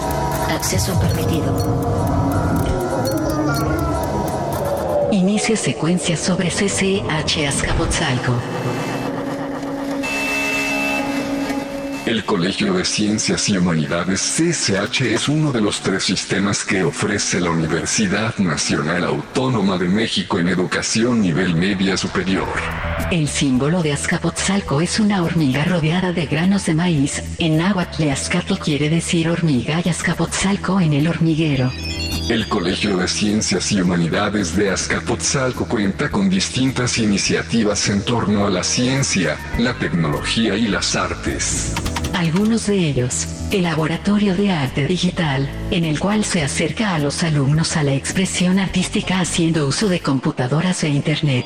Acceso 0.51 0.99
permitido. 0.99 1.51
Inicia 5.11 5.57
secuencia 5.57 6.15
sobre 6.15 6.49
CCH 6.49 7.47
Azcapotzalco. 7.47 8.33
El 12.09 12.25
Colegio 12.25 12.73
de 12.73 12.85
Ciencias 12.85 13.49
y 13.49 13.57
Humanidades 13.57 14.19
CSH 14.19 15.01
es 15.13 15.29
uno 15.29 15.51
de 15.51 15.61
los 15.61 15.81
tres 15.81 16.05
sistemas 16.05 16.65
que 16.65 16.81
ofrece 16.81 17.39
la 17.39 17.51
Universidad 17.51 18.35
Nacional 18.39 19.03
Autónoma 19.03 19.77
de 19.77 19.89
México 19.89 20.39
en 20.39 20.47
educación 20.47 21.21
nivel 21.21 21.53
media 21.53 21.95
superior. 21.97 22.47
El 23.11 23.27
símbolo 23.27 23.83
de 23.83 23.93
Azcapotzalco 23.93 24.81
es 24.81 24.99
una 24.99 25.21
hormiga 25.21 25.65
rodeada 25.65 26.11
de 26.11 26.25
granos 26.25 26.65
de 26.65 26.73
maíz. 26.73 27.21
En 27.37 27.57
náhuatl, 27.57 28.09
Azcatl 28.09 28.55
quiere 28.55 28.89
decir 28.89 29.29
hormiga 29.29 29.79
y 29.85 29.89
Azcapotzalco 29.89 30.81
en 30.81 30.93
el 30.93 31.07
hormiguero. 31.07 31.71
El 32.27 32.47
Colegio 32.47 32.97
de 32.97 33.07
Ciencias 33.07 33.71
y 33.71 33.81
Humanidades 33.81 34.55
de 34.55 34.71
Azcapotzalco 34.71 35.67
cuenta 35.67 36.09
con 36.09 36.27
distintas 36.27 36.97
iniciativas 36.97 37.87
en 37.89 38.03
torno 38.03 38.47
a 38.47 38.49
la 38.49 38.63
ciencia, 38.63 39.37
la 39.59 39.75
tecnología 39.75 40.55
y 40.55 40.67
las 40.67 40.95
artes. 40.95 41.73
Algunos 42.13 42.67
de 42.67 42.77
ellos, 42.77 43.27
el 43.51 43.63
Laboratorio 43.63 44.35
de 44.35 44.51
Arte 44.51 44.85
Digital, 44.85 45.49
en 45.71 45.85
el 45.85 45.99
cual 45.99 46.25
se 46.25 46.43
acerca 46.43 46.95
a 46.95 46.99
los 46.99 47.23
alumnos 47.23 47.77
a 47.77 47.83
la 47.83 47.93
expresión 47.93 48.59
artística 48.59 49.19
haciendo 49.19 49.67
uso 49.67 49.87
de 49.87 49.99
computadoras 49.99 50.83
e 50.83 50.89
Internet. 50.89 51.45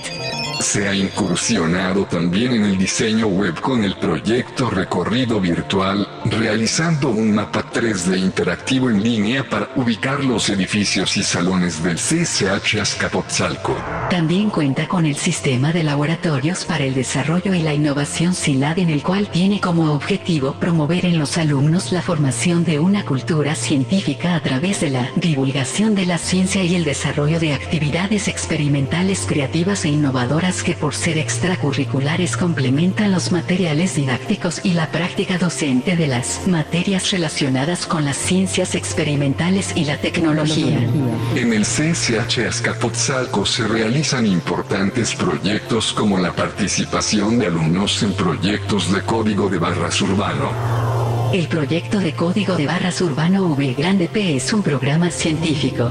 Se 0.59 0.87
ha 0.87 0.95
incursionado 0.95 2.05
también 2.05 2.53
en 2.53 2.63
el 2.63 2.77
diseño 2.77 3.27
web 3.27 3.59
con 3.59 3.83
el 3.83 3.95
proyecto 3.97 4.69
Recorrido 4.69 5.39
Virtual, 5.41 6.07
realizando 6.25 7.09
un 7.09 7.35
mapa 7.35 7.69
3D 7.71 8.17
interactivo 8.17 8.89
en 8.89 9.03
línea 9.03 9.47
para 9.47 9.69
ubicar 9.75 10.23
los 10.23 10.49
edificios 10.49 11.17
y 11.17 11.23
salones 11.23 11.83
del 11.83 11.97
CSH 11.97 12.79
Azcapotzalco. 12.79 13.75
También 14.13 14.51
cuenta 14.51 14.87
con 14.87 15.07
el 15.07 15.15
sistema 15.15 15.73
de 15.73 15.81
laboratorios 15.81 16.65
para 16.65 16.83
el 16.83 16.93
desarrollo 16.93 17.55
y 17.55 17.63
la 17.63 17.73
innovación 17.73 18.35
SILAD 18.35 18.77
en 18.77 18.91
el 18.91 19.01
cual 19.01 19.27
tiene 19.27 19.59
como 19.59 19.91
objetivo 19.91 20.53
promover 20.59 21.07
en 21.07 21.17
los 21.17 21.39
alumnos 21.39 21.91
la 21.91 22.03
formación 22.03 22.63
de 22.63 22.77
una 22.77 23.05
cultura 23.05 23.55
científica 23.55 24.35
a 24.35 24.39
través 24.39 24.81
de 24.81 24.91
la 24.91 25.09
divulgación 25.15 25.95
de 25.95 26.05
la 26.05 26.19
ciencia 26.19 26.63
y 26.63 26.75
el 26.75 26.83
desarrollo 26.83 27.39
de 27.39 27.53
actividades 27.53 28.27
experimentales 28.27 29.25
creativas 29.27 29.83
e 29.83 29.89
innovadoras 29.89 30.61
que 30.61 30.75
por 30.75 30.93
ser 30.93 31.17
extracurriculares 31.17 32.37
complementan 32.37 33.11
los 33.11 33.31
materiales 33.31 33.95
didácticos 33.95 34.63
y 34.63 34.73
la 34.73 34.91
práctica 34.91 35.39
docente 35.39 35.95
de 35.95 36.05
las 36.05 36.47
materias 36.47 37.09
relacionadas 37.09 37.87
con 37.87 38.05
las 38.05 38.17
ciencias 38.17 38.75
experimentales 38.75 39.73
y 39.75 39.85
la 39.85 39.97
tecnología. 39.97 40.87
En 41.35 41.51
el 41.51 41.63
CSH 41.63 42.45
Azcapotzalco 42.47 43.43
se 43.47 43.63
importantes 44.11 45.15
proyectos 45.15 45.93
como 45.93 46.17
la 46.17 46.33
participación 46.33 47.39
de 47.39 47.47
alumnos 47.47 48.03
en 48.03 48.13
proyectos 48.13 48.91
de 48.93 49.01
código 49.01 49.47
de 49.47 49.57
barras 49.57 50.01
urbano. 50.01 50.51
El 51.31 51.47
proyecto 51.47 51.99
de 51.99 52.13
código 52.13 52.55
de 52.55 52.67
barras 52.67 52.99
urbano 52.99 53.45
V 53.45 53.73
Grande 53.73 54.09
P 54.09 54.35
es 54.35 54.51
un 54.51 54.61
programa 54.61 55.09
científico. 55.09 55.89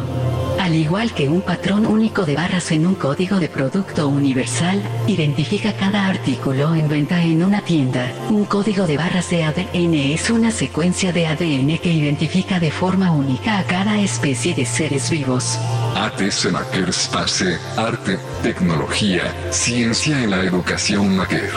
Al 0.59 0.74
igual 0.74 1.12
que 1.12 1.28
un 1.28 1.40
patrón 1.40 1.86
único 1.86 2.24
de 2.24 2.34
barras 2.34 2.70
en 2.70 2.86
un 2.86 2.94
código 2.94 3.38
de 3.38 3.48
producto 3.48 4.09
universal, 4.09 4.82
identifica 5.07 5.72
cada 5.74 6.07
artículo 6.07 6.74
en 6.74 6.88
venta 6.88 7.22
en 7.22 7.42
una 7.42 7.61
tienda. 7.61 8.12
Un 8.30 8.44
código 8.44 8.86
de 8.86 8.96
barras 8.96 9.30
de 9.30 9.44
ADN 9.44 9.94
es 9.94 10.30
una 10.30 10.50
secuencia 10.50 11.12
de 11.12 11.26
ADN 11.26 11.78
que 11.78 11.92
identifica 11.92 12.61
de 12.61 12.70
forma 12.70 13.11
única 13.12 13.59
a 13.59 13.64
cada 13.64 14.00
especie 14.00 14.55
de 14.55 14.64
seres 14.64 15.11
vivos. 15.11 15.59
ATS 15.96 16.50
Maker 16.50 16.88
Space, 16.88 17.59
arte, 17.76 18.18
tecnología, 18.42 19.34
ciencia 19.50 20.22
en 20.22 20.30
la 20.30 20.42
educación 20.42 21.16
Maker. 21.16 21.50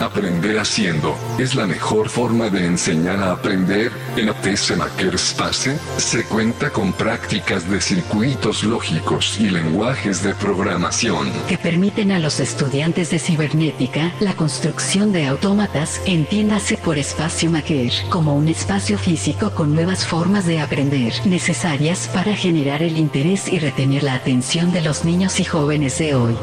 Aprender 0.00 0.58
haciendo 0.58 1.16
es 1.38 1.54
la 1.54 1.66
mejor 1.66 2.10
forma 2.10 2.50
de 2.50 2.66
enseñar 2.66 3.18
a 3.22 3.32
aprender. 3.32 3.90
En 4.16 4.30
ATS 4.30 4.74
Makerspace 4.78 5.76
se 5.98 6.24
cuenta 6.24 6.70
con 6.70 6.94
prácticas 6.94 7.68
de 7.68 7.82
circuitos 7.82 8.64
lógicos 8.64 9.38
y 9.38 9.50
lenguajes 9.50 10.22
de 10.22 10.34
programación. 10.34 11.30
que 11.46 11.58
permiten 11.58 12.12
a 12.12 12.18
los 12.18 12.40
estudiantes 12.40 13.10
de 13.10 13.18
cibernética 13.18 14.14
la 14.20 14.34
construcción 14.34 15.12
de 15.12 15.26
autómatas, 15.26 16.00
entiéndase 16.06 16.78
por 16.78 16.96
espacio 16.96 17.50
Maker, 17.50 17.92
como 18.08 18.34
un 18.34 18.48
espacio 18.48 18.96
físico 18.96 19.50
con 19.50 19.74
nuevas 19.74 20.06
formas 20.06 20.46
de 20.46 20.60
aprender, 20.60 21.12
necesarias 21.26 22.08
para 22.14 22.34
generar 22.34 22.82
el 22.82 22.96
interés 22.96 23.52
y 23.52 23.58
retener 23.58 24.02
la 24.02 24.14
atención 24.14 24.72
de 24.72 24.80
los 24.80 25.04
niños 25.04 25.40
y 25.40 25.44
jóvenes 25.44 25.98
de 25.98 26.14
hoy. 26.14 26.34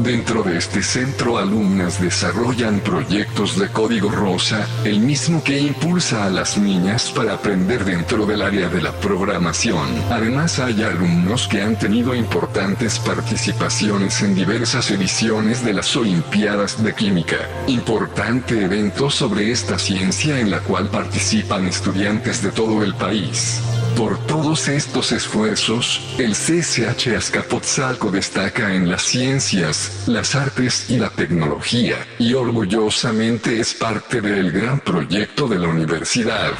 Dentro 0.00 0.44
de 0.44 0.58
este 0.58 0.82
centro, 0.82 1.38
alumnas 1.38 2.00
desarrollan 2.00 2.78
proyectos 2.80 3.58
de 3.58 3.68
código 3.68 4.10
rosa, 4.10 4.68
el 4.84 5.00
mismo 5.00 5.42
que 5.42 5.58
impulsa 5.58 6.26
a 6.26 6.30
las 6.30 6.56
niñas 6.56 7.10
para 7.16 7.32
aprender 7.32 7.82
dentro 7.84 8.26
del 8.26 8.42
área 8.42 8.68
de 8.68 8.82
la 8.82 8.92
programación. 8.92 9.88
Además, 10.10 10.58
hay 10.58 10.82
alumnos 10.82 11.48
que 11.48 11.62
han 11.62 11.78
tenido 11.78 12.14
importantes 12.14 12.98
participaciones 12.98 14.20
en 14.22 14.34
diversas 14.34 14.90
ediciones 14.90 15.64
de 15.64 15.72
las 15.72 15.96
Olimpiadas 15.96 16.82
de 16.84 16.94
Química, 16.94 17.38
importante 17.68 18.62
evento 18.62 19.08
sobre 19.08 19.50
esta 19.50 19.78
ciencia 19.78 20.38
en 20.38 20.50
la 20.50 20.60
cual 20.60 20.90
participan 20.90 21.66
estudiantes 21.66 22.42
de 22.42 22.50
todo 22.50 22.84
el 22.84 22.94
país. 22.94 23.62
Por 23.96 24.18
todos 24.26 24.68
estos 24.68 25.10
esfuerzos, 25.12 26.14
el 26.18 26.32
CSH 26.32 27.16
Azcapotzalco 27.16 28.10
destaca 28.10 28.74
en 28.74 28.90
las 28.90 29.02
ciencias, 29.02 30.04
las 30.06 30.34
artes 30.34 30.90
y 30.90 30.98
la 30.98 31.08
tecnología, 31.08 31.96
y 32.18 32.34
orgullosamente 32.34 33.58
es 33.58 33.72
parte 33.72 34.20
del 34.20 34.52
gran 34.52 34.80
proyecto 34.80 35.48
de 35.48 35.58
la 35.58 35.68
universidad. 35.68 36.52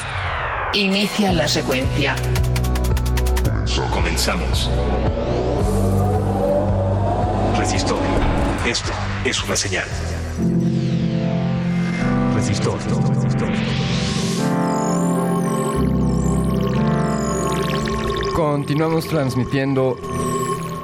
Inicia 0.77 1.33
la 1.33 1.49
secuencia. 1.49 2.15
Comenzamos. 3.91 4.71
Resistor. 7.57 7.99
Esto 8.67 8.93
es 9.25 9.43
una 9.43 9.57
señal. 9.57 9.87
Resistor. 12.35 12.79
Continuamos 18.35 19.09
transmitiendo 19.09 19.97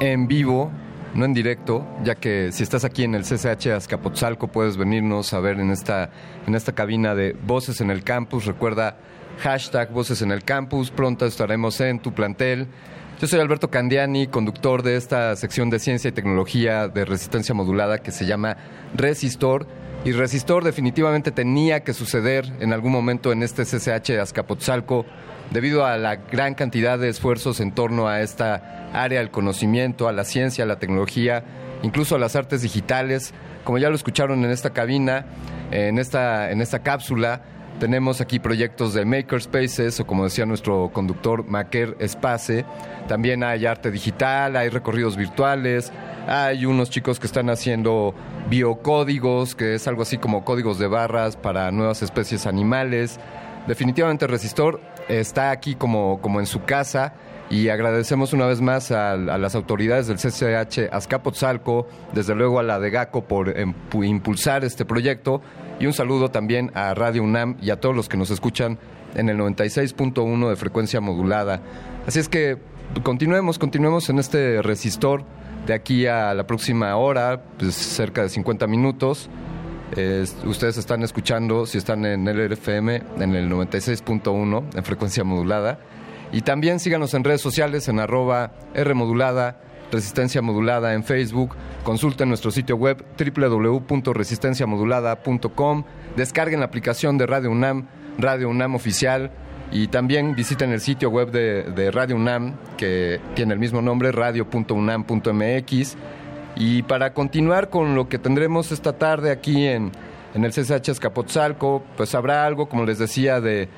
en 0.01 0.27
vivo, 0.27 0.73
no 1.13 1.27
en 1.27 1.35
directo, 1.35 1.87
ya 2.03 2.15
que 2.15 2.51
si 2.51 2.63
estás 2.63 2.87
aquí 2.87 3.05
en 3.05 3.15
el 3.15 3.25
CCH 3.25 3.67
Azcapotzalco 3.67 4.49
puedes 4.49 4.79
venirnos 4.79 5.35
a 5.35 5.41
ver 5.41 5.61
en 5.61 5.71
esta, 5.71 6.09
en 6.47 6.55
esta 6.55 6.73
cabina 6.73 7.15
de 7.15 7.37
Voces 7.47 7.83
en 7.83 7.91
el 7.91 8.03
Campus. 8.03 8.47
Recuerda 8.47 8.97
hashtag 9.43 9.91
Voces 9.91 10.23
en 10.23 10.31
el 10.31 10.45
Campus, 10.45 10.93
pronto 10.93 11.27
estaremos 11.27 11.81
en 11.81 11.99
tu 11.99 12.13
plantel. 12.15 12.69
Yo 13.21 13.27
soy 13.27 13.41
Alberto 13.41 13.71
Candiani, 13.71 14.29
conductor 14.29 14.85
de 14.85 14.97
esta 14.97 15.35
sección 15.35 15.69
de 15.69 15.81
ciencia 15.81 16.09
y 16.09 16.13
tecnología 16.13 16.87
de 16.87 17.05
resistencia 17.05 17.53
modulada 17.53 17.99
que 17.99 18.13
se 18.13 18.25
llama 18.25 18.57
Resistor. 18.95 19.67
Y 20.05 20.13
Resistor 20.13 20.63
definitivamente 20.63 21.33
tenía 21.33 21.81
que 21.81 21.93
suceder 21.93 22.53
en 22.61 22.73
algún 22.73 22.93
momento 22.93 23.33
en 23.33 23.43
este 23.43 23.65
CCH 23.65 24.21
Azcapotzalco 24.21 25.07
debido 25.51 25.85
a 25.85 25.97
la 25.99 26.17
gran 26.17 26.55
cantidad 26.55 26.97
de 26.97 27.09
esfuerzos 27.09 27.59
en 27.59 27.73
torno 27.73 28.07
a 28.07 28.21
esta 28.21 28.91
área 28.93 29.19
del 29.19 29.33
conocimiento, 29.33 30.07
a 30.07 30.13
la 30.13 30.23
ciencia, 30.25 30.63
a 30.63 30.69
la 30.69 30.79
tecnología, 30.79 31.43
incluso 31.83 32.15
a 32.15 32.21
las 32.21 32.37
artes 32.37 32.63
digitales. 32.63 33.35
Como 33.65 33.79
ya 33.79 33.89
lo 33.89 33.97
escucharon 33.97 34.45
en 34.45 34.53
esta 34.53 34.71
cabina, 34.71 35.27
en 35.73 35.99
esta, 35.99 36.53
en 36.53 36.61
esta 36.61 36.81
cápsula, 36.81 37.43
tenemos 37.83 38.21
aquí 38.21 38.39
proyectos 38.39 38.95
de 38.95 39.05
makerspaces 39.05 39.99
o 39.99 40.07
como 40.07 40.23
decía 40.23 40.47
nuestro 40.47 40.93
conductor, 40.93 41.45
Maker 41.45 41.97
Space. 41.99 42.65
También 43.09 43.43
hay 43.43 43.67
arte 43.67 43.91
digital, 43.91 44.55
hay 44.55 44.69
recorridos 44.69 45.17
virtuales, 45.17 45.93
hay 46.29 46.65
unos 46.65 46.91
chicos 46.91 47.19
que 47.19 47.27
están 47.27 47.51
haciendo 47.51 48.15
biocódigos, 48.49 49.57
que 49.57 49.75
es 49.75 49.89
algo 49.89 50.03
así 50.03 50.17
como 50.17 50.45
códigos 50.45 50.79
de 50.79 50.87
barras 50.87 51.37
para 51.37 51.73
nuevas 51.73 52.03
especies 52.03 52.47
animales. 52.47 53.19
Definitivamente 53.67 54.29
Resistor 54.29 54.81
está 55.09 55.51
aquí 55.51 55.75
como, 55.75 56.21
como 56.21 56.39
en 56.39 56.47
su 56.47 56.63
casa 56.63 57.15
y 57.53 57.69
agradecemos 57.69 58.33
una 58.33 58.47
vez 58.47 58.63
más 58.63 58.91
a, 58.93 59.15
las 59.15 59.55
autoridades 59.55 60.07
del 60.07 60.17
CCH 60.17 60.91
Azcapotzalco, 60.91 61.87
desde 62.15 62.35
luego 62.35 62.59
a 62.59 62.63
la 62.63 62.81
de 62.81 62.89
GACO 62.89 63.25
por 63.25 63.55
impulsar 63.93 64.65
este 64.65 64.87
proyecto 64.87 65.43
y 65.79 65.85
un 65.85 65.93
saludo 65.93 66.31
también 66.31 66.71
a 66.73 66.95
Radio 66.95 67.23
UNAM 67.23 67.59
y 67.61 67.69
a 67.69 67.79
todos 67.79 67.95
los 67.95 68.09
que 68.09 68.17
nos 68.17 68.31
escuchan 68.31 68.79
en 69.15 69.29
el 69.29 69.37
96.1 69.37 70.49
de 70.49 70.57
frecuencia 70.57 71.03
modulada. 71.03 71.61
Así 72.07 72.21
es 72.21 72.31
que 72.31 72.57
continuemos, 73.03 73.59
continuemos 73.59 74.09
en 74.09 74.19
este 74.19 74.63
resistor 74.63 75.23
de 75.67 75.75
aquí 75.75 76.07
a 76.07 76.33
la 76.33 76.47
próxima 76.47 76.97
hora, 76.97 77.43
pues 77.59 77.75
cerca 77.75 78.23
de 78.23 78.31
50 78.31 78.67
minutos. 78.67 79.29
Ustedes 80.47 80.79
están 80.79 81.03
escuchando, 81.03 81.67
si 81.67 81.77
están 81.77 82.07
en 82.07 82.27
el 82.27 82.51
RFM, 82.51 83.03
en 83.21 83.35
el 83.35 83.51
96.1 83.51 84.75
en 84.75 84.85
frecuencia 84.85 85.23
modulada. 85.23 85.81
Y 86.33 86.41
también 86.41 86.81
síganos 86.81 87.15
en 87.15 87.25
redes 87.25 87.43
sociales 87.43 87.89
en 87.89 88.01
arroba 88.01 88.53
R 88.75 88.95
modulada, 88.95 89.59
Resistencia 89.93 90.41
Modulada 90.41 90.95
en 90.95 91.05
Facebook. 91.05 91.55
Consulten 91.85 92.29
nuestro 92.29 92.51
sitio 92.51 92.77
web 92.77 93.05
www.resistenciamodulada.com. 93.19 95.85
Descarguen 96.17 96.61
la 96.61 96.67
aplicación 96.67 97.19
de 97.19 97.27
Radio 97.27 97.51
UNAM, 97.51 97.89
Radio 98.19 98.49
UNAM 98.49 98.75
Oficial. 98.75 99.31
Y 99.71 99.89
también 99.89 100.35
visiten 100.35 100.73
el 100.73 100.81
sitio 100.81 101.11
web 101.11 101.31
de, 101.31 101.91
Radio 101.91 102.17
UNAM, 102.17 102.55
que 102.77 103.21
tiene 103.35 103.53
el 103.55 103.59
mismo 103.59 103.83
nombre, 103.83 104.13
radio.unam.mx. 104.13 105.97
Y 106.57 106.83
para 106.83 107.15
continuar 107.15 107.71
con 107.71 107.95
lo 107.95 108.07
que 108.09 108.19
tendremos 108.19 108.73
esta 108.73 108.95
tarde 108.95 109.31
aquí 109.31 109.67
en, 109.67 109.93
en 110.35 110.45
el 110.45 110.53
CSH 110.53 110.91
Escapotzalco, 110.91 111.83
pues 111.97 112.15
habrá 112.15 112.45
algo, 112.47 112.69
como 112.69 112.85
les 112.85 112.99
decía, 112.99 113.41
de 113.41 113.71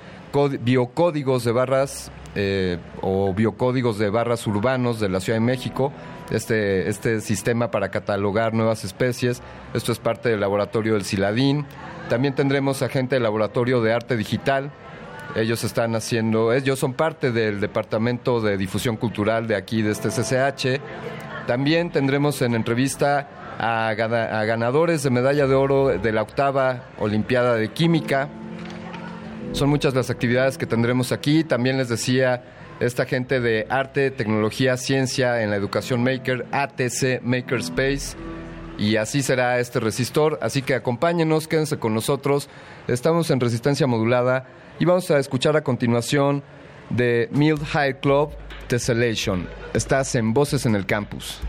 biocódigos 0.61 1.45
de 1.45 1.53
barras 1.53 2.11
eh, 2.35 2.79
o 3.01 3.33
biocódigos 3.33 3.99
de 3.99 4.11
barras 4.11 4.47
urbanos 4.47 4.99
de 5.01 5.09
la 5.09 5.21
Ciudad 5.21 5.39
de 5.39 5.45
México. 5.45 5.93
Este, 6.31 6.89
este 6.89 7.21
sistema 7.21 7.71
para 7.71 7.91
catalogar 7.91 8.55
nuevas 8.55 8.85
especies. 8.85 9.43
Esto 9.75 9.93
es 9.93 9.99
parte 9.99 10.31
del 10.31 10.41
laboratorio 10.41 10.95
del 10.95 11.05
Ciladín. 11.05 11.67
También 12.09 12.35
tendremos 12.35 12.83
a 12.83 12.89
gente 12.89 13.17
del 13.17 13.23
laboratorio 13.23 13.81
de 13.83 13.93
arte 13.93 14.17
digital. 14.17 14.71
Ellos 15.37 15.65
están 15.65 15.95
haciendo, 15.95 16.53
ellos 16.53 16.79
son 16.79 16.93
parte 16.95 17.31
del 17.33 17.61
Departamento 17.61 18.41
de 18.41 18.57
Difusión 18.57 18.97
Cultural 18.97 19.47
de 19.47 19.57
aquí, 19.57 19.83
de 19.83 19.91
este 19.93 20.09
CCH. 20.09 20.81
También 21.47 21.91
tendremos 21.91 22.41
en 22.43 22.55
entrevista 22.55 23.29
a, 23.59 23.93
gana- 23.95 24.39
a 24.41 24.45
ganadores 24.45 25.03
de 25.03 25.11
medalla 25.11 25.47
de 25.47 25.55
oro 25.55 25.89
de 25.99 26.13
la 26.13 26.23
octava 26.23 26.85
Olimpiada 26.99 27.55
de 27.57 27.69
Química. 27.71 28.29
Son 29.55 29.69
muchas 29.69 29.95
las 29.95 30.11
actividades 30.11 30.59
que 30.59 30.67
tendremos 30.67 31.13
aquí. 31.13 31.45
También 31.45 31.79
les 31.79 31.89
decía 31.89 32.43
esta 32.81 33.07
gente 33.07 33.39
de 33.39 33.69
arte, 33.71 34.11
tecnología, 34.11 34.77
ciencia 34.77 35.43
en 35.43 35.51
la 35.51 35.57
educación 35.57 36.03
maker, 36.03 36.45
ATC 36.51 37.23
Makerspace. 37.23 38.17
Y 38.79 38.97
así 38.97 39.23
será 39.23 39.61
este 39.61 39.79
resistor. 39.79 40.41
Así 40.43 40.61
que 40.61 40.75
acompáñenos, 40.75 41.47
quédense 41.47 41.79
con 41.79 41.95
nosotros. 41.95 42.49
Estamos 42.89 43.31
en 43.31 43.39
resistencia 43.39 43.87
modulada 43.87 44.49
y 44.81 44.87
vamos 44.87 45.09
a 45.13 45.21
escuchar 45.21 45.57
a 45.57 45.63
continuación 45.63 46.43
de 46.91 47.29
Mild 47.31 47.65
High 47.65 48.01
Club 48.01 48.31
Tessellation. 48.67 49.47
Estás 49.73 50.17
en 50.17 50.35
Voces 50.35 50.67
en 50.67 50.75
el 50.75 50.85
Campus. 50.85 51.41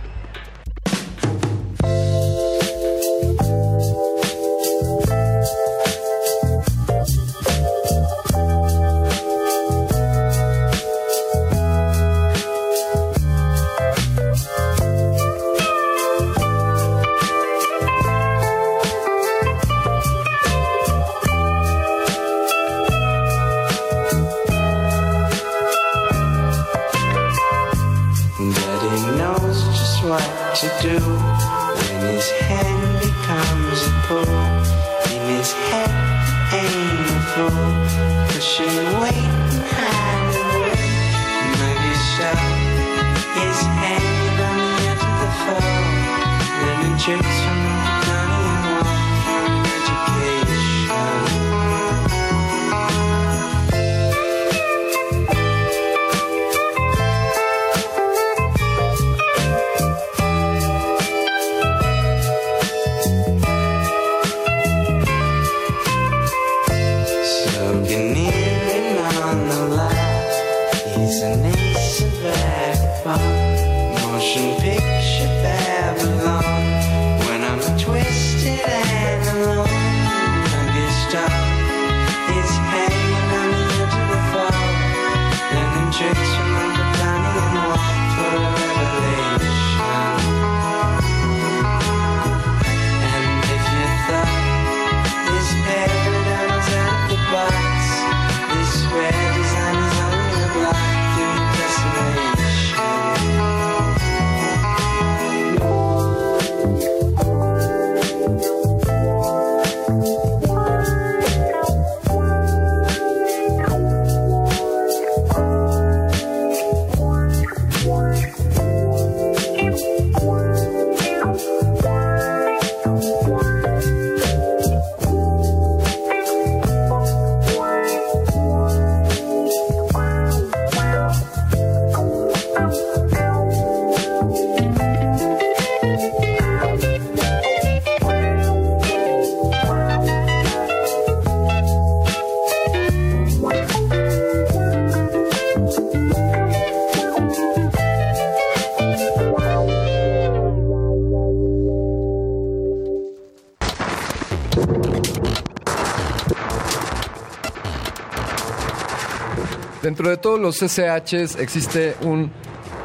Dentro 160.05 160.17
de 160.17 160.21
todos 160.21 160.39
los 160.39 160.59
CCHs 160.59 161.35
existe 161.39 161.95
un, 162.03 162.29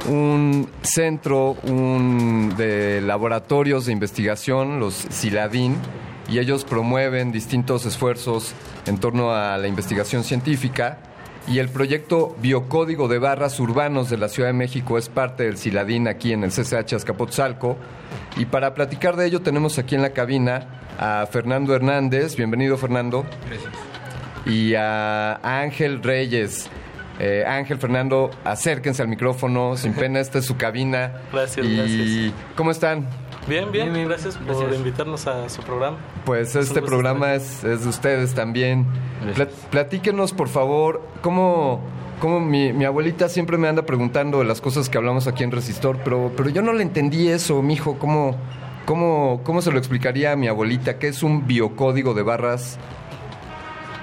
un 0.09 0.71
centro 0.81 1.51
un- 1.65 2.55
de 2.57 3.03
laboratorios 3.03 3.85
de 3.85 3.93
investigación, 3.93 4.81
los 4.81 4.95
CILADIN, 5.11 5.77
y 6.31 6.39
ellos 6.39 6.65
promueven 6.65 7.31
distintos 7.31 7.85
esfuerzos 7.85 8.55
en 8.87 8.97
torno 8.97 9.33
a 9.35 9.59
la 9.59 9.69
investigación 9.69 10.25
científica. 10.25 10.97
Y 11.47 11.59
el 11.59 11.69
proyecto 11.69 12.35
Biocódigo 12.41 13.07
de 13.07 13.19
Barras 13.19 13.61
Urbanos 13.61 14.09
de 14.09 14.17
la 14.17 14.31
Ciudad 14.31 14.49
de 14.49 14.55
México 14.55 14.97
es 14.97 15.11
parte 15.11 15.43
del 15.43 15.59
CILADIN 15.59 16.09
aquí 16.09 16.33
en 16.33 16.43
el 16.43 16.53
CCH 16.53 16.95
Azcapotzalco. 16.95 17.77
Y 18.39 18.47
para 18.47 18.73
platicar 18.73 19.17
de 19.17 19.27
ello 19.27 19.43
tenemos 19.43 19.79
aquí 19.79 19.95
en 19.95 20.01
la 20.01 20.15
cabina 20.15 20.81
a 20.99 21.27
Fernando 21.31 21.75
Hernández. 21.75 22.35
Bienvenido, 22.35 22.79
Fernando. 22.79 23.27
Y 24.47 24.73
a 24.75 25.35
Ángel 25.43 26.03
Reyes. 26.03 26.70
Eh, 27.23 27.45
Ángel, 27.47 27.77
Fernando, 27.79 28.31
acérquense 28.45 29.03
al 29.03 29.09
micrófono, 29.09 29.77
sin 29.77 29.93
pena, 29.93 30.21
esta 30.21 30.39
es 30.39 30.47
su 30.47 30.57
cabina. 30.57 31.21
Gracias, 31.33 31.67
y 31.67 31.77
gracias. 31.77 32.33
¿Cómo 32.57 32.71
están? 32.71 33.07
Bien, 33.47 33.71
bien, 33.71 33.93
gracias 34.07 34.37
por 34.39 34.73
invitarnos 34.75 35.27
a 35.27 35.49
su 35.49 35.63
programa. 35.63 35.97
Pues 36.25 36.57
este 36.57 36.81
programa 36.83 37.35
es, 37.35 37.63
es 37.65 37.83
de 37.83 37.89
ustedes 37.89 38.35
también. 38.35 38.87
Pla- 39.35 39.49
platíquenos, 39.71 40.33
por 40.33 40.49
favor, 40.49 41.03
cómo, 41.21 41.81
cómo 42.21 42.41
mi, 42.41 42.73
mi 42.73 42.85
abuelita 42.85 43.29
siempre 43.29 43.57
me 43.59 43.69
anda 43.69 43.83
preguntando 43.87 44.39
de 44.39 44.45
las 44.45 44.61
cosas 44.61 44.89
que 44.89 44.97
hablamos 44.99 45.27
aquí 45.27 45.43
en 45.45 45.51
Resistor, 45.51 45.99
pero, 46.05 46.33
pero 46.37 46.49
yo 46.51 46.63
no 46.63 46.73
le 46.73 46.83
entendí 46.83 47.29
eso, 47.29 47.61
mijo. 47.63 47.99
¿Cómo, 47.99 48.37
cómo, 48.87 49.41
¿Cómo 49.45 49.63
se 49.63 49.73
lo 49.73 49.79
explicaría 49.79 50.33
a 50.33 50.37
mi 50.37 50.47
abuelita? 50.49 50.99
¿Qué 50.99 51.09
es 51.09 51.23
un 51.23 51.47
biocódigo 51.47 52.15
de 52.15 52.23
barras? 52.23 52.79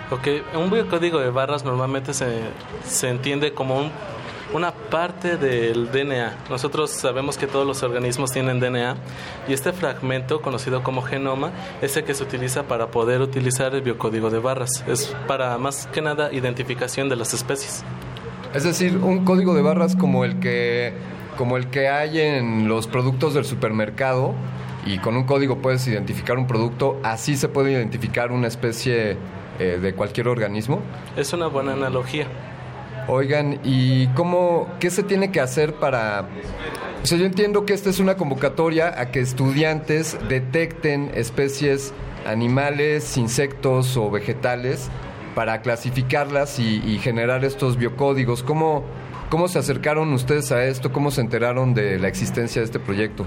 Ok, 0.10 0.28
un 0.56 0.70
biocódigo 0.70 1.20
de 1.20 1.30
barras 1.32 1.66
normalmente 1.66 2.14
se, 2.14 2.40
se 2.86 3.10
entiende 3.10 3.54
como 3.54 3.78
un- 3.78 3.92
una 4.54 4.72
parte 4.72 5.36
del 5.36 5.92
DNA. 5.92 6.38
Nosotros 6.50 6.92
sabemos 6.92 7.38
que 7.38 7.48
todos 7.48 7.68
los 7.68 7.84
organismos 7.84 8.32
tienen 8.32 8.62
DNA 8.62 8.96
y 9.50 9.54
este 9.54 9.74
fragmento, 9.74 10.42
conocido 10.42 10.82
como 10.84 11.02
genoma, 11.02 11.52
es 11.82 11.98
el 11.98 12.06
que 12.06 12.14
se 12.14 12.24
utiliza 12.24 12.64
para 12.64 12.88
poder 12.88 13.20
utilizar 13.22 13.76
el 13.76 13.82
biocódigo 13.82 14.30
de 14.30 14.40
barras. 14.40 14.86
Es 14.88 15.14
para 15.28 15.58
más 15.58 15.88
que 15.88 16.02
nada 16.02 16.32
identificación 16.32 17.10
de 17.10 17.18
las 17.18 17.34
especies. 17.34 17.84
Es 18.54 18.64
decir, 18.64 18.96
un 18.98 19.26
código 19.26 19.54
de 19.54 19.62
barras 19.62 19.98
como 19.98 20.24
el 20.24 20.40
que 20.40 20.94
como 21.38 21.58
el 21.58 21.68
que 21.68 21.88
hay 21.90 22.20
en 22.20 22.68
los 22.68 22.88
productos 22.88 23.34
del 23.36 23.46
supermercado 23.46 24.34
y 24.88 25.00
con 25.00 25.18
un 25.18 25.24
código 25.24 25.58
puedes 25.58 25.86
identificar 25.88 26.38
un 26.38 26.48
producto, 26.48 27.00
así 27.04 27.36
se 27.36 27.50
puede 27.50 27.74
identificar 27.74 28.32
una 28.32 28.48
especie 28.48 29.18
eh, 29.60 29.80
de 29.82 29.94
cualquier 29.94 30.28
organismo. 30.28 30.82
Es 31.16 31.34
una 31.34 31.48
buena 31.48 31.74
analogía. 31.74 32.28
Oigan, 33.10 33.60
¿y 33.64 34.08
cómo 34.08 34.68
qué 34.80 34.90
se 34.90 35.04
tiene 35.04 35.32
que 35.32 35.40
hacer 35.40 35.74
para 35.76 36.28
o 37.04 37.06
sea, 37.06 37.18
yo 37.18 37.26
entiendo 37.26 37.66
que 37.66 37.74
esta 37.74 37.90
es 37.90 38.00
una 38.00 38.18
convocatoria 38.18 39.00
a 39.00 39.12
que 39.12 39.22
estudiantes 39.22 40.18
detecten 40.28 41.12
especies 41.14 41.94
animales, 42.26 43.16
insectos 43.16 43.96
o 43.96 44.12
vegetales 44.12 44.90
para 45.34 45.62
clasificarlas 45.62 46.60
y, 46.60 46.82
y 46.86 46.98
generar 47.00 47.46
estos 47.46 47.78
biocódigos. 47.78 48.44
¿Cómo, 48.44 48.84
¿Cómo 49.30 49.48
se 49.48 49.60
acercaron 49.60 50.12
ustedes 50.12 50.52
a 50.52 50.66
esto? 50.66 50.92
¿Cómo 50.92 51.12
se 51.12 51.22
enteraron 51.22 51.74
de 51.74 52.00
la 52.00 52.10
existencia 52.10 52.62
de 52.62 52.66
este 52.66 52.80
proyecto? 52.80 53.26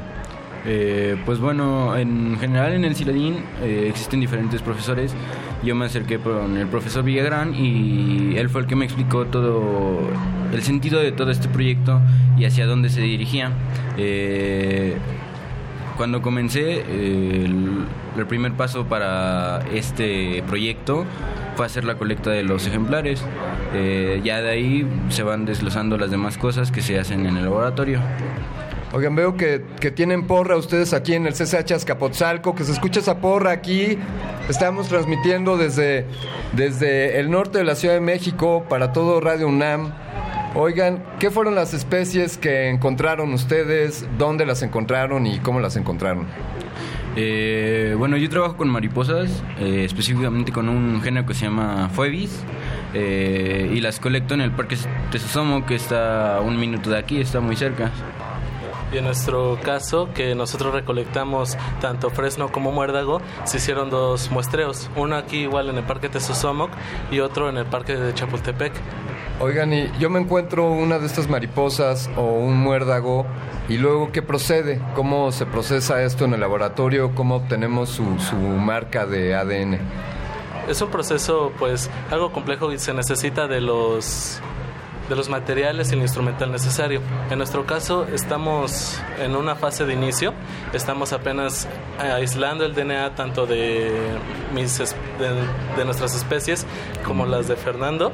Eh, 0.66 1.16
pues 1.24 1.38
bueno, 1.38 1.96
en 1.96 2.38
general 2.38 2.72
en 2.72 2.84
el 2.84 2.94
Ciladín 2.94 3.36
eh, 3.62 3.86
existen 3.88 4.20
diferentes 4.20 4.62
profesores. 4.62 5.14
Yo 5.62 5.74
me 5.74 5.86
acerqué 5.86 6.18
con 6.18 6.56
el 6.56 6.66
profesor 6.68 7.04
Villagrán 7.04 7.54
y 7.54 8.36
él 8.36 8.48
fue 8.48 8.62
el 8.62 8.66
que 8.66 8.76
me 8.76 8.84
explicó 8.84 9.26
todo 9.26 10.00
el 10.52 10.62
sentido 10.62 11.00
de 11.00 11.12
todo 11.12 11.30
este 11.30 11.48
proyecto 11.48 12.00
y 12.36 12.44
hacia 12.44 12.66
dónde 12.66 12.88
se 12.88 13.00
dirigía. 13.00 13.52
Eh, 13.96 14.96
cuando 15.96 16.22
comencé, 16.22 16.80
el, 16.80 17.84
el 18.16 18.26
primer 18.26 18.52
paso 18.52 18.86
para 18.86 19.60
este 19.72 20.42
proyecto 20.46 21.04
fue 21.56 21.66
hacer 21.66 21.84
la 21.84 21.96
colecta 21.96 22.30
de 22.30 22.42
los 22.42 22.66
ejemplares. 22.66 23.22
Eh, 23.74 24.22
ya 24.24 24.40
de 24.40 24.48
ahí 24.48 24.86
se 25.10 25.22
van 25.22 25.44
desglosando 25.44 25.98
las 25.98 26.10
demás 26.10 26.38
cosas 26.38 26.72
que 26.72 26.80
se 26.80 26.98
hacen 26.98 27.26
en 27.26 27.36
el 27.36 27.44
laboratorio. 27.44 28.00
Oigan, 28.92 29.14
veo 29.14 29.36
que, 29.36 29.64
que 29.78 29.92
tienen 29.92 30.26
porra 30.26 30.56
ustedes 30.56 30.92
aquí 30.94 31.14
en 31.14 31.26
el 31.26 31.34
CCH 31.34 31.72
Azcapotzalco, 31.74 32.56
que 32.56 32.64
se 32.64 32.72
escucha 32.72 32.98
esa 32.98 33.18
porra 33.20 33.52
aquí. 33.52 33.96
Estamos 34.48 34.88
transmitiendo 34.88 35.56
desde, 35.56 36.06
desde 36.54 37.20
el 37.20 37.30
norte 37.30 37.58
de 37.58 37.64
la 37.64 37.76
Ciudad 37.76 37.94
de 37.94 38.00
México 38.00 38.66
para 38.68 38.92
todo 38.92 39.20
Radio 39.20 39.46
UNAM. 39.46 39.92
Oigan, 40.56 41.04
¿qué 41.20 41.30
fueron 41.30 41.54
las 41.54 41.72
especies 41.72 42.36
que 42.36 42.68
encontraron 42.68 43.32
ustedes? 43.32 44.08
¿Dónde 44.18 44.44
las 44.44 44.62
encontraron 44.62 45.24
y 45.24 45.38
cómo 45.38 45.60
las 45.60 45.76
encontraron? 45.76 46.26
Eh, 47.14 47.94
bueno, 47.96 48.16
yo 48.16 48.28
trabajo 48.28 48.56
con 48.56 48.68
mariposas, 48.68 49.44
eh, 49.60 49.84
específicamente 49.84 50.50
con 50.50 50.68
un 50.68 51.00
género 51.00 51.26
que 51.26 51.34
se 51.34 51.44
llama 51.44 51.88
Phoebis. 51.94 52.42
eh, 52.92 53.70
y 53.72 53.80
las 53.80 54.00
colecto 54.00 54.34
en 54.34 54.40
el 54.40 54.50
Parque 54.50 54.76
Tesosomo, 55.12 55.64
que 55.64 55.76
está 55.76 56.40
un 56.40 56.58
minuto 56.58 56.90
de 56.90 56.98
aquí, 56.98 57.20
está 57.20 57.38
muy 57.38 57.54
cerca. 57.54 57.92
Y 58.92 58.98
en 58.98 59.04
nuestro 59.04 59.58
caso, 59.62 60.08
que 60.14 60.34
nosotros 60.34 60.74
recolectamos 60.74 61.56
tanto 61.80 62.10
fresno 62.10 62.50
como 62.50 62.72
muérdago, 62.72 63.20
se 63.44 63.58
hicieron 63.58 63.90
dos 63.90 64.30
muestreos. 64.30 64.90
Uno 64.96 65.16
aquí 65.16 65.38
igual 65.38 65.68
en 65.68 65.78
el 65.78 65.84
Parque 65.84 66.08
Tesosomoc 66.08 66.70
y 67.10 67.20
otro 67.20 67.48
en 67.48 67.56
el 67.56 67.66
Parque 67.66 67.96
de 67.96 68.12
Chapultepec. 68.14 68.72
Oigan, 69.40 69.72
y 69.72 69.90
yo 69.98 70.10
me 70.10 70.20
encuentro 70.20 70.70
una 70.70 70.98
de 70.98 71.06
estas 71.06 71.28
mariposas 71.28 72.10
o 72.16 72.22
un 72.22 72.58
muérdago 72.58 73.24
y 73.70 73.78
luego 73.78 74.12
qué 74.12 74.20
procede, 74.20 74.82
cómo 74.94 75.32
se 75.32 75.46
procesa 75.46 76.02
esto 76.02 76.26
en 76.26 76.34
el 76.34 76.40
laboratorio, 76.40 77.14
cómo 77.14 77.36
obtenemos 77.36 77.88
su, 77.88 78.18
su 78.18 78.36
marca 78.36 79.06
de 79.06 79.34
ADN. 79.34 79.78
Es 80.68 80.82
un 80.82 80.90
proceso 80.90 81.52
pues 81.58 81.90
algo 82.10 82.32
complejo 82.32 82.70
y 82.70 82.78
se 82.78 82.92
necesita 82.92 83.48
de 83.48 83.62
los 83.62 84.40
de 85.10 85.16
los 85.16 85.28
materiales 85.28 85.90
y 85.90 85.94
el 85.94 86.00
instrumental 86.00 86.50
necesario. 86.50 87.02
En 87.30 87.36
nuestro 87.36 87.66
caso 87.66 88.06
estamos 88.14 88.98
en 89.18 89.36
una 89.36 89.56
fase 89.56 89.84
de 89.84 89.92
inicio, 89.92 90.32
estamos 90.72 91.12
apenas 91.12 91.68
aislando 91.98 92.64
el 92.64 92.74
DNA 92.74 93.14
tanto 93.16 93.44
de, 93.44 93.90
mis, 94.54 94.78
de, 94.78 94.86
de 95.76 95.84
nuestras 95.84 96.14
especies 96.14 96.64
como 97.04 97.26
las 97.26 97.48
de 97.48 97.56
Fernando, 97.56 98.12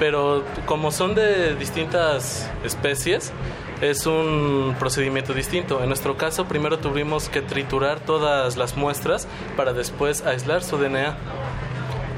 pero 0.00 0.42
como 0.66 0.90
son 0.90 1.14
de 1.14 1.54
distintas 1.54 2.50
especies, 2.64 3.32
es 3.80 4.06
un 4.06 4.74
procedimiento 4.78 5.32
distinto. 5.32 5.82
En 5.82 5.88
nuestro 5.88 6.16
caso, 6.16 6.46
primero 6.46 6.78
tuvimos 6.78 7.28
que 7.28 7.42
triturar 7.42 8.00
todas 8.00 8.56
las 8.56 8.76
muestras 8.76 9.28
para 9.56 9.72
después 9.72 10.24
aislar 10.24 10.62
su 10.62 10.76
DNA. 10.76 11.16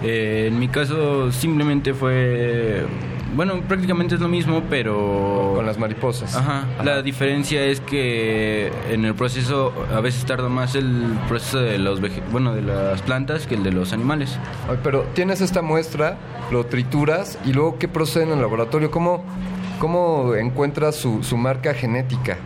Eh, 0.03 0.47
en 0.49 0.59
mi 0.59 0.69
caso 0.69 1.31
simplemente 1.31 1.95
fue, 1.95 2.85
bueno, 3.35 3.61
prácticamente 3.67 4.15
es 4.17 4.21
lo 4.21 4.29
mismo, 4.29 4.63
pero... 4.69 5.53
Con 5.57 5.67
las 5.67 5.79
mariposas. 5.79 6.35
Ajá. 6.37 6.65
La 6.85 7.03
diferencia 7.03 7.65
es 7.65 7.81
que 7.81 8.71
en 8.91 9.05
el 9.05 9.15
proceso 9.15 9.73
a 9.95 10.01
veces 10.01 10.25
tarda 10.25 10.49
más 10.49 10.75
el 10.75 11.19
proceso 11.29 11.59
de 11.61 11.79
los 11.79 12.01
vege- 12.01 12.23
bueno, 12.31 12.55
de 12.55 12.63
las 12.63 13.03
plantas 13.03 13.47
que 13.47 13.55
el 13.55 13.63
de 13.63 13.73
los 13.73 13.93
animales. 13.93 14.39
Ay, 14.69 14.79
Pero 14.83 15.03
tienes 15.15 15.41
esta 15.41 15.63
muestra, 15.63 16.17
lo 16.51 16.67
trituras 16.67 17.39
y 17.45 17.53
luego 17.53 17.79
qué 17.79 17.89
procede 17.89 18.25
en 18.25 18.33
el 18.33 18.41
laboratorio, 18.41 18.91
cómo, 18.91 19.25
cómo 19.79 20.35
encuentras 20.35 20.97
su, 20.97 21.23
su 21.23 21.37
marca 21.37 21.75
genética. 21.75 22.37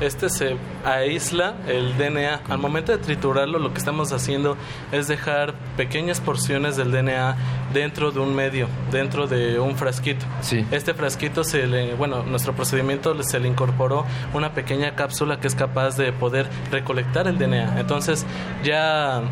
Este 0.00 0.28
se 0.28 0.56
aísla 0.84 1.54
el 1.66 1.96
DNA. 1.96 2.40
Al 2.48 2.58
momento 2.58 2.92
de 2.92 2.98
triturarlo, 2.98 3.58
lo 3.58 3.72
que 3.72 3.78
estamos 3.78 4.12
haciendo 4.12 4.56
es 4.92 5.08
dejar 5.08 5.54
pequeñas 5.76 6.20
porciones 6.20 6.76
del 6.76 6.92
DNA 6.92 7.36
dentro 7.72 8.10
de 8.10 8.20
un 8.20 8.34
medio, 8.34 8.68
dentro 8.90 9.26
de 9.26 9.58
un 9.58 9.76
frasquito. 9.76 10.24
Sí. 10.42 10.66
Este 10.70 10.92
frasquito 10.94 11.44
se 11.44 11.66
le, 11.66 11.94
bueno, 11.94 12.22
nuestro 12.24 12.54
procedimiento 12.54 13.22
se 13.22 13.40
le 13.40 13.48
incorporó 13.48 14.04
una 14.34 14.52
pequeña 14.52 14.94
cápsula 14.94 15.40
que 15.40 15.46
es 15.46 15.54
capaz 15.54 15.96
de 15.96 16.12
poder 16.12 16.46
recolectar 16.70 17.26
el 17.26 17.38
DNA. 17.38 17.80
Entonces, 17.80 18.26
ya 18.62 19.22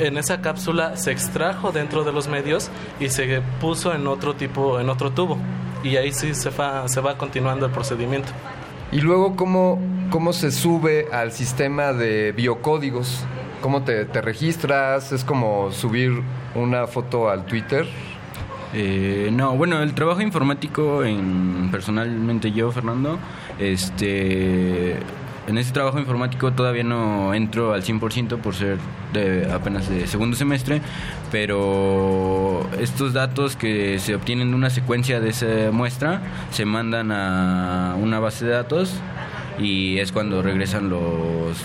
en 0.00 0.18
esa 0.18 0.40
cápsula 0.40 0.96
se 0.96 1.12
extrajo 1.12 1.70
dentro 1.70 2.04
de 2.04 2.12
los 2.12 2.28
medios 2.28 2.70
y 2.98 3.10
se 3.10 3.42
puso 3.60 3.94
en 3.94 4.06
otro 4.06 4.34
tipo, 4.34 4.80
en 4.80 4.88
otro 4.88 5.10
tubo. 5.10 5.38
Y 5.82 5.96
ahí 5.96 6.12
sí 6.12 6.34
se 6.34 6.48
va, 6.50 6.88
se 6.88 7.00
va 7.00 7.18
continuando 7.18 7.66
el 7.66 7.72
procedimiento. 7.72 8.32
Y 8.94 9.00
luego 9.00 9.34
cómo, 9.34 9.80
cómo 10.08 10.32
se 10.32 10.52
sube 10.52 11.08
al 11.12 11.32
sistema 11.32 11.92
de 11.92 12.30
biocódigos, 12.30 13.24
cómo 13.60 13.82
te, 13.82 14.04
te 14.04 14.22
registras, 14.22 15.10
es 15.10 15.24
como 15.24 15.72
subir 15.72 16.22
una 16.54 16.86
foto 16.86 17.28
al 17.28 17.44
Twitter. 17.44 17.86
Eh, 18.72 19.30
no, 19.32 19.56
bueno, 19.56 19.82
el 19.82 19.94
trabajo 19.94 20.20
informático 20.20 21.04
en 21.04 21.70
personalmente 21.72 22.52
yo, 22.52 22.70
Fernando, 22.70 23.18
este 23.58 24.96
en 25.46 25.58
ese 25.58 25.72
trabajo 25.72 25.98
informático 25.98 26.52
todavía 26.52 26.84
no 26.84 27.34
entro 27.34 27.74
al 27.74 27.82
100% 27.82 28.38
por 28.38 28.54
ser 28.54 28.78
de 29.12 29.50
apenas 29.52 29.88
de 29.88 30.06
segundo 30.06 30.36
semestre, 30.36 30.80
pero 31.30 32.66
estos 32.80 33.12
datos 33.12 33.56
que 33.56 33.98
se 33.98 34.14
obtienen 34.14 34.50
de 34.50 34.56
una 34.56 34.70
secuencia 34.70 35.20
de 35.20 35.30
esa 35.30 35.70
muestra 35.72 36.22
se 36.50 36.64
mandan 36.64 37.12
a 37.12 37.94
una 38.00 38.18
base 38.20 38.44
de 38.46 38.52
datos 38.52 38.94
y 39.58 39.98
es 39.98 40.12
cuando 40.12 40.42
regresan 40.42 40.88
los 40.88 41.58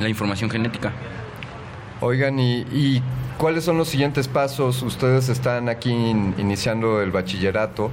la 0.00 0.08
información 0.08 0.50
genética. 0.50 0.92
Oigan, 2.00 2.38
¿y, 2.38 2.60
y 2.72 3.02
cuáles 3.38 3.64
son 3.64 3.78
los 3.78 3.88
siguientes 3.88 4.28
pasos? 4.28 4.82
Ustedes 4.82 5.28
están 5.30 5.68
aquí 5.70 5.90
in- 5.90 6.34
iniciando 6.36 7.00
el 7.00 7.10
bachillerato, 7.10 7.90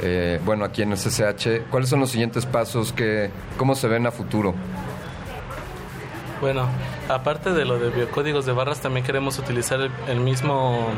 eh, 0.00 0.40
bueno, 0.44 0.64
aquí 0.64 0.82
en 0.82 0.92
el 0.92 0.98
CCH. 0.98 1.68
¿Cuáles 1.70 1.88
son 1.88 2.00
los 2.00 2.10
siguientes 2.10 2.46
pasos? 2.46 2.92
Que, 2.92 3.30
¿Cómo 3.56 3.74
se 3.74 3.88
ven 3.88 4.06
a 4.06 4.10
futuro? 4.10 4.54
Bueno, 6.40 6.68
aparte 7.08 7.52
de 7.52 7.64
lo 7.64 7.78
de 7.78 7.90
biocódigos 7.90 8.44
de 8.44 8.52
barras, 8.52 8.80
también 8.80 9.04
queremos 9.06 9.38
utilizar 9.38 9.80
el, 9.80 9.90
el 10.08 10.20
mismo 10.20 10.88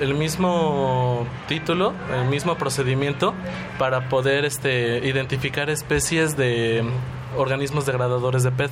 el 0.00 0.14
mismo 0.14 1.26
título, 1.46 1.92
el 2.12 2.26
mismo 2.26 2.56
procedimiento 2.56 3.32
para 3.78 4.08
poder 4.08 4.44
este, 4.44 5.06
identificar 5.06 5.70
especies 5.70 6.36
de 6.36 6.84
organismos 7.36 7.86
degradadores 7.86 8.42
de 8.42 8.50
PET. 8.50 8.70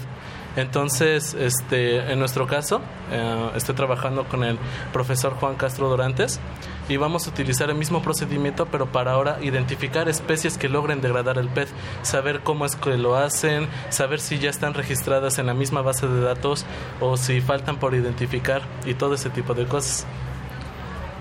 Entonces, 0.57 1.35
este, 1.35 2.13
en 2.13 2.19
nuestro 2.19 2.47
caso, 2.47 2.83
eh, 3.11 3.51
estoy 3.57 3.75
trabajando 3.75 4.25
con 4.25 4.45
el 4.45 4.59
profesor 4.93 5.33
Juan 5.35 5.55
Castro 5.55 5.89
Dorantes 5.89 6.41
y 6.89 6.99
vamos 6.99 7.27
a 7.27 7.31
utilizar 7.31 7.71
el 7.71 7.77
mismo 7.77 8.03
procedimiento, 8.03 8.67
pero 8.67 8.87
para 8.87 9.13
ahora 9.13 9.39
identificar 9.41 10.09
especies 10.09 10.59
que 10.59 10.69
logren 10.69 11.01
degradar 11.01 11.39
el 11.39 11.49
PET, 11.49 11.69
saber 12.03 12.41
cómo 12.41 12.67
es 12.67 12.77
que 12.77 12.99
lo 12.99 13.17
hacen, 13.17 13.67
saber 13.89 14.21
si 14.21 14.39
ya 14.39 14.51
están 14.51 14.75
registradas 14.75 15.39
en 15.39 15.47
la 15.47 15.55
misma 15.55 15.81
base 15.81 16.07
de 16.07 16.21
datos 16.21 16.67
o 17.01 17.17
si 17.17 17.41
faltan 17.41 17.79
por 17.79 17.95
identificar 17.95 18.63
y 18.85 18.95
todo 18.95 19.15
ese 19.15 19.31
tipo 19.31 19.55
de 19.55 19.65
cosas. 19.65 20.07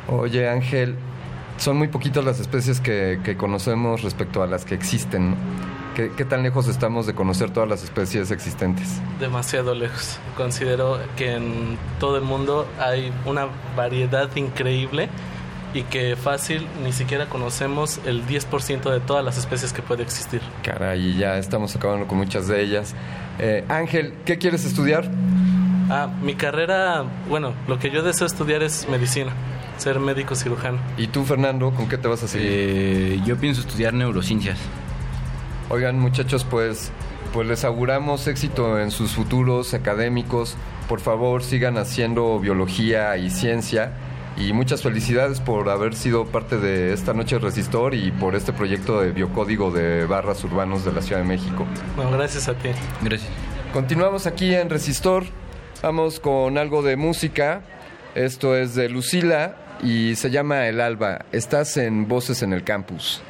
Oye, 0.09 0.49
Ángel, 0.49 0.97
son 1.57 1.77
muy 1.77 1.87
poquitas 1.87 2.25
las 2.25 2.39
especies 2.41 2.81
que 2.81 3.35
conocemos 3.37 4.01
respecto 4.01 4.43
a 4.43 4.47
las 4.47 4.65
que 4.65 4.75
existen. 4.75 5.37
¿No? 6.02 6.10
¿Qué, 6.10 6.15
qué 6.15 6.26
tan 6.26 6.44
lejos 6.44 6.68
estamos 6.68 7.06
de 7.07 7.14
conocer 7.14 7.52
todas 7.52 7.69
las 7.69 7.84
especies 7.84 8.32
existentes? 8.32 9.02
Demasiado 9.19 9.73
lejos. 9.76 10.19
Considero 10.38 10.99
que 11.15 11.34
en 11.34 11.78
todo 11.99 12.18
el 12.18 12.23
mundo 12.23 12.68
hay 12.80 13.11
una 13.26 13.48
variedad 13.76 14.30
increíble 14.36 15.10
y 15.73 15.84
que 15.84 16.15
fácil 16.15 16.68
ni 16.84 16.91
siquiera 16.91 17.28
conocemos 17.28 17.99
el 18.06 18.26
10% 18.26 18.91
de 18.91 18.99
todas 18.99 19.23
las 19.23 19.38
especies 19.38 19.73
que 19.73 19.82
puede 19.82 20.03
existir. 20.03 20.41
Caray, 20.64 21.18
ya 21.18 21.38
estamos 21.38 21.76
acabando 21.76 22.07
con 22.07 22.18
muchas 22.18 22.48
de 22.48 22.61
ellas. 22.61 22.94
Eh, 23.40 23.64
Ángel, 23.69 24.14
¿qué 24.26 24.38
quieres 24.38 24.65
estudiar? 24.65 25.10
Ah, 25.90 26.10
mi 26.22 26.36
carrera, 26.36 27.03
bueno, 27.30 27.53
lo 27.68 27.80
que 27.80 27.90
yo 27.90 28.02
deseo 28.02 28.28
estudiar 28.28 28.64
es 28.64 28.88
medicina, 28.90 29.32
ser 29.78 29.99
médico 29.99 30.36
cirujano. 30.36 30.80
¿Y 30.98 31.07
tú, 31.07 31.23
Fernando, 31.23 31.72
con 31.72 31.88
qué 31.90 31.98
te 31.98 32.07
vas 32.07 32.23
a 32.23 32.28
seguir? 32.28 32.49
Eh, 32.52 33.22
yo 33.26 33.38
pienso 33.38 33.61
estudiar 33.61 33.94
neurociencias. 33.94 34.57
Oigan, 35.73 35.98
muchachos, 35.98 36.43
pues, 36.43 36.91
pues 37.31 37.48
les 37.48 37.64
auguramos 37.64 38.27
éxito 38.27 38.77
en 38.77 38.91
sus 38.91 39.11
futuros 39.11 39.73
académicos. 39.73 40.57
Por 40.89 40.99
favor, 40.99 41.43
sigan 41.43 41.77
haciendo 41.77 42.41
biología 42.41 43.15
y 43.15 43.30
ciencia. 43.30 43.93
Y 44.35 44.52
muchas 44.52 44.81
felicidades 44.81 45.39
por 45.39 45.69
haber 45.69 45.95
sido 45.95 46.26
parte 46.26 46.57
de 46.57 46.91
esta 46.91 47.14
noche 47.14 47.39
Resistor 47.39 47.95
y 47.95 48.11
por 48.11 48.35
este 48.35 48.52
proyecto 48.52 48.99
de 48.99 49.14
biocódigo 49.14 49.72
de 49.72 50.06
barras 50.06 50.43
urbanos 50.43 50.84
de 50.84 50.91
la 50.91 51.02
Ciudad 51.02 51.22
de 51.22 51.27
México. 51.27 51.65
Bueno, 51.95 52.11
gracias 52.11 52.49
a 52.49 52.53
ti. 52.53 52.72
Gracias. 53.02 53.31
Continuamos 53.72 54.27
aquí 54.27 54.53
en 54.53 54.69
Resistor. 54.69 55.23
Vamos 55.81 56.19
con 56.19 56.57
algo 56.57 56.81
de 56.81 56.98
música. 56.98 57.61
Esto 58.14 58.57
es 58.57 58.76
de 58.76 58.89
Lucila 58.89 59.56
y 59.81 60.15
se 60.18 60.31
llama 60.31 60.68
El 60.68 60.81
Alba. 60.81 61.23
Estás 61.31 61.77
en 61.77 62.10
Voces 62.10 62.41
en 62.41 62.52
el 62.52 62.65
Campus. 62.65 63.22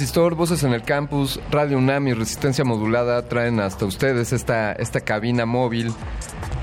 Resistor, 0.00 0.34
Voces 0.34 0.64
en 0.64 0.72
el 0.72 0.80
Campus, 0.80 1.38
Radio 1.50 1.76
UNAM 1.76 2.08
y 2.08 2.14
Resistencia 2.14 2.64
Modulada 2.64 3.20
traen 3.28 3.60
hasta 3.60 3.84
ustedes 3.84 4.32
esta, 4.32 4.72
esta 4.72 5.02
cabina 5.02 5.44
móvil, 5.44 5.92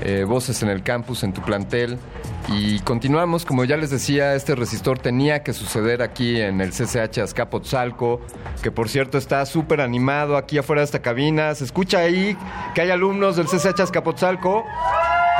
eh, 0.00 0.24
Voces 0.26 0.60
en 0.64 0.70
el 0.70 0.82
Campus, 0.82 1.22
en 1.22 1.32
tu 1.32 1.40
plantel. 1.42 1.98
Y 2.48 2.80
continuamos, 2.80 3.44
como 3.44 3.62
ya 3.62 3.76
les 3.76 3.90
decía, 3.90 4.34
este 4.34 4.56
resistor 4.56 4.98
tenía 4.98 5.44
que 5.44 5.52
suceder 5.52 6.02
aquí 6.02 6.40
en 6.40 6.60
el 6.60 6.72
CCH 6.72 7.18
Azcapotzalco, 7.20 8.20
que 8.60 8.72
por 8.72 8.88
cierto 8.88 9.18
está 9.18 9.46
súper 9.46 9.82
animado 9.82 10.36
aquí 10.36 10.58
afuera 10.58 10.80
de 10.80 10.86
esta 10.86 11.00
cabina. 11.00 11.54
¿Se 11.54 11.62
escucha 11.62 11.98
ahí 11.98 12.36
que 12.74 12.80
hay 12.80 12.90
alumnos 12.90 13.36
del 13.36 13.46
CCH 13.46 13.82
Azcapotzalco? 13.82 14.64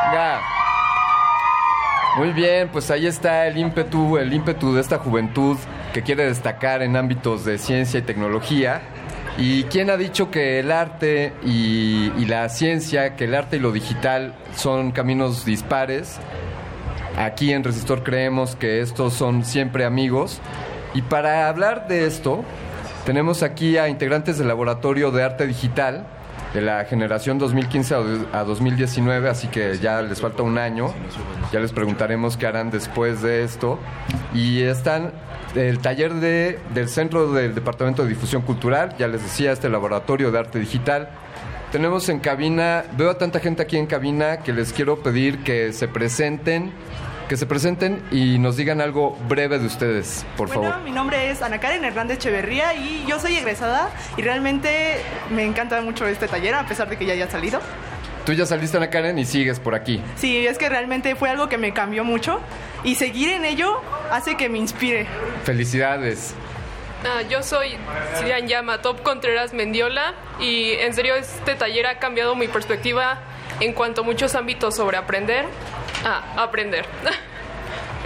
Venga. 0.04 0.40
Muy 2.16 2.30
bien, 2.30 2.68
pues 2.68 2.92
ahí 2.92 3.08
está 3.08 3.48
el 3.48 3.58
ímpetu, 3.58 4.18
el 4.18 4.32
ímpetu 4.32 4.72
de 4.72 4.82
esta 4.82 4.98
juventud 4.98 5.56
que 5.92 6.02
quiere 6.02 6.26
destacar 6.26 6.82
en 6.82 6.96
ámbitos 6.96 7.44
de 7.44 7.58
ciencia 7.58 8.00
y 8.00 8.02
tecnología. 8.02 8.82
¿Y 9.36 9.64
quién 9.64 9.88
ha 9.90 9.96
dicho 9.96 10.30
que 10.30 10.58
el 10.58 10.72
arte 10.72 11.32
y, 11.44 12.12
y 12.18 12.24
la 12.26 12.48
ciencia, 12.48 13.14
que 13.14 13.24
el 13.24 13.34
arte 13.34 13.56
y 13.56 13.60
lo 13.60 13.72
digital 13.72 14.34
son 14.56 14.90
caminos 14.90 15.44
dispares? 15.44 16.18
Aquí 17.16 17.52
en 17.52 17.64
Resistor 17.64 18.02
creemos 18.02 18.56
que 18.56 18.80
estos 18.80 19.14
son 19.14 19.44
siempre 19.44 19.84
amigos. 19.84 20.40
Y 20.94 21.02
para 21.02 21.48
hablar 21.48 21.88
de 21.88 22.06
esto, 22.06 22.44
tenemos 23.04 23.42
aquí 23.42 23.76
a 23.76 23.88
integrantes 23.88 24.38
del 24.38 24.48
Laboratorio 24.48 25.10
de 25.10 25.22
Arte 25.22 25.46
Digital 25.46 26.06
de 26.54 26.62
la 26.62 26.84
generación 26.84 27.38
2015 27.38 27.94
a 28.32 28.44
2019, 28.44 29.28
así 29.28 29.48
que 29.48 29.76
ya 29.78 30.00
les 30.02 30.20
falta 30.20 30.42
un 30.42 30.58
año. 30.58 30.92
Ya 31.52 31.60
les 31.60 31.72
preguntaremos 31.72 32.36
qué 32.36 32.46
harán 32.46 32.70
después 32.70 33.22
de 33.22 33.44
esto. 33.44 33.78
Y 34.34 34.62
están 34.62 35.12
el 35.54 35.78
taller 35.78 36.14
de, 36.14 36.58
del 36.74 36.88
Centro 36.88 37.32
del 37.32 37.54
Departamento 37.54 38.02
de 38.02 38.10
Difusión 38.10 38.42
Cultural, 38.42 38.94
ya 38.98 39.08
les 39.08 39.22
decía, 39.22 39.52
este 39.52 39.68
laboratorio 39.68 40.30
de 40.30 40.38
arte 40.38 40.58
digital. 40.58 41.10
Tenemos 41.72 42.08
en 42.08 42.20
cabina, 42.20 42.84
veo 42.96 43.10
a 43.10 43.18
tanta 43.18 43.40
gente 43.40 43.62
aquí 43.62 43.76
en 43.76 43.86
cabina 43.86 44.38
que 44.38 44.52
les 44.52 44.72
quiero 44.72 45.02
pedir 45.02 45.42
que 45.44 45.72
se 45.74 45.86
presenten, 45.86 46.72
que 47.28 47.36
se 47.36 47.46
presenten 47.46 48.02
y 48.10 48.38
nos 48.38 48.56
digan 48.56 48.80
algo 48.80 49.16
breve 49.28 49.58
de 49.58 49.66
ustedes, 49.66 50.24
por 50.36 50.48
bueno, 50.48 50.62
favor. 50.70 50.82
mi 50.82 50.90
nombre 50.90 51.30
es 51.30 51.42
Ana 51.42 51.60
Karen 51.60 51.84
Hernández 51.84 52.16
Echeverría 52.16 52.74
y 52.74 53.04
yo 53.06 53.20
soy 53.20 53.36
egresada 53.36 53.90
y 54.16 54.22
realmente 54.22 55.00
me 55.30 55.44
encanta 55.44 55.80
mucho 55.82 56.06
este 56.06 56.26
taller 56.26 56.54
a 56.54 56.66
pesar 56.66 56.88
de 56.88 56.96
que 56.96 57.04
ya 57.04 57.12
haya 57.12 57.30
salido. 57.30 57.60
Tú 58.24 58.32
ya 58.32 58.44
saliste, 58.44 58.76
Ana 58.76 58.90
Karen, 58.90 59.18
y 59.18 59.24
sigues 59.24 59.58
por 59.58 59.74
aquí. 59.74 60.02
Sí, 60.16 60.46
es 60.46 60.58
que 60.58 60.68
realmente 60.68 61.14
fue 61.16 61.30
algo 61.30 61.48
que 61.48 61.56
me 61.56 61.72
cambió 61.72 62.04
mucho 62.04 62.40
y 62.84 62.94
seguir 62.94 63.30
en 63.30 63.44
ello 63.44 63.80
hace 64.10 64.36
que 64.36 64.48
me 64.48 64.58
inspire. 64.58 65.06
Felicidades. 65.44 66.34
Ah, 67.04 67.22
yo 67.22 67.42
soy 67.42 67.76
Sirian 68.18 68.46
Llama, 68.48 68.82
Top 68.82 69.02
Contreras 69.02 69.54
Mendiola 69.54 70.14
y 70.40 70.72
en 70.72 70.92
serio 70.94 71.14
este 71.14 71.54
taller 71.54 71.86
ha 71.86 71.98
cambiado 71.98 72.34
mi 72.34 72.48
perspectiva 72.48 73.20
en 73.60 73.72
cuanto 73.72 74.00
a 74.00 74.04
muchos 74.04 74.34
ámbitos 74.34 74.76
sobre 74.76 74.96
aprender. 74.96 75.46
Ah, 76.04 76.42
aprender. 76.42 76.84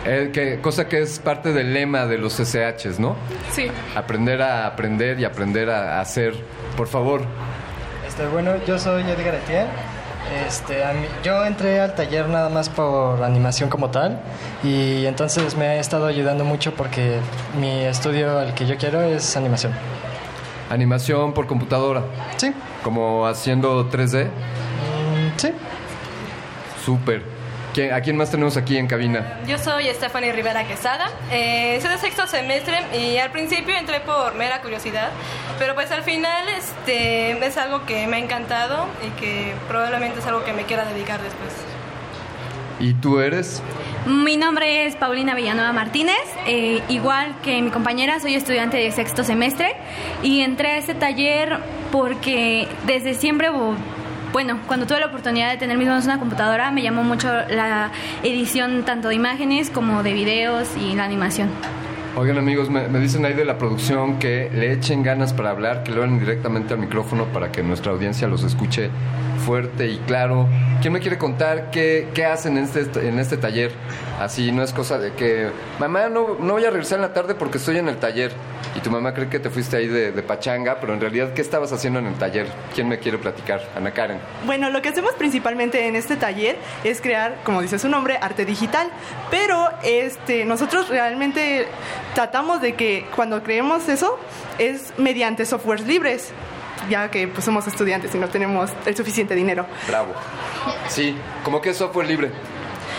Eh, 0.04 0.30
que, 0.32 0.58
cosa 0.60 0.88
que 0.88 1.00
es 1.00 1.20
parte 1.20 1.52
del 1.52 1.72
lema 1.74 2.06
de 2.06 2.18
los 2.18 2.32
SHs, 2.40 2.98
¿no? 2.98 3.14
sí. 3.52 3.70
Aprender 3.94 4.42
a 4.42 4.66
aprender 4.66 5.20
y 5.20 5.24
aprender 5.24 5.70
a 5.70 6.00
hacer. 6.00 6.34
Por 6.76 6.88
favor. 6.88 7.22
Este, 8.08 8.26
bueno, 8.26 8.52
yo 8.66 8.80
soy 8.80 9.02
Edgar 9.02 9.36
Etienne. 9.36 9.68
Este, 10.44 10.82
a 10.82 10.92
mí- 10.92 11.06
yo 11.22 11.44
entré 11.46 11.78
al 11.78 11.94
taller 11.94 12.26
nada 12.28 12.48
más 12.48 12.68
por 12.68 13.22
animación 13.22 13.70
como 13.70 13.90
tal 13.90 14.18
y 14.64 15.06
entonces 15.06 15.56
me 15.56 15.66
ha 15.66 15.76
estado 15.76 16.06
ayudando 16.06 16.44
mucho 16.44 16.74
porque 16.74 17.18
mi 17.60 17.82
estudio, 17.84 18.40
el 18.40 18.54
que 18.54 18.66
yo 18.66 18.76
quiero, 18.78 19.02
es 19.02 19.36
animación. 19.36 19.72
Animación 20.68 21.32
por 21.32 21.46
computadora. 21.46 22.02
Sí. 22.38 22.52
Como 22.82 23.24
haciendo 23.28 23.88
3D. 23.88 24.28
sí. 25.36 25.52
Súper. 26.84 27.22
¿Quién- 27.74 27.92
¿A 27.94 28.00
quién 28.02 28.16
más 28.18 28.30
tenemos 28.30 28.56
aquí 28.58 28.76
en 28.76 28.86
cabina? 28.86 29.38
Yo 29.46 29.56
soy 29.56 29.86
Stephanie 29.94 30.30
Rivera 30.32 30.64
Quesada, 30.66 31.10
eh, 31.30 31.78
soy 31.80 31.90
de 31.90 31.98
sexto 31.98 32.26
semestre 32.26 32.74
y 32.98 33.16
al 33.16 33.30
principio 33.30 33.74
entré 33.74 34.00
por 34.00 34.34
mera 34.34 34.60
curiosidad, 34.60 35.08
pero 35.58 35.74
pues 35.74 35.90
al 35.90 36.02
final 36.02 36.48
este, 36.50 37.30
es 37.46 37.56
algo 37.56 37.86
que 37.86 38.06
me 38.06 38.16
ha 38.16 38.18
encantado 38.18 38.86
y 39.06 39.10
que 39.18 39.54
probablemente 39.68 40.20
es 40.20 40.26
algo 40.26 40.44
que 40.44 40.52
me 40.52 40.64
quiera 40.64 40.84
dedicar 40.84 41.22
después. 41.22 41.52
¿Y 42.78 42.92
tú 42.94 43.20
eres? 43.20 43.62
Mi 44.04 44.36
nombre 44.36 44.84
es 44.86 44.96
Paulina 44.96 45.34
Villanueva 45.34 45.72
Martínez, 45.72 46.16
eh, 46.46 46.82
igual 46.90 47.34
que 47.42 47.62
mi 47.62 47.70
compañera, 47.70 48.20
soy 48.20 48.34
estudiante 48.34 48.76
de 48.76 48.90
sexto 48.92 49.24
semestre 49.24 49.76
y 50.22 50.40
entré 50.42 50.72
a 50.72 50.76
este 50.76 50.94
taller 50.94 51.58
porque 51.92 52.66
desde 52.86 53.14
siempre, 53.14 53.48
bueno, 54.32 54.60
cuando 54.66 54.86
tuve 54.86 55.00
la 55.00 55.06
oportunidad 55.06 55.50
de 55.50 55.58
tener 55.58 55.76
mis 55.76 55.86
manos 55.86 56.04
una 56.04 56.18
computadora, 56.18 56.70
me 56.70 56.82
llamó 56.82 57.04
mucho 57.04 57.28
la 57.50 57.90
edición 58.22 58.84
tanto 58.84 59.08
de 59.08 59.14
imágenes 59.14 59.70
como 59.70 60.02
de 60.02 60.12
videos 60.12 60.68
y 60.76 60.94
la 60.94 61.04
animación. 61.04 61.50
Oigan 62.14 62.36
amigos, 62.36 62.68
me, 62.68 62.86
dicen 62.98 63.24
ahí 63.24 63.32
de 63.32 63.46
la 63.46 63.56
producción 63.56 64.18
que 64.18 64.50
le 64.52 64.72
echen 64.72 65.02
ganas 65.02 65.32
para 65.32 65.48
hablar, 65.48 65.82
que 65.82 65.92
lo 65.92 66.02
hagan 66.02 66.18
directamente 66.18 66.74
al 66.74 66.80
micrófono 66.80 67.24
para 67.26 67.50
que 67.50 67.62
nuestra 67.62 67.92
audiencia 67.92 68.28
los 68.28 68.42
escuche 68.42 68.90
fuerte 69.46 69.88
y 69.88 69.96
claro. 69.96 70.46
¿Quién 70.82 70.92
me 70.92 71.00
quiere 71.00 71.16
contar 71.16 71.70
qué, 71.70 72.08
qué 72.12 72.26
hacen 72.26 72.58
en 72.58 72.64
este, 72.64 73.08
en 73.08 73.18
este 73.18 73.38
taller? 73.38 73.72
Así 74.20 74.52
no 74.52 74.62
es 74.62 74.74
cosa 74.74 74.98
de 74.98 75.12
que, 75.12 75.48
mamá, 75.78 76.10
no, 76.10 76.36
no 76.38 76.52
voy 76.52 76.64
a 76.66 76.70
regresar 76.70 76.98
en 76.98 77.02
la 77.02 77.14
tarde 77.14 77.34
porque 77.34 77.56
estoy 77.56 77.78
en 77.78 77.88
el 77.88 77.96
taller. 77.96 78.32
Y 78.74 78.80
tu 78.80 78.90
mamá 78.90 79.12
cree 79.12 79.28
que 79.28 79.38
te 79.38 79.50
fuiste 79.50 79.76
ahí 79.76 79.86
de, 79.86 80.12
de 80.12 80.22
pachanga, 80.22 80.78
pero 80.80 80.94
en 80.94 81.00
realidad, 81.00 81.32
¿qué 81.34 81.42
estabas 81.42 81.72
haciendo 81.72 81.98
en 81.98 82.06
el 82.06 82.14
taller? 82.14 82.46
¿Quién 82.74 82.88
me 82.88 82.98
quiere 82.98 83.18
platicar? 83.18 83.62
Ana 83.76 83.92
Karen. 83.92 84.18
Bueno, 84.46 84.70
lo 84.70 84.80
que 84.82 84.88
hacemos 84.88 85.12
principalmente 85.14 85.86
en 85.86 85.96
este 85.96 86.16
taller 86.16 86.56
es 86.84 87.00
crear, 87.00 87.36
como 87.44 87.60
dice 87.62 87.78
su 87.78 87.88
nombre, 87.88 88.18
arte 88.20 88.44
digital. 88.44 88.88
Pero 89.30 89.68
este, 89.82 90.44
nosotros 90.44 90.88
realmente 90.88 91.66
tratamos 92.14 92.60
de 92.60 92.74
que 92.74 93.06
cuando 93.14 93.42
creemos 93.42 93.88
eso 93.88 94.18
es 94.58 94.92
mediante 94.98 95.44
softwares 95.44 95.86
libres, 95.86 96.30
ya 96.88 97.10
que 97.10 97.28
pues 97.28 97.44
somos 97.44 97.66
estudiantes 97.66 98.14
y 98.14 98.18
no 98.18 98.28
tenemos 98.28 98.70
el 98.86 98.96
suficiente 98.96 99.34
dinero. 99.34 99.66
Bravo. 99.86 100.12
Sí, 100.88 101.16
¿cómo 101.44 101.60
que 101.60 101.74
software 101.74 102.06
libre? 102.06 102.30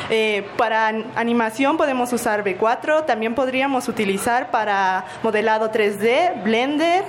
Eh, 0.10 0.48
para 0.58 0.88
an- 0.88 1.06
animación 1.16 1.78
podemos 1.78 2.12
usar 2.14 2.44
B4, 2.44 3.06
también 3.06 3.36
podríamos 3.36 3.88
utilizar 3.88 4.52
para 4.52 5.06
modelado 5.24 5.72
3D, 5.72 6.44
Blender 6.44 7.04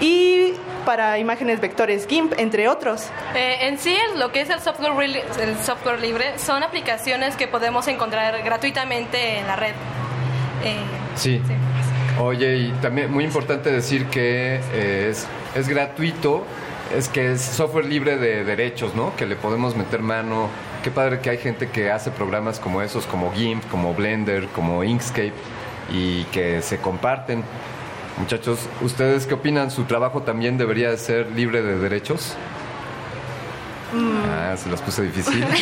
y 0.00 0.52
para 0.86 1.18
imágenes 1.18 1.60
vectores 1.60 2.06
GIMP, 2.06 2.32
entre 2.38 2.68
otros. 2.68 3.08
Eh, 3.34 3.58
en 3.68 3.78
sí, 3.78 3.96
lo 4.16 4.32
que 4.32 4.40
es 4.40 4.50
el 4.50 4.60
software, 4.60 4.92
el 5.40 5.58
software 5.58 6.00
libre 6.00 6.38
son 6.38 6.62
aplicaciones 6.62 7.36
que 7.36 7.46
podemos 7.48 7.86
encontrar 7.88 8.42
gratuitamente 8.42 9.38
en 9.38 9.46
la 9.46 9.56
red. 9.56 9.74
Eh, 10.64 10.76
Sí. 11.16 11.42
Oye, 12.20 12.56
y 12.56 12.70
también 12.80 13.12
muy 13.12 13.24
importante 13.24 13.70
decir 13.70 14.06
que 14.06 14.60
eh, 14.72 15.08
es, 15.10 15.26
es 15.54 15.68
gratuito, 15.68 16.44
es 16.96 17.08
que 17.08 17.32
es 17.32 17.42
software 17.42 17.84
libre 17.84 18.16
de 18.16 18.44
derechos, 18.44 18.94
¿no? 18.94 19.14
Que 19.16 19.26
le 19.26 19.36
podemos 19.36 19.76
meter 19.76 20.00
mano. 20.00 20.48
Qué 20.82 20.90
padre 20.90 21.20
que 21.20 21.30
hay 21.30 21.38
gente 21.38 21.68
que 21.68 21.90
hace 21.90 22.10
programas 22.10 22.60
como 22.60 22.82
esos, 22.82 23.06
como 23.06 23.32
GIMP, 23.32 23.68
como 23.68 23.94
Blender, 23.94 24.46
como 24.48 24.84
Inkscape, 24.84 25.32
y 25.90 26.24
que 26.24 26.62
se 26.62 26.78
comparten. 26.78 27.42
Muchachos, 28.18 28.60
¿ustedes 28.80 29.26
qué 29.26 29.34
opinan? 29.34 29.70
¿Su 29.70 29.84
trabajo 29.84 30.22
también 30.22 30.56
debería 30.58 30.90
de 30.90 30.96
ser 30.96 31.30
libre 31.32 31.62
de 31.62 31.78
derechos? 31.78 32.36
Ah, 33.94 34.54
se 34.56 34.68
las 34.68 34.80
puse 34.82 35.02
difícil. 35.02 35.44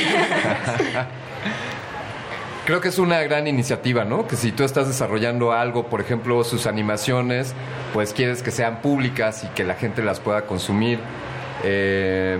Creo 2.67 2.81
que 2.81 2.89
es 2.89 2.99
una 2.99 3.23
gran 3.23 3.47
iniciativa, 3.47 4.05
¿no? 4.05 4.27
Que 4.27 4.35
si 4.35 4.51
tú 4.51 4.65
estás 4.65 4.89
desarrollando 4.89 5.53
algo, 5.53 5.87
por 5.87 6.01
ejemplo, 6.01 6.43
sus 6.43 6.67
animaciones, 6.67 7.55
pues 7.93 8.13
quieres 8.13 8.43
que 8.43 8.51
sean 8.51 8.83
públicas 8.83 9.45
y 9.45 9.47
que 9.49 9.63
la 9.63 9.75
gente 9.75 10.03
las 10.03 10.19
pueda 10.19 10.47
consumir. 10.47 10.99
Eh, 11.63 12.39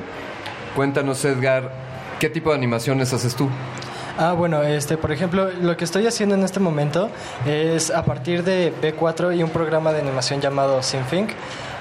cuéntanos, 0.75 1.25
Edgar, 1.25 1.86
¿qué 2.19 2.29
tipo 2.29 2.51
de 2.51 2.57
animaciones 2.57 3.13
haces 3.13 3.35
tú? 3.35 3.49
Ah, 4.19 4.33
bueno, 4.33 4.63
este, 4.63 4.97
por 4.97 5.13
ejemplo, 5.13 5.51
lo 5.61 5.77
que 5.77 5.85
estoy 5.85 6.07
haciendo 6.07 6.35
en 6.35 6.43
este 6.43 6.59
momento 6.59 7.11
es 7.45 7.91
a 7.91 8.05
partir 8.05 8.45
de 8.45 8.73
B4 8.81 9.37
y 9.37 9.43
un 9.43 9.51
programa 9.51 9.93
de 9.93 10.01
animación 10.01 10.41
llamado 10.41 10.83
Synthink, 10.83 11.31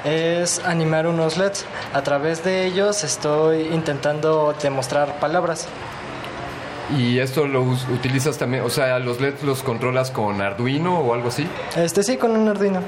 es 0.03 0.59
animar 0.65 1.07
unos 1.07 1.37
LEDs. 1.37 1.65
A 1.93 2.01
través 2.01 2.43
de 2.43 2.65
ellos 2.65 3.05
estoy 3.05 3.69
intentando 3.71 4.53
demostrar 4.61 5.19
palabras. 5.19 5.67
¿Y 6.95 7.19
esto 7.19 7.47
lo 7.47 7.63
utilizas 7.63 8.37
también? 8.37 8.63
O 8.63 8.69
sea, 8.69 8.99
¿los 8.99 9.21
LEDs 9.21 9.41
los 9.43 9.63
controlas 9.63 10.11
con 10.11 10.41
Arduino 10.41 10.99
o 10.99 11.13
algo 11.13 11.29
así? 11.29 11.47
Este 11.77 12.03
sí, 12.03 12.17
con 12.17 12.31
un 12.31 12.47
Arduino. 12.49 12.81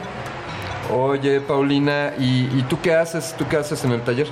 Oye, 0.94 1.42
Paulina, 1.42 2.14
¿y, 2.20 2.50
y 2.54 2.66
tú 2.70 2.80
qué 2.82 2.94
haces? 2.94 3.34
¿Tú 3.38 3.48
qué 3.50 3.58
haces 3.58 3.84
en 3.86 3.94
el 3.94 4.02
taller? 4.02 4.28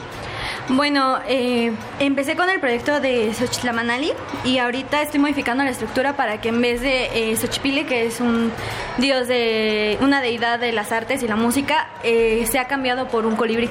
Bueno, 0.67 1.19
eh, 1.27 1.71
empecé 1.99 2.35
con 2.35 2.49
el 2.49 2.59
proyecto 2.59 2.99
de 2.99 3.31
Xochitlamanali 3.35 4.11
y 4.43 4.57
ahorita 4.57 5.01
estoy 5.03 5.19
modificando 5.19 5.63
la 5.63 5.69
estructura 5.69 6.13
para 6.17 6.41
que 6.41 6.49
en 6.49 6.59
vez 6.59 6.81
de 6.81 7.31
eh, 7.31 7.35
Xochipile, 7.37 7.85
que 7.85 8.07
es 8.07 8.19
un 8.19 8.51
dios 8.97 9.27
de 9.27 9.99
una 10.01 10.21
deidad 10.21 10.57
de 10.57 10.71
las 10.71 10.91
artes 10.91 11.21
y 11.21 11.27
la 11.27 11.35
música, 11.35 11.89
eh, 12.03 12.47
sea 12.51 12.65
cambiado 12.65 13.07
por 13.09 13.27
un 13.27 13.35
colibrí. 13.35 13.69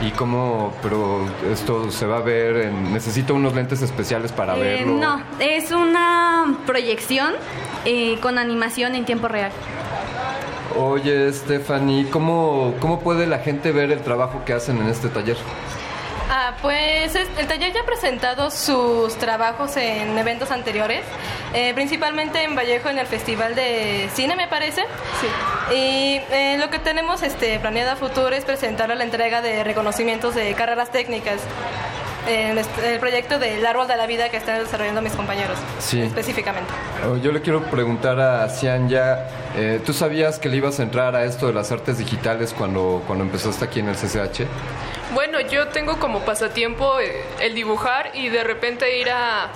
¿Y 0.00 0.10
cómo? 0.12 0.72
Pero 0.82 1.26
esto 1.52 1.90
se 1.90 2.06
va 2.06 2.18
a 2.18 2.22
ver, 2.22 2.56
en- 2.68 2.92
necesito 2.94 3.34
unos 3.34 3.54
lentes 3.54 3.82
especiales 3.82 4.32
para 4.32 4.56
Eh, 4.56 4.60
verlo. 4.60 4.94
no, 4.94 5.22
es 5.38 5.70
una 5.70 6.56
proyección 6.66 7.34
eh, 7.84 8.18
con 8.22 8.38
animación 8.38 8.94
en 8.94 9.04
tiempo 9.04 9.28
real. 9.28 9.50
Oye, 10.76 11.32
Stephanie, 11.32 12.08
¿cómo, 12.10 12.74
¿cómo 12.80 13.00
puede 13.00 13.26
la 13.26 13.38
gente 13.38 13.72
ver 13.72 13.90
el 13.90 14.00
trabajo 14.02 14.44
que 14.44 14.52
hacen 14.52 14.78
en 14.78 14.88
este 14.88 15.08
taller? 15.08 15.36
Ah, 16.30 16.52
pues 16.60 17.14
es- 17.14 17.26
el 17.38 17.46
taller 17.46 17.72
ya 17.72 17.80
ha 17.80 17.86
presentado 17.86 18.50
sus 18.50 19.14
trabajos 19.16 19.74
en 19.78 20.16
eventos 20.18 20.50
anteriores, 20.50 21.00
eh, 21.54 21.72
principalmente 21.72 22.42
en 22.44 22.54
Vallejo 22.54 22.90
en 22.90 22.98
el 22.98 23.06
Festival 23.06 23.54
de 23.54 24.10
Cine, 24.12 24.36
me 24.36 24.46
parece. 24.46 24.82
Sí. 25.20 25.74
Y 25.74 26.20
eh, 26.30 26.58
lo 26.60 26.68
que 26.68 26.78
tenemos 26.78 27.22
este, 27.22 27.58
planeado 27.60 27.92
a 27.92 27.96
futuro 27.96 28.28
es 28.28 28.44
presentar 28.44 28.90
la 28.94 29.02
entrega 29.02 29.40
de 29.40 29.64
reconocimientos 29.64 30.34
de 30.34 30.52
carreras 30.52 30.90
técnicas. 30.92 31.40
En 32.28 32.58
este- 32.58 32.92
el 32.94 33.00
proyecto 33.00 33.38
del 33.38 33.64
árbol 33.64 33.88
de 33.88 33.96
la 33.96 34.06
vida 34.06 34.28
que 34.28 34.36
están 34.36 34.58
desarrollando 34.58 35.00
mis 35.00 35.14
compañeros, 35.14 35.56
Sí. 35.78 36.02
específicamente. 36.02 36.70
Oh, 37.06 37.16
Yo 37.16 37.32
le 37.32 37.40
quiero 37.40 37.62
preguntar 37.62 38.20
a 38.20 38.48
Cianya, 38.50 39.20
eh, 39.56 39.80
¿tú 39.84 39.94
sabías 39.94 40.38
que 40.38 40.50
le 40.50 40.58
ibas 40.58 40.78
a 40.78 40.82
entrar 40.82 41.16
a 41.16 41.24
esto 41.24 41.46
de 41.46 41.54
las 41.54 41.72
artes 41.72 41.96
digitales 41.96 42.52
cuando, 42.56 43.02
cuando 43.06 43.24
empezaste 43.24 43.64
aquí 43.64 43.80
en 43.80 43.88
el 43.88 43.96
CCH? 43.96 44.46
Bueno, 45.14 45.40
yo 45.40 45.68
tengo 45.68 45.98
como 45.98 46.20
pasatiempo 46.20 47.00
eh, 47.00 47.24
el 47.40 47.54
dibujar 47.54 48.10
y 48.12 48.28
de 48.28 48.44
repente 48.44 48.98
ir 48.98 49.08
a 49.10 49.46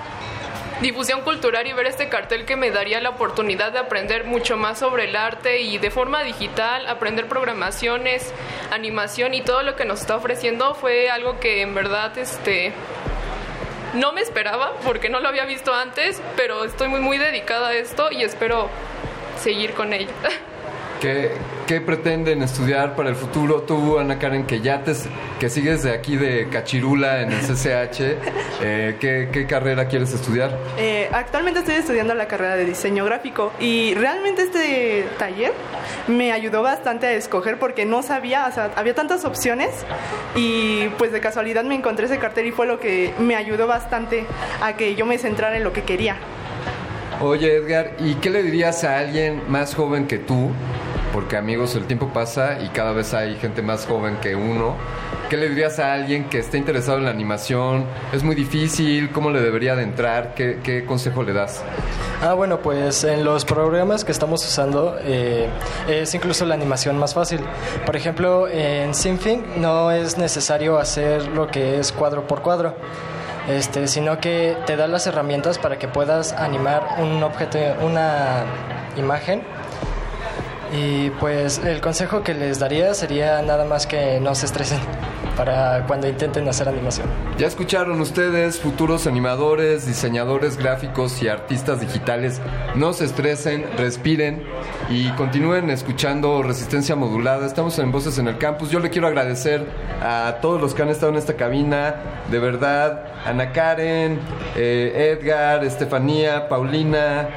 difusión 0.83 1.21
cultural 1.21 1.67
y 1.67 1.73
ver 1.73 1.87
este 1.87 2.09
cartel 2.09 2.45
que 2.45 2.57
me 2.57 2.73
daría 2.73 3.01
la 3.01 3.11
oportunidad 3.11 3.73
de 3.73 3.79
aprender 3.79 4.25
mucho 4.25 4.57
más 4.57 4.81
sobre 4.81 5.05
el 5.05 5.15
arte 5.15 5.61
y 5.61 5.79
de 5.79 5.91
forma 5.91 6.25
digital, 6.25 6.89
aprender 6.89 7.29
programaciones, 7.29 8.33
animación 8.73 9.33
y 9.33 9.43
todo 9.43 9.63
lo 9.63 9.77
que 9.77 9.85
nos 9.85 10.01
está 10.01 10.17
ofreciendo 10.17 10.75
fue 10.75 11.09
algo 11.09 11.39
que 11.39 11.63
en 11.63 11.75
verdad 11.75 12.19
este 12.19 12.73
no 13.95 14.13
me 14.13 14.23
esperaba 14.23 14.73
porque 14.85 15.09
no 15.09 15.21
lo 15.21 15.29
había 15.29 15.45
visto 15.45 15.73
antes, 15.73 16.21
pero 16.37 16.65
estoy 16.65 16.89
muy 16.89 17.01
muy 17.01 17.17
dedicada 17.17 17.69
a 17.69 17.75
esto 17.75 18.11
y 18.11 18.25
espero 18.25 18.69
seguir 19.41 19.75
con 19.75 19.93
ello. 19.93 20.11
¿Qué, 21.03 21.33
qué 21.67 21.81
pretenden 21.81 22.45
estudiar 22.45 22.95
para 22.95 23.09
el 23.09 23.17
futuro? 23.17 23.63
Tú, 23.63 23.99
Ana 23.99 24.21
Karen, 24.21 24.47
que 24.47 24.61
ya 24.61 24.85
te, 24.85 24.93
que 25.41 25.51
sigues 25.51 25.83
de 25.83 25.91
aquí 25.91 26.15
de 26.15 26.49
Cachirula 26.49 27.23
en 27.23 27.33
el 27.33 27.41
CCH, 27.41 28.01
eh, 28.63 28.97
¿qué, 29.01 29.29
¿qué 29.33 29.45
carrera 29.49 29.89
quieres 29.89 30.15
estudiar? 30.15 30.57
Eh, 30.79 31.09
actualmente 31.13 31.59
estoy 31.59 31.75
estudiando 31.75 32.15
la 32.15 32.29
carrera 32.29 32.55
de 32.55 32.65
diseño 32.67 33.05
gráfico 33.05 33.53
y 33.59 33.95
realmente 33.95 34.43
este 34.43 35.05
taller 35.19 35.53
me 36.07 36.31
ayudó 36.31 36.63
bastante 36.63 37.09
a 37.09 37.13
escoger 37.15 37.59
porque 37.59 37.85
no 37.85 38.05
sabía, 38.05 38.47
o 38.47 38.53
sea, 38.53 38.71
había 38.77 38.95
tantas 38.95 39.25
opciones 39.25 39.71
y 40.37 40.89
pues 40.99 41.11
de 41.11 41.19
casualidad 41.19 41.65
me 41.65 41.75
encontré 41.75 42.07
ese 42.07 42.19
cartel 42.19 42.47
y 42.47 42.53
fue 42.53 42.69
lo 42.69 42.79
que 42.79 43.13
me 43.19 43.35
ayudó 43.35 43.67
bastante 43.67 44.25
a 44.63 44.77
que 44.77 44.95
yo 44.95 45.05
me 45.05 45.19
centrara 45.19 45.57
en 45.57 45.65
lo 45.65 45.73
que 45.73 45.83
quería. 45.83 46.17
Oye, 47.21 47.57
Edgar, 47.57 47.93
¿y 47.99 48.15
qué 48.15 48.31
le 48.31 48.43
dirías 48.43 48.83
a 48.85 48.99
alguien 48.99 49.43
más 49.49 49.75
joven 49.75 50.07
que 50.07 50.19
tú? 50.19 50.51
Porque 51.13 51.37
amigos, 51.37 51.75
el 51.75 51.85
tiempo 51.85 52.09
pasa 52.09 52.63
y 52.63 52.69
cada 52.69 52.93
vez 52.93 53.13
hay 53.13 53.37
gente 53.37 53.61
más 53.61 53.87
joven 53.87 54.17
que 54.23 54.35
uno. 54.35 54.77
¿Qué 55.29 55.37
le 55.37 55.49
dirías 55.49 55.79
a 55.79 55.93
alguien 55.93 56.25
que 56.29 56.39
esté 56.39 56.59
interesado 56.59 56.99
en 56.99 57.05
la 57.05 57.11
animación? 57.11 57.85
¿Es 58.13 58.23
muy 58.23 58.35
difícil? 58.35 59.11
¿Cómo 59.13 59.31
le 59.31 59.41
debería 59.41 59.75
de 59.75 59.83
entrar? 59.83 60.35
¿Qué, 60.35 60.85
consejo 60.87 61.23
le 61.23 61.33
das? 61.33 61.63
Ah, 62.23 62.35
bueno, 62.35 62.61
pues 62.61 63.05
en 63.05 63.25
los 63.25 63.45
programas 63.45 64.05
que 64.05 64.13
estamos 64.13 64.47
usando 64.47 64.97
eh, 65.01 65.49
es 65.89 66.15
incluso 66.15 66.47
la 66.47 66.55
animación 66.55 66.99
más 66.99 67.15
fácil. 67.15 67.41
Por 67.85 67.97
ejemplo, 67.97 68.49
en 68.49 68.95
Synthink 68.95 69.57
no 69.57 69.91
es 69.91 70.17
necesario 70.17 70.79
hacer 70.79 71.29
lo 71.29 71.49
que 71.49 71.79
es 71.79 71.93
cuadro 71.93 72.27
por 72.27 72.43
cuadro, 72.43 72.75
este, 73.49 73.87
sino 73.87 74.19
que 74.19 74.57
te 74.67 74.77
da 74.77 74.87
las 74.87 75.07
herramientas 75.07 75.59
para 75.59 75.79
que 75.79 75.89
puedas 75.89 76.33
animar 76.33 76.97
un 76.99 77.23
objeto, 77.23 77.59
una 77.83 78.45
imagen. 78.97 79.43
Y 80.73 81.11
pues 81.11 81.59
el 81.59 81.81
consejo 81.81 82.23
que 82.23 82.33
les 82.33 82.59
daría 82.59 82.95
sería 82.95 83.43
nada 83.43 83.65
más 83.65 83.87
que 83.87 84.19
no 84.21 84.35
se 84.35 84.47
estresen 84.47 84.79
para 85.37 85.87
cuando 85.87 86.09
intenten 86.09 86.49
hacer 86.49 86.69
animación. 86.69 87.07
Ya 87.39 87.47
escucharon 87.47 88.01
ustedes, 88.01 88.59
futuros 88.59 89.07
animadores, 89.07 89.87
diseñadores 89.87 90.57
gráficos 90.57 91.23
y 91.23 91.29
artistas 91.29 91.81
digitales. 91.81 92.41
No 92.75 92.93
se 92.95 93.05
estresen, 93.05 93.67
respiren 93.77 94.45
y 94.93 95.09
continúen 95.13 95.71
escuchando 95.71 96.43
Resistencia 96.43 96.95
Modulada. 96.95 97.47
Estamos 97.47 97.79
en 97.79 97.91
Voces 97.91 98.19
en 98.19 98.29
el 98.29 98.37
Campus. 98.37 98.71
Yo 98.71 98.79
le 98.79 98.91
quiero 98.91 99.07
agradecer 99.07 99.67
a 100.03 100.37
todos 100.43 100.61
los 100.61 100.75
que 100.75 100.83
han 100.83 100.91
estado 100.91 101.13
en 101.13 101.19
esta 101.19 101.35
cabina. 101.35 101.95
De 102.31 102.39
verdad, 102.39 103.03
Ana 103.25 103.53
Karen, 103.53 104.21
eh, 104.55 105.17
Edgar, 105.19 105.65
Estefanía, 105.65 106.47
Paulina, 106.47 107.29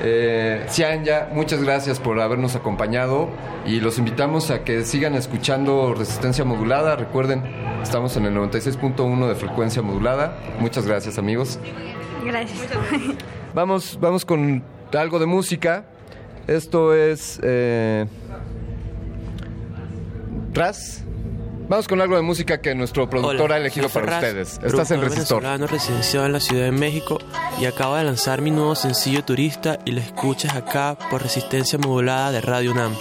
eh, 0.00 0.64
Cianya, 0.68 1.28
muchas 1.30 1.62
gracias 1.62 2.00
por 2.00 2.18
habernos 2.18 2.56
acompañado 2.56 3.28
y 3.66 3.80
los 3.80 3.98
invitamos 3.98 4.50
a 4.50 4.64
que 4.64 4.82
sigan 4.84 5.14
escuchando 5.14 5.94
Resistencia 5.94 6.46
Modulada. 6.46 6.96
Recuerden, 6.96 7.42
estamos 7.82 8.16
en 8.16 8.24
el 8.24 8.34
96.1 8.34 9.28
de 9.28 9.34
frecuencia 9.34 9.82
modulada. 9.82 10.38
Muchas 10.60 10.86
gracias, 10.86 11.18
amigos. 11.18 11.58
Gracias. 12.24 12.68
Vamos, 13.54 13.98
vamos 14.00 14.24
con 14.24 14.64
algo 14.94 15.18
de 15.18 15.26
música. 15.26 15.84
Esto 16.46 16.94
es 16.94 17.38
eh, 17.42 18.06
Raz, 20.52 21.02
vamos 21.68 21.88
con 21.88 22.00
algo 22.00 22.16
de 22.16 22.22
música 22.22 22.60
que 22.60 22.74
nuestro 22.74 23.08
productor 23.08 23.40
Hola, 23.42 23.54
ha 23.54 23.58
elegido 23.58 23.88
para 23.88 24.16
ustedes. 24.16 24.60
Estás 24.62 24.90
en 24.90 25.00
Resistor. 25.00 25.40
venezolano 25.40 25.66
residenciado 25.66 26.26
en 26.26 26.32
la 26.32 26.40
Ciudad 26.40 26.64
de 26.64 26.72
México 26.72 27.18
y 27.60 27.64
acabo 27.64 27.96
de 27.96 28.04
lanzar 28.04 28.42
mi 28.42 28.50
nuevo 28.50 28.74
sencillo 28.74 29.24
Turista 29.24 29.78
y 29.84 29.92
lo 29.92 30.00
escuchas 30.00 30.54
acá 30.54 30.98
por 31.10 31.22
resistencia 31.22 31.78
modulada 31.78 32.32
de 32.32 32.40
Radio 32.40 32.72
UNAM. 32.72 32.94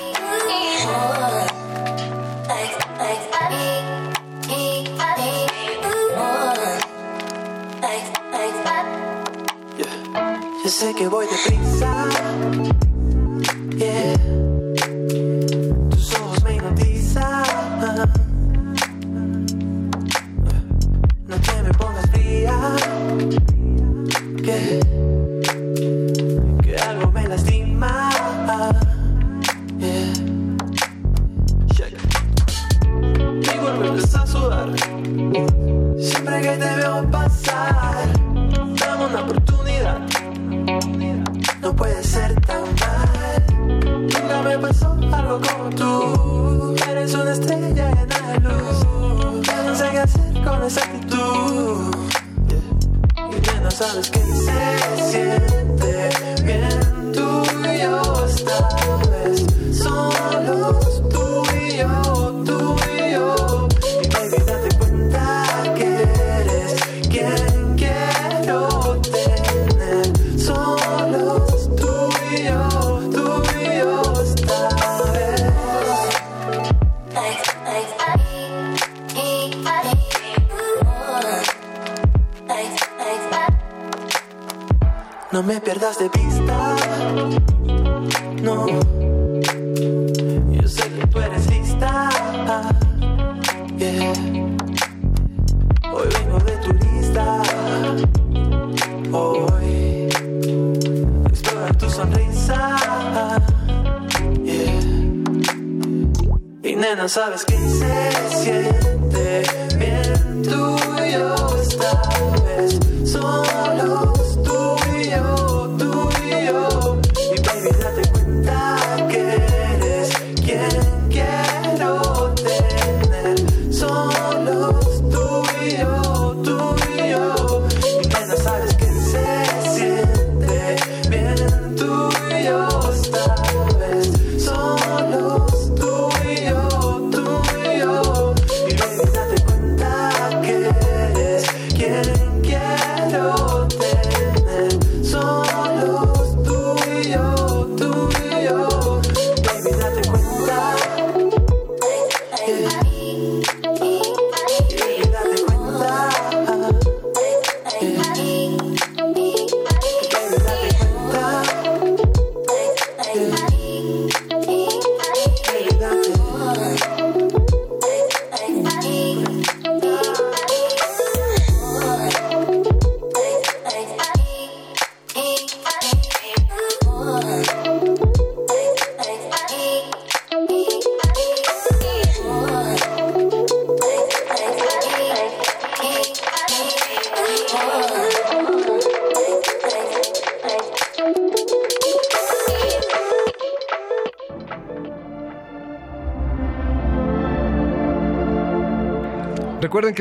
Yo 10.64 10.70
sé 10.70 10.94
que 10.94 11.08
voy 11.08 11.26
deprisa. 11.26 12.71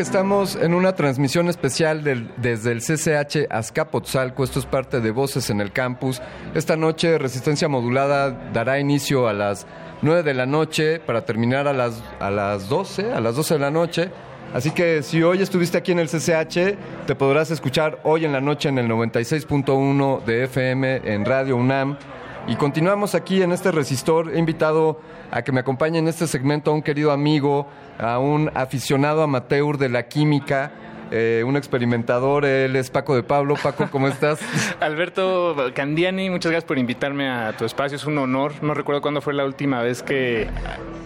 Que 0.00 0.04
estamos 0.04 0.56
en 0.56 0.72
una 0.72 0.94
transmisión 0.94 1.50
especial 1.50 2.02
del- 2.02 2.30
desde 2.38 2.72
el 2.72 2.80
CCH 2.80 3.46
Azcapotzalco. 3.50 4.44
Esto 4.44 4.58
es 4.58 4.64
parte 4.64 4.98
de 5.02 5.10
Voces 5.10 5.50
en 5.50 5.60
el 5.60 5.72
Campus. 5.72 6.22
Esta 6.54 6.74
noche 6.74 7.18
Resistencia 7.18 7.68
Modulada 7.68 8.30
dará 8.54 8.78
inicio 8.80 9.28
a 9.28 9.34
las 9.34 9.66
9 10.00 10.22
de 10.22 10.32
la 10.32 10.46
noche 10.46 11.00
para 11.00 11.26
terminar 11.26 11.68
a 11.68 11.74
las, 11.74 12.02
a 12.18 12.30
las 12.30 12.70
12, 12.70 13.12
a 13.12 13.20
las 13.20 13.36
12 13.36 13.52
de 13.52 13.60
la 13.60 13.70
noche. 13.70 14.10
Así 14.54 14.70
que 14.70 15.02
si 15.02 15.22
hoy 15.22 15.42
estuviste 15.42 15.76
aquí 15.76 15.92
en 15.92 15.98
el 15.98 16.08
CCH, 16.08 16.78
te 17.06 17.14
podrás 17.14 17.50
escuchar 17.50 18.00
hoy 18.02 18.24
en 18.24 18.32
la 18.32 18.40
noche 18.40 18.70
en 18.70 18.78
el 18.78 18.88
96.1 18.88 20.24
de 20.24 20.44
FM 20.44 21.02
en 21.04 21.26
Radio 21.26 21.56
UNAM. 21.56 21.98
Y 22.46 22.56
continuamos 22.56 23.14
aquí 23.14 23.42
en 23.42 23.52
este 23.52 23.70
resistor. 23.70 24.34
He 24.34 24.38
invitado 24.38 24.98
a 25.30 25.42
que 25.42 25.52
me 25.52 25.60
acompañe 25.60 25.98
en 25.98 26.08
este 26.08 26.26
segmento 26.26 26.70
a 26.70 26.74
un 26.74 26.80
querido 26.82 27.12
amigo, 27.12 27.66
a 28.00 28.18
un 28.18 28.50
aficionado 28.54 29.22
amateur 29.22 29.76
de 29.76 29.88
la 29.88 30.08
química, 30.08 30.72
eh, 31.10 31.42
un 31.44 31.56
experimentador. 31.56 32.44
Él 32.44 32.76
es 32.76 32.90
Paco 32.90 33.14
de 33.14 33.22
Pablo. 33.22 33.56
Paco, 33.62 33.88
¿cómo 33.90 34.08
estás? 34.08 34.40
Alberto 34.80 35.56
Candiani, 35.74 36.30
muchas 36.30 36.50
gracias 36.50 36.66
por 36.66 36.78
invitarme 36.78 37.28
a 37.28 37.52
tu 37.56 37.64
espacio, 37.64 37.96
es 37.96 38.04
un 38.04 38.16
honor. 38.18 38.52
No 38.62 38.74
recuerdo 38.74 39.02
cuándo 39.02 39.20
fue 39.20 39.34
la 39.34 39.44
última 39.44 39.82
vez 39.82 40.02
que, 40.02 40.48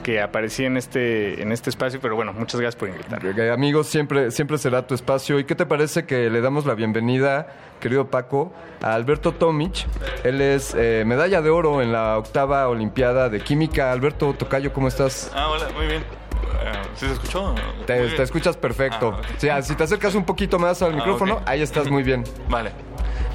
que 0.03 0.21
aparecí 0.21 0.65
en 0.65 0.77
este, 0.77 1.43
en 1.43 1.53
este 1.53 1.71
espacio, 1.71 2.01
pero 2.01 2.17
bueno, 2.17 2.33
muchas 2.33 2.61
gracias 2.61 2.77
por 2.79 2.89
invitarme. 2.91 3.51
Amigos, 3.51 3.89
siempre, 3.89 4.31
siempre 4.31 4.59
será 4.59 4.87
tu 4.87 4.95
espacio. 4.95 5.39
¿Y 5.39 5.45
qué 5.45 5.55
te 5.55 5.67
parece 5.67 6.05
que 6.05 6.31
le 6.31 6.41
damos 6.41 6.67
la 6.67 6.75
bienvenida, 6.75 7.49
querido 7.81 8.09
Paco, 8.09 8.53
a 8.83 8.95
Alberto 8.95 9.33
Tomic? 9.33 9.87
Él 10.23 10.41
es 10.41 10.75
eh, 10.77 11.05
medalla 11.07 11.41
de 11.41 11.51
oro 11.51 11.83
en 11.83 11.93
la 11.93 12.19
octava 12.19 12.69
Olimpiada 12.69 13.31
de 13.31 13.41
Química. 13.41 13.91
Alberto 13.91 14.35
Tocayo, 14.35 14.73
¿cómo 14.73 14.89
estás? 14.89 15.33
Ah, 15.35 15.49
hola, 15.49 15.69
muy 15.75 15.87
bien. 15.87 16.24
¿Sí 16.97 17.07
se 17.07 17.13
escuchó? 17.13 17.55
Te, 17.87 18.23
escuchas 18.23 18.57
perfecto. 18.57 19.15
Ah, 19.17 19.21
ok. 19.21 19.27
Sí, 19.39 19.49
ah, 19.49 19.63
si 19.63 19.75
te 19.75 19.85
acercas 19.85 20.15
un 20.15 20.25
poquito 20.25 20.59
más 20.59 20.83
al 20.83 20.93
Ah, 20.93 20.97
micrófono, 20.97 21.41
ahí 21.47 21.63
estás 21.63 21.91
muy 21.91 22.03
bien. 22.03 22.25
Vale. 22.49 22.71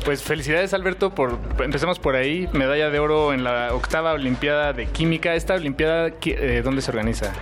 Pues 0.05 0.23
felicidades 0.23 0.73
Alberto 0.73 1.13
por 1.13 1.37
empecemos 1.59 1.99
por 1.99 2.15
ahí, 2.15 2.47
medalla 2.53 2.89
de 2.89 2.99
oro 2.99 3.33
en 3.33 3.43
la 3.43 3.73
octava 3.73 4.13
Olimpiada 4.13 4.71
de 4.71 4.85
Química. 4.87 5.35
Esta 5.35 5.55
Olimpiada 5.55 6.11
¿qué- 6.11 6.37
eh, 6.39 6.61
¿dónde 6.61 6.81
se 6.81 6.89
organiza? 6.91 7.33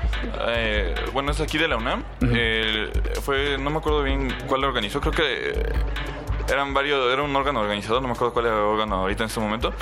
Eh, 0.50 0.96
bueno, 1.14 1.32
es 1.32 1.40
aquí 1.40 1.60
de 1.60 1.68
la 1.68 1.78
UNAM. 1.78 2.04
Eh, 2.34 2.90
fue, 3.22 3.58
no 3.60 3.70
me 3.70 3.78
acuerdo 3.78 4.02
bien 4.02 4.34
cuál 4.48 4.62
la 4.62 4.68
organizó. 4.68 5.00
Creo 5.02 5.14
que 5.14 5.24
eh, 5.52 5.64
eran 6.50 6.74
varios, 6.74 7.12
era 7.12 7.24
un 7.24 7.36
órgano 7.36 7.62
organizador, 7.62 8.02
no 8.02 8.08
me 8.08 8.14
acuerdo 8.14 8.34
cuál 8.34 8.46
era 8.46 8.56
el 8.56 8.62
órgano 8.62 8.96
ahorita 8.96 9.24
en 9.24 9.28
este 9.28 9.40
momento, 9.40 9.74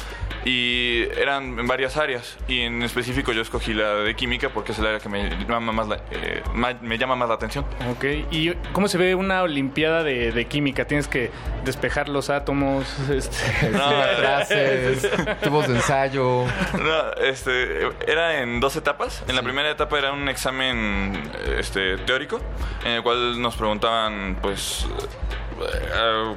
y 0.43 1.03
eran 1.17 1.59
en 1.59 1.67
varias 1.67 1.97
áreas, 1.97 2.37
y 2.47 2.61
en 2.61 2.81
específico 2.83 3.31
yo 3.31 3.41
escogí 3.41 3.73
la 3.73 3.95
de 3.95 4.15
química 4.15 4.49
porque 4.49 4.71
es 4.71 4.79
el 4.79 4.87
área 4.87 4.99
que 4.99 5.09
me 5.09 5.29
llama 5.45 5.71
más 5.71 5.87
la, 5.87 5.99
eh, 6.11 6.43
me 6.81 6.97
llama 6.97 7.15
más 7.15 7.27
la 7.29 7.35
atención. 7.35 7.65
Ok, 7.91 8.05
¿y 8.31 8.53
cómo 8.73 8.87
se 8.87 8.97
ve 8.97 9.15
una 9.15 9.43
olimpiada 9.43 10.03
de, 10.03 10.31
de 10.31 10.45
química? 10.45 10.85
Tienes 10.85 11.07
que 11.07 11.31
despejar 11.63 12.09
los 12.09 12.29
átomos, 12.29 12.85
este... 13.09 13.69
No, 13.71 13.89
Clases, 14.19 15.09
tubos 15.43 15.67
de 15.67 15.75
ensayo. 15.75 16.45
No, 16.73 17.11
este, 17.23 17.87
era 18.07 18.41
en 18.41 18.59
dos 18.59 18.75
etapas. 18.75 19.23
En 19.27 19.35
la 19.35 19.41
primera 19.43 19.69
etapa 19.69 19.97
era 19.97 20.11
un 20.11 20.29
examen 20.29 21.31
este, 21.57 21.97
teórico, 21.97 22.39
en 22.83 22.91
el 22.93 23.03
cual 23.03 23.41
nos 23.41 23.55
preguntaban, 23.55 24.37
pues, 24.41 24.85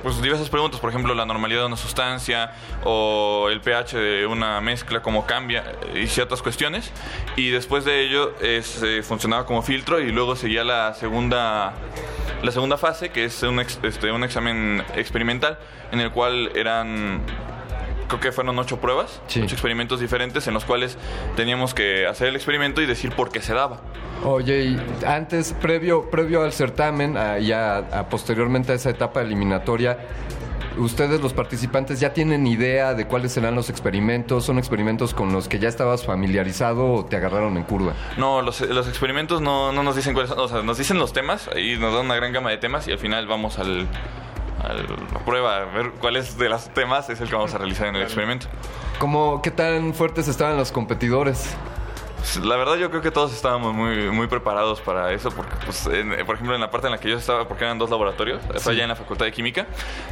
pues 0.02 0.20
diversas 0.22 0.48
preguntas, 0.48 0.80
por 0.80 0.90
ejemplo, 0.90 1.14
la 1.14 1.26
normalidad 1.26 1.60
de 1.62 1.66
una 1.66 1.76
sustancia 1.76 2.52
o 2.84 3.48
el 3.50 3.60
pH 3.60 3.96
de 3.96 4.26
una 4.26 4.60
mezcla, 4.60 5.00
cómo 5.02 5.26
cambia 5.26 5.64
y 5.94 6.06
ciertas 6.06 6.42
cuestiones. 6.42 6.92
Y 7.36 7.50
después 7.50 7.84
de 7.84 8.02
ello 8.04 8.34
es, 8.40 8.82
eh, 8.82 9.02
funcionaba 9.02 9.44
como 9.46 9.62
filtro 9.62 10.00
y 10.00 10.10
luego 10.12 10.36
seguía 10.36 10.64
la 10.64 10.94
segunda, 10.94 11.72
la 12.42 12.52
segunda 12.52 12.76
fase, 12.76 13.10
que 13.10 13.24
es 13.24 13.42
un, 13.42 13.60
ex- 13.60 13.80
este, 13.82 14.12
un 14.12 14.24
examen 14.24 14.84
experimental, 14.94 15.58
en 15.92 16.00
el 16.00 16.10
cual 16.12 16.52
eran 16.54 17.22
creo 18.08 18.20
que 18.20 18.32
fueron 18.32 18.58
ocho 18.58 18.80
pruebas, 18.80 19.20
ocho 19.44 19.54
experimentos 19.54 20.00
diferentes 20.00 20.46
en 20.46 20.54
los 20.54 20.64
cuales 20.64 20.96
teníamos 21.36 21.74
que 21.74 22.06
hacer 22.06 22.28
el 22.28 22.36
experimento 22.36 22.80
y 22.80 22.86
decir 22.86 23.12
por 23.12 23.30
qué 23.30 23.42
se 23.42 23.52
daba. 23.52 23.80
Oye, 24.24 24.64
y 24.64 24.80
antes, 25.06 25.52
previo, 25.54 26.10
previo 26.10 26.42
al 26.42 26.52
certamen, 26.52 27.16
a- 27.16 27.38
ya 27.38 27.76
a- 27.78 28.08
posteriormente 28.08 28.72
a 28.72 28.74
esa 28.74 28.90
etapa 28.90 29.20
eliminatoria, 29.22 29.98
¿ustedes 30.76 31.20
los 31.20 31.32
participantes 31.32 32.00
ya 32.00 32.12
tienen 32.12 32.46
idea 32.46 32.94
de 32.94 33.06
cuáles 33.06 33.32
serán 33.32 33.54
los 33.54 33.70
experimentos? 33.70 34.44
¿Son 34.44 34.58
experimentos 34.58 35.14
con 35.14 35.32
los 35.32 35.48
que 35.48 35.58
ya 35.60 35.68
estabas 35.68 36.04
familiarizado 36.04 36.92
o 36.94 37.04
te 37.04 37.16
agarraron 37.16 37.56
en 37.56 37.62
curva? 37.62 37.92
No, 38.16 38.42
los, 38.42 38.60
los 38.60 38.88
experimentos 38.88 39.40
no, 39.40 39.72
no 39.72 39.82
nos 39.82 39.94
dicen 39.96 40.14
cuáles 40.14 40.30
son, 40.30 40.40
o 40.40 40.48
sea, 40.48 40.62
nos 40.62 40.78
dicen 40.78 40.98
los 40.98 41.12
temas 41.12 41.48
y 41.56 41.76
nos 41.76 41.94
dan 41.94 42.06
una 42.06 42.16
gran 42.16 42.32
gama 42.32 42.50
de 42.50 42.58
temas 42.58 42.88
y 42.88 42.92
al 42.92 42.98
final 42.98 43.26
vamos 43.28 43.58
al, 43.58 43.86
a 44.62 44.72
la 44.74 45.20
prueba 45.24 45.58
a 45.58 45.64
ver 45.66 45.92
cuáles 46.00 46.36
de 46.38 46.48
los 46.48 46.68
temas 46.74 47.08
es 47.08 47.20
el 47.20 47.28
que 47.28 47.36
vamos 47.36 47.54
a 47.54 47.58
realizar 47.58 47.86
en 47.86 47.96
el 47.96 48.02
experimento. 48.02 48.48
¿Cómo, 48.98 49.40
¿Qué 49.42 49.52
tan 49.52 49.94
fuertes 49.94 50.26
estaban 50.26 50.56
los 50.56 50.72
competidores? 50.72 51.54
Pues, 52.18 52.44
La 52.44 52.56
verdad 52.56 52.76
yo 52.76 52.90
creo 52.90 53.00
que 53.02 53.10
todos 53.10 53.32
estábamos 53.32 53.72
muy, 53.74 54.10
muy 54.10 54.26
preparados 54.26 54.80
para 54.80 55.12
eso, 55.12 55.30
porque 55.30 55.54
pues, 55.64 55.86
en- 55.86 56.10
por 56.26 56.34
ejemplo 56.34 56.54
en 56.54 56.60
la 56.60 56.70
parte 56.70 56.86
en 56.88 56.92
la 56.92 56.98
que 56.98 57.08
yo 57.08 57.16
estaba, 57.16 57.46
porque 57.48 57.64
eran 57.64 57.78
dos 57.78 57.90
laboratorios, 57.90 58.40
fue 58.48 58.58
Sí. 58.60 58.70
allá 58.70 58.82
en 58.82 58.88
la 58.88 58.96
Facultad 58.96 59.24
de 59.26 59.32
Química, 59.32 59.66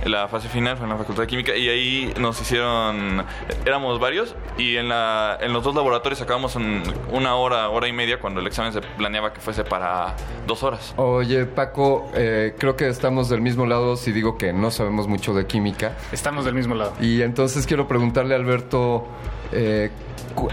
la 0.05 0.29
fase 0.29 0.49
final 0.49 0.77
fue 0.77 0.85
en 0.87 0.91
la 0.91 0.97
Facultad 0.99 1.23
de 1.25 1.27
Química 1.27 1.55
y 1.57 1.69
ahí 1.69 2.15
nos 2.19 2.41
hicieron, 2.41 3.25
éramos 3.65 3.99
varios 4.01 4.35
y 4.57 4.77
en, 4.77 4.89
la, 4.89 5.37
en 5.41 5.53
los 5.53 5.63
dos 5.65 5.75
laboratorios 5.75 6.21
acabamos 6.23 6.57
en 6.57 6.83
una 7.11 7.35
hora, 7.35 7.69
hora 7.69 7.89
y 7.89 7.93
media 7.93 8.19
cuando 8.21 8.41
el 8.41 8.47
examen 8.47 8.73
se 8.73 8.81
planeaba 8.81 9.33
que 9.33 9.41
fuese 9.41 9.65
para 9.65 10.15
dos 10.47 10.63
horas. 10.63 10.95
Oye, 10.97 11.45
Paco, 11.47 12.11
eh, 12.15 12.55
creo 12.59 12.77
que 12.77 12.89
estamos 12.89 13.29
del 13.29 13.41
mismo 13.41 13.67
lado 13.67 13.97
si 13.97 14.13
digo 14.13 14.39
que 14.39 14.53
no 14.53 14.71
sabemos 14.71 15.07
mucho 15.09 15.35
de 15.35 15.47
química. 15.47 15.93
Estamos 16.13 16.45
del 16.45 16.55
mismo 16.55 16.75
lado. 16.75 16.93
Y 17.01 17.23
entonces 17.23 17.67
quiero 17.67 17.89
preguntarle 17.89 18.35
a 18.35 18.39
Alberto, 18.39 19.07
eh, 19.53 19.91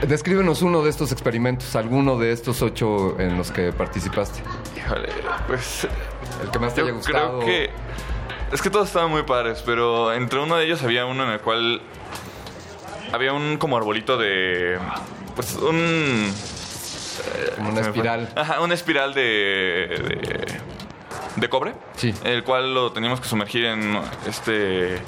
descríbenos 0.07 0.61
uno 0.61 0.81
de 0.81 0.89
estos 0.89 1.11
experimentos, 1.11 1.75
alguno 1.75 2.17
de 2.17 2.31
estos 2.31 2.61
ocho 2.61 3.19
en 3.19 3.37
los 3.37 3.51
que 3.51 3.71
participaste. 3.71 4.41
Híjole, 4.77 5.09
pues... 5.47 5.87
El 6.41 6.49
que 6.49 6.59
más 6.59 6.73
te 6.73 6.81
yo 6.81 6.87
haya 6.87 6.95
gustado. 6.95 7.39
Creo 7.39 7.45
que... 7.45 7.69
Es 8.51 8.61
que 8.61 8.69
todos 8.69 8.87
estaban 8.87 9.09
muy 9.09 9.23
padres, 9.23 9.63
pero 9.65 10.13
entre 10.13 10.39
uno 10.39 10.55
de 10.57 10.65
ellos 10.65 10.83
había 10.83 11.05
uno 11.05 11.23
en 11.23 11.31
el 11.31 11.39
cual 11.39 11.81
había 13.11 13.33
un 13.33 13.57
como 13.57 13.77
arbolito 13.77 14.17
de... 14.17 14.77
Pues 15.35 15.55
un... 15.55 15.75
eh, 15.75 17.53
Como 17.55 17.69
una 17.69 17.81
espiral. 17.81 18.29
Ajá, 18.35 18.61
una 18.61 18.73
espiral 18.73 19.13
de... 19.13 19.21
de, 19.21 20.59
de 21.35 21.49
cobre. 21.49 21.73
Sí. 21.95 22.13
El 22.23 22.43
cual 22.43 22.73
lo 22.73 22.91
teníamos 22.91 23.19
que 23.21 23.27
sumergir 23.27 23.65
en 23.65 23.99
este... 24.27 24.99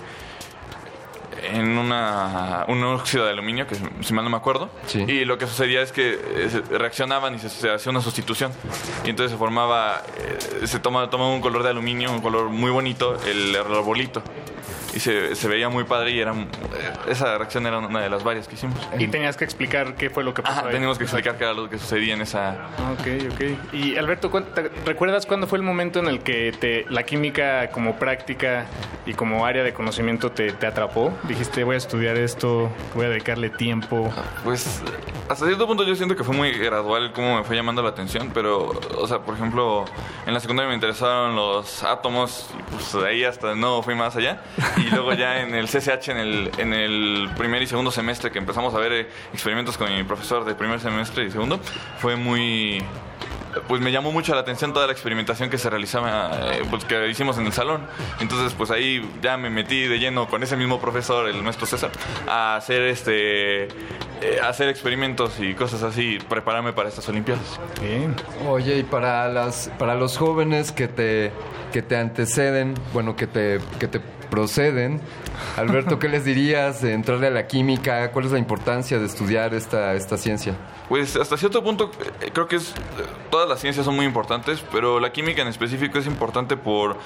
En 1.53 1.77
una, 1.77 2.65
un 2.67 2.83
óxido 2.83 3.25
de 3.25 3.31
aluminio, 3.31 3.67
que 3.67 3.75
si 4.01 4.13
mal 4.13 4.23
no 4.23 4.29
me 4.31 4.37
acuerdo. 4.37 4.69
Y 4.95 5.25
lo 5.25 5.37
que 5.37 5.47
sucedía 5.47 5.81
es 5.81 5.91
que 5.91 6.13
eh, 6.13 6.49
se 6.49 6.61
reaccionaban 6.77 7.35
y 7.35 7.39
se, 7.39 7.49
se 7.49 7.71
hacía 7.71 7.91
una 7.91 8.01
sustitución. 8.01 8.51
Y 9.03 9.09
entonces 9.09 9.31
se 9.31 9.37
formaba, 9.37 10.01
eh, 10.61 10.67
se 10.67 10.79
toma, 10.79 11.09
toma 11.09 11.27
un 11.29 11.41
color 11.41 11.63
de 11.63 11.69
aluminio, 11.69 12.11
un 12.11 12.21
color 12.21 12.49
muy 12.49 12.71
bonito, 12.71 13.17
el 13.25 13.55
arbolito. 13.55 14.21
Y 14.93 14.99
se, 15.01 15.35
se 15.35 15.49
veía 15.49 15.67
muy 15.67 15.83
padre 15.83 16.11
y 16.11 16.19
era, 16.21 16.31
eh, 16.31 16.45
esa 17.09 17.37
reacción 17.37 17.67
era 17.67 17.79
una 17.79 17.99
de 17.99 18.09
las 18.09 18.23
varias 18.23 18.47
que 18.47 18.55
hicimos. 18.55 18.77
Y 18.97 19.07
tenías 19.09 19.35
que 19.35 19.43
explicar 19.43 19.95
qué 19.95 20.09
fue 20.09 20.23
lo 20.23 20.33
que 20.33 20.41
pasó 20.41 20.59
Ajá, 20.59 20.67
ahí. 20.67 20.71
teníamos 20.73 20.97
que 20.97 21.03
explicar 21.03 21.37
qué 21.37 21.43
era 21.43 21.53
lo 21.53 21.69
que 21.69 21.77
sucedía 21.77 22.13
en 22.13 22.21
esa... 22.21 22.55
Ok, 22.93 23.33
ok. 23.33 23.73
Y 23.73 23.97
Alberto, 23.97 24.31
¿cuán- 24.31 24.45
te- 24.55 24.69
¿recuerdas 24.85 25.25
cuándo 25.25 25.47
fue 25.47 25.57
el 25.57 25.63
momento 25.65 25.99
en 25.99 26.07
el 26.07 26.19
que 26.21 26.53
te, 26.57 26.85
la 26.89 27.03
química 27.03 27.71
como 27.71 27.97
práctica 27.99 28.67
y 29.05 29.13
como 29.15 29.45
área 29.45 29.63
de 29.63 29.73
conocimiento 29.73 30.31
te, 30.31 30.53
te 30.53 30.65
atrapó? 30.65 31.11
Dijiste, 31.35 31.65
voy 31.65 31.75
a 31.75 31.77
estudiar 31.79 32.15
esto, 32.15 32.71
voy 32.93 33.07
a 33.07 33.09
dedicarle 33.09 33.49
tiempo. 33.49 34.09
Pues 34.45 34.81
hasta 35.27 35.45
cierto 35.45 35.67
punto 35.67 35.83
yo 35.83 35.93
siento 35.93 36.15
que 36.15 36.23
fue 36.23 36.33
muy 36.33 36.53
gradual 36.53 37.11
cómo 37.11 37.35
me 37.35 37.43
fue 37.43 37.57
llamando 37.57 37.83
la 37.83 37.89
atención, 37.89 38.31
pero, 38.33 38.69
o 38.97 39.05
sea, 39.05 39.19
por 39.19 39.35
ejemplo, 39.35 39.83
en 40.25 40.33
la 40.33 40.39
secundaria 40.39 40.69
me 40.69 40.75
interesaron 40.75 41.35
los 41.35 41.83
átomos 41.83 42.49
y 42.57 42.71
pues 42.71 42.93
de 42.93 43.05
ahí 43.05 43.23
hasta 43.25 43.53
no 43.53 43.83
fui 43.83 43.95
más 43.95 44.15
allá. 44.15 44.43
Y 44.77 44.89
luego 44.91 45.11
ya 45.11 45.41
en 45.41 45.53
el 45.53 45.67
CCH, 45.67 46.07
en 46.07 46.17
el, 46.19 46.51
en 46.57 46.73
el 46.73 47.29
primer 47.35 47.61
y 47.61 47.67
segundo 47.67 47.91
semestre 47.91 48.31
que 48.31 48.39
empezamos 48.39 48.73
a 48.73 48.79
ver 48.79 48.93
eh, 48.93 49.09
experimentos 49.33 49.77
con 49.77 49.93
mi 49.93 50.05
profesor 50.05 50.45
de 50.45 50.55
primer 50.55 50.79
semestre 50.79 51.25
y 51.25 51.31
segundo, 51.31 51.59
fue 51.99 52.15
muy... 52.15 52.81
Pues 53.67 53.81
me 53.81 53.91
llamó 53.91 54.11
mucho 54.11 54.33
la 54.33 54.41
atención 54.41 54.73
toda 54.73 54.85
la 54.87 54.93
experimentación 54.93 55.49
que 55.49 55.57
se 55.57 55.69
realizaba, 55.69 56.31
eh, 56.53 56.63
pues 56.69 56.85
que 56.85 57.07
hicimos 57.09 57.37
en 57.37 57.45
el 57.45 57.53
salón. 57.53 57.87
Entonces, 58.19 58.53
pues 58.53 58.71
ahí 58.71 59.09
ya 59.21 59.37
me 59.37 59.49
metí 59.49 59.83
de 59.83 59.97
lleno 59.99 60.27
con 60.27 60.43
ese 60.43 60.57
mismo 60.57 60.79
profesor, 60.79 61.27
el 61.27 61.41
maestro 61.41 61.65
César, 61.65 61.91
a 62.27 62.55
hacer 62.55 62.81
este, 62.83 63.63
eh, 63.65 64.39
hacer 64.43 64.69
experimentos 64.69 65.39
y 65.39 65.53
cosas 65.53 65.83
así, 65.83 66.17
prepararme 66.29 66.73
para 66.73 66.89
estas 66.89 67.07
Olimpiadas. 67.09 67.59
Bien. 67.81 68.15
Oye, 68.47 68.77
y 68.77 68.83
para 68.83 69.27
las 69.29 69.69
para 69.77 69.95
los 69.95 70.17
jóvenes 70.17 70.71
que 70.71 70.87
te 70.87 71.31
que 71.71 71.81
te 71.81 71.97
anteceden, 71.97 72.75
bueno, 72.93 73.15
que 73.15 73.27
te 73.27 73.59
que 73.79 73.87
te 73.87 73.99
proceden, 74.29 75.01
Alberto, 75.57 75.99
¿qué 75.99 76.09
les 76.09 76.25
dirías 76.25 76.81
de 76.81 76.93
entrarle 76.93 77.27
a 77.27 77.31
la 77.31 77.47
química? 77.47 78.11
¿Cuál 78.11 78.25
es 78.25 78.31
la 78.31 78.39
importancia 78.39 78.99
de 78.99 79.05
estudiar 79.05 79.53
esta 79.53 79.93
esta 79.93 80.17
ciencia? 80.17 80.53
Pues 80.89 81.15
hasta 81.15 81.35
cierto 81.37 81.63
punto 81.63 81.89
eh, 82.21 82.29
creo 82.33 82.47
que 82.47 82.57
es 82.57 82.71
eh, 82.71 82.73
todas 83.31 83.49
las 83.49 83.59
ciencias 83.59 83.85
son 83.85 83.95
muy 83.95 84.05
importantes, 84.05 84.63
pero 84.71 84.99
la 84.99 85.11
química 85.11 85.41
en 85.41 85.47
específico 85.47 85.97
es 85.97 86.05
importante 86.07 86.57
por 86.57 86.97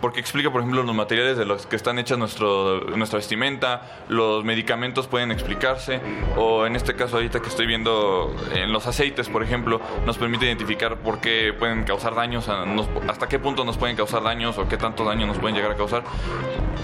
porque 0.00 0.20
explica, 0.20 0.52
por 0.52 0.60
ejemplo, 0.60 0.84
los 0.84 0.94
materiales 0.94 1.36
de 1.36 1.44
los 1.44 1.66
que 1.66 1.74
están 1.74 1.98
hechas 1.98 2.18
nuestra 2.18 3.16
vestimenta, 3.18 3.82
los 4.08 4.44
medicamentos 4.44 5.08
pueden 5.08 5.32
explicarse, 5.32 6.00
o 6.36 6.66
en 6.66 6.76
este 6.76 6.94
caso 6.94 7.16
ahorita 7.16 7.40
que 7.40 7.48
estoy 7.48 7.66
viendo 7.66 8.32
en 8.54 8.72
los 8.72 8.86
aceites, 8.86 9.28
por 9.28 9.42
ejemplo, 9.42 9.80
nos 10.06 10.16
permite 10.16 10.46
identificar 10.46 10.98
por 10.98 11.18
qué 11.18 11.52
pueden 11.58 11.82
causar 11.82 12.14
daños, 12.14 12.48
a- 12.48 12.64
nos- 12.64 12.86
hasta 13.08 13.26
qué 13.28 13.40
punto 13.40 13.64
nos 13.64 13.76
pueden 13.76 13.96
causar 13.96 14.22
daños 14.22 14.56
o 14.58 14.68
qué 14.68 14.76
tanto 14.76 15.04
daño 15.04 15.26
nos 15.26 15.38
pueden 15.38 15.56
llegar 15.56 15.72
a 15.72 15.76
causar, 15.76 16.04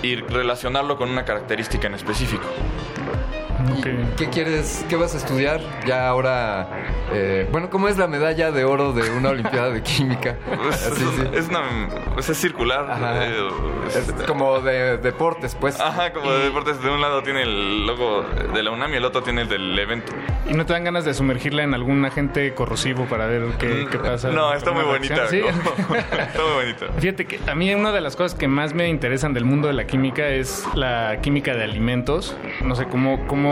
y 0.02 0.16
relacionarlo 0.16 0.93
con 0.96 1.10
una 1.10 1.24
característica 1.24 1.86
en 1.86 1.94
específico. 1.94 2.44
¿Qué 4.16 4.28
quieres, 4.30 4.84
qué 4.88 4.96
vas 4.96 5.14
a 5.14 5.18
estudiar? 5.18 5.60
Ya 5.86 6.08
ahora, 6.08 6.68
eh, 7.12 7.48
bueno, 7.50 7.70
¿cómo 7.70 7.88
es 7.88 7.96
la 7.96 8.06
medalla 8.06 8.50
de 8.50 8.64
oro 8.64 8.92
de 8.92 9.10
una 9.10 9.30
Olimpiada 9.30 9.70
de 9.70 9.82
Química? 9.82 10.36
Pues, 10.62 10.86
Así, 10.86 11.04
sí. 11.16 11.22
Es, 11.34 11.48
una, 11.48 11.62
pues 12.14 12.28
es 12.28 12.38
circular. 12.38 12.90
Ajá. 12.90 13.26
eh, 13.26 13.48
Es 13.88 14.12
como 14.26 14.60
de 14.60 14.98
deportes, 14.98 15.54
pues. 15.58 15.80
Ajá, 15.80 16.12
como 16.12 16.32
de 16.32 16.44
deportes, 16.44 16.82
de 16.82 16.90
un 16.90 17.00
lado 17.00 17.22
tiene 17.22 17.42
el 17.42 17.86
logo 17.86 18.22
de 18.52 18.62
la 18.62 18.70
UNAM 18.70 18.92
y 18.94 18.96
el 18.96 19.04
otro 19.04 19.22
tiene 19.22 19.42
el 19.42 19.48
del 19.48 19.78
evento. 19.78 20.12
¿Y 20.48 20.54
no 20.54 20.66
te 20.66 20.72
dan 20.72 20.84
ganas 20.84 21.04
de 21.04 21.14
sumergirla 21.14 21.62
en 21.62 21.74
algún 21.74 22.04
agente 22.04 22.54
corrosivo 22.54 23.04
para 23.06 23.26
ver 23.26 23.44
qué, 23.58 23.86
qué 23.90 23.98
pasa? 23.98 24.30
No, 24.30 24.52
está 24.52 24.72
muy 24.72 24.80
¿Alguna 24.80 24.98
bonita. 24.98 25.28
Sí. 25.28 25.40
¿no? 25.40 25.94
está 25.96 26.42
muy 26.42 26.52
bonita. 26.64 26.86
Fíjate 26.98 27.26
que 27.26 27.38
a 27.50 27.54
mí 27.54 27.72
una 27.74 27.92
de 27.92 28.00
las 28.00 28.16
cosas 28.16 28.36
que 28.38 28.48
más 28.48 28.74
me 28.74 28.88
interesan 28.88 29.32
del 29.32 29.44
mundo 29.44 29.68
de 29.68 29.74
la 29.74 29.86
química 29.86 30.26
es 30.28 30.64
la 30.74 31.18
química 31.22 31.54
de 31.54 31.64
alimentos. 31.64 32.36
No 32.62 32.74
sé 32.74 32.86
cómo, 32.86 33.26
cómo 33.26 33.43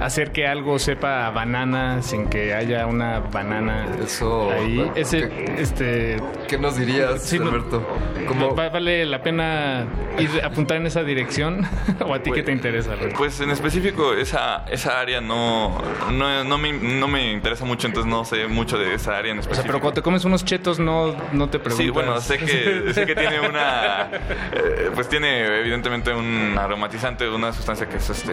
hacer 0.00 0.32
que 0.32 0.46
algo 0.46 0.78
sepa 0.78 1.26
a 1.26 1.30
banana 1.30 2.02
sin 2.02 2.28
que 2.28 2.54
haya 2.54 2.86
una 2.86 3.20
banana 3.20 3.86
Eso. 4.02 4.50
ahí. 4.50 4.90
Ese, 4.94 5.28
este, 5.58 6.16
¿Qué 6.48 6.58
nos 6.58 6.76
dirías, 6.76 7.32
Alberto? 7.32 7.86
¿Cómo? 8.26 8.54
¿Vale 8.54 9.04
la 9.06 9.22
pena 9.22 9.86
ir 10.18 10.30
apuntar 10.44 10.76
en 10.78 10.86
esa 10.86 11.02
dirección? 11.02 11.66
¿O 12.06 12.14
a 12.14 12.22
ti 12.22 12.30
qué 12.32 12.42
te 12.42 12.52
interesa, 12.52 12.92
Alberto? 12.92 13.16
Pues 13.16 13.40
en 13.40 13.50
específico 13.50 14.14
esa, 14.14 14.64
esa 14.70 15.00
área 15.00 15.20
no, 15.20 15.80
no, 16.12 16.44
no, 16.44 16.58
me, 16.58 16.72
no 16.72 17.08
me 17.08 17.32
interesa 17.32 17.64
mucho, 17.64 17.86
entonces 17.86 18.10
no 18.10 18.24
sé 18.24 18.46
mucho 18.46 18.78
de 18.78 18.94
esa 18.94 19.16
área 19.18 19.32
en 19.32 19.38
O 19.38 19.42
sea, 19.42 19.50
específico. 19.50 19.72
pero 19.72 19.80
cuando 19.80 19.94
te 20.00 20.02
comes 20.02 20.24
unos 20.24 20.44
chetos 20.44 20.78
no, 20.78 21.14
no 21.32 21.48
te 21.48 21.58
preguntas. 21.58 21.84
Sí, 21.84 21.90
bueno, 21.90 22.20
sé 22.20 22.38
que, 22.38 22.92
sé 22.94 23.06
que 23.06 23.14
tiene 23.14 23.40
una. 23.40 24.08
eh, 24.52 24.90
pues 24.94 25.08
tiene 25.08 25.46
evidentemente 25.60 26.12
un 26.12 26.56
aromatizante, 26.58 27.28
una 27.28 27.52
sustancia 27.52 27.88
que 27.88 27.96
es 27.96 28.10
este. 28.10 28.32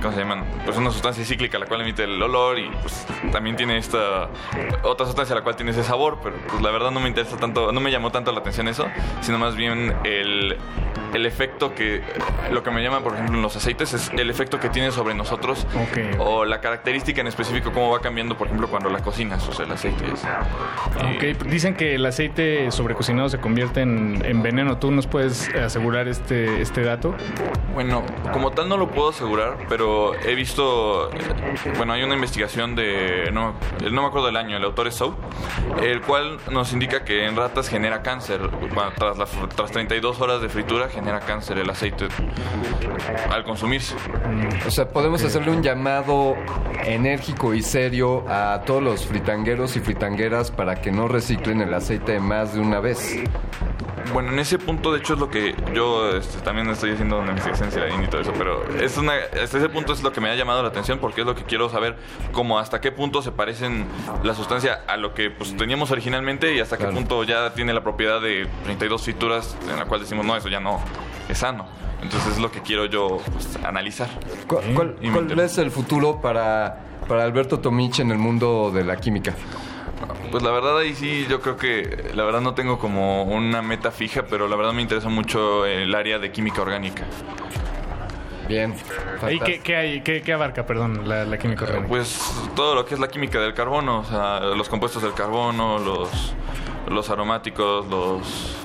¿Cómo 0.00 0.14
se 0.14 0.20
llaman? 0.20 0.44
Pues 0.64 0.76
una 0.76 0.90
sustancia 0.90 1.24
cíclica 1.24 1.58
la 1.58 1.66
cual 1.66 1.80
emite 1.80 2.04
el 2.04 2.22
olor 2.22 2.58
y 2.58 2.70
pues 2.82 3.06
también 3.32 3.56
tiene 3.56 3.78
esta 3.78 4.28
otra 4.82 5.06
sustancia 5.06 5.34
la 5.34 5.42
cual 5.42 5.56
tiene 5.56 5.72
ese 5.72 5.82
sabor, 5.82 6.18
pero 6.22 6.36
pues 6.48 6.62
la 6.62 6.70
verdad 6.70 6.90
no 6.90 7.00
me 7.00 7.08
interesa 7.08 7.36
tanto, 7.36 7.72
no 7.72 7.80
me 7.80 7.90
llamó 7.90 8.10
tanto 8.12 8.30
la 8.32 8.38
atención 8.38 8.68
eso, 8.68 8.86
sino 9.20 9.38
más 9.38 9.56
bien 9.56 9.96
el, 10.04 10.56
el 11.14 11.26
efecto 11.26 11.74
que, 11.74 12.02
lo 12.52 12.62
que 12.62 12.70
me 12.70 12.82
llama 12.82 13.00
por 13.00 13.14
ejemplo 13.14 13.36
en 13.36 13.42
los 13.42 13.56
aceites 13.56 13.92
es 13.92 14.10
el 14.10 14.30
efecto 14.30 14.60
que 14.60 14.68
tiene 14.68 14.92
sobre 14.92 15.14
nosotros 15.14 15.66
o 16.18 16.44
la 16.44 16.60
característica 16.60 17.20
en 17.20 17.26
específico, 17.26 17.72
cómo 17.72 17.90
va 17.90 18.00
cambiando 18.00 18.36
por 18.36 18.46
ejemplo 18.46 18.68
cuando 18.68 18.90
la 18.90 19.00
cocinas, 19.00 19.46
o 19.48 19.52
sea, 19.52 19.66
el 19.66 19.72
aceite 19.72 20.04
es... 20.12 20.24
Ok, 20.96 21.44
dicen 21.46 21.74
que 21.74 21.94
el 21.96 22.06
aceite 22.06 22.70
sobrecocinado 22.70 23.28
se 23.28 23.38
convierte 23.38 23.80
en, 23.80 24.22
en 24.24 24.42
veneno. 24.42 24.78
¿Tú 24.78 24.90
nos 24.90 25.06
puedes 25.06 25.48
asegurar 25.54 26.08
este, 26.08 26.60
este 26.60 26.82
dato? 26.82 27.14
Bueno, 27.74 28.04
como 28.32 28.50
tal 28.52 28.68
no 28.68 28.76
lo 28.76 28.88
puedo 28.90 29.07
asegurar, 29.10 29.58
pero 29.68 30.14
he 30.14 30.34
visto, 30.34 31.10
eh, 31.12 31.18
bueno, 31.76 31.92
hay 31.92 32.02
una 32.02 32.14
investigación 32.14 32.74
de, 32.74 33.30
no, 33.32 33.54
no 33.90 34.02
me 34.02 34.08
acuerdo 34.08 34.26
del 34.26 34.36
año, 34.36 34.56
el 34.56 34.64
autor 34.64 34.88
es 34.88 34.94
Sow, 34.94 35.14
el 35.82 36.00
cual 36.02 36.38
nos 36.50 36.72
indica 36.72 37.04
que 37.04 37.26
en 37.26 37.36
ratas 37.36 37.68
genera 37.68 38.02
cáncer. 38.02 38.40
Tras, 38.96 39.18
la, 39.18 39.26
tras 39.54 39.70
32 39.70 40.20
horas 40.20 40.40
de 40.40 40.48
fritura 40.48 40.88
genera 40.88 41.20
cáncer 41.20 41.58
el 41.58 41.68
aceite 41.70 42.08
al 43.30 43.44
consumirse. 43.44 43.94
O 44.66 44.70
sea, 44.70 44.88
podemos 44.88 45.22
hacerle 45.24 45.50
un 45.50 45.62
llamado 45.62 46.36
enérgico 46.84 47.54
y 47.54 47.62
serio 47.62 48.24
a 48.28 48.62
todos 48.64 48.82
los 48.82 49.06
fritangueros 49.06 49.76
y 49.76 49.80
fritangueras 49.80 50.50
para 50.50 50.80
que 50.80 50.92
no 50.92 51.08
reciclen 51.08 51.60
el 51.60 51.74
aceite 51.74 52.18
más 52.18 52.54
de 52.54 52.60
una 52.60 52.80
vez. 52.80 53.22
Bueno, 54.12 54.32
en 54.32 54.38
ese 54.38 54.58
punto, 54.58 54.92
de 54.92 54.98
hecho, 55.00 55.14
es 55.14 55.20
lo 55.20 55.30
que 55.30 55.54
yo 55.74 56.16
este, 56.16 56.40
también 56.40 56.68
estoy 56.70 56.92
haciendo 56.92 57.18
una 57.18 57.30
investigación 57.32 57.70
en 57.92 58.04
y 58.04 58.06
todo 58.06 58.20
eso, 58.22 58.32
pero 58.36 58.64
es 58.80 58.96
una, 58.96 59.12
hasta 59.42 59.58
ese 59.58 59.68
punto 59.68 59.92
es 59.92 60.02
lo 60.02 60.12
que 60.12 60.20
me 60.20 60.30
ha 60.30 60.34
llamado 60.34 60.62
la 60.62 60.68
atención 60.68 60.98
porque 60.98 61.20
es 61.20 61.26
lo 61.26 61.34
que 61.34 61.44
quiero 61.44 61.68
saber, 61.68 61.96
como 62.32 62.58
hasta 62.58 62.80
qué 62.80 62.90
punto 62.90 63.20
se 63.22 63.32
parecen 63.32 63.86
la 64.22 64.34
sustancia 64.34 64.80
a 64.88 64.96
lo 64.96 65.14
que 65.14 65.30
pues, 65.30 65.56
teníamos 65.56 65.90
originalmente 65.90 66.54
y 66.54 66.60
hasta 66.60 66.76
qué 66.78 66.84
punto 66.86 67.22
ya 67.24 67.52
tiene 67.52 67.72
la 67.74 67.82
propiedad 67.82 68.20
de 68.20 68.48
32 68.64 69.02
frituras 69.02 69.56
en 69.70 69.76
la 69.78 69.84
cual 69.84 70.00
decimos, 70.00 70.24
no, 70.24 70.36
eso 70.36 70.48
ya 70.48 70.60
no 70.60 70.80
es 71.28 71.38
sano. 71.38 71.66
Entonces 72.02 72.32
es 72.34 72.38
lo 72.38 72.50
que 72.50 72.60
quiero 72.62 72.86
yo 72.86 73.18
pues, 73.32 73.56
analizar. 73.64 74.08
¿Cuál, 74.46 74.62
cuál- 74.74 74.96
cuál 75.12 75.40
es 75.40 75.58
el 75.58 75.70
futuro 75.70 76.20
para, 76.20 76.78
para 77.08 77.24
Alberto 77.24 77.58
Tomich 77.60 77.98
en 78.00 78.10
el 78.10 78.18
mundo 78.18 78.70
de 78.72 78.84
la 78.84 78.96
química? 78.96 79.34
Pues 80.30 80.42
la 80.42 80.50
verdad 80.50 80.78
ahí 80.78 80.94
sí, 80.94 81.26
yo 81.28 81.40
creo 81.40 81.56
que 81.56 82.10
la 82.14 82.24
verdad 82.24 82.40
no 82.40 82.54
tengo 82.54 82.78
como 82.78 83.24
una 83.24 83.62
meta 83.62 83.90
fija, 83.90 84.24
pero 84.28 84.48
la 84.48 84.56
verdad 84.56 84.72
me 84.72 84.82
interesa 84.82 85.08
mucho 85.08 85.66
el 85.66 85.94
área 85.94 86.18
de 86.18 86.30
química 86.30 86.62
orgánica. 86.62 87.04
Bien. 88.48 88.74
¿Y 89.30 89.40
qué, 89.40 89.60
qué 89.60 89.76
hay, 89.76 90.00
qué, 90.00 90.22
qué 90.22 90.32
abarca, 90.32 90.64
perdón, 90.64 91.06
la, 91.06 91.24
la 91.24 91.38
química 91.38 91.64
orgánica? 91.64 91.88
Pues 91.88 92.18
todo 92.56 92.74
lo 92.74 92.86
que 92.86 92.94
es 92.94 93.00
la 93.00 93.08
química 93.08 93.38
del 93.40 93.52
carbono, 93.52 94.00
o 94.00 94.04
sea, 94.04 94.40
los 94.40 94.68
compuestos 94.68 95.02
del 95.02 95.12
carbono, 95.12 95.78
los, 95.78 96.34
los 96.88 97.10
aromáticos, 97.10 97.86
los 97.88 98.56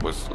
pues 0.00 0.30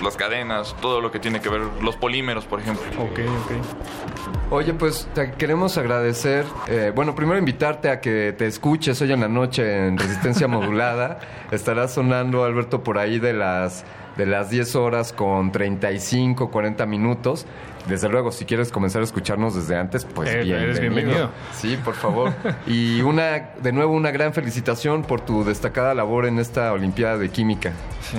las 0.00 0.16
cadenas, 0.16 0.74
todo 0.80 1.00
lo 1.00 1.10
que 1.10 1.18
tiene 1.18 1.40
que 1.40 1.48
ver, 1.48 1.60
los 1.82 1.96
polímeros, 1.96 2.44
por 2.46 2.60
ejemplo. 2.60 2.84
Ok, 2.98 3.18
ok. 3.44 4.52
Oye, 4.52 4.72
pues 4.74 5.08
te 5.14 5.32
queremos 5.32 5.76
agradecer. 5.78 6.44
eh, 6.68 6.92
bueno, 6.94 7.14
primero 7.14 7.38
invitarte 7.38 7.90
a 7.90 8.00
que 8.00 8.34
te 8.36 8.46
escuches 8.46 9.00
hoy 9.02 9.12
en 9.12 9.20
la 9.20 9.28
noche 9.28 9.86
en 9.88 9.98
Resistencia 9.98 10.46
Modulada. 10.48 11.18
Estará 11.50 11.88
sonando, 11.88 12.44
Alberto, 12.44 12.82
por 12.82 12.98
ahí 12.98 13.18
de 13.18 13.32
las, 13.32 13.84
de 14.16 14.26
las 14.26 14.50
10 14.50 14.76
horas 14.76 15.12
con 15.12 15.52
35, 15.52 16.50
40 16.50 16.86
minutos. 16.86 17.46
Desde 17.88 18.08
luego, 18.08 18.30
si 18.32 18.44
quieres 18.44 18.70
comenzar 18.70 19.00
a 19.02 19.04
escucharnos 19.04 19.54
desde 19.54 19.76
antes, 19.76 20.04
pues 20.04 20.28
Eh, 20.30 20.42
bienvenido. 20.44 20.62
eres 20.64 20.80
bienvenido. 20.80 21.30
Sí, 21.52 21.76
por 21.84 21.94
favor. 21.94 22.32
Y 22.66 23.00
una, 23.02 23.50
de 23.60 23.72
nuevo, 23.72 23.92
una 23.92 24.10
gran 24.10 24.32
felicitación 24.32 25.02
por 25.02 25.20
tu 25.20 25.44
destacada 25.44 25.92
labor 25.94 26.26
en 26.26 26.38
esta 26.38 26.72
Olimpiada 26.72 27.18
de 27.18 27.28
Química. 27.30 27.72
Sí, 28.02 28.18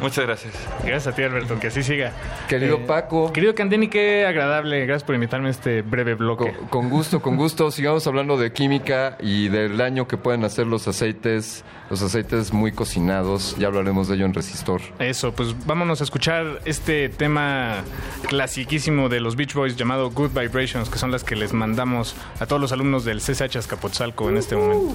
muchas 0.00 0.24
gracias. 0.26 0.52
Gracias 0.84 1.06
a 1.06 1.16
ti, 1.16 1.22
Alberto, 1.22 1.58
que 1.58 1.68
así 1.68 1.82
siga. 1.82 2.12
Querido 2.48 2.86
Paco. 2.86 3.32
Querido 3.32 3.54
Candeni, 3.54 3.88
qué 3.88 4.26
agradable. 4.26 4.84
Gracias 4.86 5.04
por 5.04 5.14
invitarme 5.14 5.48
a 5.48 5.50
este 5.52 5.82
breve 5.82 6.14
bloque. 6.14 6.54
Con 6.70 6.90
gusto, 6.90 7.20
con 7.22 7.36
gusto. 7.36 7.70
Sigamos 7.70 8.06
hablando 8.06 8.36
de 8.36 8.52
química 8.52 9.16
y 9.20 9.48
del 9.48 9.76
daño 9.76 10.06
que 10.06 10.16
pueden 10.16 10.44
hacer 10.44 10.66
los 10.66 10.86
aceites, 10.88 11.64
los 11.90 12.02
aceites 12.02 12.52
muy 12.52 12.72
cocinados. 12.72 13.56
Ya 13.58 13.68
hablaremos 13.68 14.08
de 14.08 14.16
ello 14.16 14.26
en 14.26 14.34
Resistor. 14.34 14.80
Eso, 14.98 15.32
pues 15.32 15.54
vámonos 15.66 16.00
a 16.00 16.04
escuchar 16.04 16.60
este 16.64 17.08
tema 17.08 17.82
clasiquísimo 18.28 18.91
de 18.92 19.20
los 19.20 19.36
Beach 19.36 19.54
Boys 19.54 19.76
llamado 19.76 20.10
Good 20.10 20.38
Vibrations, 20.38 20.88
que 20.90 20.98
son 20.98 21.10
las 21.10 21.24
que 21.24 21.34
les 21.34 21.52
mandamos 21.54 22.14
a 22.38 22.46
todos 22.46 22.60
los 22.60 22.72
alumnos 22.72 23.04
del 23.04 23.20
CSH 23.20 23.56
Azcapotzalco 23.56 24.28
en 24.28 24.36
este 24.36 24.54
momento. 24.54 24.94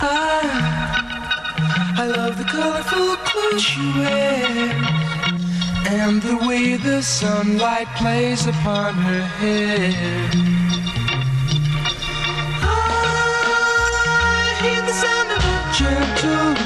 I, 0.00 0.40
I 1.98 2.06
love 2.06 2.36
the 2.38 2.44
colorful 2.44 3.16
clothes 3.24 3.62
she 3.62 3.80
wears 3.98 4.72
and 5.88 6.22
the 6.22 6.36
way 6.46 6.76
the 6.76 7.02
sunlight 7.02 7.88
plays 7.96 8.46
upon 8.46 8.94
her 8.94 9.22
hair. 9.38 10.30
I 12.62 12.74
hear 14.62 14.82
the 14.82 14.92
sound 14.92 15.30
of 15.30 15.44
a 15.44 15.72
gentle 15.74 16.54
word 16.54 16.65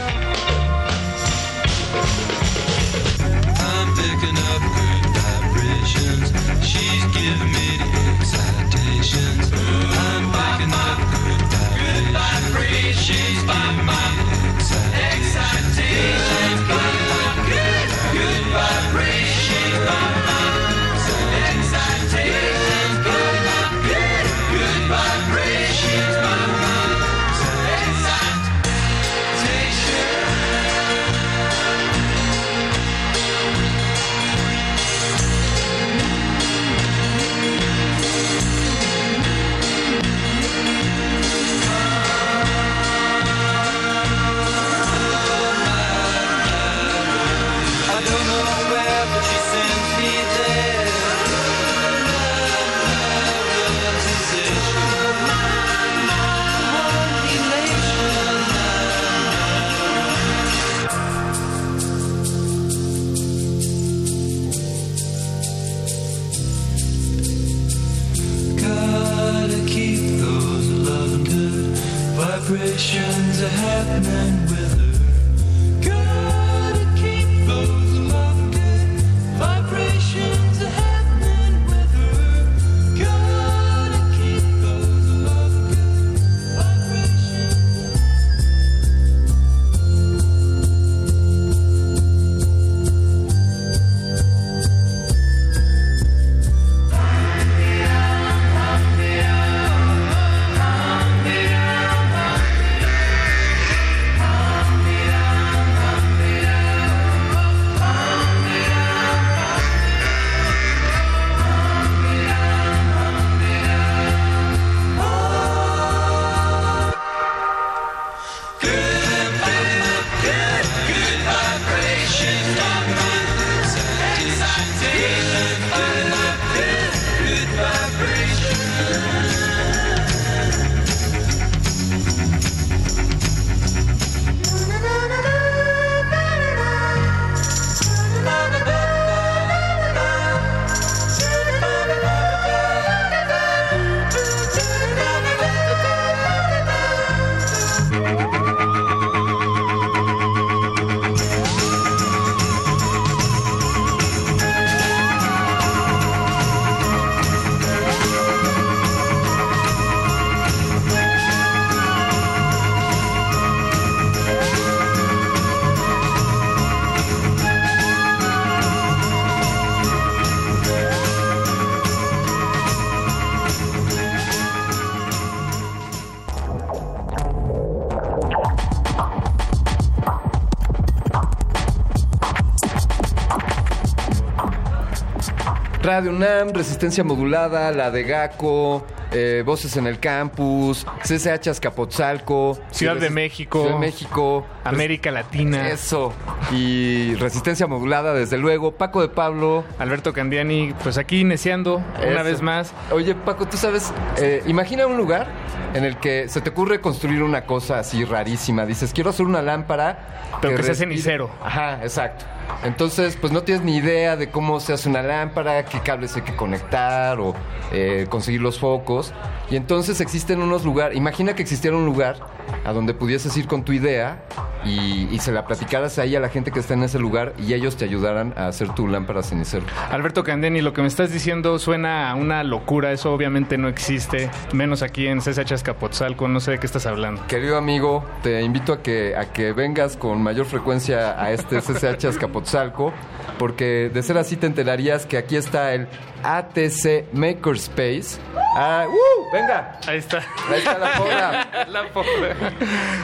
Radio 185.91 186.11
UNAM, 186.11 186.53
Resistencia 186.53 187.03
Modulada, 187.03 187.69
la 187.71 187.91
de 187.91 188.03
GACO, 188.03 188.87
eh, 189.11 189.43
Voces 189.45 189.75
en 189.75 189.87
el 189.87 189.99
Campus, 189.99 190.87
CCH 191.03 191.49
Azcapotzalco, 191.49 192.57
Ciudad 192.71 192.95
de 192.95 193.09
México. 193.09 193.59
Ciudad 193.63 193.75
de 193.75 193.79
México, 193.81 194.45
América 194.63 195.11
Latina. 195.11 195.67
Eso. 195.67 196.13
Y 196.53 197.13
Resistencia 197.15 197.67
Modulada, 197.67 198.13
desde 198.13 198.37
luego. 198.37 198.71
Paco 198.71 199.01
de 199.01 199.09
Pablo. 199.09 199.65
Alberto 199.79 200.13
Candiani, 200.13 200.73
pues 200.81 200.97
aquí 200.97 201.19
iniciando 201.19 201.83
una 202.09 202.23
vez 202.23 202.41
más. 202.41 202.71
Oye, 202.93 203.13
Paco, 203.13 203.45
tú 203.49 203.57
sabes, 203.57 203.91
eh, 204.17 204.43
imagina 204.47 204.87
un 204.87 204.95
lugar 204.95 205.27
en 205.73 205.83
el 205.83 205.97
que 205.97 206.29
se 206.29 206.39
te 206.39 206.51
ocurre 206.51 206.79
construir 206.79 207.21
una 207.21 207.41
cosa 207.45 207.79
así 207.79 208.05
rarísima. 208.05 208.65
Dices, 208.65 208.93
quiero 208.93 209.09
hacer 209.09 209.25
una 209.25 209.41
lámpara. 209.41 210.29
Pero 210.39 210.55
que 210.55 210.63
sea 210.63 210.71
respire- 210.71 210.77
cenicero. 210.77 211.29
Ajá, 211.43 211.79
exacto. 211.83 212.23
Entonces, 212.63 213.17
pues 213.19 213.33
no 213.33 213.43
tienes 213.43 213.63
ni 213.63 213.77
idea 213.77 214.15
de 214.15 214.29
cómo 214.29 214.59
se 214.59 214.73
hace 214.73 214.87
una 214.87 215.01
lámpara, 215.01 215.65
qué 215.65 215.79
cables 215.79 216.15
hay 216.15 216.21
que 216.21 216.35
conectar 216.35 217.19
o 217.19 217.33
eh, 217.71 218.05
conseguir 218.09 218.41
los 218.41 218.59
focos. 218.59 219.13
Y 219.49 219.55
entonces 219.55 219.99
existen 219.99 220.41
unos 220.41 220.63
lugares, 220.63 220.97
imagina 220.97 221.35
que 221.35 221.41
existiera 221.41 221.75
un 221.75 221.85
lugar 221.85 222.17
a 222.63 222.71
donde 222.73 222.93
pudieses 222.93 223.35
ir 223.35 223.47
con 223.47 223.63
tu 223.63 223.73
idea 223.73 224.23
y, 224.63 225.07
y 225.11 225.19
se 225.19 225.31
la 225.31 225.45
platicaras 225.45 225.97
ahí 225.99 226.15
a 226.15 226.19
la 226.19 226.29
gente 226.29 226.51
que 226.51 226.59
está 226.59 226.73
en 226.73 226.83
ese 226.83 226.99
lugar 226.99 227.33
y 227.37 227.53
ellos 227.53 227.75
te 227.75 227.85
ayudaran 227.85 228.33
a 228.37 228.47
hacer 228.47 228.73
tu 228.75 228.87
lámpara 228.87 229.23
cenicero. 229.23 229.65
Alberto 229.89 230.23
Candiani, 230.23 230.61
lo 230.61 230.73
que 230.73 230.81
me 230.81 230.87
estás 230.87 231.11
diciendo 231.11 231.59
suena 231.59 232.11
a 232.11 232.15
una 232.15 232.43
locura, 232.43 232.91
eso 232.91 233.11
obviamente 233.13 233.57
no 233.57 233.67
existe, 233.67 234.29
menos 234.53 234.83
aquí 234.83 235.07
en 235.07 235.19
CSH 235.19 235.51
Azcapotzalco, 235.51 236.27
no 236.27 236.39
sé 236.39 236.51
de 236.51 236.59
qué 236.59 236.65
estás 236.65 236.85
hablando. 236.85 237.25
Querido 237.27 237.57
amigo, 237.57 238.05
te 238.23 238.41
invito 238.41 238.73
a 238.73 238.81
que, 238.81 239.15
a 239.15 239.33
que 239.33 239.51
vengas 239.53 239.97
con 239.97 240.21
mayor 240.21 240.45
frecuencia 240.45 241.21
a 241.21 241.31
este 241.31 241.59
CCH 241.59 242.05
Azcapotzalco, 242.31 242.93
porque 243.37 243.91
de 243.93 244.03
ser 244.03 244.17
así 244.17 244.37
te 244.37 244.47
enterarías 244.47 245.05
que 245.05 245.17
aquí 245.17 245.35
está 245.35 245.73
el 245.73 245.87
ATC 246.23 247.13
Makerspace. 247.13 248.19
Ah, 248.55 248.85
¡uh! 248.87 249.33
¡Venga! 249.33 249.79
Ahí 249.87 249.97
está. 249.97 250.19
Ahí 250.49 250.59
está 250.59 250.77
la 250.77 250.93
porra. 250.97 251.65
La 251.67 251.87
porra. 251.89 252.53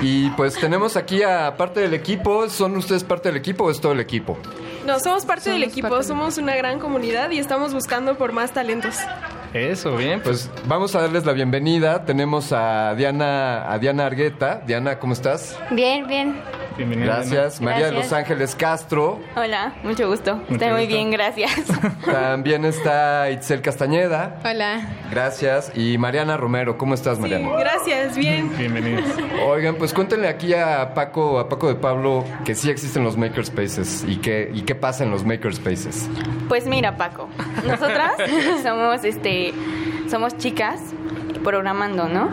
Y 0.02 0.30
pues 0.32 0.56
tenemos 0.56 0.96
aquí 0.98 1.24
a 1.24 1.56
parte 1.58 1.80
del 1.80 1.94
equipo. 1.94 2.50
¿Son 2.50 2.76
ustedes 2.78 3.04
parte 3.04 3.30
del 3.30 3.38
equipo 3.38 3.66
o 3.66 3.72
es 3.72 3.80
todo 3.80 3.92
el 3.92 4.00
equipo? 4.00 4.38
No, 4.86 5.00
somos 5.00 5.26
parte 5.26 5.46
Somos 5.46 5.60
del 5.60 5.70
equipo, 5.70 5.90
parte 5.90 6.08
somos 6.08 6.38
una 6.38 6.56
gran 6.56 6.80
comunidad 6.80 7.32
y 7.32 7.40
estamos 7.40 7.74
buscando 7.74 8.18
por 8.18 8.32
más 8.32 8.52
talentos. 8.54 8.96
Eso, 9.58 9.96
bien. 9.98 10.22
Pues 10.22 10.52
vamos 10.68 10.96
a 10.96 11.02
darles 11.02 11.26
la 11.26 11.34
bienvenida. 11.34 12.06
Tenemos 12.06 12.52
a 12.54 12.94
Diana, 12.96 13.72
a 13.72 13.80
Diana 13.80 14.06
Argueta. 14.06 14.62
Diana, 14.68 15.00
¿cómo 15.00 15.14
estás? 15.14 15.58
Bien, 15.72 16.06
bien. 16.08 16.40
Bienvenida. 16.78 17.16
Gracias. 17.16 17.60
María 17.60 17.88
de. 17.88 17.94
Los 17.94 18.14
Ángeles 18.14 18.54
Castro. 18.54 19.20
Hola, 19.36 19.74
mucho 19.84 20.08
gusto. 20.08 20.36
Mucho 20.36 20.54
Estoy 20.54 20.70
muy 20.70 20.82
gusto. 20.82 20.96
bien, 20.96 21.10
gracias. 21.10 21.52
También 22.06 22.66
está 22.66 23.32
Itzel 23.32 23.64
Castañeda. 23.64 24.40
Hola. 24.46 24.88
Gracias. 25.10 25.72
Y 25.76 25.98
Mariana 25.98 26.38
Romero. 26.38 26.78
¿Cómo 26.78 26.94
estás, 26.94 27.18
Mariana? 27.18 27.50
Gracias, 27.58 28.16
bien. 28.16 28.56
Bienvenidos. 28.56 29.06
Oigan, 29.48 29.74
pues 29.76 29.92
cuéntenle 29.92 30.28
aquí 30.28 30.54
a 30.54 30.94
Paco, 30.94 31.40
a 31.40 31.50
Paco 31.50 31.68
de 31.68 31.76
Pablo, 31.76 32.24
que 32.46 32.54
sí 32.54 32.70
existen 32.70 33.04
los 33.04 33.18
makerspaces 33.18 34.06
y 34.08 34.18
qué, 34.18 34.52
y 34.54 34.62
qué 34.62 34.76
pasa 34.76 35.04
en 35.04 35.10
los 35.10 35.26
makerspaces. 35.26 36.08
Pues 36.48 36.68
mira, 36.68 36.96
Paco, 36.96 37.28
nosotras 37.66 38.12
somos 38.64 39.04
este 39.04 39.47
somos 40.10 40.38
chicas 40.38 40.82
programando, 41.44 42.08
¿no? 42.08 42.30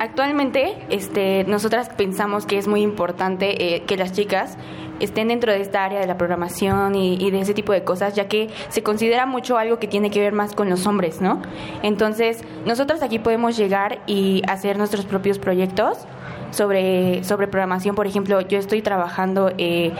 Actualmente, 0.00 0.76
este, 0.90 1.44
nosotras 1.44 1.88
pensamos 1.90 2.46
que 2.46 2.58
es 2.58 2.68
muy 2.68 2.82
importante 2.82 3.74
eh, 3.74 3.82
que 3.82 3.96
las 3.96 4.12
chicas 4.12 4.56
estén 5.00 5.28
dentro 5.28 5.50
de 5.52 5.60
esta 5.60 5.84
área 5.84 6.00
de 6.00 6.06
la 6.06 6.16
programación 6.16 6.94
y, 6.94 7.30
de 7.30 7.40
ese 7.40 7.54
tipo 7.54 7.72
de 7.72 7.82
cosas, 7.82 8.14
ya 8.14 8.28
que 8.28 8.50
se 8.68 8.82
considera 8.82 9.26
mucho 9.26 9.58
algo 9.58 9.78
que 9.78 9.88
tiene 9.88 10.10
que 10.10 10.20
ver 10.20 10.32
más 10.32 10.54
con 10.54 10.70
los 10.70 10.86
hombres, 10.86 11.20
¿no? 11.20 11.42
Entonces, 11.82 12.44
nosotros 12.66 13.02
aquí 13.02 13.18
podemos 13.18 13.56
llegar 13.56 14.00
y 14.06 14.42
hacer 14.48 14.78
nuestros 14.78 15.04
propios 15.04 15.38
proyectos 15.38 15.98
sobre, 16.50 17.24
sobre 17.24 17.48
programación. 17.48 17.96
Por 17.96 18.06
ejemplo, 18.06 18.40
yo 18.42 18.58
estoy 18.58 18.80
trabajando 18.80 19.52
eh, 19.58 19.92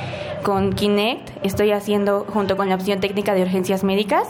con 0.44 0.72
Kinect, 0.72 1.30
estoy 1.42 1.72
haciendo 1.72 2.24
junto 2.32 2.56
con 2.56 2.68
la 2.68 2.76
opción 2.76 3.00
técnica 3.00 3.34
de 3.34 3.42
urgencias 3.42 3.82
médicas 3.82 4.28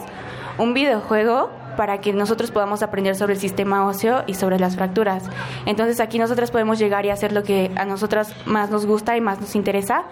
un 0.57 0.73
videojuego 0.73 1.49
para 1.75 1.99
que 2.01 2.13
nosotros 2.13 2.51
podamos 2.51 2.83
aprender 2.83 3.15
sobre 3.15 3.33
el 3.33 3.39
sistema 3.39 3.85
óseo 3.85 4.23
y 4.27 4.35
sobre 4.35 4.59
las 4.59 4.75
fracturas. 4.75 5.23
Entonces 5.65 5.99
aquí 5.99 6.19
nosotros 6.19 6.51
podemos 6.51 6.79
llegar 6.79 7.05
y 7.05 7.09
hacer 7.09 7.31
lo 7.31 7.43
que 7.43 7.71
a 7.75 7.85
nosotras 7.85 8.33
más 8.45 8.69
nos 8.69 8.85
gusta 8.85 9.17
y 9.17 9.21
más 9.21 9.39
nos 9.41 9.55
interesa 9.55 10.03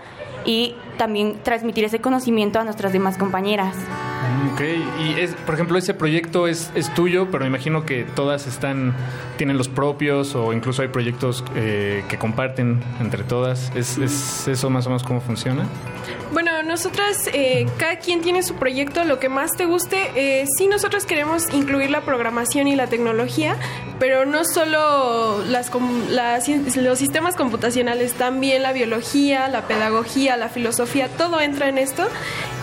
y 0.45 0.75
también 0.97 1.37
transmitir 1.43 1.83
ese 1.83 1.99
conocimiento 1.99 2.59
a 2.59 2.63
nuestras 2.63 2.93
demás 2.93 3.17
compañeras. 3.17 3.75
Ok, 4.53 4.61
y 4.99 5.19
es, 5.19 5.33
por 5.33 5.55
ejemplo, 5.55 5.77
ese 5.77 5.93
proyecto 5.93 6.47
es, 6.47 6.71
es 6.75 6.93
tuyo, 6.93 7.29
pero 7.31 7.43
me 7.43 7.47
imagino 7.47 7.85
que 7.85 8.03
todas 8.03 8.47
están, 8.47 8.93
tienen 9.37 9.57
los 9.57 9.67
propios 9.67 10.35
o 10.35 10.53
incluso 10.53 10.81
hay 10.81 10.87
proyectos 10.87 11.43
eh, 11.55 12.03
que 12.07 12.17
comparten 12.17 12.81
entre 12.99 13.23
todas. 13.23 13.71
¿Es, 13.75 13.97
¿Es 13.97 14.47
eso 14.47 14.69
más 14.69 14.85
o 14.87 14.89
menos 14.89 15.03
cómo 15.03 15.21
funciona? 15.21 15.65
Bueno, 16.33 16.50
nosotras, 16.63 17.27
eh, 17.33 17.65
cada 17.77 17.97
quien 17.97 18.21
tiene 18.21 18.43
su 18.43 18.55
proyecto, 18.55 19.03
lo 19.03 19.19
que 19.19 19.29
más 19.29 19.51
te 19.57 19.65
guste. 19.65 20.11
Eh, 20.15 20.45
sí, 20.57 20.67
nosotros 20.67 21.05
queremos 21.05 21.51
incluir 21.53 21.89
la 21.89 22.01
programación 22.01 22.67
y 22.67 22.75
la 22.75 22.87
tecnología, 22.87 23.55
pero 23.99 24.25
no 24.25 24.43
solo 24.45 25.43
las, 25.45 25.71
las- 26.09 26.47
los 26.77 26.99
sistemas 26.99 27.35
computacionales, 27.35 28.13
también 28.13 28.63
la 28.63 28.73
biología, 28.73 29.47
la 29.47 29.67
pedagogía, 29.67 30.37
la 30.37 30.49
filosofía, 30.49 31.07
todo 31.17 31.39
entra 31.41 31.69
en 31.69 31.77
esto. 31.77 32.07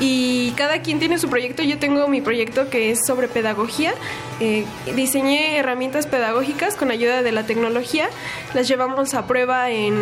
y 0.01 0.53
cada 0.53 0.81
quien 0.83 1.01
tiene 1.01 1.19
su 1.19 1.29
proyecto. 1.29 1.63
Yo 1.65 1.79
tengo 1.79 2.07
mi 2.07 2.21
proyecto 2.21 2.71
que 2.71 2.93
es 2.93 3.01
sobre 3.05 3.27
pedagogía. 3.27 3.93
Eh, 4.39 4.65
diseñé 4.95 5.57
herramientas 5.59 6.07
pedagógicas 6.07 6.77
con 6.77 6.93
ayuda 6.93 7.23
de 7.23 7.33
la 7.33 7.45
tecnología. 7.47 8.09
Las 8.55 8.69
llevamos 8.69 9.15
a 9.15 9.27
prueba 9.27 9.71
en 9.71 9.95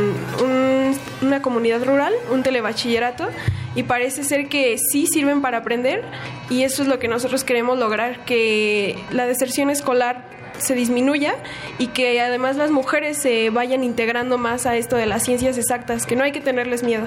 un- 0.43 0.98
una 1.23 1.40
comunidad 1.40 1.82
rural, 1.82 2.12
un 2.31 2.43
telebachillerato, 2.43 3.28
y 3.74 3.85
parece 3.86 4.24
ser 4.24 4.48
que 4.48 4.76
sí 4.78 5.06
sirven 5.06 5.40
para 5.42 5.58
aprender 5.58 6.04
y 6.50 6.62
eso 6.62 6.82
es 6.82 6.88
lo 6.88 6.98
que 6.98 7.08
nosotros 7.08 7.44
queremos 7.44 7.78
lograr, 7.78 8.24
que 8.24 8.98
la 9.10 9.26
deserción 9.26 9.70
escolar 9.70 10.24
se 10.58 10.74
disminuya 10.74 11.34
y 11.78 11.88
que 11.88 12.20
además 12.20 12.56
las 12.56 12.70
mujeres 12.70 13.18
se 13.18 13.50
vayan 13.50 13.84
integrando 13.84 14.38
más 14.38 14.66
a 14.66 14.76
esto 14.76 14.96
de 14.96 15.06
las 15.06 15.22
ciencias 15.24 15.58
exactas, 15.58 16.06
que 16.06 16.16
no 16.16 16.24
hay 16.24 16.32
que 16.32 16.40
tenerles 16.40 16.82
miedo. 16.82 17.06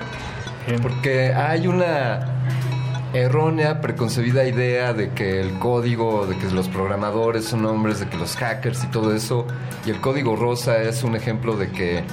Porque 0.82 1.34
hay 1.34 1.68
una 1.68 2.40
errónea, 3.14 3.82
preconcebida 3.82 4.48
idea 4.48 4.94
de 4.94 5.12
que 5.12 5.42
el 5.42 5.58
código, 5.58 6.28
de 6.28 6.38
que 6.38 6.46
los 6.54 6.70
programadores 6.70 7.46
son 7.46 7.66
hombres, 7.66 8.00
de 8.00 8.08
que 8.08 8.18
los 8.18 8.36
hackers 8.36 8.84
y 8.84 8.88
todo 8.88 9.16
eso, 9.16 9.48
y 9.86 9.90
el 9.90 10.00
código 10.00 10.36
rosa 10.36 10.82
es 10.84 11.04
un 11.04 11.16
ejemplo 11.16 11.58
de 11.58 11.72
que 11.72 12.04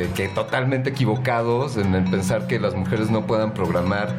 de 0.00 0.08
que 0.14 0.28
totalmente 0.28 0.90
equivocados 0.90 1.76
en 1.76 1.94
el 1.94 2.04
pensar 2.04 2.46
que 2.46 2.58
las 2.58 2.74
mujeres 2.74 3.10
no 3.10 3.26
puedan 3.26 3.52
programar. 3.52 4.14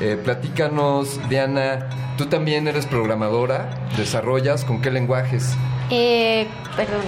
Eh, 0.00 0.16
platícanos, 0.22 1.20
Diana, 1.28 1.88
tú 2.16 2.26
también 2.26 2.68
eres 2.68 2.86
programadora, 2.86 3.68
desarrollas, 3.96 4.64
¿con 4.64 4.80
qué 4.80 4.90
lenguajes? 4.92 5.54
Eh, 5.90 6.46
perdón, 6.76 7.02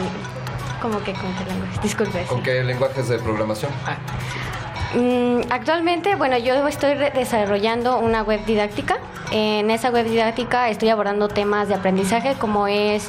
¿cómo 0.82 0.98
que 1.04 1.12
con 1.12 1.32
qué 1.34 1.44
lenguaje? 1.44 1.80
Disculpe. 1.82 2.24
¿Con 2.24 2.42
qué 2.42 2.64
lenguajes 2.64 3.08
de 3.08 3.18
programación? 3.18 3.70
Mm, 3.70 4.55
actualmente, 5.50 6.14
bueno, 6.14 6.38
yo 6.38 6.66
estoy 6.68 6.94
desarrollando 7.14 7.98
una 7.98 8.22
web 8.22 8.44
didáctica. 8.44 8.98
En 9.32 9.70
esa 9.70 9.90
web 9.90 10.06
didáctica 10.08 10.68
estoy 10.70 10.88
abordando 10.88 11.28
temas 11.28 11.68
de 11.68 11.74
aprendizaje 11.74 12.34
como 12.34 12.68
es 12.68 13.08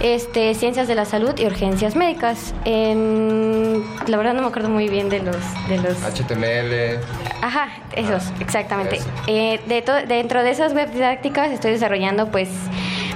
este, 0.00 0.54
ciencias 0.54 0.88
de 0.88 0.94
la 0.96 1.04
salud 1.04 1.32
y 1.38 1.46
urgencias 1.46 1.94
médicas. 1.94 2.52
En- 2.64 3.84
la 4.06 4.16
verdad 4.16 4.34
no 4.34 4.42
me 4.42 4.48
acuerdo 4.48 4.68
muy 4.68 4.88
bien 4.88 5.08
de 5.08 5.20
los... 5.20 5.36
De 5.68 5.78
los 5.78 5.98
HTML. 6.02 6.98
Ajá, 7.42 7.68
esos, 7.94 8.24
exactamente. 8.40 8.98
Eh, 9.26 9.60
de 9.66 9.82
dentro 10.06 10.42
de 10.42 10.50
esas 10.50 10.74
web 10.74 10.90
didácticas 10.92 11.50
estoy 11.52 11.72
desarrollando 11.72 12.28
pues 12.30 12.48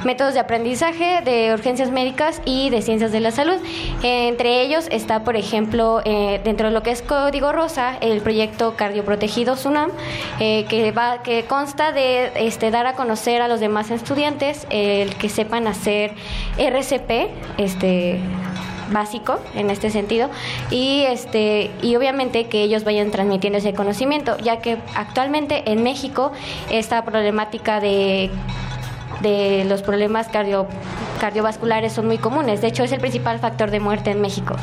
métodos 0.05 0.35
de 0.35 0.41
aprendizaje 0.41 1.21
de 1.25 1.53
urgencias 1.53 1.91
médicas 1.91 2.41
y 2.45 2.71
de 2.71 2.83
ciencias 2.83 3.13
de 3.13 3.21
la 3.21 3.31
salud. 3.31 3.57
Entre 4.03 4.63
ellos 4.63 4.89
está, 4.91 5.25
por 5.25 5.37
ejemplo, 5.37 6.01
eh, 6.05 6.41
dentro 6.45 6.69
de 6.69 6.73
lo 6.73 6.83
que 6.83 6.91
es 6.91 7.03
Código 7.03 7.53
Rosa, 7.53 7.97
el 8.01 8.21
proyecto 8.21 8.75
Cardioprotegido 8.77 9.57
SUNAM, 9.57 9.91
eh, 10.41 10.67
que 10.69 10.93
va, 10.93 11.23
que 11.23 11.45
consta 11.45 11.93
de 11.93 12.33
este, 12.37 12.71
dar 12.71 12.87
a 12.87 12.95
conocer 12.95 13.43
a 13.43 13.49
los 13.49 13.61
demás 13.61 13.91
estudiantes 13.91 14.67
el 14.71 15.15
que 15.17 15.29
sepan 15.29 15.67
hacer 15.67 16.13
RCP, 16.59 17.31
este 17.59 18.21
básico 18.91 19.41
en 19.55 19.71
este 19.71 19.91
sentido 19.91 20.31
y 20.71 21.03
este 21.03 21.71
y 21.83 21.97
obviamente 21.97 22.47
que 22.47 22.63
ellos 22.63 22.85
vayan 22.85 23.11
transmitiendo 23.11 23.59
ese 23.59 23.75
conocimiento 23.75 24.37
ya 24.39 24.59
que 24.59 24.79
actualmente 24.95 25.71
en 25.71 25.83
México 25.83 26.33
esta 26.71 27.05
problemática 27.05 27.81
de 27.81 28.31
de 29.21 29.65
los 29.65 29.83
problemas 29.83 30.29
cardio, 30.29 30.67
cardiovasculares 31.21 31.93
son 31.93 32.07
muy 32.07 32.19
comunes. 32.19 32.61
De 32.61 32.69
hecho, 32.69 32.85
es 32.85 32.93
el 32.93 33.01
principal 33.01 33.39
factor 33.39 33.71
de 33.71 33.81
muerte 33.81 34.11
en 34.11 34.21
México. 34.21 34.57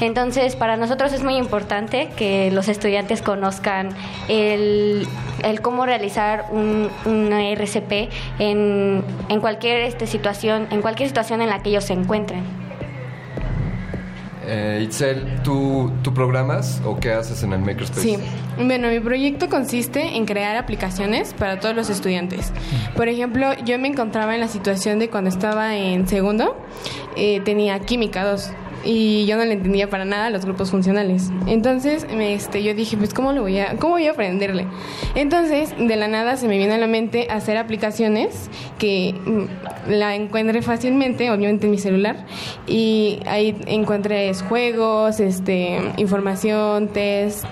Entonces, 0.00 0.54
para 0.54 0.76
nosotros 0.76 1.12
es 1.12 1.22
muy 1.24 1.36
importante 1.36 2.10
que 2.16 2.50
los 2.52 2.68
estudiantes 2.68 3.20
conozcan 3.20 3.88
el, 4.28 5.08
el 5.42 5.60
cómo 5.60 5.86
realizar 5.86 6.46
un, 6.50 6.88
una 7.04 7.50
RCP 7.50 8.10
en, 8.38 9.04
en 9.28 9.40
cualquier 9.40 9.80
este, 9.82 10.06
situación, 10.06 10.68
en 10.70 10.82
cualquier 10.82 11.08
situación 11.08 11.42
en 11.42 11.48
la 11.48 11.62
que 11.62 11.70
ellos 11.70 11.84
se 11.84 11.94
encuentren. 11.94 12.67
Eh, 14.50 14.80
Itzel, 14.84 15.26
¿tú, 15.44 15.92
¿tú 16.02 16.14
programas 16.14 16.80
o 16.82 16.98
qué 16.98 17.12
haces 17.12 17.42
en 17.42 17.52
el 17.52 17.60
Makerspace? 17.60 18.00
Sí, 18.00 18.18
bueno, 18.56 18.88
mi 18.88 18.98
proyecto 18.98 19.50
consiste 19.50 20.16
en 20.16 20.24
crear 20.24 20.56
aplicaciones 20.56 21.34
para 21.34 21.60
todos 21.60 21.76
los 21.76 21.90
estudiantes. 21.90 22.50
Por 22.96 23.08
ejemplo, 23.08 23.52
yo 23.66 23.78
me 23.78 23.88
encontraba 23.88 24.34
en 24.34 24.40
la 24.40 24.48
situación 24.48 24.98
de 24.98 25.10
cuando 25.10 25.28
estaba 25.28 25.76
en 25.76 26.08
segundo, 26.08 26.56
eh, 27.14 27.40
tenía 27.44 27.78
química 27.80 28.24
2 28.24 28.50
y 28.84 29.26
yo 29.26 29.36
no 29.36 29.44
le 29.44 29.54
entendía 29.54 29.90
para 29.90 30.04
nada 30.04 30.30
los 30.30 30.44
grupos 30.44 30.70
funcionales. 30.70 31.30
Entonces, 31.46 32.06
este, 32.10 32.62
yo 32.62 32.74
dije, 32.74 32.96
pues 32.96 33.14
¿cómo 33.14 33.32
lo 33.32 33.42
voy 33.42 33.58
a 33.58 33.76
cómo 33.76 33.94
voy 33.94 34.06
a 34.06 34.12
aprenderle? 34.12 34.66
Entonces, 35.14 35.74
de 35.78 35.96
la 35.96 36.08
nada 36.08 36.36
se 36.36 36.48
me 36.48 36.58
vino 36.58 36.74
a 36.74 36.78
la 36.78 36.86
mente 36.86 37.28
hacer 37.30 37.56
aplicaciones 37.56 38.50
que 38.78 39.14
mm, 39.24 39.90
la 39.90 40.14
encuentre 40.14 40.62
fácilmente, 40.62 41.30
obviamente 41.30 41.66
en 41.66 41.70
mi 41.70 41.78
celular, 41.78 42.26
y 42.66 43.20
ahí 43.26 43.56
encuentres 43.66 44.42
juegos, 44.42 45.20
este, 45.20 45.78
información, 45.96 46.88
test. 46.88 47.44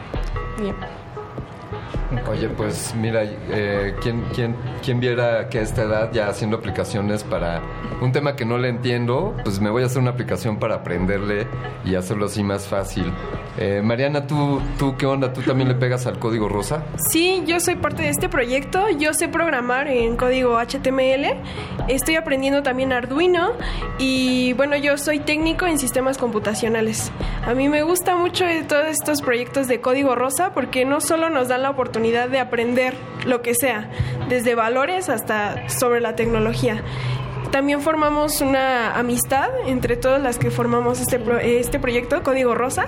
Oye, 2.31 2.49
pues 2.49 2.95
mira, 2.95 3.23
eh, 3.25 3.95
¿quién, 4.03 4.25
quién, 4.35 4.57
quién 4.85 5.01
viera 5.01 5.49
que 5.49 5.59
a 5.59 5.63
esta 5.63 5.83
edad 5.83 6.13
ya 6.13 6.29
haciendo 6.29 6.57
aplicaciones 6.57 7.23
para 7.25 7.63
un 8.01 8.13
tema 8.13 8.37
que 8.37 8.45
no 8.45 8.59
le 8.59 8.69
entiendo, 8.69 9.35
pues 9.45 9.61
me 9.61 9.71
voy 9.71 9.83
a 9.83 9.87
hacer 9.87 10.03
una 10.03 10.11
aplicación 10.11 10.59
para 10.59 10.77
aprenderle 10.77 11.47
y 11.85 11.95
hacerlo 11.95 12.27
así 12.27 12.43
más 12.43 12.67
fácil. 12.67 13.13
Eh, 13.59 13.81
Mariana, 13.83 14.27
¿tú, 14.27 14.61
¿tú 14.79 14.97
qué 14.97 15.07
onda? 15.07 15.33
¿Tú 15.33 15.41
también 15.43 15.69
le 15.69 15.75
pegas 15.75 16.07
al 16.07 16.19
código 16.19 16.49
rosa? 16.49 16.85
Sí, 17.11 17.43
yo 17.47 17.59
soy 17.61 17.77
parte 17.77 18.03
de 18.03 18.11
este 18.11 18.29
proyecto. 18.29 18.91
Yo 18.91 19.15
sé 19.15 19.29
programar 19.29 19.89
en 19.89 20.17
código 20.17 20.59
HTML. 20.59 21.37
Estoy 21.89 22.17
aprendiendo 22.17 22.63
también 22.63 22.93
Arduino. 22.93 23.53
Y 23.99 24.53
bueno, 24.55 24.77
yo 24.77 24.99
soy 24.99 25.21
técnico 25.21 25.67
en 25.67 25.79
sistemas 25.79 26.19
computacionales. 26.19 27.11
A 27.47 27.55
mí 27.55 27.69
me 27.69 27.83
gusta 27.83 28.17
mucho 28.17 28.45
todos 28.69 28.87
estos 28.87 29.23
proyectos 29.23 29.69
de 29.69 29.81
código 29.81 30.15
rosa 30.15 30.53
porque 30.53 30.85
no 30.85 31.01
solo 31.01 31.31
nos 31.31 31.49
dan 31.49 31.63
la 31.63 31.71
oportunidad 31.71 32.06
de 32.12 32.39
aprender 32.41 32.95
lo 33.27 33.43
que 33.43 33.55
sea, 33.55 33.91
desde 34.28 34.55
valores 34.55 35.09
hasta 35.09 35.69
sobre 35.69 36.01
la 36.01 36.15
tecnología. 36.16 36.83
También 37.51 37.81
formamos 37.81 38.41
una 38.41 38.97
amistad 38.99 39.49
entre 39.66 39.97
todas 39.97 40.20
las 40.23 40.39
que 40.39 40.51
formamos 40.51 41.01
este, 41.01 41.19
pro- 41.19 41.39
este 41.39 41.78
proyecto, 41.78 42.23
Código 42.23 42.55
Rosa. 42.55 42.87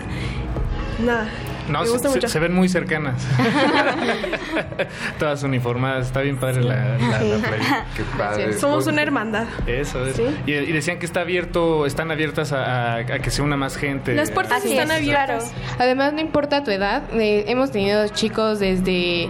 Nada. 1.04 1.28
No, 1.68 1.80
me 1.80 1.86
se, 1.86 1.92
gusta 1.92 2.08
se- 2.08 2.14
mucho. 2.16 2.28
se 2.28 2.38
ven 2.38 2.54
muy 2.54 2.68
cercanas. 2.68 3.26
Todas 5.18 5.42
uniformadas. 5.42 6.06
Está 6.06 6.20
bien 6.20 6.36
padre 6.38 6.62
la, 6.62 6.96
la, 6.98 7.20
la 7.22 7.38
playa. 7.48 7.84
Qué 7.96 8.02
padre. 8.16 8.52
Somos 8.54 8.86
una 8.86 9.02
hermandad. 9.02 9.46
Eso 9.66 10.04
es. 10.06 10.16
Sí. 10.16 10.24
Y, 10.46 10.52
y 10.52 10.72
decían 10.72 10.98
que 10.98 11.06
está 11.06 11.20
abierto, 11.20 11.86
están 11.86 12.10
abiertas 12.10 12.52
a, 12.52 12.94
a- 12.94 12.98
a 12.98 13.18
que 13.18 13.30
se 13.30 13.42
una 13.42 13.56
más 13.56 13.76
gente. 13.76 14.14
Las 14.14 14.30
puertas 14.30 14.58
Así 14.58 14.72
están 14.72 14.90
es. 14.90 14.96
abiertas. 14.98 15.52
Además, 15.78 16.12
no 16.12 16.20
importa 16.20 16.64
tu 16.64 16.70
edad, 16.70 17.02
eh, 17.14 17.44
hemos 17.48 17.70
tenido 17.70 18.06
chicos 18.08 18.58
desde 18.60 19.28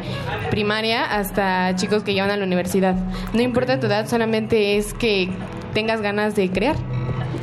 primaria 0.51 1.05
hasta 1.05 1.75
chicos 1.77 2.03
que 2.03 2.15
llevan 2.15 2.31
a 2.31 2.37
la 2.37 2.45
universidad. 2.45 2.95
No 3.33 3.43
importa 3.43 3.79
tu 3.81 3.87
edad, 3.87 4.07
solamente 4.09 4.77
es 4.77 4.95
que 4.95 5.29
tengas 5.75 6.01
ganas 6.01 6.35
de 6.35 6.51
crear. 6.51 6.77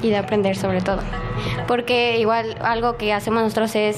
y 0.02 0.10
de 0.10 0.18
aprender 0.18 0.56
sobre 0.56 0.82
todo. 0.82 1.00
Porque 1.68 2.20
igual 2.20 2.58
algo 2.62 2.96
que 2.98 3.12
hacemos 3.14 3.42
nosotros 3.42 3.76
es 3.76 3.98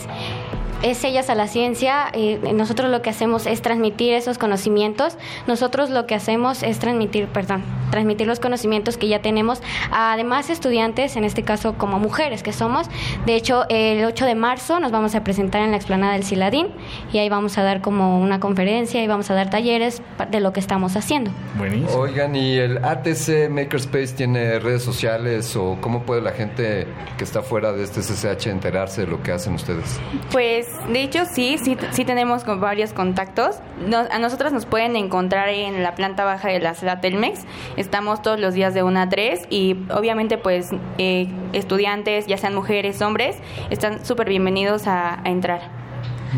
es 0.84 1.04
ellas 1.04 1.30
a 1.30 1.36
la 1.36 1.48
ciencia, 1.48 2.12
y 2.14 2.36
nosotros 2.54 2.90
lo 2.90 3.02
que 3.02 3.10
hacemos 3.10 3.46
es 3.46 3.62
transmitir 3.62 4.14
esos 4.14 4.38
conocimientos, 4.38 5.18
nosotros 5.48 5.90
lo 5.90 6.06
que 6.06 6.16
hacemos 6.16 6.64
es 6.64 6.80
transmitir, 6.80 7.28
perdón, 7.28 7.64
transmitir 7.92 8.28
los 8.28 8.40
conocimientos 8.40 8.98
que 8.98 9.08
ya 9.08 9.22
tenemos 9.22 9.62
a 9.92 10.14
además 10.14 10.50
estudiantes, 10.50 11.16
en 11.16 11.24
este 11.24 11.44
caso 11.44 11.76
como 11.78 12.00
mujeres 12.00 12.44
que 12.44 12.54
somos. 12.54 12.88
De 13.26 13.36
hecho, 13.36 13.66
el 13.70 14.04
8 14.06 14.26
de 14.26 14.36
marzo 14.36 14.80
nos 14.80 14.92
vamos 14.92 15.16
a 15.16 15.24
presentar 15.24 15.62
en 15.62 15.72
la 15.72 15.78
explanada 15.78 16.14
del 16.14 16.24
Ciladín 16.24 16.68
y 17.14 17.18
ahí 17.18 17.30
vamos 17.30 17.58
a 17.58 17.64
dar 17.64 17.82
como 17.82 18.20
una 18.20 18.40
conferencia 18.40 19.02
y 19.04 19.08
vamos 19.08 19.30
a 19.32 19.34
dar 19.34 19.50
talleres 19.50 20.02
de 20.30 20.40
lo 20.40 20.54
que 20.54 20.60
estamos 20.60 20.96
haciendo. 20.96 21.32
Buenísimo. 21.58 22.00
Oigan, 22.00 22.36
¿y 22.36 22.58
el 22.58 22.84
ATC 22.84 23.50
Makerspace 23.50 24.14
tiene 24.16 24.60
redes 24.60 24.84
sociales 24.84 25.56
o 25.56 25.78
cómo 25.82 26.04
puede 26.04 26.22
la 26.22 26.32
gente 26.32 26.88
que 27.18 27.24
está 27.24 27.42
fuera 27.42 27.72
de 27.72 27.84
este 27.84 28.02
CCH 28.02 28.48
enterarse 28.48 29.02
de 29.02 29.08
lo 29.08 29.24
que 29.24 29.32
hacen 29.32 29.54
ustedes? 29.54 30.00
Pues 30.32 30.67
de 30.92 31.02
hecho 31.04 31.26
sí, 31.26 31.58
sí, 31.58 31.78
sí 31.92 32.06
tenemos 32.06 32.44
con 32.44 32.60
varios 32.62 32.94
contactos. 32.94 33.58
Nos- 33.86 34.10
a 34.10 34.20
nosotras 34.20 34.54
nos 34.54 34.66
pueden 34.66 34.96
encontrar 34.96 35.50
en 35.50 35.84
la 35.84 35.96
planta 35.96 36.24
baja 36.24 36.50
de 36.50 36.60
la 36.60 36.74
sala 36.74 37.02
Telmex. 37.02 37.42
Estamos 37.76 38.22
todos 38.22 38.40
los 38.40 38.54
días 38.54 38.74
de 38.74 38.84
1 38.84 39.00
a 39.00 39.10
3 39.10 39.48
y 39.50 39.76
obviamente 39.94 40.38
pues 40.38 40.68
eh, 40.98 41.28
estudiantes, 41.54 42.28
ya 42.28 42.38
sean 42.38 42.56
mujeres, 42.56 43.02
hombres, 43.02 43.36
están 43.70 44.06
súper 44.06 44.30
bienvenidos 44.30 44.88
a, 44.88 45.20
a 45.24 45.30
entrar. 45.30 45.62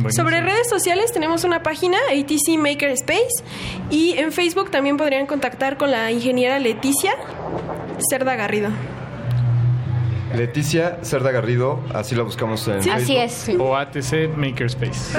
Sobre 0.10 0.39
redes 0.39 0.69
sociales 0.69 1.11
tenemos 1.11 1.43
una 1.43 1.64
página, 1.64 1.97
ATC 2.11 2.57
Makerspace, 2.60 3.43
y 3.89 4.18
en 4.18 4.31
Facebook 4.31 4.69
también 4.69 4.97
podrían 4.97 5.26
contactar 5.26 5.77
con 5.77 5.89
la 5.91 6.11
ingeniera 6.11 6.60
Leticia 6.60 7.11
Cerda 8.10 8.35
Garrido. 8.35 8.69
Leticia 10.35 10.99
Cerda 11.01 11.31
Garrido, 11.31 11.80
así 11.93 12.15
la 12.15 12.23
buscamos 12.23 12.68
en 12.68 12.84
Sí. 12.84 12.89
Facebook. 12.89 13.03
Así 13.22 13.51
es. 13.51 13.60
O 13.60 13.76
ATC 13.76 14.30
Makerspace. 14.35 15.18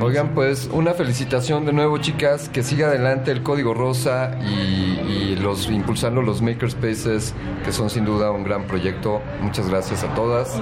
Oigan, 0.00 0.30
pues 0.34 0.68
una 0.72 0.94
felicitación 0.94 1.64
de 1.64 1.72
nuevo, 1.72 1.98
chicas. 1.98 2.48
Que 2.48 2.62
siga 2.62 2.88
adelante 2.88 3.30
el 3.30 3.42
Código 3.42 3.74
Rosa 3.74 4.38
y, 4.42 4.52
y 4.52 5.36
los 5.40 5.68
impulsando 5.68 6.22
los 6.22 6.42
Makerspaces, 6.42 7.34
que 7.64 7.72
son 7.72 7.90
sin 7.90 8.04
duda 8.04 8.30
un 8.30 8.44
gran 8.44 8.66
proyecto. 8.66 9.20
Muchas 9.40 9.68
gracias 9.68 10.04
a 10.04 10.14
todas. 10.14 10.60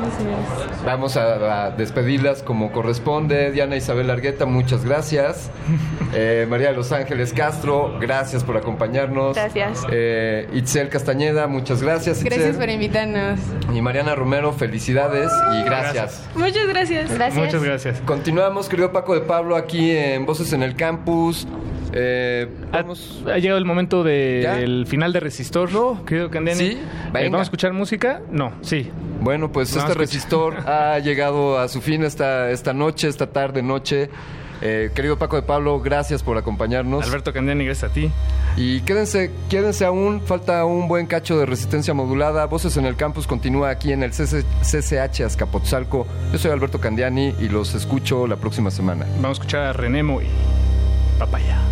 Vamos 0.84 1.16
a, 1.16 1.66
a 1.66 1.70
despedirlas 1.70 2.42
como 2.42 2.72
corresponde. 2.72 3.50
Diana 3.52 3.76
Isabel 3.76 4.10
Argueta, 4.10 4.46
muchas 4.46 4.84
gracias. 4.84 5.50
Eh, 6.14 6.46
María 6.46 6.68
de 6.68 6.76
Los 6.76 6.92
Ángeles 6.92 7.32
Castro, 7.32 7.96
gracias 7.98 8.44
por 8.44 8.58
acompañarnos. 8.58 9.34
Gracias. 9.34 9.82
Eh, 9.90 10.46
Itzel 10.52 10.90
Castañeda, 10.90 11.46
muchas 11.46 11.82
gracias. 11.82 12.18
Itzel. 12.18 12.34
Gracias 12.38 12.56
por 12.58 12.68
invitarnos. 12.68 13.40
Y 13.72 13.80
Mariana 13.80 14.14
Romero, 14.14 14.52
felicidades 14.52 15.32
y 15.54 15.62
gracias. 15.64 16.28
Muchas 16.34 16.66
gracias. 16.68 17.10
Muchas 17.34 17.64
gracias. 17.64 18.00
Continuamos, 18.04 18.68
querido 18.68 18.91
Paco 18.92 19.14
de 19.14 19.20
Pablo, 19.22 19.56
aquí 19.56 19.90
en 19.90 20.26
Voces 20.26 20.52
en 20.52 20.62
el 20.62 20.76
Campus. 20.76 21.46
Eh, 21.94 22.48
vamos. 22.70 23.22
Ha 23.26 23.38
llegado 23.38 23.58
el 23.58 23.64
momento 23.64 24.02
del 24.02 24.86
final 24.86 25.12
de 25.12 25.20
Resistor, 25.20 25.72
¿no? 25.72 26.04
Querido 26.04 26.30
Candiani. 26.30 26.58
Sí, 26.60 26.78
Eh. 27.14 27.24
¿Vamos 27.24 27.40
a 27.40 27.42
escuchar 27.42 27.72
música? 27.72 28.22
No, 28.30 28.52
sí. 28.62 28.90
Bueno, 29.20 29.52
pues 29.52 29.76
este 29.76 29.94
resistor 29.94 30.56
ha 30.68 30.98
llegado 30.98 31.58
a 31.58 31.68
su 31.68 31.80
fin 31.80 32.02
esta, 32.02 32.50
esta 32.50 32.72
noche, 32.72 33.08
esta 33.08 33.28
tarde, 33.28 33.62
noche. 33.62 34.10
Eh, 34.64 34.92
querido 34.94 35.18
Paco 35.18 35.34
de 35.36 35.42
Pablo, 35.42 35.80
gracias 35.80 36.22
por 36.22 36.38
acompañarnos. 36.38 37.04
Alberto 37.04 37.32
Candiani, 37.32 37.64
gracias 37.64 37.90
a 37.90 37.92
ti. 37.92 38.12
Y 38.56 38.80
quédense, 38.82 39.32
quédense 39.50 39.84
aún, 39.84 40.22
falta 40.22 40.64
un 40.64 40.86
buen 40.86 41.06
cacho 41.06 41.36
de 41.36 41.46
resistencia 41.46 41.94
modulada. 41.94 42.46
Voces 42.46 42.76
en 42.76 42.86
el 42.86 42.94
campus 42.94 43.26
continúa 43.26 43.70
aquí 43.70 43.92
en 43.92 44.04
el 44.04 44.12
CC 44.12 44.44
CCH 44.62 45.22
Azcapotzalco. 45.22 46.06
Yo 46.32 46.38
soy 46.38 46.52
Alberto 46.52 46.80
Candiani 46.80 47.34
y 47.40 47.48
los 47.48 47.74
escucho 47.74 48.26
la 48.28 48.36
próxima 48.36 48.70
semana. 48.70 49.04
Vamos 49.16 49.30
a 49.30 49.32
escuchar 49.32 49.62
a 49.62 49.72
René 49.72 50.04
Moy. 50.04 50.26
Papaya. 51.18 51.71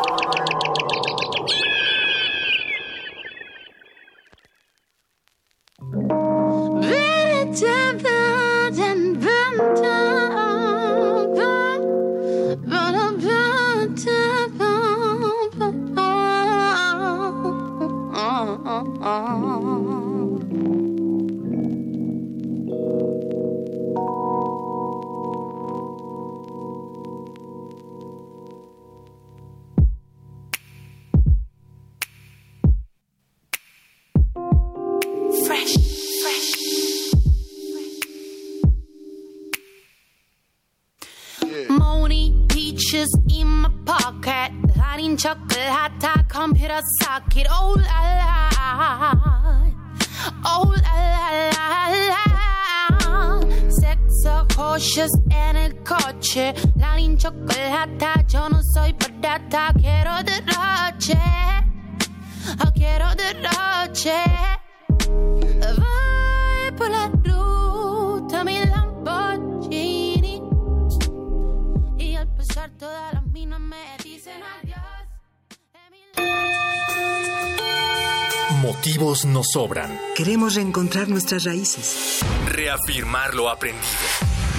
Nuestras 81.31 81.43
raíces. 81.45 82.19
Reafirmar 82.49 83.33
lo 83.35 83.49
aprendido. 83.49 83.85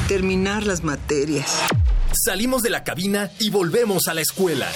Terminar 0.08 0.64
las 0.64 0.82
materias. 0.82 1.60
Salimos 2.12 2.62
de 2.62 2.70
la 2.70 2.82
cabina 2.82 3.30
y 3.38 3.50
volvemos 3.50 4.06
a 4.08 4.14
la 4.14 4.22
escuela. 4.22 4.70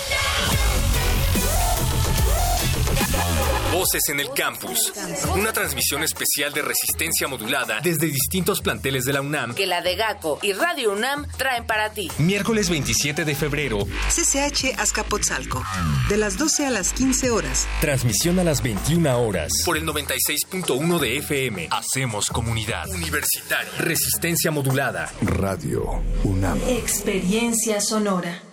Voces 3.86 4.08
en 4.08 4.18
el 4.18 4.30
Campus. 4.30 4.92
Una 5.36 5.52
transmisión 5.52 6.02
especial 6.02 6.52
de 6.52 6.60
resistencia 6.60 7.28
modulada 7.28 7.78
desde 7.80 8.08
distintos 8.08 8.60
planteles 8.60 9.04
de 9.04 9.12
la 9.12 9.20
UNAM. 9.20 9.54
Que 9.54 9.64
la 9.64 9.80
de 9.80 9.94
GACO 9.94 10.40
y 10.42 10.54
Radio 10.54 10.92
UNAM 10.92 11.24
traen 11.36 11.64
para 11.66 11.92
ti. 11.92 12.10
Miércoles 12.18 12.68
27 12.68 13.24
de 13.24 13.34
febrero. 13.36 13.86
CCH 14.08 14.76
Azcapotzalco. 14.76 15.64
De 16.08 16.16
las 16.16 16.36
12 16.36 16.66
a 16.66 16.70
las 16.70 16.92
15 16.94 17.30
horas. 17.30 17.68
Transmisión 17.80 18.40
a 18.40 18.44
las 18.44 18.60
21 18.60 19.20
horas. 19.20 19.52
Por 19.64 19.76
el 19.76 19.86
96.1 19.86 20.98
de 20.98 21.18
FM. 21.18 21.68
Hacemos 21.70 22.28
comunidad. 22.30 22.88
Universitaria. 22.88 23.70
Resistencia 23.78 24.50
modulada. 24.50 25.12
Radio 25.22 26.02
UNAM. 26.24 26.58
Experiencia 26.66 27.80
sonora. 27.80 28.45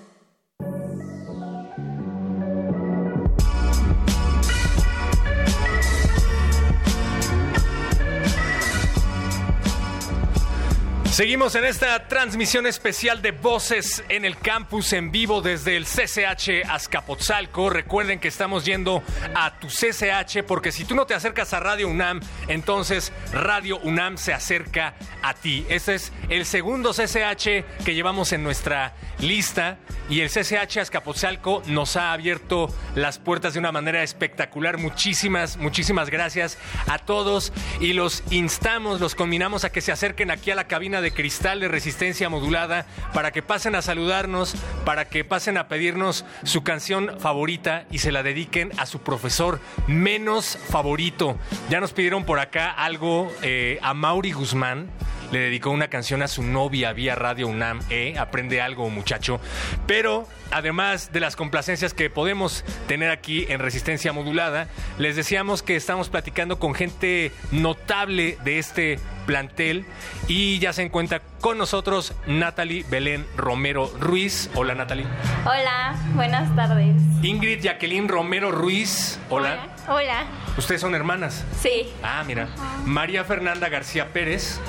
Seguimos 11.14 11.54
en 11.54 11.64
esta 11.64 12.08
transmisión 12.08 12.66
especial 12.66 13.22
de 13.22 13.30
Voces 13.30 14.04
en 14.10 14.26
el 14.26 14.36
Campus 14.36 14.94
en 14.94 15.12
vivo 15.12 15.44
desde 15.44 15.78
el 15.78 15.86
CCH 15.86 16.68
Azcapotzalco. 16.68 17.70
Recuerden 17.70 18.20
que 18.20 18.30
estamos 18.30 18.66
yendo 18.66 19.04
a 19.36 19.60
tu 19.60 19.68
CCH 19.68 20.44
porque 20.48 20.72
si 20.72 20.86
tú 20.86 20.96
no 20.96 21.06
te 21.06 21.14
acercas 21.14 21.54
a 21.54 21.60
Radio 21.60 21.88
UNAM, 21.88 22.20
entonces 22.48 23.14
Radio 23.32 23.78
UNAM 23.84 24.18
se 24.18 24.34
acerca 24.34 24.96
a 25.22 25.36
ti. 25.36 25.68
Este 25.70 25.94
es 25.94 26.12
el 26.30 26.48
segundo 26.48 26.94
CCH 26.94 27.84
que 27.86 27.94
llevamos 27.94 28.34
en 28.34 28.42
nuestra 28.42 28.96
lista 29.20 29.78
y 30.10 30.22
el 30.22 30.30
CCH 30.30 30.78
Azcapotzalco 30.80 31.62
nos 31.68 31.96
ha 31.96 32.12
abierto 32.12 32.74
las 32.96 33.20
puertas 33.20 33.54
de 33.54 33.60
una 33.60 33.72
manera 33.72 34.02
espectacular. 34.02 34.80
Muchísimas, 34.80 35.58
muchísimas 35.58 36.10
gracias 36.10 36.58
a 36.88 36.98
todos 36.98 37.54
y 37.80 37.94
los 37.94 38.24
instamos, 38.32 39.00
los 39.00 39.14
combinamos 39.14 39.64
a 39.64 39.72
que 39.72 39.82
se 39.82 39.92
acerquen 39.92 40.32
aquí 40.32 40.50
a 40.50 40.56
la 40.56 40.68
cabina 40.68 41.03
de 41.04 41.14
cristal 41.14 41.60
de 41.60 41.68
resistencia 41.68 42.30
modulada 42.30 42.88
para 43.14 43.32
que 43.32 43.44
pasen 43.44 43.76
a 43.76 43.84
saludarnos, 43.84 44.56
para 44.86 45.06
que 45.06 45.24
pasen 45.24 45.58
a 45.58 45.68
pedirnos 45.68 46.26
su 46.44 46.64
canción 46.64 47.20
favorita 47.20 47.86
y 47.92 48.00
se 48.00 48.12
la 48.12 48.24
dediquen 48.24 48.72
a 48.78 48.88
su 48.88 49.02
profesor 49.02 49.60
menos 49.88 50.58
favorito. 50.70 51.38
Ya 51.70 51.80
nos 51.80 51.94
pidieron 51.94 52.26
por 52.26 52.40
acá 52.40 52.72
algo 52.72 53.32
eh, 53.44 53.78
a 53.84 53.94
Mauri 53.94 54.32
Guzmán 54.32 54.90
le 55.34 55.40
dedicó 55.40 55.72
una 55.72 55.88
canción 55.88 56.22
a 56.22 56.28
su 56.28 56.44
novia 56.44 56.94
vía 56.94 57.16
Radio 57.16 57.48
UNAM, 57.48 57.80
¿eh? 57.90 58.14
Aprende 58.20 58.62
algo, 58.62 58.88
muchacho. 58.92 59.40
Pero 59.88 60.28
además 60.52 61.12
de 61.12 61.20
las 61.20 61.36
complacencias 61.36 61.96
que 61.96 62.12
podemos 62.12 62.64
tener 62.88 63.10
aquí 63.10 63.48
en 63.50 63.60
Resistencia 63.60 64.14
Modulada, 64.14 64.68
les 65.00 65.16
decíamos 65.16 65.64
que 65.64 65.76
estamos 65.76 66.10
platicando 66.10 66.60
con 66.60 66.76
gente 66.76 67.32
notable 67.52 68.38
de 68.44 68.60
este 68.60 69.00
plantel 69.26 69.86
y 70.28 70.60
ya 70.60 70.72
se 70.72 70.84
encuentra 70.84 71.24
con 71.42 71.58
nosotros 71.58 72.14
Natalie 72.28 72.86
Belén 72.88 73.26
Romero 73.36 73.92
Ruiz. 74.00 74.52
Hola 74.54 74.76
Natalie. 74.76 75.08
Hola, 75.46 75.96
buenas 76.14 76.56
tardes. 76.56 76.96
Ingrid 77.24 77.60
Jacqueline 77.60 78.08
Romero 78.08 78.52
Ruiz. 78.52 79.20
Hola. 79.32 79.70
Hola. 79.88 80.26
Ustedes 80.58 80.82
son 80.82 80.94
hermanas. 80.94 81.44
Sí. 81.60 81.92
Ah, 82.04 82.24
mira. 82.28 82.50
María 82.86 83.24
Fernanda 83.24 83.68
García 83.70 84.14
Pérez. 84.14 84.60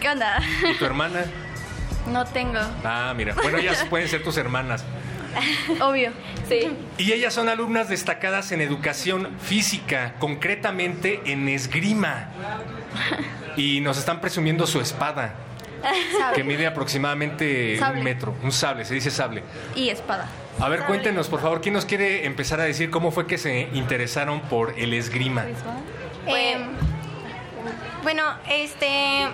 ¿Qué 0.00 0.08
onda? 0.08 0.38
¿Y 0.70 0.74
tu 0.78 0.84
hermana? 0.84 1.24
No 2.10 2.24
tengo. 2.26 2.60
Ah, 2.84 3.12
mira. 3.16 3.34
Bueno, 3.34 3.58
ellas 3.58 3.84
pueden 3.90 4.08
ser 4.08 4.22
tus 4.22 4.36
hermanas. 4.36 4.84
Obvio. 5.80 6.12
Sí. 6.48 6.70
Y 6.98 7.12
ellas 7.12 7.32
son 7.34 7.48
alumnas 7.48 7.88
destacadas 7.88 8.52
en 8.52 8.60
educación 8.60 9.30
física, 9.40 10.14
concretamente 10.18 11.22
en 11.24 11.48
esgrima. 11.48 12.28
Y 13.56 13.80
nos 13.80 13.98
están 13.98 14.20
presumiendo 14.20 14.66
su 14.66 14.80
espada, 14.80 15.34
Sable. 16.18 16.36
que 16.36 16.44
mide 16.44 16.66
aproximadamente 16.66 17.78
Sable. 17.78 17.98
un 17.98 18.04
metro. 18.04 18.36
Un 18.42 18.52
sable, 18.52 18.84
se 18.84 18.94
dice 18.94 19.10
sable. 19.10 19.42
Y 19.74 19.88
espada. 19.88 20.28
A 20.60 20.68
ver, 20.68 20.84
cuéntenos, 20.84 21.28
por 21.28 21.40
favor, 21.40 21.60
¿quién 21.60 21.74
nos 21.74 21.84
quiere 21.84 22.26
empezar 22.26 22.60
a 22.60 22.64
decir 22.64 22.90
cómo 22.90 23.10
fue 23.10 23.26
que 23.26 23.38
se 23.38 23.68
interesaron 23.72 24.40
por 24.42 24.74
el 24.78 24.94
esgrima? 24.94 25.44
Eh, 26.28 26.58
bueno, 28.04 28.22
este. 28.48 29.26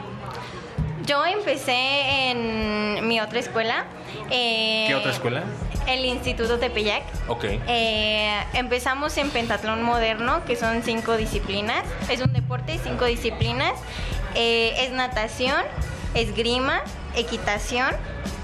Yo 1.11 1.27
empecé 1.27 2.31
en 2.31 3.09
mi 3.09 3.21
otra 3.21 3.41
escuela. 3.41 3.85
eh, 4.31 4.85
¿Qué 4.87 4.95
otra 4.95 5.11
escuela? 5.11 5.43
El 5.89 6.05
Instituto 6.05 6.61
Tepeyac. 6.61 7.03
Ok. 7.27 7.47
Eh, 7.67 8.41
empezamos 8.53 9.17
en 9.17 9.31
pentatlón 9.31 9.83
moderno, 9.83 10.45
que 10.45 10.55
son 10.55 10.85
cinco 10.85 11.17
disciplinas. 11.17 11.83
Es 12.09 12.21
un 12.21 12.33
deporte, 12.33 12.79
cinco 12.85 13.07
disciplinas. 13.07 13.73
Eh, 14.37 14.85
es 14.85 14.93
natación, 14.93 15.61
esgrima, 16.15 16.81
equitación, 17.17 17.93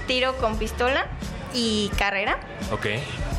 tiro 0.05 0.35
con 0.35 0.57
pistola 0.59 1.05
y 1.53 1.89
carrera. 1.97 2.37
Ok. 2.73 2.87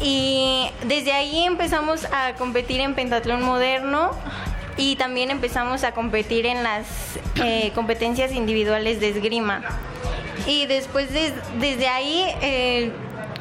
Y 0.01 0.71
desde 0.87 1.13
ahí 1.13 1.45
empezamos 1.45 2.07
a 2.07 2.33
competir 2.39 2.81
en 2.81 2.95
pentatlón 2.95 3.43
moderno 3.43 4.13
y 4.79 4.97
también 4.97 5.31
empezamos 5.31 5.85
a 5.85 5.93
competir 5.93 6.47
en 6.47 6.63
las 6.63 6.87
eh, 7.45 7.73
competencias 7.75 8.33
individuales 8.33 9.01
de 9.01 9.11
esgrima. 9.11 9.63
Y 10.47 10.65
después 10.67 11.13
de- 11.13 11.35
desde 11.59 11.89
ahí, 11.89 12.25
eh, 12.41 12.93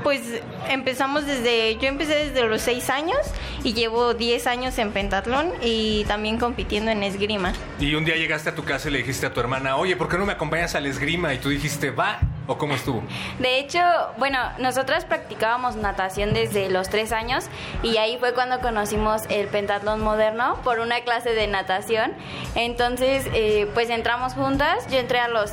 pues 0.04 0.22
empezamos 0.70 1.26
desde, 1.26 1.78
yo 1.78 1.88
empecé 1.88 2.16
desde 2.16 2.48
los 2.48 2.62
6 2.62 2.90
años 2.90 3.18
y 3.64 3.74
llevo 3.74 4.14
10 4.14 4.48
años 4.48 4.78
en 4.78 4.92
pentatlón 4.92 5.52
y 5.62 6.06
también 6.06 6.38
compitiendo 6.38 6.92
en 6.92 7.04
esgrima. 7.04 7.54
Y 7.80 7.96
un 7.96 8.06
día 8.06 8.16
llegaste 8.16 8.50
a 8.50 8.56
tu 8.56 8.64
casa 8.64 8.90
y 8.90 8.92
le 8.92 9.00
dijiste 9.00 9.26
a 9.26 9.34
tu 9.34 9.40
hermana, 9.40 9.78
oye, 9.78 9.96
¿por 9.96 10.10
qué 10.10 10.18
no 10.18 10.26
me 10.26 10.34
acompañas 10.34 10.76
al 10.76 10.86
esgrima? 10.86 11.34
Y 11.34 11.40
tú 11.40 11.50
dijiste, 11.50 11.92
va, 11.92 12.20
¿o 12.48 12.58
cómo 12.58 12.76
estuvo? 12.76 13.04
De 13.40 13.60
hecho, 13.60 13.80
bueno, 14.18 14.40
nosotras 14.60 15.06
practicábamos 15.06 15.76
natación 15.76 16.34
desde 16.34 16.70
los 16.70 16.90
tres 16.90 17.12
años 17.12 17.46
y 17.84 17.98
ahí 17.98 18.18
fue 18.18 18.34
cuando 18.34 18.60
conocimos 18.60 19.24
el 19.30 19.48
pentatlón 19.48 20.02
moderno 20.02 20.60
por 20.64 20.80
una 20.80 21.02
clase 21.02 21.32
de 21.32 21.48
natación. 21.48 22.14
Entonces, 22.56 23.26
eh, 23.34 23.70
pues 23.74 23.90
entramos 23.90 24.34
juntas. 24.34 24.88
Yo 24.90 25.00
entré 25.00 25.20
a 25.20 25.28
los 25.28 25.52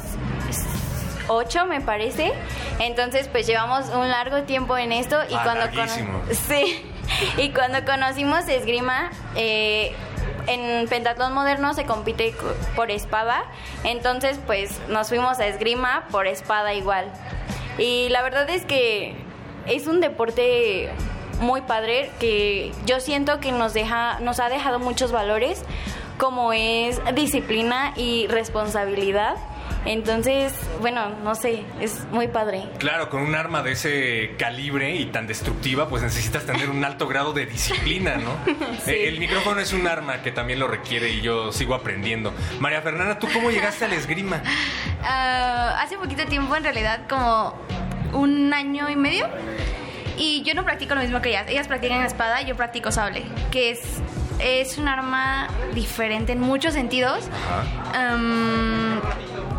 ocho, 1.29 1.67
me 1.67 1.81
parece. 1.81 2.33
Entonces, 2.79 3.29
pues 3.29 3.47
llevamos 3.47 3.87
un 3.91 4.09
largo 4.11 4.43
tiempo 4.43 4.77
en 4.77 4.93
esto 4.93 5.17
y 5.31 5.35
Ah, 5.35 5.41
cuando 5.45 5.65
larguísimo. 5.67 6.21
sí 6.31 6.85
y 7.39 7.51
cuando 7.51 7.85
conocimos 7.85 8.49
esgrima. 8.49 9.11
Eh, 9.37 9.95
en 10.47 10.87
pentatlón 10.89 11.33
moderno 11.33 11.73
se 11.73 11.87
compite 11.87 12.33
co- 12.33 12.53
por 12.77 12.91
espada, 12.91 13.45
entonces 13.83 14.39
pues 14.45 14.79
nos 14.89 15.09
fuimos 15.09 15.39
a 15.39 15.47
esgrima 15.47 16.05
por 16.11 16.27
espada 16.27 16.75
igual. 16.75 17.07
Y 17.79 18.11
la 18.11 18.21
verdad 18.21 18.49
es 18.51 18.67
que 18.67 19.15
es 19.67 19.87
un 19.87 20.01
deporte 20.03 20.91
muy 21.41 21.63
padre 21.63 22.11
que 22.21 22.73
yo 22.85 23.01
siento 23.01 23.41
que 23.41 23.53
nos 23.53 23.73
deja 23.73 24.19
nos 24.21 24.39
ha 24.39 24.51
dejado 24.51 24.79
muchos 24.79 25.13
valores 25.13 25.63
como 26.19 26.53
es 26.53 27.01
disciplina 27.15 27.95
y 27.97 28.27
responsabilidad. 28.27 29.37
Entonces, 29.87 30.55
bueno, 30.81 31.11
no 31.23 31.35
sé, 31.35 31.65
es 31.81 32.05
muy 32.11 32.29
padre. 32.29 32.65
Claro, 32.79 33.11
con 33.11 33.23
un 33.23 33.35
arma 33.35 33.63
de 33.63 33.73
ese 33.73 34.35
calibre 34.39 34.95
y 34.97 35.07
tan 35.07 35.27
destructiva, 35.27 35.89
pues 35.89 36.03
necesitas 36.03 36.45
tener 36.47 36.71
un 36.71 36.85
alto 36.85 37.07
grado 37.07 37.33
de 37.33 37.47
disciplina, 37.47 38.17
¿no? 38.17 38.35
Sí. 38.85 38.91
Eh, 38.91 39.09
El 39.09 39.19
micrófono 39.19 39.61
es 39.61 39.73
un 39.73 39.87
arma 39.87 40.23
que 40.23 40.33
también 40.33 40.59
lo 40.59 40.69
requiere 40.69 41.11
y 41.11 41.21
yo 41.21 41.53
sigo 41.53 41.75
aprendiendo. 41.75 42.33
María 42.61 42.83
Fernanda, 42.83 43.19
¿tú 43.19 43.29
cómo 43.33 43.51
llegaste 43.51 43.85
al 43.85 43.93
esgrima? 43.93 44.43
Ah, 45.07 45.81
hace 45.83 45.99
poquito 45.99 46.25
tiempo, 46.25 46.57
en 46.57 46.65
realidad, 46.65 47.01
como 47.11 47.55
un 48.15 48.55
año 48.55 48.89
y 48.89 48.97
medio. 48.97 49.29
Y 50.17 50.43
yo 50.45 50.55
no 50.55 50.65
practico 50.65 50.95
lo 50.95 51.03
mismo 51.03 51.21
que 51.21 51.29
ellas. 51.29 51.47
Ellas 51.49 51.69
practican 51.69 52.03
espada, 52.07 52.41
yo 52.41 52.57
practico 52.57 52.91
sable, 52.91 53.23
que 53.51 53.73
es, 53.73 53.81
es 54.39 54.79
un 54.79 54.89
arma 54.89 55.49
diferente 55.75 56.33
en 56.33 56.41
muchos 56.41 56.75
sentidos. 56.75 57.29
Am, 57.95 59.01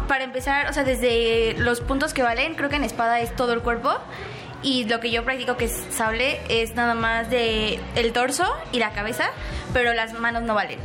para 0.08 0.24
empezar, 0.24 0.70
o 0.70 0.74
sea, 0.74 0.84
desde 0.84 1.56
los 1.58 1.82
puntos 1.82 2.14
que 2.14 2.24
valen, 2.24 2.56
creo 2.56 2.70
que 2.70 2.76
en 2.76 2.84
espada 2.84 3.20
es 3.20 3.36
todo 3.36 3.54
el 3.54 3.62
cuerpo. 3.62 3.94
Y 4.62 4.86
lo 4.86 5.00
que 5.00 5.12
yo 5.12 5.24
practico 5.24 5.58
que 5.58 5.66
es 5.66 5.86
sable 5.92 6.40
es 6.50 6.74
nada 6.76 6.96
más 6.96 7.30
de 7.30 7.80
el 7.96 8.14
torso 8.14 8.46
y 8.72 8.80
la 8.80 8.92
cabeza, 8.92 9.26
pero 9.74 9.94
las 9.94 10.14
manos 10.14 10.44
no 10.44 10.56
valen. 10.56 10.80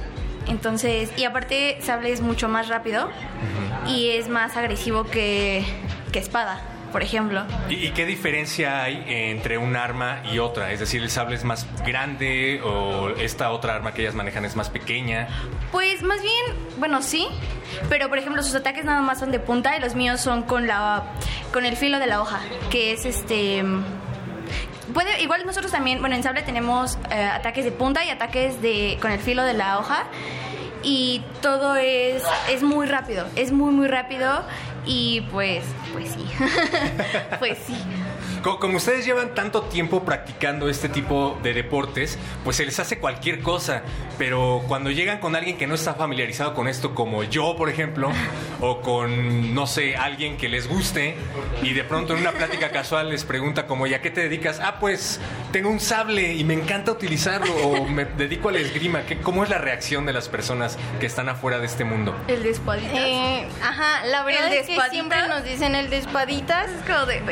Entonces, 0.46 1.10
y 1.16 1.24
aparte 1.24 1.78
sable 1.80 2.12
es 2.12 2.20
mucho 2.20 2.48
más 2.48 2.68
rápido 2.68 3.08
y 3.86 4.10
es 4.10 4.28
más 4.28 4.56
agresivo 4.56 5.04
que, 5.04 5.64
que 6.12 6.18
espada. 6.18 6.60
Por 6.90 7.02
ejemplo. 7.02 7.44
¿Y, 7.68 7.86
y 7.86 7.90
qué 7.90 8.06
diferencia 8.06 8.82
hay 8.82 9.04
entre 9.06 9.58
un 9.58 9.76
arma 9.76 10.22
y 10.32 10.38
otra? 10.38 10.72
Es 10.72 10.80
decir, 10.80 11.02
¿el 11.02 11.10
sable 11.10 11.36
es 11.36 11.44
más 11.44 11.66
grande 11.84 12.60
o 12.62 13.10
esta 13.10 13.50
otra 13.50 13.74
arma 13.74 13.92
que 13.92 14.02
ellas 14.02 14.14
manejan 14.14 14.44
es 14.44 14.56
más 14.56 14.70
pequeña? 14.70 15.28
Pues 15.72 16.02
más 16.02 16.22
bien, 16.22 16.44
bueno, 16.78 17.02
sí, 17.02 17.26
pero 17.88 18.08
por 18.08 18.18
ejemplo 18.18 18.42
sus 18.42 18.54
ataques 18.54 18.84
nada 18.84 19.00
más 19.00 19.18
son 19.18 19.30
de 19.30 19.38
punta 19.38 19.76
y 19.76 19.80
los 19.80 19.94
míos 19.94 20.20
son 20.20 20.42
con 20.42 20.66
la 20.66 21.04
con 21.52 21.64
el 21.64 21.76
filo 21.76 21.98
de 21.98 22.06
la 22.06 22.20
hoja, 22.20 22.40
que 22.70 22.92
es 22.92 23.04
este 23.04 23.64
puede 24.92 25.22
igual 25.22 25.46
nosotros 25.46 25.70
también, 25.70 26.00
bueno, 26.00 26.16
en 26.16 26.22
sable 26.22 26.42
tenemos 26.42 26.98
eh, 27.10 27.22
ataques 27.22 27.64
de 27.64 27.72
punta 27.72 28.04
y 28.04 28.10
ataques 28.10 28.60
de 28.60 28.98
con 29.00 29.12
el 29.12 29.20
filo 29.20 29.44
de 29.44 29.54
la 29.54 29.78
hoja 29.78 30.04
y 30.82 31.22
todo 31.42 31.76
es 31.76 32.22
es 32.48 32.62
muy 32.62 32.86
rápido, 32.86 33.26
es 33.36 33.52
muy 33.52 33.72
muy 33.72 33.86
rápido 33.86 34.42
y 34.90 35.20
pues 35.30 35.62
pues 35.92 36.10
sí. 36.10 36.26
pues 37.38 37.58
sí. 37.64 37.76
Co- 38.42 38.58
Como 38.58 38.78
ustedes 38.78 39.04
llevan 39.04 39.34
tanto 39.34 39.62
tiempo 39.62 40.02
practicando 40.04 40.68
este 40.68 40.88
tipo 40.88 41.38
de 41.42 41.52
deportes, 41.52 42.18
pues 42.42 42.56
se 42.56 42.64
les 42.64 42.78
hace 42.80 42.98
cualquier 42.98 43.40
cosa, 43.40 43.82
pero 44.18 44.62
cuando 44.66 44.90
llegan 44.90 45.18
con 45.18 45.36
alguien 45.36 45.58
que 45.58 45.66
no 45.66 45.74
está 45.74 45.94
familiarizado 45.94 46.54
con 46.54 46.66
esto, 46.68 46.94
como 46.94 47.22
yo, 47.24 47.54
por 47.56 47.68
ejemplo, 47.68 48.10
o 48.60 48.80
con, 48.80 49.54
no 49.54 49.66
sé, 49.66 49.96
alguien 49.96 50.36
que 50.38 50.48
les 50.48 50.68
guste, 50.68 51.16
y 51.62 51.72
de 51.74 51.84
pronto 51.84 52.14
en 52.14 52.20
una 52.20 52.32
plática 52.32 52.70
casual 52.70 53.10
les 53.10 53.24
pregunta 53.24 53.66
como, 53.66 53.86
¿y 53.86 53.94
a 53.94 54.00
qué 54.00 54.10
te 54.10 54.22
dedicas? 54.22 54.58
Ah, 54.62 54.78
pues 54.80 55.20
tengo 55.52 55.68
un 55.68 55.80
sable 55.80 56.34
y 56.34 56.44
me 56.44 56.54
encanta 56.54 56.92
utilizarlo, 56.92 57.52
o 57.54 57.84
me 57.86 58.04
dedico 58.06 58.48
al 58.48 58.56
esgrima. 58.56 59.02
¿Qué, 59.02 59.18
¿Cómo 59.18 59.44
es 59.44 59.50
la 59.50 59.58
reacción 59.58 60.06
de 60.06 60.12
las 60.12 60.28
personas 60.28 60.78
que 60.98 61.06
están 61.06 61.28
afuera 61.28 61.58
de 61.58 61.66
este 61.66 61.84
mundo? 61.84 62.14
El 62.28 62.42
de 62.42 62.50
espaditas. 62.50 62.94
Eh, 62.94 63.46
ajá, 63.62 64.06
la 64.06 64.22
verdad 64.22 64.44
¿El 64.46 64.50
de 64.50 64.60
es 64.60 64.66
que 64.66 64.90
siempre 64.90 65.28
nos 65.28 65.44
dicen 65.44 65.74
el 65.74 65.90
de 65.90 65.98
espaditas 65.98 66.70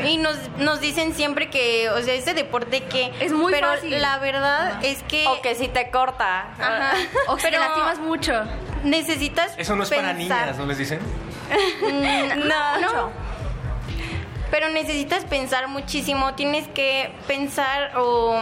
y 0.07 0.17
nos, 0.17 0.37
nos 0.59 0.79
dicen 0.81 0.98
siempre 1.13 1.49
que, 1.49 1.89
o 1.89 2.01
sea, 2.01 2.13
ese 2.13 2.33
deporte 2.33 2.83
que 2.83 3.11
Es 3.19 3.31
muy 3.31 3.51
pero 3.51 3.67
fácil. 3.67 4.01
la 4.01 4.19
verdad 4.19 4.83
es 4.83 5.01
que 5.03 5.25
o 5.27 5.41
que 5.41 5.55
si 5.55 5.67
te 5.67 5.89
corta, 5.89 6.47
Ajá. 6.59 6.93
O 7.27 7.35
que 7.35 7.43
te 7.49 7.57
lastimas 7.57 7.99
mucho. 7.99 8.33
Necesitas 8.83 9.53
Eso 9.57 9.75
no 9.75 9.83
es 9.83 9.89
para 9.89 10.13
niñas, 10.13 10.57
¿no 10.57 10.65
les 10.65 10.77
dicen? 10.77 10.99
Mm, 11.81 12.39
no, 12.47 12.79
no. 12.79 13.11
Pero 14.51 14.69
necesitas 14.69 15.25
pensar 15.25 15.67
muchísimo, 15.67 16.33
tienes 16.33 16.67
que 16.69 17.11
pensar 17.27 17.91
o 17.97 18.39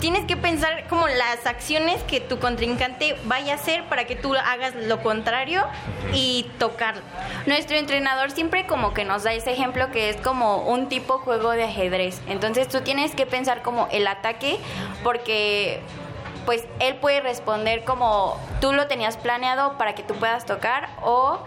tienes 0.00 0.24
que 0.24 0.36
pensar 0.36 0.88
como 0.88 1.06
las 1.06 1.46
acciones 1.46 2.02
que 2.04 2.20
tu 2.20 2.38
contrincante 2.38 3.16
vaya 3.24 3.52
a 3.52 3.56
hacer 3.56 3.84
para 3.84 4.06
que 4.06 4.16
tú 4.16 4.34
hagas 4.34 4.74
lo 4.74 5.02
contrario 5.02 5.62
y 6.12 6.46
tocarlo. 6.58 7.02
Nuestro 7.46 7.76
entrenador 7.76 8.30
siempre 8.30 8.66
como 8.66 8.94
que 8.94 9.04
nos 9.04 9.22
da 9.22 9.32
ese 9.32 9.52
ejemplo 9.52 9.90
que 9.92 10.10
es 10.10 10.16
como 10.16 10.62
un 10.68 10.88
tipo 10.88 11.18
juego 11.18 11.50
de 11.50 11.64
ajedrez. 11.64 12.20
Entonces 12.26 12.68
tú 12.68 12.80
tienes 12.80 13.14
que 13.14 13.26
pensar 13.26 13.62
como 13.62 13.88
el 13.92 14.06
ataque 14.06 14.58
porque 15.04 15.80
pues 16.46 16.64
él 16.78 16.96
puede 16.96 17.20
responder 17.20 17.84
como 17.84 18.38
tú 18.60 18.72
lo 18.72 18.86
tenías 18.86 19.16
planeado 19.16 19.76
para 19.78 19.94
que 19.94 20.02
tú 20.02 20.14
puedas 20.14 20.46
tocar 20.46 20.88
o 21.02 21.38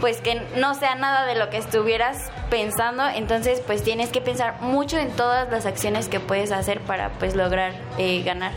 pues 0.00 0.20
que 0.20 0.36
no 0.56 0.74
sea 0.74 0.94
nada 0.94 1.26
de 1.26 1.34
lo 1.34 1.50
que 1.50 1.56
estuvieras 1.56 2.30
pensando, 2.50 3.06
entonces 3.08 3.60
pues 3.66 3.82
tienes 3.82 4.10
que 4.10 4.20
pensar 4.20 4.60
mucho 4.60 4.96
en 4.98 5.10
todas 5.10 5.50
las 5.50 5.66
acciones 5.66 6.08
que 6.08 6.20
puedes 6.20 6.52
hacer 6.52 6.80
para 6.80 7.10
pues 7.18 7.34
lograr 7.34 7.72
eh, 7.98 8.22
ganar. 8.22 8.52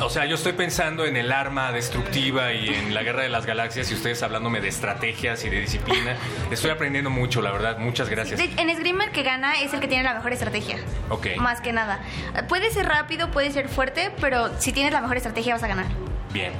O 0.00 0.10
sea, 0.10 0.26
yo 0.26 0.36
estoy 0.36 0.52
pensando 0.52 1.04
en 1.06 1.16
el 1.16 1.32
arma 1.32 1.72
destructiva 1.72 2.52
y 2.52 2.68
en 2.68 2.94
la 2.94 3.02
guerra 3.02 3.22
de 3.22 3.28
las 3.28 3.46
galaxias 3.46 3.90
y 3.90 3.94
ustedes 3.94 4.22
hablándome 4.22 4.60
de 4.60 4.68
estrategias 4.68 5.44
y 5.44 5.50
de 5.50 5.60
disciplina. 5.60 6.16
Estoy 6.50 6.70
aprendiendo 6.70 7.10
mucho, 7.10 7.42
la 7.42 7.50
verdad. 7.50 7.78
Muchas 7.78 8.08
gracias. 8.08 8.40
En 8.40 8.70
esgrima 8.70 9.04
el 9.04 9.10
que 9.10 9.24
gana 9.24 9.60
es 9.60 9.74
el 9.74 9.80
que 9.80 9.88
tiene 9.88 10.04
la 10.04 10.14
mejor 10.14 10.32
estrategia. 10.32 10.78
Ok. 11.10 11.28
Más 11.38 11.60
que 11.60 11.72
nada. 11.72 12.00
Puede 12.48 12.70
ser 12.70 12.86
rápido, 12.86 13.30
puede 13.30 13.50
ser 13.50 13.68
fuerte, 13.68 14.10
pero 14.20 14.50
si 14.60 14.72
tienes 14.72 14.92
la 14.92 15.00
mejor 15.00 15.16
estrategia 15.16 15.54
vas 15.54 15.62
a 15.64 15.68
ganar. 15.68 15.86
Bien. 16.32 16.52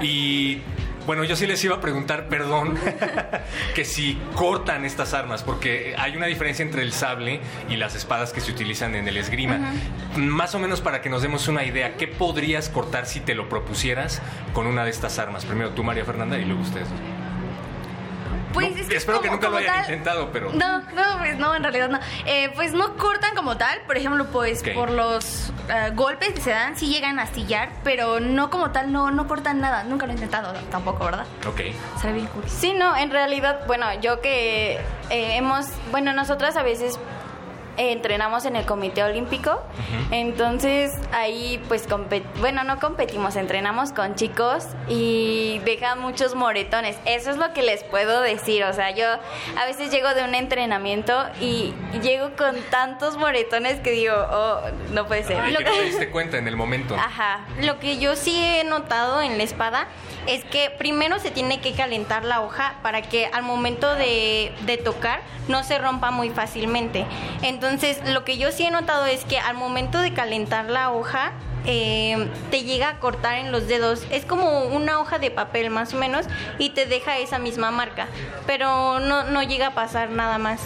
Y 0.00 0.62
bueno, 1.06 1.24
yo 1.24 1.36
sí 1.36 1.46
les 1.46 1.62
iba 1.64 1.76
a 1.76 1.80
preguntar, 1.80 2.28
perdón, 2.28 2.78
que 3.74 3.84
si 3.84 4.18
cortan 4.34 4.84
estas 4.84 5.14
armas, 5.14 5.42
porque 5.42 5.94
hay 5.98 6.16
una 6.16 6.26
diferencia 6.26 6.62
entre 6.64 6.82
el 6.82 6.92
sable 6.92 7.40
y 7.68 7.76
las 7.76 7.94
espadas 7.94 8.32
que 8.32 8.40
se 8.40 8.50
utilizan 8.50 8.94
en 8.94 9.08
el 9.08 9.16
esgrima. 9.16 9.72
Más 10.16 10.54
o 10.54 10.58
menos 10.58 10.80
para 10.80 11.02
que 11.02 11.08
nos 11.08 11.22
demos 11.22 11.48
una 11.48 11.64
idea, 11.64 11.96
¿qué 11.96 12.06
podrías 12.06 12.68
cortar 12.68 13.06
si 13.06 13.20
te 13.20 13.34
lo 13.34 13.48
propusieras 13.48 14.20
con 14.52 14.66
una 14.66 14.84
de 14.84 14.90
estas 14.90 15.18
armas? 15.18 15.44
Primero 15.44 15.70
tú, 15.70 15.82
María 15.82 16.04
Fernanda, 16.04 16.38
y 16.38 16.44
luego 16.44 16.62
ustedes. 16.62 16.88
Pues 18.52 18.70
No, 18.72 18.76
es 18.78 18.88
que 18.88 18.96
espero 18.96 19.18
como- 19.18 19.30
que 19.30 19.30
nunca 19.36 19.48
lo 19.48 19.56
hayan 19.58 19.74
tal- 19.74 19.84
intentado, 19.84 20.30
pero... 20.32 20.50
No, 20.52 20.78
no, 20.80 21.18
pues 21.18 21.38
no, 21.38 21.54
en 21.54 21.62
realidad 21.62 21.88
no. 21.88 21.98
Eh, 22.26 22.50
pues 22.54 22.72
no 22.72 22.96
cortan 22.96 23.34
como 23.36 23.56
tal, 23.56 23.80
por 23.86 23.96
ejemplo, 23.96 24.26
pues 24.26 24.60
Ok. 24.62 24.74
por 24.74 24.90
los 24.90 25.52
eh, 25.68 25.90
golpes 25.94 26.30
que 26.32 26.40
se 26.40 26.50
dan, 26.50 26.76
sí 26.76 26.88
llegan 26.88 27.18
a 27.20 27.22
astillar, 27.22 27.68
pero 27.84 28.18
no 28.20 28.50
como 28.50 28.70
tal, 28.72 28.90
no, 28.92 29.10
no 29.12 29.28
cortan 29.28 29.60
nada. 29.60 29.84
Nunca 29.84 30.06
lo 30.06 30.12
he 30.12 30.14
intentado 30.14 30.52
tampoco, 30.70 31.04
¿verdad? 31.04 31.26
Ok. 31.46 31.60
Será 32.00 32.12
bien 32.12 32.26
cool. 32.28 32.42
Sí, 32.48 32.72
no, 32.72 32.96
en 32.96 33.10
realidad, 33.10 33.60
bueno, 33.66 33.86
yo 34.00 34.20
que 34.20 34.72
eh, 35.10 35.36
hemos, 35.36 35.66
bueno, 35.92 36.12
nosotras 36.12 36.56
a 36.56 36.62
veces 36.62 36.98
eh, 37.80 37.92
entrenamos 37.92 38.44
en 38.44 38.56
el 38.56 38.66
Comité 38.66 39.02
Olímpico, 39.02 39.58
entonces 40.10 40.92
ahí 41.12 41.62
pues, 41.68 41.86
bueno, 42.40 42.62
no 42.64 42.78
competimos, 42.78 43.36
entrenamos 43.36 43.92
con 43.92 44.14
chicos 44.16 44.66
y 44.88 45.60
dejan 45.64 45.98
muchos 46.00 46.34
moretones. 46.34 46.98
Eso 47.06 47.30
es 47.30 47.36
lo 47.38 47.52
que 47.54 47.62
les 47.62 47.82
puedo 47.84 48.20
decir, 48.20 48.64
o 48.64 48.72
sea, 48.74 48.90
yo 48.90 49.06
a 49.58 49.64
veces 49.64 49.90
llego 49.90 50.12
de 50.14 50.24
un 50.24 50.34
entrenamiento 50.34 51.14
y 51.40 51.72
llego 52.02 52.30
con 52.36 52.54
tantos 52.70 53.16
moretones 53.16 53.80
que 53.80 53.92
digo, 53.92 54.14
oh, 54.30 54.60
no 54.92 55.06
puede 55.06 55.24
ser. 55.24 55.40
Ay, 55.40 55.52
Lo 55.52 55.58
que 55.60 55.64
no 55.64 55.70
que- 55.72 55.78
te 55.78 55.84
diste 55.84 56.10
cuenta 56.10 56.36
en 56.36 56.48
el 56.48 56.56
momento. 56.56 56.94
Ajá. 56.96 57.46
Lo 57.62 57.78
que 57.78 57.98
yo 57.98 58.14
sí 58.14 58.36
he 58.44 58.64
notado 58.64 59.22
en 59.22 59.38
la 59.38 59.44
espada 59.44 59.86
es 60.26 60.44
que 60.44 60.68
primero 60.70 61.18
se 61.18 61.30
tiene 61.30 61.60
que 61.62 61.72
calentar 61.72 62.24
la 62.26 62.42
hoja 62.42 62.74
para 62.82 63.00
que 63.00 63.26
al 63.32 63.42
momento 63.42 63.94
de, 63.94 64.52
de 64.66 64.76
tocar 64.76 65.20
no 65.48 65.64
se 65.64 65.78
rompa 65.78 66.10
muy 66.10 66.28
fácilmente. 66.30 67.06
Entonces, 67.42 67.69
lo 68.06 68.24
que 68.24 68.38
yo 68.38 68.52
sí 68.52 68.64
he 68.64 68.70
notado 68.70 69.06
es 69.06 69.24
que 69.24 69.38
al 69.38 69.56
momento 69.56 69.98
de 69.98 70.12
calentar 70.12 70.70
la 70.70 70.90
hoja, 70.90 71.32
eh, 71.66 72.28
te 72.50 72.62
llega 72.64 72.88
a 72.88 72.98
cortar 72.98 73.38
en 73.38 73.52
los 73.52 73.66
dedos. 73.66 74.06
Es 74.10 74.24
como 74.24 74.64
una 74.64 75.00
hoja 75.00 75.18
de 75.18 75.30
papel 75.30 75.70
más 75.70 75.94
o 75.94 75.96
menos 75.96 76.26
y 76.58 76.70
te 76.70 76.86
deja 76.86 77.18
esa 77.18 77.38
misma 77.38 77.70
marca. 77.70 78.08
Pero 78.46 79.00
no, 79.00 79.24
no 79.24 79.42
llega 79.42 79.68
a 79.68 79.74
pasar 79.74 80.10
nada 80.10 80.38
más. 80.38 80.60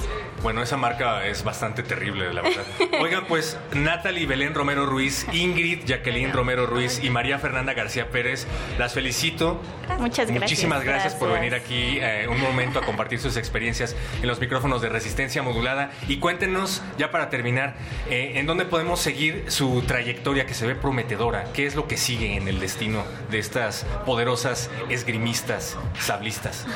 Bueno, 0.44 0.62
esa 0.62 0.76
marca 0.76 1.26
es 1.26 1.42
bastante 1.42 1.82
terrible, 1.82 2.30
la 2.34 2.42
verdad. 2.42 2.64
Oigan, 3.00 3.24
pues 3.24 3.56
Natalie 3.72 4.26
Belén 4.26 4.52
Romero 4.52 4.84
Ruiz, 4.84 5.26
Ingrid 5.32 5.86
Jacqueline 5.86 6.34
Romero 6.34 6.66
Ruiz 6.66 7.02
y 7.02 7.08
María 7.08 7.38
Fernanda 7.38 7.72
García 7.72 8.10
Pérez, 8.10 8.46
las 8.78 8.92
felicito. 8.92 9.62
Muchas 9.98 10.28
gracias. 10.28 10.42
Muchísimas 10.42 10.84
gracias, 10.84 11.14
por 11.14 11.32
venir 11.32 11.54
aquí 11.54 11.98
eh, 11.98 12.26
un 12.28 12.38
momento 12.42 12.78
a 12.78 12.82
compartir 12.82 13.20
sus 13.20 13.38
experiencias 13.38 13.96
en 14.20 14.28
los 14.28 14.38
micrófonos 14.38 14.82
de 14.82 14.90
resistencia 14.90 15.42
modulada. 15.42 15.92
Y 16.08 16.18
cuéntenos, 16.18 16.82
ya 16.98 17.10
para 17.10 17.30
terminar, 17.30 17.76
eh, 18.10 18.32
en 18.34 18.44
dónde 18.44 18.66
podemos 18.66 19.00
seguir 19.00 19.46
su 19.48 19.80
trayectoria 19.86 20.44
que 20.44 20.52
se 20.52 20.66
ve 20.66 20.74
prometedora. 20.84 21.44
¿Qué 21.54 21.64
es 21.64 21.76
lo 21.76 21.88
que 21.88 21.96
sigue 21.96 22.36
en 22.36 22.46
el 22.46 22.60
destino 22.60 23.04
de 23.30 23.38
estas 23.38 23.86
poderosas 24.04 24.68
esgrimistas, 24.90 25.78
sablistas? 25.98 26.66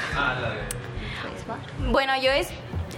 Bueno, 1.91 2.15
yo 2.19 2.31
es 2.31 2.49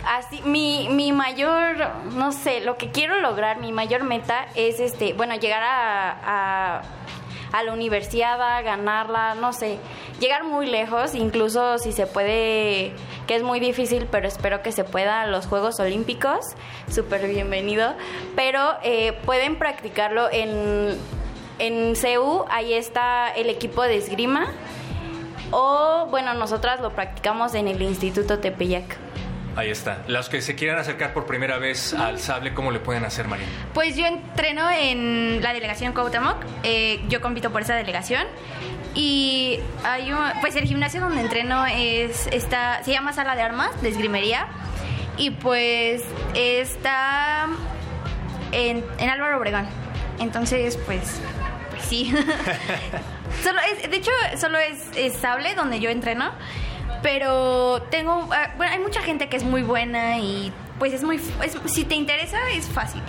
así, 0.07 0.41
mi, 0.43 0.89
mi 0.89 1.11
mayor, 1.11 1.79
no 2.13 2.31
sé, 2.31 2.61
lo 2.61 2.77
que 2.77 2.93
quiero 2.93 3.21
lograr, 3.21 3.59
mi 3.59 3.73
mayor 3.73 4.05
meta 4.05 4.47
es 4.55 4.79
este, 4.79 5.13
bueno, 5.15 5.35
llegar 5.35 5.65
a, 5.65 6.79
a, 6.79 6.83
a 7.53 7.63
la 7.63 7.73
universidad, 7.73 8.39
ganarla, 8.65 9.35
no 9.35 9.53
sé, 9.53 9.79
llegar 10.21 10.45
muy 10.45 10.67
lejos, 10.67 11.15
incluso 11.15 11.79
si 11.79 11.93
se 11.93 12.07
puede, 12.07 12.93
que 13.27 13.37
es 13.37 13.43
muy 13.43 13.61
difícil, 13.61 14.07
pero 14.11 14.29
espero 14.29 14.63
que 14.63 14.73
se 14.73 14.85
pueda 14.85 15.27
los 15.27 15.47
Juegos 15.47 15.81
Olímpicos, 15.81 16.41
súper 16.91 17.27
bienvenido, 17.27 17.95
pero 18.37 18.75
eh, 18.83 19.13
pueden 19.25 19.57
practicarlo 19.57 20.29
en, 20.31 20.97
en 21.59 21.97
CEU, 21.97 22.45
ahí 22.51 22.73
está 22.73 23.31
el 23.31 23.51
equipo 23.51 23.83
de 23.83 23.97
esgrima. 23.97 24.53
O 25.53 26.07
bueno, 26.11 26.33
nosotras 26.35 26.81
lo 26.81 26.91
practicamos 26.91 27.55
en 27.55 27.67
el 27.67 27.83
Instituto 27.83 28.39
Tepeyac. 28.39 29.10
Ahí 29.57 29.71
está. 29.71 30.03
Los 30.07 30.29
que 30.29 30.43
se 30.43 30.55
quieran 30.55 30.79
acercar 30.79 31.13
por 31.13 31.27
primera 31.27 31.59
vez 31.59 31.93
al 31.93 32.19
sable, 32.21 32.55
¿cómo 32.55 32.71
le 32.71 32.79
pueden 32.79 33.05
hacer, 33.05 33.27
María? 33.29 33.47
Pues 33.75 33.97
yo 33.97 34.07
entreno 34.07 34.71
en 34.71 35.41
la 35.43 35.53
delegación 35.53 35.93
Cuauhtémoc, 35.93 36.37
eh, 36.63 37.03
yo 37.09 37.21
compito 37.21 37.51
por 37.51 37.63
esa 37.63 37.75
delegación 37.75 38.27
y 38.95 39.61
hay 39.85 40.13
un, 40.13 40.19
pues 40.41 40.57
el 40.57 40.65
gimnasio 40.65 41.01
donde 41.01 41.21
entreno 41.21 41.65
es 41.67 42.27
está 42.29 42.83
se 42.83 42.93
llama 42.93 43.13
Sala 43.13 43.37
de 43.37 43.43
Armas 43.43 43.81
de 43.83 43.89
esgrimería 43.89 44.49
y 45.17 45.31
pues 45.31 46.03
está 46.35 47.47
en, 48.53 48.85
en 48.99 49.11
Álvaro 49.11 49.39
Obregón. 49.39 49.67
Entonces, 50.19 50.77
pues 50.87 51.21
pues 51.71 51.83
sí. 51.85 52.13
solo 53.43 53.61
es, 53.73 53.91
de 53.91 53.97
hecho, 53.97 54.11
solo 54.39 54.59
es, 54.59 54.79
es 54.97 55.15
sable 55.15 55.55
donde 55.55 55.81
yo 55.81 55.91
entreno. 55.91 56.31
Pero 57.03 57.83
tengo, 57.91 58.29
ah, 58.33 58.53
bueno, 58.57 58.73
hay 58.73 58.79
mucha 58.79 59.03
gente 59.03 59.29
que 59.29 59.37
es 59.37 59.43
muy 59.45 59.63
buena 59.63 60.19
y 60.19 60.53
pues 60.79 60.93
es 60.93 61.03
muy, 61.03 61.17
es- 61.17 61.59
si 61.73 61.85
te 61.85 61.95
interesa 61.95 62.39
es 62.51 62.67
fácil. 62.67 63.03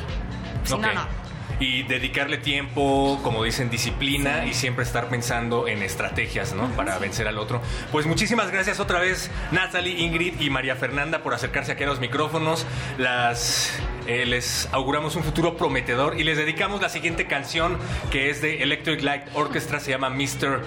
Si 0.63 0.77
no, 0.77 0.91
no. 0.93 1.21
Y 1.59 1.83
dedicarle 1.83 2.37
tiempo, 2.39 3.19
como 3.21 3.43
dicen, 3.43 3.69
disciplina 3.69 4.45
y 4.45 4.53
siempre 4.55 4.83
estar 4.83 5.09
pensando 5.09 5.67
en 5.67 5.83
estrategias, 5.83 6.53
¿no? 6.53 6.67
Para 6.71 6.97
vencer 6.97 7.27
al 7.27 7.37
otro. 7.37 7.61
Pues 7.91 8.07
muchísimas 8.07 8.49
gracias 8.49 8.79
otra 8.79 8.99
vez, 8.99 9.29
Natalie, 9.51 9.99
Ingrid 9.99 10.39
y 10.41 10.49
María 10.49 10.75
Fernanda, 10.75 11.19
por 11.21 11.35
acercarse 11.35 11.71
aquí 11.73 11.83
a 11.83 11.87
los 11.87 11.99
micrófonos. 11.99 12.65
Las, 12.97 13.77
eh, 14.07 14.25
les 14.25 14.69
auguramos 14.71 15.15
un 15.15 15.23
futuro 15.23 15.55
prometedor 15.55 16.19
y 16.19 16.23
les 16.23 16.35
dedicamos 16.37 16.81
la 16.81 16.89
siguiente 16.89 17.27
canción 17.27 17.77
que 18.09 18.31
es 18.31 18.41
de 18.41 18.63
Electric 18.63 19.03
Light 19.03 19.23
Orchestra, 19.35 19.79
se 19.79 19.91
llama 19.91 20.09
Mr. 20.09 20.63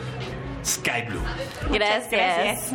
Sky 0.64 1.02
Blue. 1.08 1.22
Gracias. 1.72 2.10
gracias. 2.12 2.72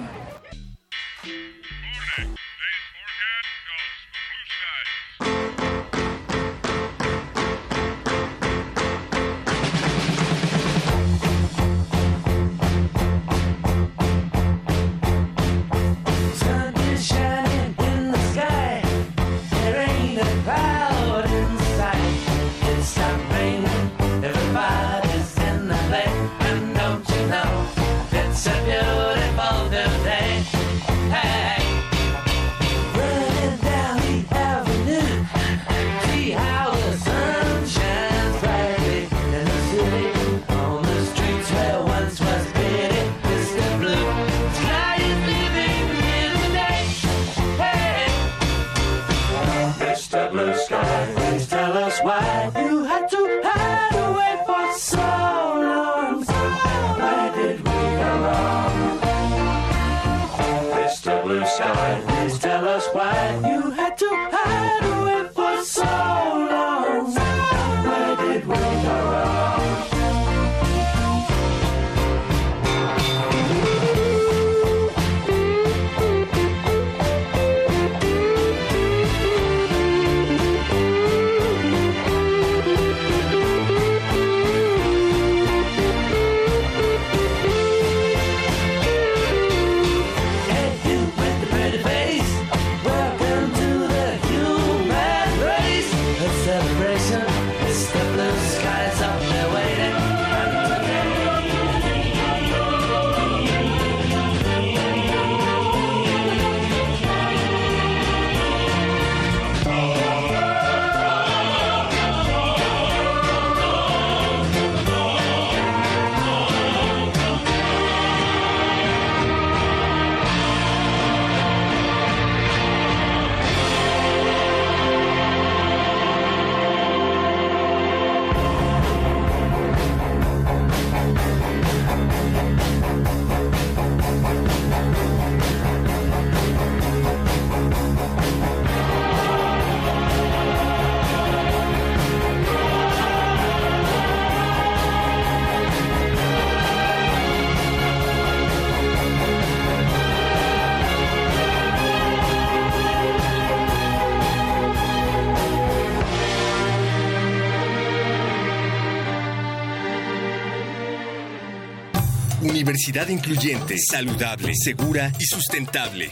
Universidad 162.59 163.07
incluyente, 163.07 163.77
saludable, 163.77 164.51
segura 164.53 165.13
y 165.17 165.23
sustentable. 165.23 166.11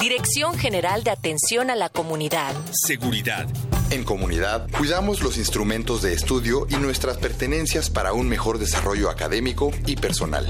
Dirección 0.00 0.58
General 0.58 1.04
de 1.04 1.12
Atención 1.12 1.70
a 1.70 1.76
la 1.76 1.90
Comunidad. 1.90 2.56
Seguridad. 2.72 3.46
En 3.90 4.02
comunidad, 4.02 4.68
cuidamos 4.76 5.22
los 5.22 5.38
instrumentos 5.38 6.02
de 6.02 6.12
estudio 6.12 6.66
y 6.68 6.74
nuestras 6.74 7.18
pertenencias 7.18 7.88
para 7.88 8.14
un 8.14 8.28
mejor 8.28 8.58
desarrollo 8.58 9.10
académico 9.10 9.70
y 9.86 9.94
personal. 9.94 10.44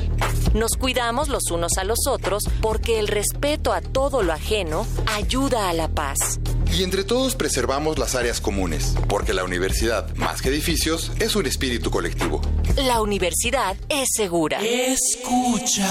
Nos 0.54 0.72
cuidamos 0.78 1.28
los 1.28 1.50
unos 1.50 1.76
a 1.76 1.84
los 1.84 2.06
otros 2.08 2.44
porque 2.62 2.98
el 2.98 3.06
respeto 3.06 3.74
a 3.74 3.82
todo 3.82 4.22
lo 4.22 4.32
ajeno 4.32 4.86
ayuda 5.14 5.68
a 5.68 5.74
la 5.74 5.88
paz. 5.88 6.40
Y 6.72 6.82
entre 6.82 7.05
todos 7.05 7.36
preservamos 7.36 7.98
las 7.98 8.14
áreas 8.14 8.40
comunes, 8.40 8.94
porque 9.09 9.32
la 9.32 9.44
universidad, 9.44 10.14
más 10.16 10.43
que 10.43 10.51
edificios, 10.51 11.10
es 11.18 11.34
un 11.36 11.47
espíritu 11.47 11.90
colectivo. 11.90 12.43
La 12.76 13.01
universidad 13.01 13.76
es 13.88 14.09
segura. 14.14 14.60
Escucha, 14.60 15.88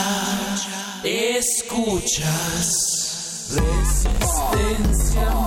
escuchas. 1.04 3.02
Resistencia 3.56 5.45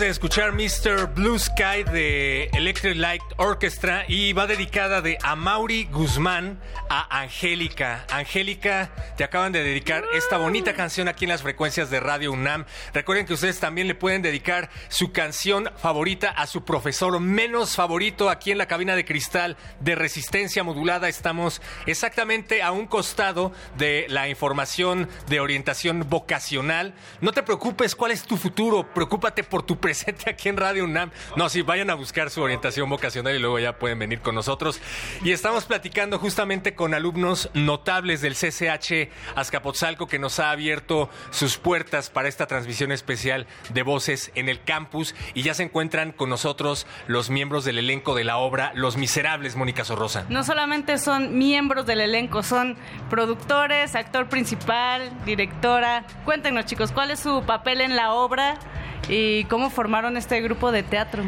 de 0.00 0.08
escuchar 0.08 0.52
Mr. 0.54 1.14
Blue 1.14 1.38
Sky 1.38 1.84
de 1.92 2.44
Electric 2.54 2.96
Light 2.96 3.20
Orchestra 3.36 4.06
y 4.08 4.32
va 4.32 4.46
dedicada 4.46 5.02
de 5.02 5.18
Amaury 5.22 5.88
Guzmán 5.92 6.58
a 6.90 7.20
Angélica. 7.20 8.04
Angélica, 8.10 8.90
te 9.16 9.22
acaban 9.22 9.52
de 9.52 9.62
dedicar 9.62 10.04
esta 10.12 10.38
bonita 10.38 10.74
canción 10.74 11.06
aquí 11.06 11.24
en 11.24 11.30
las 11.30 11.42
frecuencias 11.42 11.88
de 11.88 12.00
Radio 12.00 12.32
UNAM. 12.32 12.66
Recuerden 12.92 13.26
que 13.26 13.34
ustedes 13.34 13.60
también 13.60 13.86
le 13.86 13.94
pueden 13.94 14.22
dedicar 14.22 14.70
su 14.88 15.12
canción 15.12 15.70
favorita 15.78 16.30
a 16.30 16.48
su 16.48 16.64
profesor 16.64 17.20
menos 17.20 17.76
favorito 17.76 18.28
aquí 18.28 18.50
en 18.50 18.58
la 18.58 18.66
cabina 18.66 18.96
de 18.96 19.04
cristal 19.04 19.56
de 19.78 19.94
resistencia 19.94 20.64
modulada. 20.64 21.08
Estamos 21.08 21.62
exactamente 21.86 22.60
a 22.60 22.72
un 22.72 22.88
costado 22.88 23.52
de 23.78 24.06
la 24.08 24.28
información 24.28 25.08
de 25.28 25.38
orientación 25.38 26.08
vocacional. 26.10 26.94
No 27.20 27.30
te 27.30 27.44
preocupes 27.44 27.94
cuál 27.94 28.10
es 28.10 28.24
tu 28.24 28.36
futuro, 28.36 28.92
preocúpate 28.92 29.44
por 29.44 29.62
tu 29.62 29.78
presente 29.78 30.28
aquí 30.28 30.48
en 30.48 30.56
Radio 30.56 30.84
UNAM. 30.84 31.12
No, 31.36 31.48
sí, 31.48 31.62
vayan 31.62 31.90
a 31.90 31.94
buscar 31.94 32.30
su 32.30 32.42
orientación 32.42 32.90
vocacional 32.90 33.36
y 33.36 33.38
luego 33.38 33.60
ya 33.60 33.78
pueden 33.78 34.00
venir 34.00 34.18
con 34.18 34.34
nosotros. 34.34 34.80
Y 35.22 35.30
estamos 35.30 35.66
platicando 35.66 36.18
justamente 36.18 36.74
con 36.80 36.94
alumnos 36.94 37.50
notables 37.52 38.22
del 38.22 38.32
CCH 38.32 39.10
Azcapotzalco 39.36 40.06
que 40.06 40.18
nos 40.18 40.40
ha 40.40 40.50
abierto 40.50 41.10
sus 41.28 41.58
puertas 41.58 42.08
para 42.08 42.26
esta 42.26 42.46
transmisión 42.46 42.90
especial 42.90 43.46
de 43.74 43.82
voces 43.82 44.32
en 44.34 44.48
el 44.48 44.62
campus. 44.62 45.14
Y 45.34 45.42
ya 45.42 45.52
se 45.52 45.62
encuentran 45.62 46.12
con 46.12 46.30
nosotros 46.30 46.86
los 47.06 47.28
miembros 47.28 47.66
del 47.66 47.76
elenco 47.76 48.14
de 48.14 48.24
la 48.24 48.38
obra 48.38 48.72
Los 48.74 48.96
Miserables, 48.96 49.56
Mónica 49.56 49.84
Sorrosa. 49.84 50.24
No 50.30 50.42
solamente 50.42 50.96
son 50.96 51.36
miembros 51.36 51.84
del 51.84 52.00
elenco, 52.00 52.42
son 52.42 52.78
productores, 53.10 53.94
actor 53.94 54.30
principal, 54.30 55.12
directora. 55.26 56.06
Cuéntenos 56.24 56.64
chicos, 56.64 56.92
¿cuál 56.92 57.10
es 57.10 57.20
su 57.20 57.42
papel 57.42 57.82
en 57.82 57.94
la 57.94 58.14
obra 58.14 58.58
y 59.06 59.44
cómo 59.44 59.68
formaron 59.68 60.16
este 60.16 60.40
grupo 60.40 60.72
de 60.72 60.82
teatro? 60.82 61.24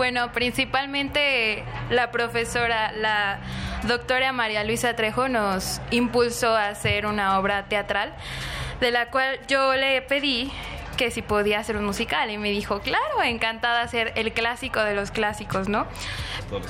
Bueno, 0.00 0.32
principalmente 0.32 1.62
la 1.90 2.10
profesora, 2.10 2.90
la 2.92 3.38
doctora 3.86 4.32
María 4.32 4.64
Luisa 4.64 4.96
Trejo 4.96 5.28
nos 5.28 5.78
impulsó 5.90 6.56
a 6.56 6.68
hacer 6.68 7.04
una 7.04 7.38
obra 7.38 7.66
teatral, 7.66 8.14
de 8.80 8.92
la 8.92 9.10
cual 9.10 9.38
yo 9.46 9.74
le 9.74 10.00
pedí 10.00 10.50
que 10.96 11.10
si 11.10 11.20
podía 11.20 11.58
hacer 11.58 11.76
un 11.76 11.84
musical 11.84 12.30
y 12.30 12.38
me 12.38 12.50
dijo, 12.50 12.80
claro, 12.80 13.22
encantada 13.22 13.82
hacer 13.82 14.14
el 14.16 14.32
clásico 14.32 14.80
de 14.82 14.94
los 14.94 15.10
clásicos, 15.10 15.68
¿no? 15.68 15.86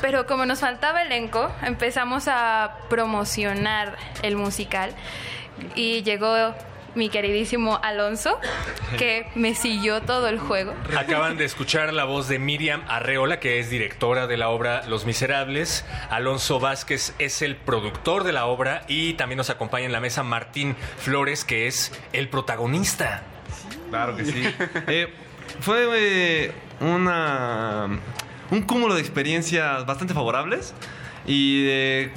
Pero 0.00 0.26
como 0.26 0.44
nos 0.44 0.58
faltaba 0.58 1.02
elenco, 1.02 1.52
empezamos 1.62 2.26
a 2.26 2.78
promocionar 2.88 3.96
el 4.24 4.34
musical 4.34 4.90
y 5.76 6.02
llegó 6.02 6.52
mi 6.94 7.08
queridísimo 7.08 7.78
Alonso, 7.82 8.38
que 8.98 9.26
me 9.34 9.54
siguió 9.54 10.02
todo 10.02 10.28
el 10.28 10.38
juego. 10.38 10.74
Acaban 10.96 11.36
de 11.36 11.44
escuchar 11.44 11.92
la 11.92 12.04
voz 12.04 12.28
de 12.28 12.38
Miriam 12.38 12.82
Arreola, 12.88 13.40
que 13.40 13.58
es 13.58 13.70
directora 13.70 14.26
de 14.26 14.36
la 14.36 14.48
obra 14.48 14.82
Los 14.86 15.06
Miserables. 15.06 15.84
Alonso 16.10 16.60
Vázquez 16.60 17.14
es 17.18 17.42
el 17.42 17.56
productor 17.56 18.24
de 18.24 18.32
la 18.32 18.46
obra 18.46 18.82
y 18.88 19.14
también 19.14 19.38
nos 19.38 19.50
acompaña 19.50 19.86
en 19.86 19.92
la 19.92 20.00
mesa 20.00 20.22
Martín 20.22 20.76
Flores, 20.98 21.44
que 21.44 21.66
es 21.66 21.92
el 22.12 22.28
protagonista. 22.28 23.22
Claro 23.90 24.16
que 24.16 24.24
sí. 24.24 24.42
Eh, 24.86 25.12
fue 25.60 25.86
eh, 25.94 26.52
una, 26.80 27.88
un 28.50 28.62
cúmulo 28.62 28.94
de 28.94 29.00
experiencias 29.00 29.84
bastante 29.86 30.14
favorables 30.14 30.74
y 31.26 31.64
de 31.64 32.12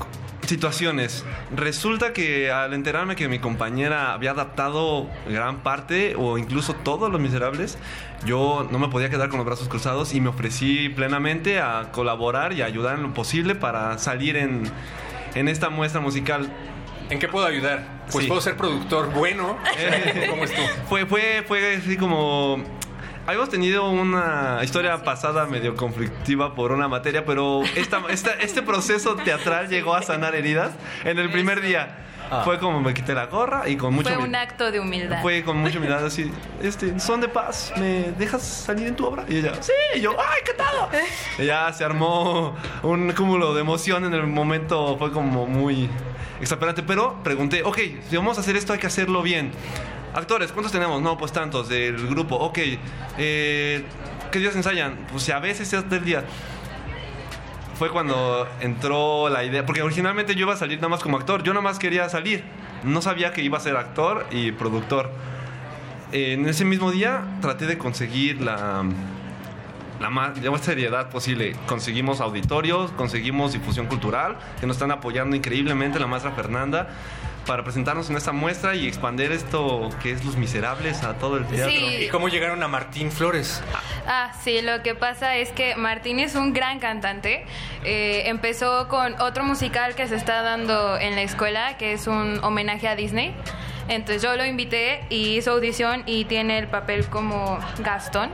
situaciones. 0.45 1.23
Resulta 1.55 2.13
que 2.13 2.51
al 2.51 2.73
enterarme 2.73 3.15
que 3.15 3.27
mi 3.27 3.39
compañera 3.39 4.13
había 4.13 4.31
adaptado 4.31 5.07
gran 5.27 5.59
parte 5.59 6.15
o 6.17 6.37
incluso 6.37 6.73
todos 6.73 7.11
los 7.11 7.19
miserables, 7.21 7.77
yo 8.25 8.67
no 8.71 8.79
me 8.79 8.87
podía 8.89 9.09
quedar 9.09 9.29
con 9.29 9.37
los 9.37 9.45
brazos 9.45 9.67
cruzados 9.67 10.13
y 10.13 10.21
me 10.21 10.29
ofrecí 10.29 10.89
plenamente 10.89 11.59
a 11.59 11.89
colaborar 11.91 12.53
y 12.53 12.61
a 12.61 12.65
ayudar 12.65 12.95
en 12.95 13.03
lo 13.03 13.13
posible 13.13 13.55
para 13.55 13.97
salir 13.97 14.35
en, 14.37 14.63
en 15.35 15.47
esta 15.47 15.69
muestra 15.69 16.01
musical. 16.01 16.49
¿En 17.09 17.19
qué 17.19 17.27
puedo 17.27 17.45
ayudar? 17.45 17.83
Pues 18.11 18.23
Sí. 18.23 18.27
puedo 18.29 18.41
ser 18.41 18.55
productor 18.57 19.11
bueno. 19.13 19.57
¿Cómo 20.29 20.43
es 20.45 20.53
tú? 20.53 20.61
Fue, 20.87 21.05
fue, 21.05 21.43
fue 21.47 21.75
así 21.75 21.97
como. 21.97 22.63
Habíamos 23.25 23.49
tenido 23.49 23.89
una 23.89 24.59
historia 24.63 25.01
pasada 25.03 25.45
medio 25.45 25.75
conflictiva 25.77 26.55
por 26.55 26.73
una 26.73 26.89
materia, 26.89 27.25
pero 27.25 27.61
esta, 27.75 28.01
esta- 28.09 28.33
este 28.33 28.61
proceso 28.61 29.15
teatral 29.15 29.69
llegó 29.69 29.95
a 29.95 30.01
sanar 30.01 30.35
heridas 30.35 30.71
en 31.05 31.17
el 31.19 31.31
primer 31.31 31.61
día. 31.61 31.99
Fue 32.45 32.57
como 32.57 32.81
me 32.81 32.95
quité 32.95 33.13
la 33.13 33.27
gorra 33.27 33.69
y 33.69 33.75
con 33.77 33.93
mucho 33.93 34.09
Fue 34.09 34.17
un 34.17 34.33
acto 34.33 34.71
de 34.71 34.79
humildad. 34.79 35.21
fue 35.21 35.43
con 35.43 35.57
mucha 35.57 35.77
humildad 35.77 36.03
así, 36.03 36.31
este, 36.63 36.99
son 36.99 37.21
de 37.21 37.27
paz, 37.27 37.71
¿me 37.77 38.11
dejas 38.17 38.41
salir 38.41 38.87
en 38.87 38.95
tu 38.95 39.05
obra? 39.05 39.23
Y 39.29 39.37
ella, 39.37 39.51
sí, 39.61 39.71
y 39.93 39.99
yo, 40.01 40.15
¡ay, 40.19 40.41
qué 40.43 40.53
tal! 40.53 40.73
Y 41.37 41.45
ya 41.45 41.71
se 41.73 41.83
armó 41.83 42.55
un 42.81 43.11
cúmulo 43.11 43.53
de 43.53 43.61
emoción 43.61 44.03
en 44.05 44.15
el 44.15 44.25
momento, 44.25 44.97
fue 44.97 45.11
como 45.11 45.45
muy 45.45 45.87
exasperante, 46.41 46.81
pero 46.81 47.21
pregunté, 47.23 47.61
ok, 47.63 47.77
si 48.09 48.15
vamos 48.17 48.37
a 48.39 48.41
hacer 48.41 48.55
esto 48.55 48.73
hay 48.73 48.79
que 48.79 48.87
hacerlo 48.87 49.21
bien. 49.21 49.51
Actores, 50.13 50.51
¿cuántos 50.51 50.71
tenemos? 50.71 51.01
No, 51.01 51.17
pues 51.17 51.31
tantos 51.31 51.69
del 51.69 52.07
grupo, 52.07 52.35
ok. 52.35 52.59
Eh, 53.17 53.83
¿Qué 54.31 54.39
días 54.39 54.55
ensayan? 54.55 55.07
Pues 55.11 55.29
a 55.29 55.39
veces 55.39 55.73
es 55.73 55.89
del 55.89 56.05
día 56.05 56.23
fue 57.75 57.89
cuando 57.89 58.47
entró 58.61 59.29
la 59.29 59.43
idea, 59.43 59.65
porque 59.65 59.81
originalmente 59.81 60.35
yo 60.35 60.41
iba 60.41 60.53
a 60.53 60.57
salir 60.57 60.77
nada 60.77 60.89
más 60.89 61.01
como 61.01 61.17
actor, 61.17 61.43
yo 61.43 61.53
nada 61.53 61.63
más 61.63 61.79
quería 61.79 62.07
salir, 62.07 62.43
no 62.83 63.01
sabía 63.01 63.33
que 63.33 63.41
iba 63.41 63.57
a 63.57 63.61
ser 63.61 63.75
actor 63.75 64.25
y 64.31 64.51
productor. 64.51 65.11
En 66.11 66.47
ese 66.47 66.65
mismo 66.65 66.91
día 66.91 67.23
traté 67.41 67.65
de 67.65 67.77
conseguir 67.77 68.41
la, 68.41 68.85
la 69.99 70.09
más, 70.09 70.41
la 70.41 70.51
más 70.51 70.61
seriedad 70.61 71.09
posible. 71.09 71.55
Conseguimos 71.65 72.21
auditorios, 72.21 72.91
conseguimos 72.91 73.53
difusión 73.53 73.87
cultural, 73.87 74.37
que 74.59 74.67
nos 74.67 74.75
están 74.75 74.91
apoyando 74.91 75.35
increíblemente 75.35 75.99
la 75.99 76.07
maestra 76.07 76.31
Fernanda 76.31 76.89
para 77.45 77.63
presentarnos 77.63 78.09
en 78.09 78.17
esta 78.17 78.31
muestra 78.31 78.75
y 78.75 78.87
expandir 78.87 79.31
esto 79.31 79.89
que 80.01 80.11
es 80.11 80.23
Los 80.25 80.37
Miserables 80.37 81.03
a 81.03 81.15
todo 81.15 81.37
el 81.37 81.45
teatro. 81.45 81.71
Sí. 81.71 82.05
¿Y 82.05 82.07
cómo 82.09 82.29
llegaron 82.29 82.63
a 82.63 82.67
Martín 82.67 83.11
Flores? 83.11 83.61
Ah, 84.07 84.33
sí, 84.43 84.61
lo 84.61 84.81
que 84.83 84.95
pasa 84.95 85.37
es 85.37 85.51
que 85.51 85.75
Martín 85.75 86.19
es 86.19 86.35
un 86.35 86.53
gran 86.53 86.79
cantante. 86.79 87.45
Eh, 87.83 88.23
empezó 88.25 88.87
con 88.87 89.19
otro 89.21 89.43
musical 89.43 89.95
que 89.95 90.07
se 90.07 90.15
está 90.15 90.41
dando 90.41 90.97
en 90.97 91.15
la 91.15 91.21
escuela, 91.21 91.77
que 91.77 91.93
es 91.93 92.07
un 92.07 92.43
homenaje 92.43 92.87
a 92.87 92.95
Disney. 92.95 93.33
Entonces 93.87 94.21
yo 94.21 94.35
lo 94.35 94.45
invité 94.45 95.01
y 95.09 95.37
hizo 95.37 95.51
audición 95.51 96.03
y 96.05 96.25
tiene 96.25 96.57
el 96.57 96.67
papel 96.67 97.05
como 97.07 97.59
Gastón. 97.79 98.29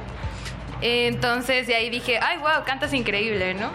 Entonces 0.81 1.67
de 1.67 1.75
ahí 1.75 1.89
dije, 1.89 2.19
ay, 2.21 2.37
wow, 2.37 2.63
cantas 2.65 2.93
increíble, 2.93 3.53
¿no? 3.53 3.71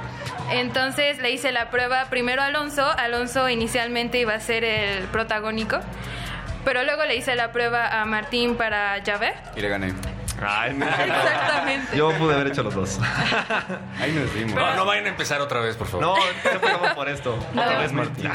Entonces 0.51 1.19
le 1.19 1.31
hice 1.31 1.53
la 1.53 1.71
prueba 1.71 2.07
primero 2.11 2.43
a 2.43 2.47
Alonso. 2.47 2.87
Alonso 2.87 3.49
inicialmente 3.49 4.19
iba 4.19 4.35
a 4.35 4.41
ser 4.41 4.65
el 4.65 5.05
protagónico. 5.05 5.79
Pero 6.65 6.83
luego 6.83 7.05
le 7.05 7.17
hice 7.17 7.35
la 7.35 7.53
prueba 7.53 8.01
a 8.01 8.05
Martín 8.07 8.57
para 8.57 9.03
Javert. 9.05 9.37
Y 9.57 9.61
le 9.61 9.69
gané. 9.69 9.93
Ay, 10.47 10.75
no. 10.75 10.87
Exactamente. 10.89 11.97
Yo 11.97 12.11
pude 12.19 12.35
haber 12.35 12.49
hecho 12.49 12.63
los 12.63 12.75
dos. 12.75 12.99
Ahí 14.01 14.13
nos 14.13 14.33
dimos. 14.35 14.55
No, 14.55 14.75
no 14.77 14.85
vayan 14.85 15.07
a 15.07 15.09
empezar 15.11 15.41
otra 15.41 15.61
vez, 15.61 15.77
por 15.77 15.87
favor. 15.87 16.03
No, 16.07 16.17
ya 16.45 16.61
pagamos 16.61 16.91
por 16.95 17.09
esto. 17.09 17.35
Otra 17.53 17.79
vez, 17.79 17.93
Martín. 17.93 18.31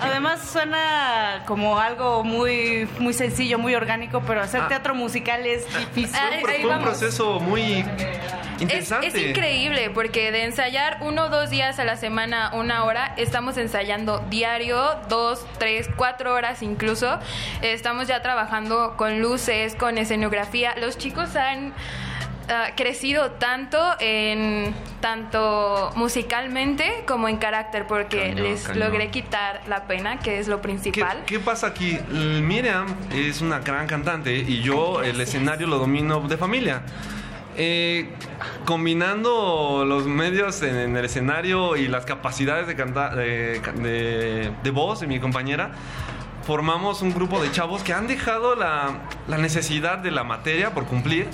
Además 0.00 0.40
suena 0.48 1.42
como 1.46 1.78
algo 1.78 2.22
muy 2.24 2.88
muy 2.98 3.12
sencillo, 3.14 3.58
muy 3.58 3.74
orgánico, 3.74 4.22
pero 4.26 4.42
hacer 4.42 4.66
teatro 4.68 4.94
musical 4.94 5.46
es 5.46 5.66
difícil. 5.78 6.16
Ahí- 6.16 6.34
ahí 6.34 6.40
Fue 6.42 6.56
un 6.64 6.68
vamos. 6.68 6.84
proceso 6.84 7.40
muy 7.40 7.80
Es, 7.80 8.62
interesante. 8.62 9.06
es 9.08 9.14
increíble 9.16 9.90
porque 9.90 10.30
de 10.32 10.44
ensayar 10.44 10.98
uno 11.00 11.24
o 11.24 11.28
dos 11.28 11.50
días 11.50 11.78
a 11.78 11.84
la 11.84 11.96
semana, 11.96 12.50
una 12.54 12.84
hora, 12.84 13.14
estamos 13.16 13.56
ensayando 13.56 14.18
diario, 14.30 14.96
dos, 15.08 15.46
tres, 15.58 15.88
cuatro 15.96 16.34
horas 16.34 16.62
incluso. 16.62 17.18
Estamos 17.62 18.06
ya 18.08 18.22
trabajando 18.22 18.94
con 18.96 19.20
luces, 19.20 19.74
con 19.74 19.98
escenografía. 19.98 20.74
Los 20.76 20.98
chicos 20.98 21.29
han 21.36 21.72
ah, 22.48 22.68
crecido 22.76 23.32
tanto 23.32 23.78
en 24.00 24.74
tanto 25.00 25.90
musicalmente 25.96 27.04
como 27.06 27.28
en 27.28 27.36
carácter 27.38 27.86
porque 27.86 28.30
Cañón, 28.30 28.42
les 28.42 28.62
cañón. 28.64 28.80
logré 28.80 29.08
quitar 29.10 29.62
la 29.68 29.84
pena, 29.84 30.18
que 30.18 30.38
es 30.38 30.48
lo 30.48 30.56
¿Qué, 30.56 30.62
principal. 30.62 31.22
qué 31.26 31.38
pasa 31.38 31.68
aquí? 31.68 31.98
Miriam 32.10 32.86
es 33.14 33.40
una 33.40 33.60
gran 33.60 33.86
cantante 33.86 34.34
y 34.36 34.60
yo 34.62 35.02
el 35.02 35.20
escenario 35.20 35.66
lo 35.66 35.78
domino 35.78 36.20
de 36.20 36.36
familia. 36.36 36.82
Eh, 37.56 38.08
combinando 38.64 39.84
los 39.86 40.06
medios 40.06 40.62
en, 40.62 40.76
en 40.76 40.96
el 40.96 41.04
escenario 41.04 41.76
y 41.76 41.88
las 41.88 42.06
capacidades 42.06 42.66
de, 42.66 42.74
cantar, 42.76 43.14
de, 43.16 43.60
de- 43.60 44.50
de 44.62 44.70
voz 44.70 45.00
de 45.00 45.06
mi 45.06 45.20
compañera, 45.20 45.72
formamos 46.46 47.02
un 47.02 47.12
grupo 47.12 47.40
de 47.42 47.50
chavos 47.52 47.82
que 47.82 47.92
han 47.92 48.06
dejado 48.06 48.54
la, 48.56 48.92
la 49.28 49.38
necesidad 49.38 49.98
de 49.98 50.10
la 50.10 50.24
materia 50.24 50.70
por 50.72 50.86
cumplir 50.86 51.26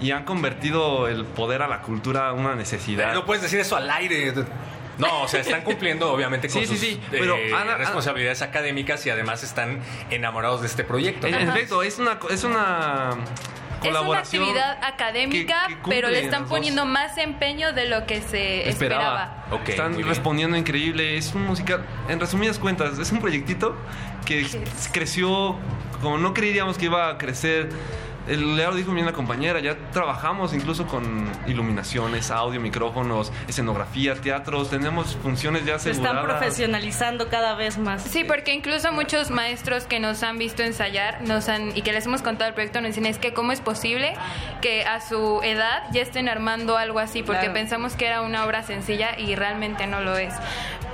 y 0.00 0.10
han 0.10 0.24
convertido 0.24 1.08
el 1.08 1.24
poder 1.24 1.62
a 1.62 1.68
la 1.68 1.80
cultura 1.82 2.32
una 2.32 2.54
necesidad. 2.54 3.04
Pero 3.08 3.20
no 3.20 3.26
puedes 3.26 3.42
decir 3.42 3.60
eso 3.60 3.76
al 3.76 3.88
aire. 3.90 4.32
No, 4.98 5.22
o 5.22 5.28
sea, 5.28 5.40
están 5.40 5.62
cumpliendo 5.62 6.12
obviamente 6.12 6.48
con 6.48 6.60
Sí, 6.60 6.66
sí, 6.66 6.72
sus 6.72 6.80
sí, 6.80 7.00
eh, 7.10 7.16
pero 7.18 7.36
Ana- 7.56 7.76
responsabilidades 7.76 8.42
académicas 8.42 9.04
y 9.06 9.10
además 9.10 9.42
están 9.42 9.80
enamorados 10.10 10.60
de 10.60 10.68
este 10.68 10.84
proyecto. 10.84 11.26
En 11.26 11.34
efecto, 11.34 11.82
es 11.82 11.98
una, 11.98 12.18
es 12.30 12.44
una 12.44 13.10
Es 13.10 13.90
una 13.90 13.98
colaboración. 13.98 14.42
actividad 14.44 14.78
académica, 14.84 15.66
que 15.66 15.76
pero 15.88 16.10
le 16.10 16.20
están 16.20 16.42
dos. 16.42 16.50
poniendo 16.50 16.86
más 16.86 17.18
empeño 17.18 17.72
de 17.72 17.88
lo 17.88 18.06
que 18.06 18.20
se 18.22 18.68
esperaba. 18.68 19.46
Están 19.66 20.00
respondiendo 20.04 20.56
increíble. 20.56 21.16
Es 21.16 21.34
un 21.34 21.44
musical, 21.44 21.84
en 22.08 22.20
resumidas 22.20 22.60
cuentas, 22.60 22.96
es 22.98 23.10
un 23.10 23.18
proyectito 23.20 23.76
que 24.24 24.46
creció 24.92 25.56
como 26.00 26.18
no 26.18 26.34
creíamos 26.34 26.76
que 26.76 26.86
iba 26.86 27.08
a 27.08 27.18
crecer 27.18 27.70
el, 28.28 28.56
lo 28.56 28.74
dijo 28.74 28.92
bien 28.92 29.06
la 29.06 29.12
compañera, 29.12 29.60
ya 29.60 29.76
trabajamos 29.92 30.54
incluso 30.54 30.86
con 30.86 31.30
iluminaciones, 31.46 32.30
audio, 32.30 32.60
micrófonos, 32.60 33.32
escenografía, 33.48 34.14
teatros, 34.14 34.70
tenemos 34.70 35.16
funciones 35.22 35.64
ya 35.64 35.78
Se 35.78 35.90
aseguradas. 35.90 36.16
están 36.22 36.38
profesionalizando 36.38 37.28
cada 37.28 37.54
vez 37.54 37.78
más. 37.78 38.02
Sí, 38.02 38.24
porque 38.24 38.54
incluso 38.54 38.92
muchos 38.92 39.30
maestros 39.30 39.84
que 39.84 40.00
nos 40.00 40.22
han 40.22 40.38
visto 40.38 40.62
ensayar 40.62 41.22
nos 41.22 41.48
han, 41.48 41.76
y 41.76 41.82
que 41.82 41.92
les 41.92 42.06
hemos 42.06 42.22
contado 42.22 42.48
el 42.48 42.54
proyecto 42.54 42.80
nos 42.80 42.88
dicen 42.90 43.06
es 43.06 43.18
que 43.18 43.32
cómo 43.34 43.52
es 43.52 43.60
posible 43.60 44.14
que 44.60 44.84
a 44.84 45.00
su 45.00 45.40
edad 45.42 45.82
ya 45.92 46.02
estén 46.02 46.28
armando 46.28 46.76
algo 46.76 46.98
así, 46.98 47.22
porque 47.22 47.40
Claro. 47.40 47.54
pensamos 47.54 47.94
que 47.94 48.06
era 48.06 48.22
una 48.22 48.44
obra 48.44 48.62
sencilla 48.62 49.18
y 49.18 49.34
realmente 49.34 49.86
no 49.86 50.00
lo 50.00 50.16
es. 50.16 50.32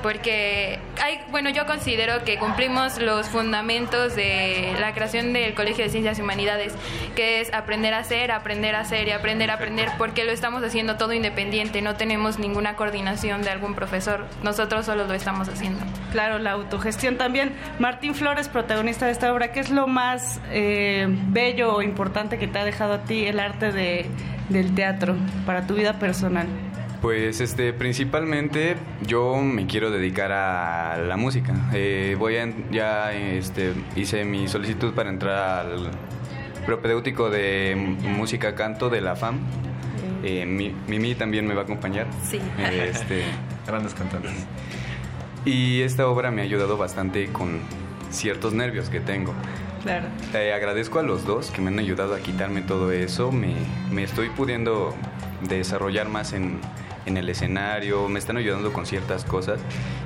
Porque 0.03 0.79
hay, 1.03 1.21
bueno, 1.31 1.51
yo 1.51 1.67
considero 1.67 2.25
que 2.25 2.39
cumplimos 2.39 2.99
los 2.99 3.29
fundamentos 3.29 4.17
de 4.17 4.75
la 4.81 4.95
creación 4.95 5.35
del 5.35 5.55
Colegio 5.55 5.85
de 5.85 5.91
Ciencias 5.91 6.19
y 6.19 6.23
Humanidades, 6.23 6.75
que 7.15 7.20
es 7.21 7.53
aprender 7.53 7.95
a 7.95 7.99
hacer, 7.99 8.31
aprender 8.31 8.75
a 8.75 8.81
hacer 8.81 9.09
y 9.09 9.11
aprender 9.13 9.51
a 9.51 9.55
aprender, 9.55 9.89
porque 9.99 10.25
lo 10.25 10.33
estamos 10.33 10.63
haciendo 10.63 10.97
todo 10.97 11.13
independiente, 11.13 11.83
no 11.83 11.97
tenemos 11.97 12.39
ninguna 12.39 12.77
coordinación 12.77 13.43
de 13.43 13.51
algún 13.51 13.75
profesor, 13.75 14.27
nosotros 14.43 14.87
solo 14.87 15.07
lo 15.07 15.15
estamos 15.15 15.49
haciendo. 15.49 15.81
Claro, 16.13 16.39
la 16.39 16.53
autogestión 16.53 17.17
también. 17.17 17.53
Martín 17.79 18.15
Flores, 18.15 18.49
protagonista 18.49 19.07
de 19.07 19.13
esta 19.13 19.33
obra, 19.33 19.53
¿qué 19.53 19.61
es 19.61 19.71
lo 19.71 19.87
más 19.87 20.41
eh, 20.51 21.07
bello 21.29 21.75
o 21.75 21.83
importante 21.83 22.39
que 22.39 22.49
te 22.49 22.59
ha 22.59 22.65
dejado 22.65 22.95
a 22.95 23.05
ti 23.05 23.27
el 23.27 23.41
arte 23.41 23.73
de, 23.73 24.07
del 24.49 24.75
teatro 24.75 25.17
para 25.47 25.67
tu 25.67 25.75
vida 25.75 25.99
personal? 25.99 26.47
Pues 27.01 27.41
este, 27.41 27.73
principalmente 27.73 28.77
yo 29.07 29.37
me 29.37 29.67
quiero 29.67 29.91
dedicar 29.91 30.33
a 30.33 30.99
la 30.99 31.17
música. 31.17 31.55
Eh, 31.73 32.15
voy 32.19 32.37
a, 32.37 32.53
ya 32.71 33.13
este, 33.13 33.73
hice 33.97 34.25
mi 34.25 34.49
solicitud 34.49 34.93
para 34.93 35.09
entrar 35.09 35.67
al 35.67 35.91
propedéutico 36.75 37.31
de 37.31 37.75
música 37.77 38.55
canto 38.55 38.91
de 38.91 39.01
la 39.01 39.17
FAM. 39.17 39.39
Eh, 40.23 40.47
Mi- 40.47 40.73
Mimi 40.87 41.17
también 41.17 41.45
me 41.45 41.55
va 41.55 41.63
a 41.63 41.65
acompañar. 41.65 42.07
Sí. 42.23 42.39
Este, 42.71 43.25
Grandes 43.67 43.93
cantantes. 43.95 44.31
y 45.45 45.81
esta 45.83 46.07
obra 46.07 46.31
me 46.31 46.43
ha 46.43 46.45
ayudado 46.45 46.77
bastante 46.77 47.27
con 47.33 47.59
ciertos 48.13 48.53
nervios 48.55 48.89
que 48.89 49.01
tengo. 49.01 49.35
Claro. 49.83 50.07
Eh, 50.35 50.53
agradezco 50.53 51.01
a 51.01 51.03
los 51.03 51.25
dos 51.25 51.51
que 51.51 51.61
me 51.61 51.69
han 51.73 51.79
ayudado 51.81 52.15
a 52.15 52.21
quitarme 52.21 52.63
todo 52.63 52.93
eso. 52.93 53.33
Me, 53.33 53.55
me 53.91 54.05
estoy 54.05 54.29
pudiendo 54.29 54.95
desarrollar 55.49 56.09
más 56.09 56.33
en, 56.35 56.59
en 57.07 57.17
el 57.17 57.29
escenario, 57.31 58.09
me 58.09 58.21
están 58.21 58.37
ayudando 58.37 58.73
con 58.73 58.87
ciertas 58.87 59.25
cosas 59.25 59.59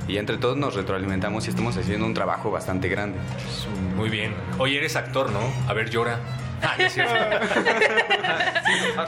y 0.07 0.17
entre 0.17 0.37
todos 0.37 0.57
nos 0.57 0.73
retroalimentamos 0.75 1.45
y 1.45 1.49
estamos 1.51 1.77
haciendo 1.77 2.05
un 2.07 2.13
trabajo 2.15 2.49
bastante 2.49 2.87
grande. 2.89 3.19
Muy 3.97 4.09
bien. 4.09 4.33
Oye, 4.57 4.77
eres 4.77 4.95
actor, 4.95 5.29
¿no? 5.31 5.39
A 5.67 5.73
ver, 5.73 5.89
llora. 5.91 6.19
Ah, 6.61 6.75
no 6.77 6.85
es 6.85 6.93
cierto. 6.93 7.13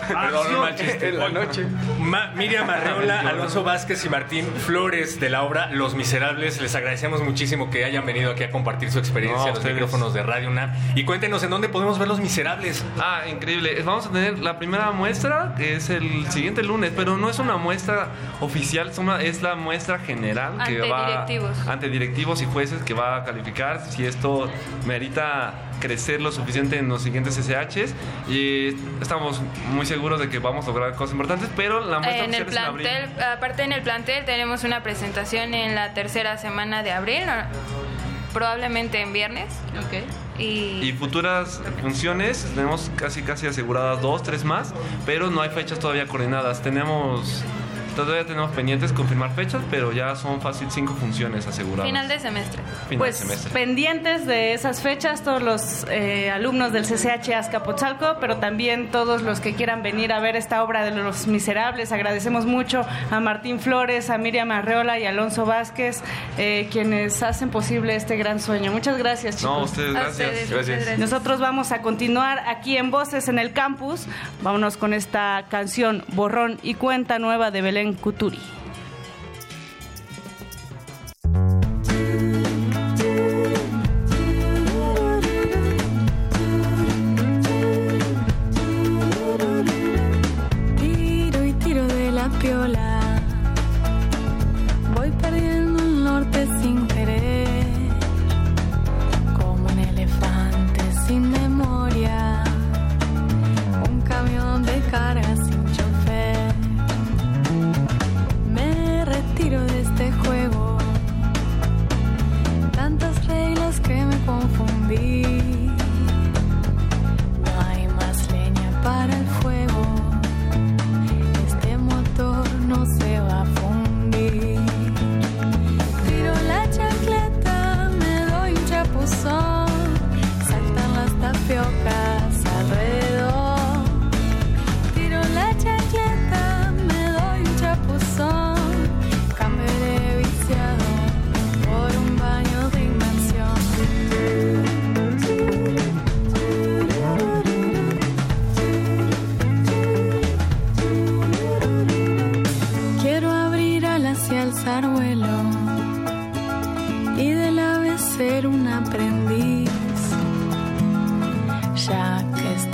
Perdón, 0.08 0.54
no 0.54 0.62
mal 0.62 0.76
chiste. 0.76 1.10
En 1.10 1.20
la 1.20 1.30
noche. 1.30 1.66
Ma- 2.00 2.32
Miriam 2.36 2.70
Arreola, 2.70 3.22
Alonso 3.22 3.64
Vázquez 3.64 4.04
y 4.06 4.10
Martín 4.10 4.46
Flores 4.66 5.20
de 5.20 5.30
la 5.30 5.44
obra 5.44 5.70
Los 5.72 5.96
Miserables. 5.96 6.62
Les 6.62 6.76
agradecemos 6.76 7.22
muchísimo 7.24 7.70
que 7.70 7.86
hayan 7.86 8.06
venido 8.06 8.32
aquí 8.32 8.44
a 8.44 8.52
compartir 8.52 8.92
su 8.92 9.00
experiencia 9.00 9.38
No, 9.40 9.44
en 9.48 9.50
los 9.50 9.58
ustedes. 9.60 9.76
micrófonos 9.76 10.14
de 10.14 10.24
Radio 10.24 10.50
UNAM. 10.50 10.72
Y 10.96 11.04
cuéntenos 11.06 11.44
en 11.44 11.50
dónde 11.50 11.70
podemos 11.70 11.98
ver 12.00 12.08
Los 12.08 12.20
Miserables. 12.20 12.84
Ah, 13.00 13.22
increíble. 13.30 13.82
Vamos 13.84 14.08
a 14.08 14.12
tener 14.12 14.40
la 14.40 14.58
primera 14.60 14.92
muestra, 14.92 15.54
que 15.58 15.76
es 15.76 15.90
el 15.90 16.30
siguiente 16.32 16.64
lunes, 16.64 16.92
pero 16.96 17.18
no 17.18 17.30
es 17.30 17.40
una 17.40 17.58
muestra 17.58 18.08
oficial, 18.42 18.90
es 18.90 18.98
una- 18.98 19.22
es 19.22 19.42
la 19.42 19.56
muestra 19.56 20.00
general 20.00 20.54
que 20.66 20.76
Ante 20.78 20.90
va 20.90 21.08
directivos. 21.10 21.68
ante 21.68 21.90
directivos 21.90 22.42
y 22.42 22.46
jueces 22.46 22.82
que 22.84 22.94
va 22.94 23.18
a 23.18 23.24
calificar 23.24 23.82
si 23.90 24.06
esto 24.06 24.50
merita 24.86 25.54
crecer 25.80 26.22
lo 26.22 26.32
suficiente 26.32 26.78
en 26.78 26.90
los 26.90 27.04
siguientes 27.04 27.36
SHs 27.36 27.94
y 28.30 28.76
estamos 29.02 29.42
muy 29.72 29.86
seguros 29.86 30.20
de 30.20 30.30
que 30.30 30.40
vamos 30.40 30.66
a 30.66 30.70
lograr 30.70 30.96
cosas 30.96 31.14
importantes, 31.14 31.50
pero 31.56 31.80
la 31.86 32.00
muestra 32.00 32.26
En 32.26 32.34
el 32.34 32.42
oficial 32.44 32.50
es 32.50 32.58
en 32.58 32.70
abril. 32.70 32.88
plantel, 32.88 33.24
aparte 33.24 33.64
en 33.64 33.72
el 33.72 33.82
plantel 33.82 34.26
tenemos 34.26 34.64
una 34.64 34.84
presentación 34.84 35.54
en 35.54 35.76
la 35.76 35.94
tercera 35.94 36.38
semana 36.38 36.84
de 36.84 36.92
abril, 36.92 37.24
probablemente 38.34 39.02
en 39.02 39.14
viernes. 39.14 39.54
Y, 40.40 40.44
Y 40.84 40.94
futuras 40.94 41.62
funciones, 41.82 42.46
tenemos 42.54 42.92
casi 42.96 43.24
casi 43.24 43.48
aseguradas 43.48 44.02
dos, 44.02 44.22
tres 44.22 44.44
más, 44.44 44.74
pero 45.06 45.32
no 45.32 45.42
hay 45.42 45.50
fechas 45.50 45.80
todavía 45.80 46.06
coordinadas. 46.08 46.62
Tenemos, 46.62 47.44
todavía 48.06 48.26
tenemos 48.26 48.52
pendientes 48.52 48.94
confirmar 48.94 49.34
fechas, 49.34 49.62
pero 49.70 49.92
ya 49.92 50.16
son 50.16 50.42
fácil 50.42 50.68
cinco 50.72 50.94
funciones 50.96 51.48
aseguradas. 51.48 51.86
final 51.88 52.08
de 52.08 52.20
semestre. 52.20 52.62
Final 52.90 52.98
Pues 52.98 53.20
de 53.20 53.26
semestre. 53.26 53.52
pendientes 53.54 54.26
de 54.26 54.54
esas 54.54 54.82
fechas 54.82 55.24
todos 55.24 55.42
los 55.42 55.86
eh, 55.90 56.30
alumnos 56.32 56.72
del 56.72 56.84
CCH 56.86 57.34
Azcapotzalco, 57.34 58.18
pero 58.20 58.38
también 58.38 58.90
todos 58.92 59.22
los 59.22 59.40
que 59.40 59.54
quieran 59.56 59.84
venir 59.84 60.12
a 60.14 60.20
ver 60.20 60.36
esta 60.36 60.64
obra 60.64 60.84
de 60.86 60.92
Los 60.92 61.28
Miserables. 61.28 61.92
Agradecemos 61.92 62.46
mucho 62.46 62.86
a 63.12 63.20
Martín 63.20 63.60
Flores, 63.60 64.10
a 64.10 64.18
Miriam 64.18 64.52
Arreola 64.52 65.00
y 65.00 65.06
a 65.06 65.10
Alonso 65.10 65.46
Vázquez, 65.46 66.02
eh, 66.38 66.68
quienes 66.72 67.22
hacen 67.24 67.50
posible 67.50 67.96
este 67.96 68.16
gran 68.18 68.40
sueño. 68.40 68.72
Muchas 68.72 68.98
gracias, 68.98 69.38
chicos. 69.38 69.58
No, 69.58 69.64
ustedes, 69.64 69.94
gracias. 69.94 70.12
ustedes, 70.30 70.50
muchas 70.52 70.68
gracias. 70.68 71.00
Nosotros 71.00 71.40
vamos 71.40 71.72
a 71.72 71.82
continuar 71.82 72.40
aquí 72.48 72.78
en 72.78 72.92
Voces 72.92 73.28
en 73.28 73.40
el 73.40 73.54
Campus. 73.54 74.06
Vámonos 74.42 74.78
con 74.78 74.94
esta 74.94 75.46
canción 75.50 76.04
Borrón 76.10 76.60
y 76.64 76.74
Cuenta 76.76 77.20
Nueva 77.20 77.52
de 77.52 77.62
Belén 77.62 77.87
Cuturi. 77.96 78.40
Tiro 90.78 91.44
y 91.44 91.54
tiro 91.54 91.88
de 91.88 92.12
la 92.12 92.30
piola. 92.40 92.87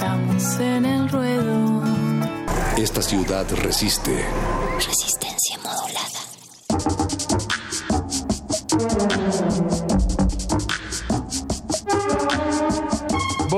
Estamos 0.04 0.60
en 0.60 0.86
el 0.86 1.10
ruedo. 1.10 1.82
Esta 2.78 3.02
ciudad 3.02 3.46
resiste. 3.56 4.26
Resistencia 4.76 5.58
modulada. 5.64 6.20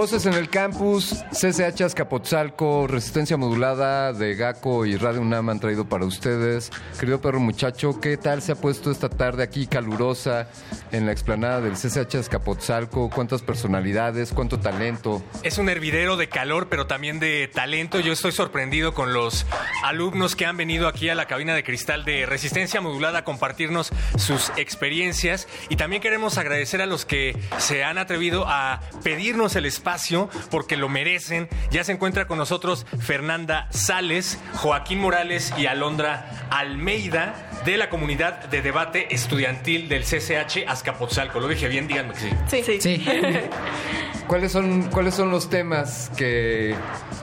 Voces 0.05 0.27
en 0.27 0.35
el 0.35 0.51
campus, 0.51 1.23
CCH 1.31 1.81
Azcapotzalco, 1.81 2.85
Resistencia 2.85 3.37
Modulada 3.37 4.13
de 4.13 4.35
GACO 4.35 4.85
y 4.85 4.97
Radio 4.97 5.21
UNAM 5.21 5.49
han 5.49 5.59
traído 5.59 5.89
para 5.89 6.05
ustedes. 6.05 6.69
Querido 6.99 7.21
perro 7.21 7.39
muchacho, 7.39 7.99
¿qué 7.99 8.15
tal 8.15 8.43
se 8.43 8.51
ha 8.51 8.55
puesto 8.55 8.91
esta 8.91 9.09
tarde 9.09 9.41
aquí 9.41 9.65
calurosa 9.65 10.47
en 10.91 11.07
la 11.07 11.11
explanada 11.11 11.59
del 11.59 11.73
CCH 11.73 12.17
Azcapotzalco? 12.17 13.09
¿Cuántas 13.09 13.41
personalidades? 13.41 14.31
¿Cuánto 14.31 14.59
talento? 14.59 15.23
Es 15.41 15.57
un 15.57 15.69
hervidero 15.69 16.17
de 16.17 16.29
calor, 16.29 16.67
pero 16.69 16.85
también 16.85 17.19
de 17.19 17.49
talento. 17.51 17.99
Yo 17.99 18.13
estoy 18.13 18.31
sorprendido 18.31 18.93
con 18.93 19.11
los 19.11 19.47
alumnos 19.83 20.35
que 20.35 20.45
han 20.45 20.55
venido 20.55 20.87
aquí 20.87 21.09
a 21.09 21.15
la 21.15 21.25
cabina 21.25 21.55
de 21.55 21.63
cristal 21.63 22.05
de 22.05 22.27
resistencia 22.27 22.79
modulada 22.79 23.19
a 23.19 23.23
compartirnos 23.23 23.91
sus 24.19 24.51
experiencias. 24.55 25.47
Y 25.69 25.77
también 25.77 25.99
queremos 26.03 26.37
agradecer 26.37 26.83
a 26.83 26.85
los 26.85 27.05
que 27.05 27.35
se 27.57 27.83
han 27.83 27.97
atrevido 27.97 28.45
a 28.47 28.81
pedirnos 29.03 29.55
el 29.55 29.65
espacio 29.65 29.94
espacio 29.95 30.29
porque 30.51 30.75
lo 30.77 30.89
merecen. 30.89 31.47
Ya 31.71 31.83
se 31.83 31.93
encuentra 31.93 32.27
con 32.27 32.37
nosotros 32.37 32.85
Fernanda 32.99 33.67
Sales, 33.71 34.39
Joaquín 34.55 34.99
Morales 34.99 35.53
y 35.57 35.65
Alondra 35.67 36.47
Almeida 36.51 37.49
de 37.65 37.77
la 37.77 37.89
comunidad 37.89 38.45
de 38.45 38.61
debate 38.61 39.13
estudiantil 39.15 39.87
del 39.89 40.03
CCH 40.03 40.67
Azcapotzalco. 40.67 41.39
Lo 41.39 41.47
dije 41.47 41.67
bien, 41.67 41.87
díganme 41.87 42.13
que 42.13 42.19
sí. 42.19 42.63
Sí. 42.63 42.81
Sí. 42.81 43.05
¿Cuáles 44.27 44.51
son, 44.51 44.83
¿Cuáles 44.89 45.13
son 45.13 45.29
los 45.29 45.49
temas 45.49 46.11
que, 46.17 46.75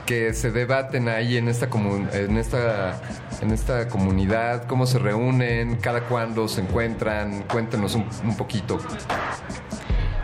que 0.05 0.33
se 0.33 0.51
debaten 0.51 1.09
ahí 1.09 1.35
en 1.37 1.49
esta, 1.49 1.69
comu- 1.69 2.09
en, 2.13 2.37
esta, 2.37 3.01
en 3.41 3.51
esta 3.51 3.89
comunidad? 3.89 4.65
¿Cómo 4.67 4.85
se 4.87 4.99
reúnen? 4.99 5.75
¿Cada 5.77 6.01
cuándo 6.05 6.47
se 6.47 6.61
encuentran? 6.61 7.43
Cuéntenos 7.43 7.95
un, 7.95 8.07
un 8.23 8.37
poquito. 8.37 8.79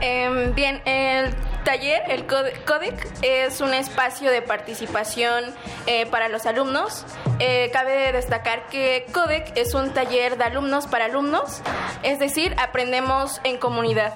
Em, 0.02 0.54
bien, 0.56 0.82
el 0.86 1.34
taller, 1.66 2.02
el 2.10 2.26
Code- 2.26 2.54
CODEC, 2.66 3.08
es 3.22 3.60
un 3.62 3.74
espacio 3.74 4.32
de 4.32 4.42
participación 4.42 5.44
eh, 5.88 6.06
para 6.08 6.30
los 6.30 6.46
alumnos. 6.46 7.06
Eh, 7.40 7.70
cabe 7.74 8.12
destacar 8.12 8.68
que 8.68 9.06
CODEC 9.14 9.52
es 9.58 9.74
un 9.74 9.92
taller 9.94 10.38
de 10.38 10.44
alumnos 10.46 10.88
para 10.88 11.06
alumnos, 11.06 11.62
es 12.04 12.20
decir, 12.20 12.56
aprendemos 12.60 13.42
en 13.44 13.58
comunidad. 13.58 14.14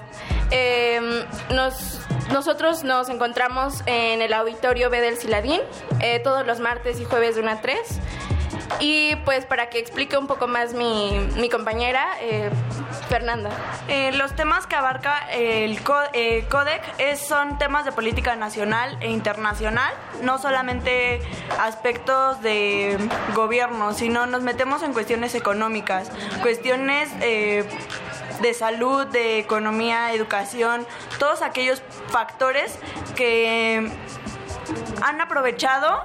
Em, 0.50 1.24
nos- 1.50 2.00
nosotros 2.32 2.84
nos 2.84 3.08
encontramos 3.10 3.82
en 3.86 4.22
el 4.22 4.32
auditorio 4.32 4.88
B 4.90 5.00
del 5.00 5.18
Siladín 5.18 5.60
eh, 6.00 6.20
todos 6.20 6.46
los 6.46 6.60
martes 6.60 6.98
y 7.00 7.04
jueves 7.04 7.34
de 7.34 7.42
1 7.42 7.50
a 7.50 7.60
3. 7.60 7.78
Y 8.80 9.16
pues 9.24 9.44
para 9.46 9.68
que 9.70 9.78
explique 9.78 10.16
un 10.16 10.26
poco 10.26 10.46
más 10.46 10.74
mi, 10.74 11.18
mi 11.36 11.48
compañera, 11.48 12.06
eh, 12.20 12.50
Fernanda. 13.08 13.50
Eh, 13.88 14.12
los 14.12 14.34
temas 14.34 14.66
que 14.66 14.74
abarca 14.76 15.18
el 15.30 15.78
eh, 16.12 16.44
CODEC 16.48 16.82
es- 16.98 17.20
son 17.20 17.58
temas 17.58 17.84
de 17.84 17.92
política 17.92 18.36
nacional 18.36 18.96
e 19.00 19.10
internacional, 19.10 19.92
no 20.22 20.38
solamente 20.38 21.20
aspectos 21.60 22.40
de 22.42 22.98
gobierno, 23.34 23.92
sino 23.92 24.26
nos 24.26 24.42
metemos 24.42 24.82
en 24.82 24.92
cuestiones 24.92 25.34
económicas, 25.34 26.10
cuestiones 26.42 27.08
de 27.20 28.54
salud, 28.56 29.06
de 29.06 29.38
economía, 29.38 30.12
educación, 30.12 30.86
todos 31.18 31.42
aquellos 31.42 31.82
factores 32.08 32.78
que 33.14 33.90
han 35.02 35.20
aprovechado 35.20 36.04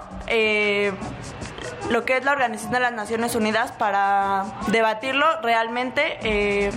lo 1.90 2.06
que 2.06 2.18
es 2.18 2.26
la 2.26 2.32
Organización 2.32 2.74
de 2.74 2.80
las 2.80 2.94
Naciones 2.94 3.36
Unidas 3.36 3.72
para 3.72 4.46
debatirlo 4.68 5.26
realmente 5.42 6.20
eh, 6.22 6.72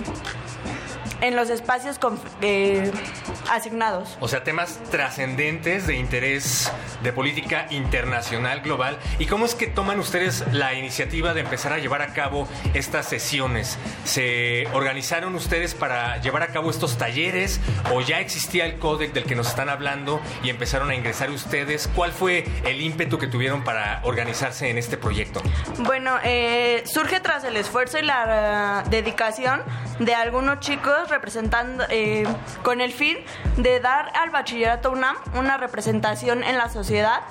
en 1.23 1.37
los 1.37 1.49
espacios 1.49 1.97
eh, 2.41 2.91
asignados. 3.49 4.17
O 4.19 4.27
sea, 4.27 4.43
temas 4.43 4.79
trascendentes 4.91 5.87
de 5.87 5.95
interés 5.95 6.69
de 7.01 7.13
política 7.13 7.65
internacional 7.69 8.59
global. 8.59 8.97
¿Y 9.19 9.25
cómo 9.25 9.45
es 9.45 9.55
que 9.55 9.67
toman 9.67 9.99
ustedes 9.99 10.43
la 10.51 10.73
iniciativa 10.73 11.33
de 11.33 11.39
empezar 11.39 11.71
a 11.71 11.77
llevar 11.79 12.01
a 12.01 12.13
cabo 12.13 12.47
estas 12.73 13.07
sesiones? 13.07 13.79
¿Se 14.03 14.67
organizaron 14.73 15.33
ustedes 15.35 15.73
para 15.75 16.17
llevar 16.17 16.43
a 16.43 16.47
cabo 16.47 16.69
estos 16.69 16.97
talleres 16.97 17.61
o 17.93 18.01
ya 18.01 18.19
existía 18.19 18.65
el 18.65 18.77
códec 18.77 19.13
del 19.13 19.23
que 19.23 19.35
nos 19.35 19.47
están 19.47 19.69
hablando 19.69 20.19
y 20.43 20.49
empezaron 20.49 20.89
a 20.89 20.95
ingresar 20.95 21.29
ustedes? 21.29 21.89
¿Cuál 21.95 22.11
fue 22.11 22.45
el 22.65 22.81
ímpetu 22.81 23.17
que 23.17 23.27
tuvieron 23.27 23.63
para 23.63 24.01
organizarse 24.03 24.69
en 24.69 24.77
este 24.77 24.97
proyecto? 24.97 25.41
Bueno, 25.79 26.17
eh, 26.25 26.83
surge 26.85 27.21
tras 27.21 27.45
el 27.45 27.55
esfuerzo 27.55 27.97
y 27.97 28.01
la 28.01 28.83
eh, 28.83 28.89
dedicación 28.89 29.61
de 29.99 30.15
algunos 30.15 30.59
chicos 30.59 31.12
representando 31.13 31.85
eh, 31.89 32.25
con 32.63 32.81
el 32.81 32.91
fin 32.91 33.17
de 33.57 33.79
dar 33.79 34.11
al 34.15 34.31
bachillerato 34.31 34.91
UNAM 34.91 35.15
una 35.35 35.57
representación 35.57 36.43
en 36.43 36.57
la 36.57 36.69
sociedad 36.69 37.21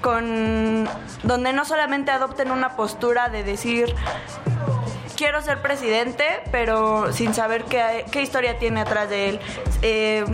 con 0.00 0.88
donde 1.22 1.52
no 1.52 1.64
solamente 1.64 2.10
adopten 2.10 2.50
una 2.50 2.76
postura 2.76 3.28
de 3.28 3.42
decir 3.42 3.94
quiero 5.16 5.40
ser 5.42 5.62
presidente, 5.62 6.24
pero 6.50 7.12
sin 7.12 7.34
saber 7.34 7.64
qué, 7.64 8.04
qué 8.10 8.22
historia 8.22 8.58
tiene 8.58 8.80
atrás 8.80 9.08
de 9.08 9.30
él. 9.30 9.40
Eh, 9.82 10.24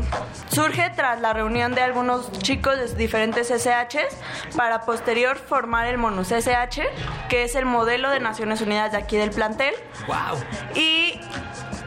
surge 0.50 0.90
tras 0.96 1.20
la 1.20 1.32
reunión 1.32 1.74
de 1.74 1.82
algunos 1.82 2.32
chicos 2.32 2.76
de 2.76 2.94
diferentes 2.94 3.50
SHs 3.50 4.16
para 4.56 4.82
posterior 4.82 5.36
formar 5.36 5.86
el 5.86 5.98
MONUS 5.98 6.32
SH, 6.32 6.82
que 7.28 7.44
es 7.44 7.54
el 7.54 7.66
modelo 7.66 8.10
de 8.10 8.20
Naciones 8.20 8.60
Unidas 8.60 8.92
de 8.92 8.98
aquí 8.98 9.16
del 9.16 9.30
plantel. 9.30 9.74
¡Wow! 10.06 10.38
Y 10.74 11.20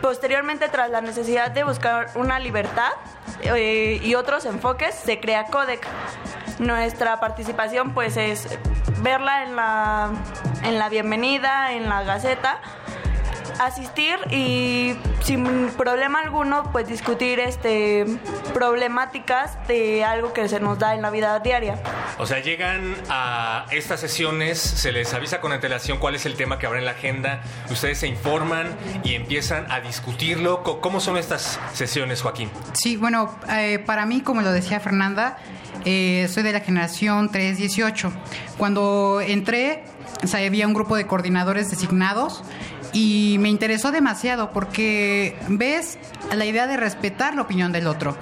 posteriormente, 0.03 0.67
tras 0.67 0.89
la 0.89 0.99
necesidad 0.99 1.51
de 1.51 1.63
buscar 1.63 2.09
una 2.15 2.37
libertad 2.37 2.91
eh, 3.41 4.01
y 4.03 4.15
otros 4.15 4.43
enfoques, 4.45 4.93
se 4.93 5.21
crea 5.21 5.45
CODEC. 5.45 5.87
Nuestra 6.59 7.21
participación 7.21 7.93
pues 7.93 8.17
es 8.17 8.59
verla 9.01 9.43
en 9.43 9.55
la, 9.55 10.11
en 10.63 10.77
la 10.77 10.89
bienvenida, 10.89 11.71
en 11.71 11.87
la 11.87 12.03
gaceta, 12.03 12.59
asistir 13.59 14.17
y 14.31 14.95
sin 15.21 15.69
problema 15.77 16.19
alguno 16.19 16.69
pues 16.71 16.87
discutir 16.87 17.39
este 17.39 18.05
problemáticas 18.53 19.57
de 19.67 20.03
algo 20.03 20.33
que 20.33 20.47
se 20.47 20.59
nos 20.59 20.79
da 20.79 20.95
en 20.95 21.01
la 21.01 21.09
vida 21.09 21.39
diaria. 21.39 21.81
O 22.17 22.25
sea, 22.25 22.39
llegan 22.39 22.95
a 23.09 23.65
estas 23.71 23.99
sesiones, 23.99 24.59
se 24.59 24.91
les 24.91 25.13
avisa 25.13 25.41
con 25.41 25.51
antelación 25.51 25.97
cuál 25.97 26.15
es 26.15 26.25
el 26.25 26.35
tema 26.35 26.59
que 26.59 26.65
habrá 26.65 26.79
en 26.79 26.85
la 26.85 26.91
agenda, 26.91 27.41
ustedes 27.69 27.99
se 27.99 28.07
informan 28.07 28.75
y 29.03 29.15
empiezan 29.15 29.71
a 29.71 29.79
discutirlo. 29.79 30.63
¿Cómo 30.63 30.99
son 30.99 31.17
estas 31.17 31.59
sesiones, 31.73 32.21
Joaquín? 32.21 32.49
Sí, 32.73 32.97
bueno, 32.97 33.35
eh, 33.49 33.79
para 33.85 34.05
mí, 34.05 34.21
como 34.21 34.41
lo 34.41 34.51
decía 34.51 34.79
Fernanda, 34.79 35.37
eh, 35.85 36.27
soy 36.31 36.43
de 36.43 36.53
la 36.53 36.59
generación 36.61 37.29
318. 37.29 38.13
Cuando 38.57 39.21
entré, 39.21 39.83
o 40.23 40.27
sea, 40.27 40.45
había 40.45 40.67
un 40.67 40.73
grupo 40.73 40.95
de 40.95 41.07
coordinadores 41.07 41.69
designados 41.69 42.43
y 42.93 43.37
me 43.39 43.49
interesó 43.49 43.91
demasiado 43.91 44.51
porque 44.51 45.35
ves 45.49 45.97
la 46.33 46.45
idea 46.45 46.67
de 46.67 46.77
respetar 46.77 47.35
la 47.35 47.41
opinión 47.41 47.71
del 47.71 47.87
otro. 47.87 48.15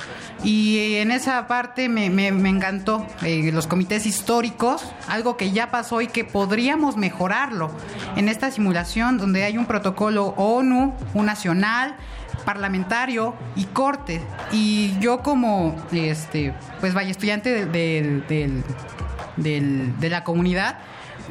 Y 0.43 0.95
en 0.95 1.11
esa 1.11 1.45
parte 1.47 1.87
me, 1.89 2.09
me- 2.09 2.31
me 2.31 2.49
encantó 2.49 3.05
eh, 3.21 3.51
los 3.53 3.67
comités 3.67 4.05
históricos, 4.05 4.83
algo 5.07 5.37
que 5.37 5.51
ya 5.51 5.69
pasó 5.69 6.01
y 6.01 6.07
que 6.07 6.23
podríamos 6.23 6.97
mejorarlo 6.97 7.69
en 8.15 8.27
esta 8.29 8.49
simulación 8.49 9.17
donde 9.17 9.43
hay 9.43 9.57
un 9.57 9.65
protocolo 9.65 10.27
ONU, 10.37 10.95
un 11.13 11.25
nacional, 11.25 11.95
parlamentario 12.45 13.35
y 13.55 13.65
corte. 13.65 14.21
Y 14.51 14.97
yo 14.99 15.19
como, 15.21 15.75
este, 15.91 16.53
pues 16.79 16.93
vaya, 16.93 17.11
estudiante 17.11 17.65
del- 17.67 18.25
del- 19.37 19.99
de 19.99 20.09
la 20.09 20.23
comunidad, 20.23 20.79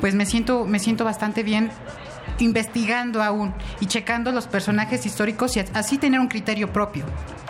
pues 0.00 0.14
me 0.14 0.24
siento, 0.24 0.66
me 0.66 0.78
siento 0.78 1.04
bastante 1.04 1.42
bien 1.42 1.70
investigando 2.40 3.22
aún 3.22 3.54
y 3.80 3.86
checando 3.86 4.32
los 4.32 4.46
personajes 4.46 5.06
históricos 5.06 5.56
y 5.56 5.60
así 5.74 5.98
tener 5.98 6.20
un 6.20 6.28
criterio 6.28 6.72
propio. 6.72 7.04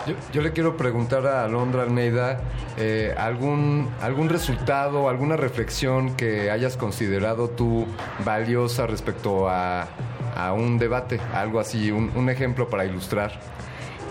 Yo, 0.07 0.15
yo 0.33 0.41
le 0.41 0.51
quiero 0.51 0.77
preguntar 0.77 1.27
a 1.27 1.43
Alondra 1.43 1.83
Almeida 1.83 2.41
eh, 2.77 3.13
algún, 3.17 3.89
algún 4.01 4.29
resultado, 4.29 5.09
alguna 5.09 5.37
reflexión 5.37 6.15
que 6.15 6.49
hayas 6.49 6.77
considerado 6.77 7.49
tú 7.49 7.85
valiosa 8.25 8.87
respecto 8.87 9.47
a, 9.47 9.87
a 10.35 10.53
un 10.53 10.79
debate, 10.79 11.19
algo 11.33 11.59
así, 11.59 11.91
un, 11.91 12.11
un 12.15 12.29
ejemplo 12.29 12.69
para 12.69 12.85
ilustrar. 12.85 13.39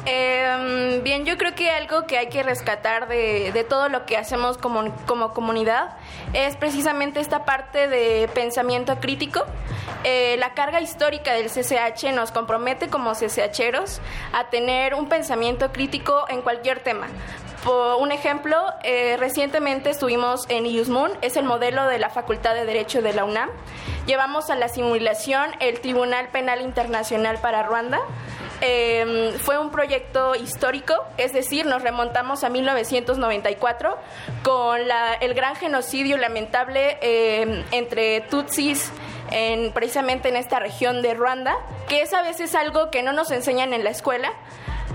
Eh, 0.07 1.01
bien, 1.05 1.25
yo 1.25 1.37
creo 1.37 1.55
que 1.55 1.71
algo 1.71 2.07
que 2.07 2.19
hay 2.19 2.29
que 2.29 2.43
rescatar 2.43 3.09
de, 3.09 3.53
de 3.53 3.65
todo 3.65 3.89
lo 3.89 4.07
que 4.07 4.17
hacemos 4.17 4.57
como, 4.57 4.95
como 5.07 5.33
comunidad 5.33 5.97
es 6.33 6.57
precisamente 6.57 7.21
esta 7.21 7.45
parte 7.45 7.89
de 7.89 8.29
pensamiento 8.35 8.99
crítico. 9.01 9.45
Eh, 10.05 10.37
la 10.39 10.55
carga 10.55 10.81
histórica 10.81 11.33
del 11.35 11.51
CCH 11.51 12.13
nos 12.15 12.33
compromete 12.33 12.89
como 12.89 13.13
CCHeros 13.13 14.01
a 14.33 14.49
tener 14.49 14.95
un 14.95 15.09
pensamiento 15.09 15.73
crítico 15.73 16.25
en 16.29 16.41
cualquier 16.41 16.81
tema. 16.81 17.07
Por 17.65 18.01
un 18.01 18.11
ejemplo, 18.11 18.57
eh, 18.83 19.17
recientemente 19.19 19.91
estuvimos 19.91 20.47
en 20.49 20.65
IUSMUN, 20.65 21.11
es 21.21 21.37
el 21.37 21.45
modelo 21.45 21.87
de 21.87 21.99
la 21.99 22.09
Facultad 22.09 22.55
de 22.55 22.65
Derecho 22.65 23.03
de 23.03 23.13
la 23.13 23.25
UNAM. 23.27 23.51
Llevamos 24.07 24.49
a 24.49 24.57
la 24.57 24.69
simulación 24.69 25.51
el 25.61 25.81
Tribunal 25.81 26.29
Penal 26.29 26.63
Internacional 26.63 27.39
para 27.43 27.63
Ruanda. 27.63 28.01
Eh, 28.63 29.35
fue 29.41 29.59
un 29.59 29.71
proyecto 29.71 30.35
histórico, 30.35 30.95
es 31.17 31.33
decir, 31.33 31.65
nos 31.67 31.83
remontamos 31.83 32.45
a 32.45 32.51
1994 32.51 33.97
con 34.43 34.87
la- 34.87 35.15
el 35.15 35.35
gran 35.35 35.57
genocidio 35.57 36.17
lamentable 36.19 36.99
eh, 37.01 37.65
entre 37.71 38.21
Tutsis 38.23 38.93
en, 39.31 39.73
precisamente 39.73 40.29
en 40.29 40.37
esta 40.37 40.59
región 40.59 41.03
de 41.03 41.15
Ruanda, 41.15 41.57
que 41.89 42.03
es 42.03 42.13
a 42.13 42.23
veces 42.23 42.55
algo 42.55 42.91
que 42.91 43.03
no 43.03 43.13
nos 43.13 43.31
enseñan 43.31 43.73
en 43.73 43.83
la 43.85 43.91
escuela, 43.91 44.33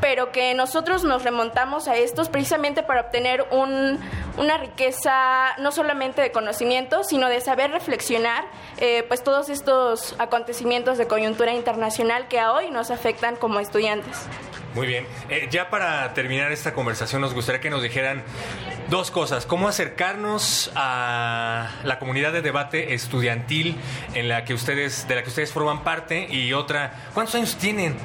pero 0.02 0.32
que 0.32 0.53
nosotros 0.53 1.03
nos 1.03 1.24
remontamos 1.24 1.88
a 1.88 1.95
estos 1.95 2.30
precisamente 2.30 2.84
para 2.84 3.02
obtener 3.02 3.48
un- 3.52 4.00
una 4.38 4.58
riqueza 4.58 5.56
no 5.60 5.72
solamente 5.72 6.22
de 6.22 6.32
conocimiento, 6.32 7.04
sino 7.04 7.30
de 7.30 7.42
saber 7.42 7.72
reflexionar 7.72 8.46
eh, 8.78 9.04
pues 9.08 9.24
todos 9.24 9.50
estos 9.50 10.16
acontecimientos 10.20 10.98
de 10.98 11.08
coyuntura 11.08 11.54
internacional 11.54 12.28
que 12.28 12.40
a 12.40 12.52
hoy 12.52 12.70
nos 12.72 12.92
afectan 12.92 13.36
como 13.36 13.60
estudiantes. 13.60 14.28
Muy 14.76 14.88
bien. 14.88 15.08
Eh, 15.30 15.48
ya 15.50 15.70
para 15.70 16.14
terminar 16.14 16.52
esta 16.52 16.74
conversación, 16.74 17.22
nos 17.22 17.34
gustaría 17.34 17.62
que 17.62 17.70
nos 17.70 17.82
dijeran 17.82 18.24
dos 18.90 19.10
cosas. 19.10 19.46
¿Cómo 19.46 19.70
acercarnos 19.70 20.70
a 20.76 21.72
la 21.86 21.98
comunidad 21.98 22.34
de 22.34 22.42
debate 22.42 22.94
estudiantil 22.94 23.78
en 24.14 24.28
la 24.28 24.44
que 24.44 24.54
ustedes, 24.54 25.08
de 25.08 25.16
la 25.16 25.24
que 25.24 25.30
ustedes 25.30 25.54
forman 25.54 25.86
parte? 25.86 26.28
Y 26.30 26.52
otra, 26.52 26.92
¿cuántos 27.14 27.36
años 27.36 27.56
tienen? 27.56 27.96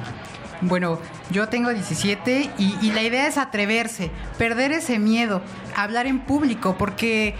Bueno, 0.61 0.99
yo 1.31 1.49
tengo 1.49 1.69
17 1.73 2.51
y, 2.57 2.77
y 2.81 2.91
la 2.91 3.01
idea 3.01 3.27
es 3.27 3.37
atreverse, 3.37 4.11
perder 4.37 4.71
ese 4.71 4.99
miedo, 4.99 5.41
hablar 5.75 6.05
en 6.05 6.19
público, 6.19 6.75
porque 6.77 7.35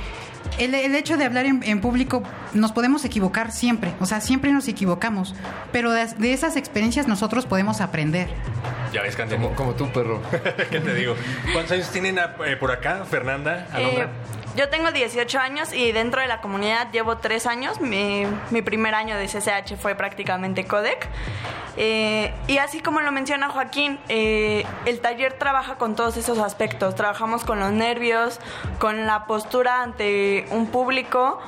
el, 0.57 0.73
el 0.73 0.95
hecho 0.95 1.17
de 1.17 1.25
hablar 1.25 1.45
en, 1.45 1.61
en 1.63 1.81
público 1.81 2.23
nos 2.53 2.71
podemos 2.71 3.05
equivocar 3.05 3.51
siempre, 3.51 3.93
o 3.99 4.05
sea, 4.05 4.21
siempre 4.21 4.51
nos 4.51 4.67
equivocamos, 4.67 5.35
pero 5.71 5.91
de, 5.91 6.05
de 6.05 6.33
esas 6.33 6.55
experiencias 6.55 7.07
nosotros 7.07 7.45
podemos 7.45 7.79
aprender. 7.79 8.29
Ya 8.91 9.01
ves, 9.03 9.15
Candemo. 9.15 9.49
Como, 9.49 9.55
como 9.55 9.73
tú, 9.73 9.89
perro. 9.91 10.21
¿Qué 10.69 10.79
te 10.79 10.93
digo? 10.93 11.15
¿Cuántos 11.53 11.71
años 11.73 11.89
tienen 11.91 12.17
eh, 12.17 12.57
por 12.59 12.71
acá, 12.71 13.05
Fernanda, 13.09 13.67
Alondra? 13.71 14.05
Eh, 14.05 14.09
yo 14.55 14.69
tengo 14.69 14.91
18 14.91 15.39
años 15.39 15.73
y 15.73 15.91
dentro 15.91 16.21
de 16.21 16.27
la 16.27 16.41
comunidad 16.41 16.91
llevo 16.91 17.17
3 17.17 17.45
años. 17.45 17.79
Mi, 17.79 18.25
primer 18.61 18.95
año 18.95 19.17
de 19.17 19.25
CCH 19.27 19.75
fue 19.77 19.95
prácticamente 19.95 20.65
codec. 20.65 21.07
Eh, 21.77 22.33
y 22.47 22.57
así 22.57 22.81
como 22.81 22.99
lo 23.01 23.11
menciona 23.11 23.49
Joaquín, 23.49 23.97
eh, 24.09 24.65
el 24.85 24.99
taller 24.99 25.33
trabaja 25.33 25.75
con 25.75 25.95
todos 25.95 26.17
esos 26.17 26.37
aspectos. 26.39 26.95
Trabajamos 26.95 27.43
con 27.43 27.59
los 27.59 27.71
nervios, 27.71 28.39
con 28.79 29.05
la 29.05 29.25
postura 29.25 29.81
ante 29.81 30.45
un 30.51 30.67
público, 30.67 31.39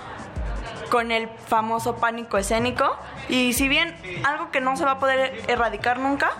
con 0.90 1.12
el 1.12 1.28
famoso 1.48 1.98
pánico 1.98 2.38
escénico. 2.38 2.98
Y 3.30 3.54
si 3.54 3.68
bien 3.68 3.96
algo 4.24 4.52
que 4.52 4.62
no 4.62 4.76
se 4.76 4.86
va 4.86 4.92
a 4.92 5.00
poder 5.00 5.42
erradicar 5.48 6.00
nunca, 6.00 6.32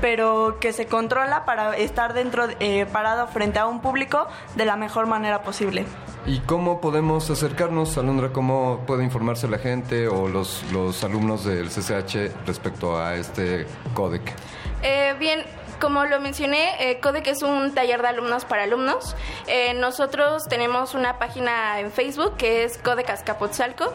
pero 0.00 0.58
que 0.60 0.72
se 0.72 0.86
controla 0.86 1.44
para 1.44 1.76
estar 1.76 2.14
dentro, 2.14 2.46
eh, 2.60 2.86
parado 2.92 3.26
frente 3.26 3.58
a 3.58 3.66
un 3.66 3.80
público 3.80 4.26
de 4.54 4.64
la 4.64 4.76
mejor 4.76 5.06
manera 5.06 5.42
posible. 5.42 5.84
¿Y 6.24 6.38
cómo 6.40 6.80
podemos 6.80 7.30
acercarnos, 7.30 7.98
Alondra? 7.98 8.32
¿Cómo 8.32 8.84
puede 8.86 9.02
informarse 9.02 9.48
la 9.48 9.58
gente 9.58 10.06
o 10.06 10.28
los, 10.28 10.64
los 10.72 11.02
alumnos 11.02 11.44
del 11.44 11.68
CCH 11.68 12.46
respecto 12.46 12.98
a 12.98 13.16
este 13.16 13.66
códec? 13.92 14.32
Eh, 14.82 15.14
bien, 15.18 15.44
como 15.82 16.04
lo 16.04 16.20
mencioné, 16.20 16.76
eh, 16.90 17.00
Codec 17.00 17.26
es 17.26 17.42
un 17.42 17.74
taller 17.74 18.00
de 18.02 18.08
alumnos 18.08 18.44
para 18.44 18.62
alumnos. 18.62 19.16
Eh, 19.48 19.74
nosotros 19.74 20.44
tenemos 20.48 20.94
una 20.94 21.18
página 21.18 21.80
en 21.80 21.90
Facebook 21.90 22.36
que 22.36 22.62
es 22.62 22.78
Codec 22.78 23.10
Azcapotzalco. 23.10 23.92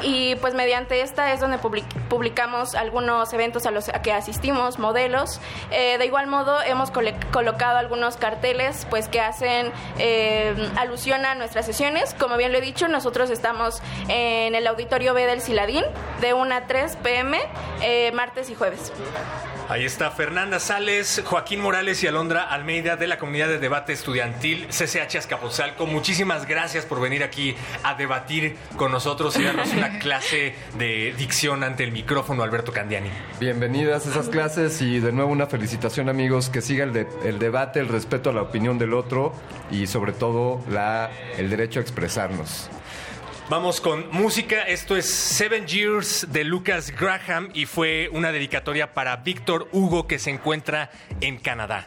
Y 0.00 0.34
pues 0.36 0.54
mediante 0.54 1.02
esta 1.02 1.32
es 1.32 1.38
donde 1.40 1.58
public- 1.58 1.86
publicamos 2.08 2.74
algunos 2.74 3.32
eventos 3.34 3.66
a 3.66 3.70
los 3.70 3.90
que 4.02 4.12
asistimos, 4.12 4.78
modelos. 4.78 5.38
Eh, 5.70 5.96
de 5.98 6.06
igual 6.06 6.26
modo 6.26 6.60
hemos 6.62 6.90
colocado 6.90 7.76
algunos 7.78 8.16
carteles 8.16 8.86
pues 8.90 9.08
que 9.08 9.20
hacen 9.20 9.70
eh, 9.98 10.54
alusión 10.76 11.24
a 11.26 11.34
nuestras 11.34 11.66
sesiones. 11.66 12.14
Como 12.18 12.36
bien 12.38 12.50
lo 12.52 12.58
he 12.58 12.62
dicho, 12.62 12.88
nosotros 12.88 13.28
estamos 13.30 13.80
en 14.08 14.54
el 14.54 14.66
auditorio 14.66 15.12
B 15.14 15.26
del 15.26 15.42
Ciladín 15.42 15.84
de 16.22 16.32
1 16.34 16.52
a 16.54 16.66
3 16.66 16.96
pm, 16.96 17.38
martes 18.14 18.48
y 18.50 18.54
jueves. 18.54 18.90
Ahí 19.72 19.86
está 19.86 20.10
Fernanda 20.10 20.60
Sales, 20.60 21.22
Joaquín 21.24 21.58
Morales 21.62 22.02
y 22.02 22.06
Alondra 22.06 22.42
Almeida 22.42 22.96
de 22.96 23.06
la 23.06 23.16
comunidad 23.16 23.48
de 23.48 23.58
debate 23.58 23.94
estudiantil 23.94 24.66
CCH 24.68 25.16
Azcapotzalco. 25.16 25.86
Muchísimas 25.86 26.46
gracias 26.46 26.84
por 26.84 27.00
venir 27.00 27.24
aquí 27.24 27.54
a 27.82 27.94
debatir 27.94 28.54
con 28.76 28.92
nosotros 28.92 29.34
y 29.38 29.42
darnos 29.44 29.72
una 29.72 29.98
clase 29.98 30.54
de 30.76 31.14
dicción 31.16 31.64
ante 31.64 31.84
el 31.84 31.92
micrófono, 31.92 32.42
Alberto 32.42 32.70
Candiani. 32.70 33.08
Bienvenidas 33.40 34.06
a 34.06 34.10
esas 34.10 34.28
clases 34.28 34.82
y 34.82 35.00
de 35.00 35.10
nuevo 35.10 35.32
una 35.32 35.46
felicitación 35.46 36.10
amigos, 36.10 36.50
que 36.50 36.60
siga 36.60 36.84
el, 36.84 36.92
de- 36.92 37.06
el 37.24 37.38
debate, 37.38 37.80
el 37.80 37.88
respeto 37.88 38.28
a 38.28 38.34
la 38.34 38.42
opinión 38.42 38.78
del 38.78 38.92
otro 38.92 39.32
y 39.70 39.86
sobre 39.86 40.12
todo 40.12 40.62
la, 40.68 41.08
el 41.38 41.48
derecho 41.48 41.78
a 41.80 41.82
expresarnos. 41.82 42.68
Vamos 43.48 43.80
con 43.80 44.10
música. 44.12 44.62
Esto 44.62 44.96
es 44.96 45.06
Seven 45.06 45.66
Years 45.66 46.26
de 46.30 46.44
Lucas 46.44 46.90
Graham 46.90 47.50
y 47.52 47.66
fue 47.66 48.08
una 48.12 48.32
dedicatoria 48.32 48.94
para 48.94 49.16
Víctor 49.16 49.68
Hugo 49.72 50.06
que 50.06 50.18
se 50.18 50.30
encuentra 50.30 50.90
en 51.20 51.38
Canadá. 51.38 51.86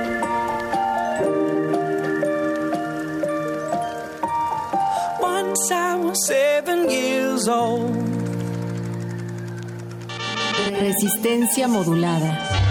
Once 5.61 5.71
I 5.73 5.95
was 5.95 6.25
seven 6.25 6.89
years 6.89 7.47
old. 7.47 7.95
Resistencia 10.79 11.67
modulada. 11.67 12.70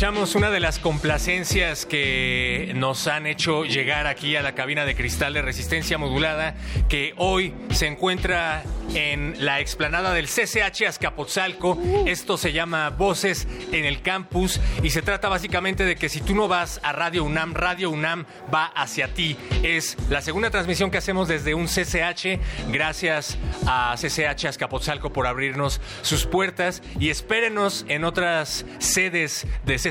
Escuchamos 0.00 0.34
una 0.34 0.50
de 0.50 0.60
las 0.60 0.78
complacencias 0.78 1.84
que 1.84 2.72
nos 2.74 3.06
han 3.06 3.26
hecho 3.26 3.66
llegar 3.66 4.06
aquí 4.06 4.34
a 4.34 4.40
la 4.40 4.54
cabina 4.54 4.86
de 4.86 4.94
cristal 4.94 5.34
de 5.34 5.42
resistencia 5.42 5.98
modulada, 5.98 6.54
que 6.88 7.12
hoy 7.18 7.52
se 7.68 7.86
encuentra 7.86 8.62
en 8.94 9.44
la 9.44 9.60
explanada 9.60 10.14
del 10.14 10.26
CCH 10.26 10.86
Azcapotzalco. 10.88 11.78
Esto 12.06 12.38
se 12.38 12.52
llama 12.52 12.88
Voces 12.90 13.46
en 13.72 13.84
el 13.84 14.02
Campus 14.02 14.58
y 14.82 14.88
se 14.88 15.02
trata 15.02 15.28
básicamente 15.28 15.84
de 15.84 15.96
que 15.96 16.08
si 16.08 16.22
tú 16.22 16.34
no 16.34 16.48
vas 16.48 16.80
a 16.82 16.92
Radio 16.92 17.24
UNAM, 17.24 17.54
Radio 17.54 17.90
UNAM 17.90 18.24
va 18.52 18.66
hacia 18.66 19.12
ti. 19.12 19.36
Es 19.62 19.98
la 20.08 20.22
segunda 20.22 20.50
transmisión 20.50 20.90
que 20.90 20.98
hacemos 20.98 21.28
desde 21.28 21.54
un 21.54 21.66
CCH. 21.66 22.40
Gracias 22.70 23.36
a 23.66 23.94
CCH 23.96 24.46
Azcapotzalco 24.46 25.12
por 25.12 25.26
abrirnos 25.26 25.80
sus 26.02 26.24
puertas 26.24 26.82
y 26.98 27.10
espérenos 27.10 27.84
en 27.88 28.04
otras 28.04 28.64
sedes 28.78 29.46
de 29.66 29.76
CCH, 29.76 29.89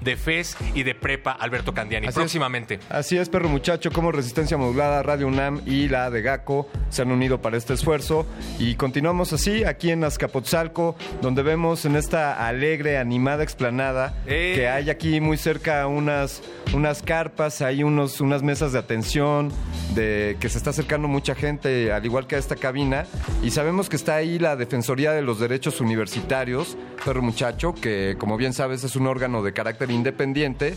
de 0.00 0.16
FES 0.16 0.56
y 0.74 0.82
de 0.82 0.94
Prepa 0.94 1.32
Alberto 1.32 1.74
Candiani. 1.74 2.06
Así 2.06 2.18
es. 2.18 2.22
próximamente. 2.22 2.80
Así 2.88 3.16
es, 3.18 3.28
perro 3.28 3.48
muchacho, 3.48 3.90
como 3.90 4.12
Resistencia 4.12 4.56
Modulada, 4.56 5.02
Radio 5.02 5.26
UNAM 5.26 5.62
y 5.66 5.88
la 5.88 6.10
de 6.10 6.22
GACO 6.22 6.68
se 6.90 7.02
han 7.02 7.10
unido 7.12 7.40
para 7.42 7.56
este 7.56 7.74
esfuerzo. 7.74 8.26
Y 8.58 8.74
continuamos 8.76 9.32
así, 9.32 9.64
aquí 9.64 9.90
en 9.90 10.04
Azcapotzalco, 10.04 10.96
donde 11.20 11.42
vemos 11.42 11.84
en 11.84 11.96
esta 11.96 12.46
alegre, 12.46 12.98
animada 12.98 13.42
explanada 13.42 14.14
Eh. 14.26 14.52
que 14.54 14.68
hay 14.68 14.90
aquí 14.90 15.20
muy 15.20 15.36
cerca 15.36 15.86
unas, 15.86 16.42
unas 16.74 17.02
carpas, 17.02 17.60
hay 17.62 17.82
unos, 17.82 18.20
unas 18.20 18.42
mesas 18.42 18.72
de 18.72 18.78
atención, 18.78 19.52
de 19.94 20.36
que 20.40 20.48
se 20.48 20.58
está 20.58 20.70
acercando 20.70 21.08
mucha 21.08 21.34
gente, 21.34 21.92
al 21.92 22.04
igual 22.04 22.26
que 22.26 22.36
a 22.36 22.38
esta 22.38 22.56
cabina, 22.56 23.06
y 23.42 23.50
sabemos 23.50 23.88
que 23.88 23.96
está 23.96 24.16
ahí 24.16 24.38
la 24.38 24.56
Defensoría 24.56 25.12
de 25.12 25.22
los 25.22 25.40
Derechos 25.40 25.80
Universitarios, 25.80 26.76
Perro 27.04 27.22
Muchacho, 27.22 27.74
que 27.74 28.16
como 28.18 28.36
bien 28.36 28.52
sabes 28.52 28.84
es 28.84 28.94
un 28.96 29.06
órgano 29.08 29.42
de 29.42 29.52
carácter 29.52 29.90
independiente 29.90 30.74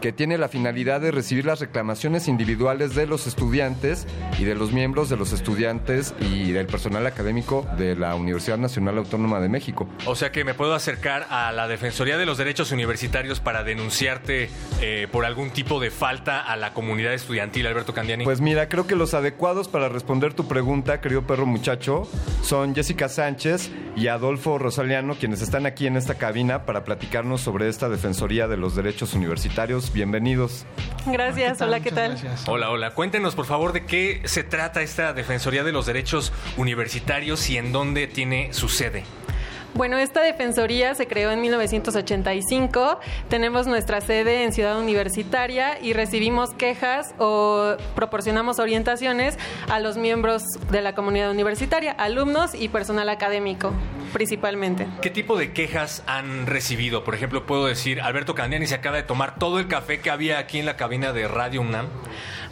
que 0.00 0.12
tiene 0.12 0.36
la 0.36 0.48
finalidad 0.48 1.00
de 1.00 1.10
recibir 1.10 1.46
las 1.46 1.60
reclamaciones 1.60 2.28
individuales 2.28 2.94
de 2.94 3.06
los 3.06 3.26
estudiantes 3.26 4.06
y 4.38 4.44
de 4.44 4.54
los 4.54 4.72
miembros 4.72 5.08
de 5.08 5.16
los 5.16 5.32
estudiantes 5.32 6.14
y 6.20 6.52
del 6.52 6.66
personal 6.66 7.06
académico 7.06 7.66
de 7.78 7.96
la 7.96 8.14
Universidad 8.14 8.58
Nacional 8.58 8.98
Autónoma 8.98 9.40
de 9.40 9.48
México. 9.48 9.88
O 10.06 10.14
sea 10.14 10.32
que 10.32 10.44
me 10.44 10.54
puedo 10.54 10.74
acercar 10.74 11.26
a 11.30 11.52
la 11.52 11.68
Defensoría 11.68 12.18
de 12.18 12.26
los 12.26 12.38
Derechos 12.38 12.72
Universitarios 12.72 13.40
para 13.40 13.64
denunciarte 13.64 14.50
eh, 14.80 15.08
por 15.10 15.24
algún 15.24 15.50
tipo 15.50 15.80
de 15.80 15.90
falta 15.90 16.40
a 16.40 16.56
la 16.56 16.74
comunidad 16.74 17.14
estudiantil, 17.14 17.66
Alberto 17.66 17.94
Candiani. 17.94 18.24
Pues 18.24 18.40
mira, 18.40 18.68
creo 18.68 18.86
que 18.86 18.96
los 18.96 19.14
adecuados 19.14 19.68
para 19.68 19.88
responder 19.88 20.34
tu 20.34 20.46
pregunta, 20.46 21.00
querido 21.00 21.26
perro 21.26 21.46
muchacho, 21.46 22.08
son 22.42 22.74
Jessica 22.74 23.08
Sánchez 23.08 23.70
y 23.96 24.08
Adolfo 24.08 24.58
Rosaliano, 24.58 25.14
quienes 25.14 25.42
están 25.42 25.66
aquí 25.66 25.86
en 25.86 25.96
esta 25.96 26.16
cabina 26.16 26.66
para 26.66 26.84
platicarnos 26.84 27.40
sobre 27.40 27.68
esta 27.74 27.88
Defensoría 27.88 28.46
de 28.46 28.56
los 28.56 28.76
Derechos 28.76 29.14
Universitarios. 29.14 29.92
Bienvenidos. 29.92 30.64
Gracias, 31.06 31.60
hola, 31.60 31.80
¿qué 31.80 31.90
tal? 31.90 32.16
Hola, 32.46 32.70
hola. 32.70 32.92
Cuéntenos, 32.92 33.34
por 33.34 33.46
favor, 33.46 33.72
de 33.72 33.84
qué 33.84 34.22
se 34.26 34.44
trata 34.44 34.80
esta 34.80 35.12
Defensoría 35.12 35.64
de 35.64 35.72
los 35.72 35.84
Derechos 35.84 36.32
Universitarios 36.56 37.50
y 37.50 37.56
en 37.56 37.72
dónde 37.72 38.06
tiene 38.06 38.52
su 38.52 38.68
sede. 38.68 39.02
Bueno, 39.74 39.98
esta 39.98 40.22
defensoría 40.22 40.94
se 40.94 41.08
creó 41.08 41.32
en 41.32 41.40
1985. 41.40 43.00
Tenemos 43.28 43.66
nuestra 43.66 44.00
sede 44.00 44.44
en 44.44 44.52
Ciudad 44.52 44.78
Universitaria 44.78 45.80
y 45.82 45.94
recibimos 45.94 46.54
quejas 46.54 47.12
o 47.18 47.74
proporcionamos 47.96 48.60
orientaciones 48.60 49.36
a 49.68 49.80
los 49.80 49.96
miembros 49.96 50.44
de 50.70 50.80
la 50.80 50.94
comunidad 50.94 51.32
universitaria, 51.32 51.90
alumnos 51.90 52.54
y 52.54 52.68
personal 52.68 53.08
académico, 53.08 53.72
principalmente. 54.12 54.86
¿Qué 55.02 55.10
tipo 55.10 55.36
de 55.36 55.52
quejas 55.52 56.04
han 56.06 56.46
recibido? 56.46 57.02
Por 57.02 57.16
ejemplo, 57.16 57.44
puedo 57.44 57.66
decir, 57.66 58.00
Alberto 58.00 58.36
Candiani 58.36 58.68
se 58.68 58.76
acaba 58.76 58.96
de 58.96 59.02
tomar 59.02 59.40
todo 59.40 59.58
el 59.58 59.66
café 59.66 59.98
que 59.98 60.08
había 60.08 60.38
aquí 60.38 60.60
en 60.60 60.66
la 60.66 60.76
cabina 60.76 61.12
de 61.12 61.26
Radio 61.26 61.60
UNAM. 61.62 61.88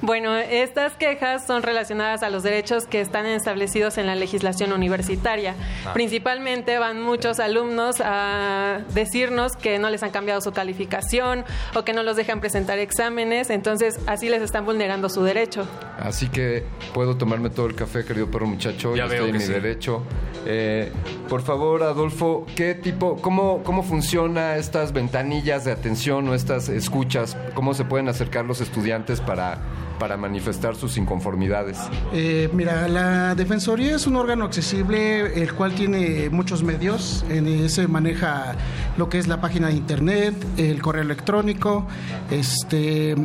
Bueno, 0.02 0.36
estas 0.36 0.94
quejas 0.94 1.46
son 1.46 1.62
relacionadas 1.62 2.24
a 2.24 2.30
los 2.30 2.42
derechos 2.42 2.86
que 2.86 3.00
están 3.00 3.24
establecidos 3.24 3.98
en 3.98 4.06
la 4.06 4.16
legislación 4.16 4.72
universitaria. 4.72 5.54
Ah. 5.86 5.92
Principalmente 5.94 6.76
van 6.78 7.00
muchos 7.00 7.38
alumnos 7.38 8.02
a 8.04 8.80
decirnos 8.94 9.52
que 9.54 9.78
no 9.78 9.90
les 9.90 10.02
han 10.02 10.10
cambiado 10.10 10.40
su 10.40 10.50
calificación 10.50 11.44
o 11.76 11.84
que 11.84 11.92
no 11.92 12.02
los 12.02 12.16
dejan 12.16 12.40
presentar 12.40 12.80
exámenes, 12.80 13.48
entonces 13.50 14.00
así 14.06 14.28
les 14.28 14.42
están 14.42 14.64
vulnerando 14.64 15.08
su 15.08 15.22
derecho. 15.22 15.68
Así 16.00 16.28
que 16.28 16.64
puedo 16.92 17.16
tomarme 17.16 17.50
todo 17.50 17.66
el 17.66 17.76
café, 17.76 18.04
querido 18.04 18.28
perro 18.28 18.46
muchacho. 18.46 18.96
Ya 18.96 19.06
veo 19.06 19.26
estoy 19.26 19.30
en 19.30 19.32
que 19.34 19.38
mi 19.38 19.44
sí. 19.44 19.52
derecho. 19.52 20.02
Eh, 20.46 20.90
por 21.28 21.42
favor, 21.42 21.84
Adolfo, 21.84 22.44
¿qué 22.56 22.74
tipo, 22.74 23.18
cómo, 23.22 23.62
cómo 23.62 23.84
funciona 23.84 24.56
estas 24.56 24.92
ventanillas 24.92 25.64
de 25.64 25.70
atención 25.70 26.28
o 26.28 26.34
estas 26.34 26.68
escuchas? 26.68 27.36
¿Cómo 27.54 27.74
se 27.74 27.84
pueden 27.84 28.08
acercar 28.08 28.44
los 28.44 28.60
estudiantes 28.60 29.20
para, 29.20 29.60
para 30.02 30.16
manifestar 30.16 30.74
sus 30.74 30.96
inconformidades? 30.96 31.78
Eh, 32.12 32.48
mira, 32.52 32.88
la 32.88 33.36
Defensoría 33.36 33.94
es 33.94 34.08
un 34.08 34.16
órgano 34.16 34.44
accesible, 34.46 35.40
el 35.40 35.52
cual 35.54 35.76
tiene 35.76 36.28
muchos 36.28 36.64
medios. 36.64 37.24
En 37.30 37.46
ese 37.46 37.86
maneja 37.86 38.56
lo 38.98 39.08
que 39.08 39.18
es 39.20 39.28
la 39.28 39.40
página 39.40 39.68
de 39.68 39.74
internet, 39.74 40.34
el 40.56 40.82
correo 40.82 41.02
electrónico, 41.02 41.86
este, 42.32 43.12
eh, 43.12 43.16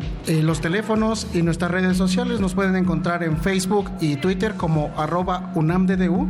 los 0.44 0.62
teléfonos 0.62 1.26
y 1.34 1.42
nuestras 1.42 1.72
redes 1.72 1.98
sociales. 1.98 2.40
Nos 2.40 2.54
pueden 2.54 2.76
encontrar 2.76 3.24
en 3.24 3.38
Facebook 3.38 3.90
y 4.00 4.18
Twitter 4.18 4.54
como 4.54 4.94
arroba 4.98 5.52
UNAMDDU 5.56 6.28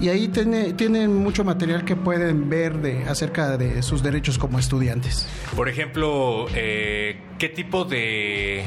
y 0.00 0.08
ahí 0.08 0.28
tiene- 0.28 0.72
tienen 0.72 1.14
mucho 1.14 1.44
material 1.44 1.84
que 1.84 1.94
pueden 1.94 2.48
ver 2.48 2.78
de, 2.78 3.04
acerca 3.04 3.58
de 3.58 3.82
sus 3.82 4.02
derechos 4.02 4.38
como 4.38 4.58
estudiantes. 4.58 5.28
Por 5.54 5.68
ejemplo, 5.68 6.46
eh, 6.54 7.20
¿qué 7.38 7.50
tipo 7.50 7.84
de, 7.84 8.64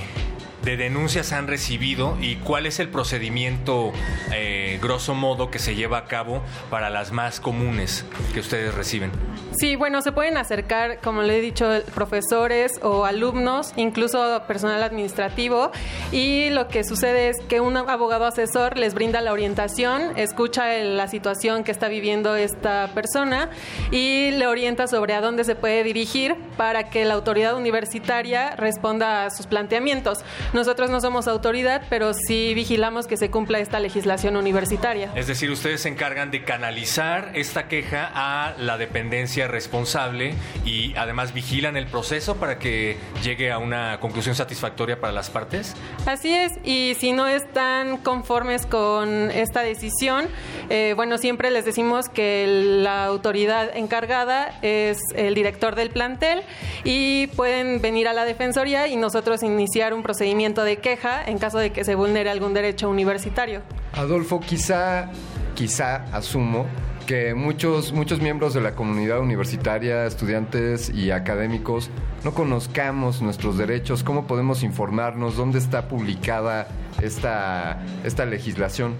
de 0.64 0.77
denuncias 0.77 1.33
han 1.33 1.48
recibido 1.48 2.17
y 2.22 2.38
cuál 2.38 2.66
es 2.66 2.80
el 2.80 2.90
procedimiento, 2.90 3.92
eh, 4.33 4.80
grosso 4.82 5.14
modo, 5.14 5.51
que 5.51 5.59
se 5.59 5.75
lleva 5.75 5.98
a 5.98 6.06
cabo 6.06 6.42
para 6.69 6.90
las 6.90 7.11
más 7.11 7.40
comunes 7.40 8.06
que 8.33 8.40
ustedes 8.40 8.74
reciben? 8.74 9.11
Sí, 9.59 9.75
bueno, 9.75 10.01
se 10.01 10.11
pueden 10.11 10.38
acercar, 10.38 11.00
como 11.00 11.22
le 11.22 11.38
he 11.38 11.42
dicho, 11.42 11.69
profesores 11.93 12.80
o 12.82 13.06
alumnos, 13.06 13.74
incluso 13.75 14.42
personal 14.48 14.82
administrativo, 14.82 15.72
y 16.11 16.50
lo 16.50 16.67
que 16.67 16.83
sucede 16.83 17.30
es 17.30 17.38
que 17.48 17.59
un 17.59 17.77
abogado 17.77 18.25
asesor 18.25 18.77
les 18.77 18.93
brinda 18.93 19.22
la 19.22 19.32
orientación, 19.32 20.17
escucha 20.17 20.74
la 20.80 21.08
situación 21.08 21.64
que 21.64 21.72
está 21.72 21.88
viviendo 21.88 22.35
esta 22.35 22.90
persona 22.95 23.50
y 23.92 24.32
le 24.32 24.48
orienta 24.48 24.88
sobre 24.88 25.14
a 25.14 25.22
dónde 25.22 25.43
se 25.43 25.56
puede 25.56 25.83
dirigir 25.83 26.35
para 26.58 26.90
que 26.90 27.06
la 27.06 27.14
autoridad 27.14 27.56
universitaria 27.56 28.56
responda 28.56 29.25
a 29.25 29.30
sus 29.30 29.45
planteamientos. 29.45 30.19
Nosotros 30.53 30.91
no 30.91 31.01
somos 31.01 31.27
autoridad, 31.27 31.82
pero 31.90 32.14
sí 32.14 32.53
vigilamos 32.53 33.07
que 33.07 33.17
se 33.17 33.32
cumpla 33.32 33.57
esta 33.57 33.80
legislación 33.80 34.35
universitaria. 34.35 35.11
Es 35.15 35.25
decir, 35.25 35.49
ustedes 35.49 35.82
se 35.82 35.90
encargan 35.90 36.30
de 36.30 36.43
canalizar 36.43 37.32
esta 37.33 37.67
queja 37.67 38.11
a 38.14 38.53
la 38.59 38.77
dependencia 38.77 39.48
responsable 39.48 40.35
y 40.64 40.93
además 40.95 41.33
vigilan 41.33 41.75
el 41.75 41.88
proceso 41.88 42.35
para 42.35 42.59
que 42.59 42.98
llegue 43.23 43.51
a 43.51 43.57
una 43.57 43.99
conclusión 43.99 44.35
satisfactoria 44.35 45.01
para 45.01 45.11
las 45.11 45.32
partes. 45.32 45.75
Así 46.06 46.32
es, 46.32 46.51
y 46.64 46.93
si 46.99 47.14
no 47.14 47.27
están 47.27 47.98
conformes 47.98 48.67
con 48.67 49.32
esta 49.32 49.61
decisión, 49.61 50.27
eh, 50.69 50.93
bueno, 50.95 51.17
siempre 51.17 51.49
les 51.49 51.65
decimos 51.65 52.09
que 52.09 52.45
la 52.83 53.06
autoridad 53.06 53.75
encargada 53.75 54.59
es 54.61 54.99
el 55.15 55.33
director 55.33 55.73
del 55.73 55.90
plantel 55.90 56.43
y 56.83 57.25
pueden 57.27 57.82
venir 57.82 58.07
a 58.07 58.14
la 58.14 58.23
Defensoría 58.23 58.88
y 58.88 58.98
nosotros 58.98 59.41
iniciar 59.41 59.95
un 59.95 60.03
procedimiento 60.03 60.42
de 60.63 60.77
queja 60.77 61.23
en 61.25 61.38
caso 61.38 61.57
de 61.57 61.72
que 61.72 61.85
se 61.85 61.95
vulnere 61.95 62.30
algún 62.30 62.53
derecho 62.53 62.89
universitario. 62.89 63.61
Adolfo, 63.93 64.39
quizá, 64.41 65.09
quizá 65.55 66.05
asumo 66.11 66.65
que 67.03 67.33
muchos, 67.35 67.93
muchos 67.93 68.19
miembros 68.19 68.53
de 68.53 68.61
la 68.61 68.75
comunidad 68.75 69.19
universitaria, 69.19 70.06
estudiantes 70.06 70.90
y 70.90 71.11
académicos, 71.11 71.90
no 72.23 72.33
conozcamos 72.33 73.22
nuestros 73.22 73.57
derechos, 73.57 74.03
cómo 74.03 74.27
podemos 74.27 74.64
informarnos, 74.64 75.35
dónde 75.38 75.59
está 75.59 75.88
publicada 75.88 76.67
esta, 77.01 77.83
esta 78.03 78.25
legislación. 78.25 78.95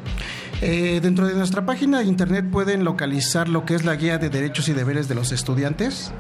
Eh, 0.62 1.00
dentro 1.02 1.28
de 1.28 1.34
nuestra 1.34 1.66
página 1.66 2.00
de 2.00 2.06
internet 2.06 2.46
pueden 2.50 2.84
localizar 2.84 3.50
lo 3.50 3.66
que 3.66 3.76
es 3.76 3.84
la 3.84 3.96
guía 3.96 4.18
de 4.18 4.30
derechos 4.30 4.70
y 4.70 4.74
deberes 4.74 5.08
de 5.08 5.16
los 5.16 5.32
estudiantes. 5.32 6.12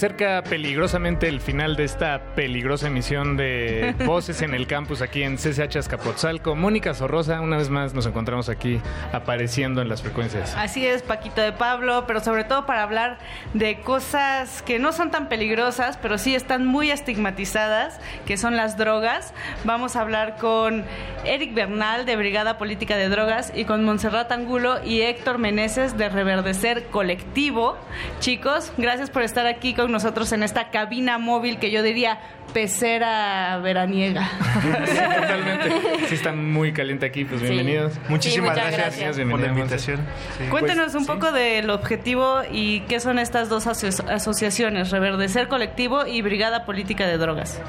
Acerca 0.00 0.42
peligrosamente 0.42 1.28
el 1.28 1.42
final 1.42 1.76
de 1.76 1.84
esta 1.84 2.34
peligrosa 2.34 2.86
emisión 2.86 3.36
de 3.36 3.94
Voces 4.06 4.40
en 4.40 4.54
el 4.54 4.66
Campus 4.66 5.02
aquí 5.02 5.22
en 5.22 5.36
CCH 5.36 5.76
Azcapotzalco. 5.76 6.56
Mónica 6.56 6.94
Sorrosa, 6.94 7.42
una 7.42 7.58
vez 7.58 7.68
más 7.68 7.92
nos 7.92 8.06
encontramos 8.06 8.48
aquí 8.48 8.80
apareciendo 9.12 9.82
en 9.82 9.90
las 9.90 10.00
frecuencias. 10.00 10.54
Así 10.56 10.86
es, 10.86 11.02
Paquito 11.02 11.42
de 11.42 11.52
Pablo, 11.52 12.04
pero 12.06 12.20
sobre 12.20 12.44
todo 12.44 12.64
para 12.64 12.82
hablar 12.82 13.18
de 13.52 13.80
cosas 13.80 14.62
que 14.62 14.78
no 14.78 14.92
son 14.92 15.10
tan 15.10 15.28
peligrosas, 15.28 15.98
pero 15.98 16.16
sí 16.16 16.34
están 16.34 16.64
muy 16.64 16.90
estigmatizadas, 16.90 18.00
que 18.24 18.38
son 18.38 18.56
las 18.56 18.78
drogas. 18.78 19.34
Vamos 19.64 19.96
a 19.96 20.00
hablar 20.00 20.38
con 20.38 20.82
Eric 21.26 21.52
Bernal 21.52 22.06
de 22.06 22.16
Brigada 22.16 22.56
Política 22.56 22.96
de 22.96 23.10
Drogas 23.10 23.52
y 23.54 23.66
con 23.66 23.84
Montserrat 23.84 24.32
Angulo 24.32 24.82
y 24.82 25.02
Héctor 25.02 25.36
Meneses 25.36 25.98
de 25.98 26.08
Reverdecer 26.08 26.86
Colectivo. 26.86 27.76
Chicos, 28.20 28.72
gracias 28.78 29.10
por 29.10 29.24
estar 29.24 29.46
aquí 29.46 29.74
con 29.74 29.89
nosotros 29.90 30.32
en 30.32 30.42
esta 30.42 30.70
cabina 30.70 31.18
móvil 31.18 31.58
que 31.58 31.70
yo 31.70 31.82
diría 31.82 32.18
pecera 32.54 33.58
veraniega. 33.62 34.28
Totalmente. 34.62 36.06
Sí, 36.08 36.14
está 36.14 36.32
muy 36.32 36.72
caliente 36.72 37.06
aquí, 37.06 37.24
pues 37.24 37.40
Sí. 37.40 37.46
bienvenidos. 37.46 37.92
Muchísimas 38.08 38.56
gracias. 38.56 39.18
por 39.28 39.40
la 39.40 39.48
invitación. 39.48 40.00
Sí. 40.38 40.44
Cuéntenos 40.50 40.86
Pues, 40.86 40.94
un 40.96 41.00
sí. 41.02 41.06
poco 41.06 41.32
del 41.32 41.70
objetivo 41.70 42.40
y 42.50 42.80
qué 42.82 43.00
son 43.00 43.18
estas 43.18 43.48
dos 43.48 43.66
aso- 43.66 44.04
asociaciones, 44.08 44.90
Reverdecer 44.90 45.48
Colectivo 45.48 46.06
y 46.06 46.22
Brigada 46.22 46.64
Política 46.64 47.06
de 47.06 47.18
Drogas. 47.18 47.60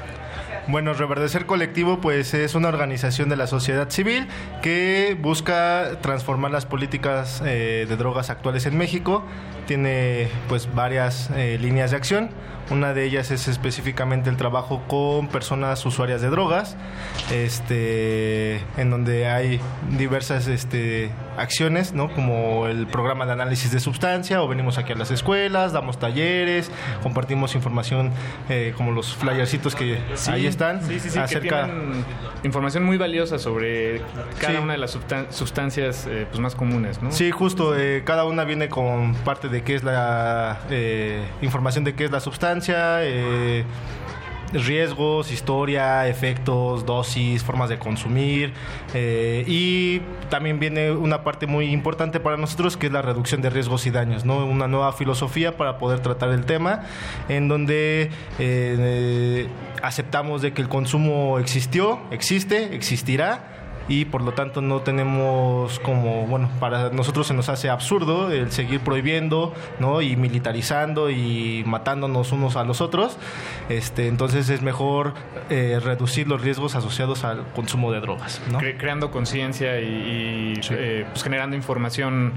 Bueno, 0.68 0.92
Reverdecer 0.94 1.44
Colectivo 1.46 2.00
pues 2.00 2.34
es 2.34 2.54
una 2.54 2.68
organización 2.68 3.28
de 3.28 3.34
la 3.36 3.48
sociedad 3.48 3.90
civil 3.90 4.28
que 4.62 5.16
busca 5.20 5.98
transformar 6.00 6.52
las 6.52 6.66
políticas 6.66 7.42
eh, 7.44 7.84
de 7.88 7.96
drogas 7.96 8.30
actuales 8.30 8.64
en 8.66 8.78
México. 8.78 9.24
Tiene 9.66 10.28
pues 10.48 10.72
varias 10.74 11.30
eh, 11.36 11.58
líneas 11.60 11.90
de 11.90 11.96
acción. 11.96 12.30
Una 12.70 12.94
de 12.94 13.04
ellas 13.04 13.30
es 13.30 13.48
específicamente 13.48 14.30
el 14.30 14.36
trabajo 14.36 14.82
con 14.86 15.28
personas 15.28 15.84
usuarias 15.84 16.22
de 16.22 16.30
drogas, 16.30 16.76
este, 17.30 18.62
en 18.76 18.88
donde 18.88 19.28
hay 19.28 19.60
diversas 19.98 20.46
este, 20.46 21.10
acciones, 21.36 21.92
¿no? 21.92 22.10
como 22.14 22.68
el 22.68 22.86
programa 22.86 23.26
de 23.26 23.32
análisis 23.32 23.72
de 23.72 23.80
sustancia, 23.80 24.42
o 24.42 24.48
venimos 24.48 24.78
aquí 24.78 24.92
a 24.92 24.96
las 24.96 25.10
escuelas, 25.10 25.72
damos 25.72 25.98
talleres, 25.98 26.70
compartimos 27.02 27.54
información 27.56 28.10
eh, 28.48 28.72
como 28.76 28.92
los 28.92 29.14
flyercitos 29.14 29.74
que 29.74 29.98
Sí, 30.14 30.30
ahí 30.30 30.46
están 30.46 30.82
Sí, 30.82 30.98
sí, 31.00 31.10
sí, 31.10 31.18
acerca 31.18 31.66
que 31.66 32.46
información 32.46 32.84
muy 32.84 32.96
valiosa 32.96 33.38
sobre 33.38 34.00
cada 34.40 34.60
una 34.60 34.72
de 34.72 34.78
las 34.78 34.98
sustancias 35.30 36.06
eh, 36.08 36.26
pues, 36.28 36.40
más 36.40 36.54
comunes, 36.54 37.02
¿no? 37.02 37.12
Sí, 37.12 37.30
justo, 37.30 37.76
eh, 37.76 38.02
cada 38.04 38.24
una 38.24 38.44
viene 38.44 38.68
con 38.68 39.14
parte 39.14 39.48
de 39.48 39.51
qué 39.60 39.74
es 39.74 39.84
la 39.84 40.60
eh, 40.70 41.22
información 41.42 41.84
de 41.84 41.94
qué 41.94 42.06
es 42.06 42.10
la 42.10 42.20
sustancia, 42.20 43.04
eh, 43.04 43.64
riesgos, 44.54 45.30
historia, 45.30 46.08
efectos, 46.08 46.86
dosis, 46.86 47.42
formas 47.42 47.68
de 47.68 47.78
consumir 47.78 48.54
eh, 48.94 49.44
y 49.46 50.00
también 50.30 50.58
viene 50.58 50.90
una 50.92 51.22
parte 51.24 51.46
muy 51.46 51.66
importante 51.66 52.20
para 52.20 52.38
nosotros 52.38 52.78
que 52.78 52.86
es 52.86 52.92
la 52.92 53.02
reducción 53.02 53.42
de 53.42 53.50
riesgos 53.50 53.86
y 53.86 53.90
daños, 53.90 54.24
¿no? 54.24 54.46
Una 54.46 54.68
nueva 54.68 54.92
filosofía 54.92 55.56
para 55.58 55.76
poder 55.78 56.00
tratar 56.00 56.30
el 56.30 56.46
tema 56.46 56.82
en 57.28 57.48
donde 57.48 58.10
aceptamos 59.82 60.40
de 60.40 60.52
que 60.54 60.62
el 60.62 60.68
consumo 60.68 61.38
existió, 61.38 62.00
existe, 62.10 62.74
existirá 62.74 63.61
y 63.88 64.04
por 64.04 64.22
lo 64.22 64.32
tanto 64.32 64.60
no 64.60 64.80
tenemos 64.80 65.78
como, 65.80 66.26
bueno, 66.26 66.48
para 66.60 66.90
nosotros 66.90 67.26
se 67.26 67.34
nos 67.34 67.48
hace 67.48 67.68
absurdo 67.70 68.30
el 68.30 68.50
seguir 68.52 68.80
prohibiendo, 68.80 69.52
¿no? 69.80 70.00
Y 70.02 70.16
militarizando 70.16 71.10
y 71.10 71.64
matándonos 71.66 72.32
unos 72.32 72.56
a 72.56 72.64
los 72.64 72.80
otros. 72.80 73.16
Este, 73.68 74.08
entonces 74.08 74.48
es 74.50 74.62
mejor 74.62 75.14
eh, 75.50 75.80
reducir 75.82 76.28
los 76.28 76.40
riesgos 76.42 76.74
asociados 76.74 77.24
al 77.24 77.44
consumo 77.54 77.92
de 77.92 78.00
drogas, 78.00 78.40
¿no? 78.50 78.60
Cre- 78.60 78.76
creando 78.78 79.10
conciencia 79.10 79.80
y, 79.80 79.84
y, 80.56 80.60
eh, 80.70 81.06
pues, 81.10 81.22
generando 81.22 81.56
información 81.56 82.32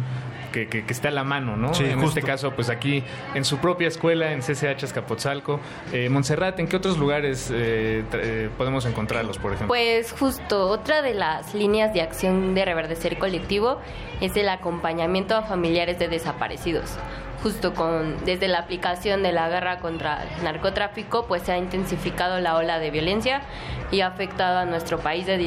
que, 0.56 0.68
que, 0.70 0.86
que 0.86 0.94
está 0.94 1.10
a 1.10 1.12
la 1.12 1.26
mano, 1.26 1.58
¿no? 1.58 1.74
Sí, 1.74 1.84
en 1.84 2.00
justo. 2.00 2.08
este 2.18 2.22
caso, 2.22 2.52
pues 2.52 2.70
aquí 2.70 3.04
en 3.34 3.44
su 3.44 3.58
propia 3.58 3.90
escuela, 3.90 4.32
en 4.32 4.40
CCH 4.40 4.84
Escapotzalco. 4.84 5.60
Eh, 5.92 6.08
Montserrat, 6.10 6.58
¿en 6.62 6.68
qué 6.70 6.78
otros 6.78 6.98
lugares 6.98 7.52
eh, 7.54 8.04
tra- 8.10 8.22
eh, 8.24 8.50
podemos 8.58 8.86
encontrarlos, 8.86 9.38
por 9.38 9.52
ejemplo? 9.52 9.68
Pues 9.68 10.14
justo 10.18 10.68
otra 10.70 11.02
de 11.02 11.14
las 11.14 11.54
líneas 11.54 11.94
de 11.94 12.02
acción 12.02 12.56
de 12.56 12.64
Reverdecer 12.64 13.18
Colectivo 13.18 13.80
es 14.22 14.38
el 14.38 14.48
acompañamiento 14.48 15.36
a 15.36 15.42
familiares 15.42 16.00
de 16.00 16.08
desaparecidos. 16.08 16.98
Justo 17.46 17.76
con 17.76 18.26
desde 18.26 18.48
la 18.48 18.58
aplicación 18.58 19.22
de 19.22 19.32
la 19.32 19.48
guerra 19.48 19.78
contra 19.78 20.24
el 20.24 20.44
narcotráfico, 20.44 21.28
pues 21.28 21.44
se 21.44 21.52
ha 21.52 21.60
intensificado 21.60 22.40
la 22.40 22.56
ola 22.56 22.80
de 22.80 22.90
violencia 22.90 23.44
y 23.92 24.02
ha 24.02 24.08
afectado 24.08 24.58
a 24.58 24.66
nuestro 24.66 24.98
país 24.98 25.28
de 25.28 25.38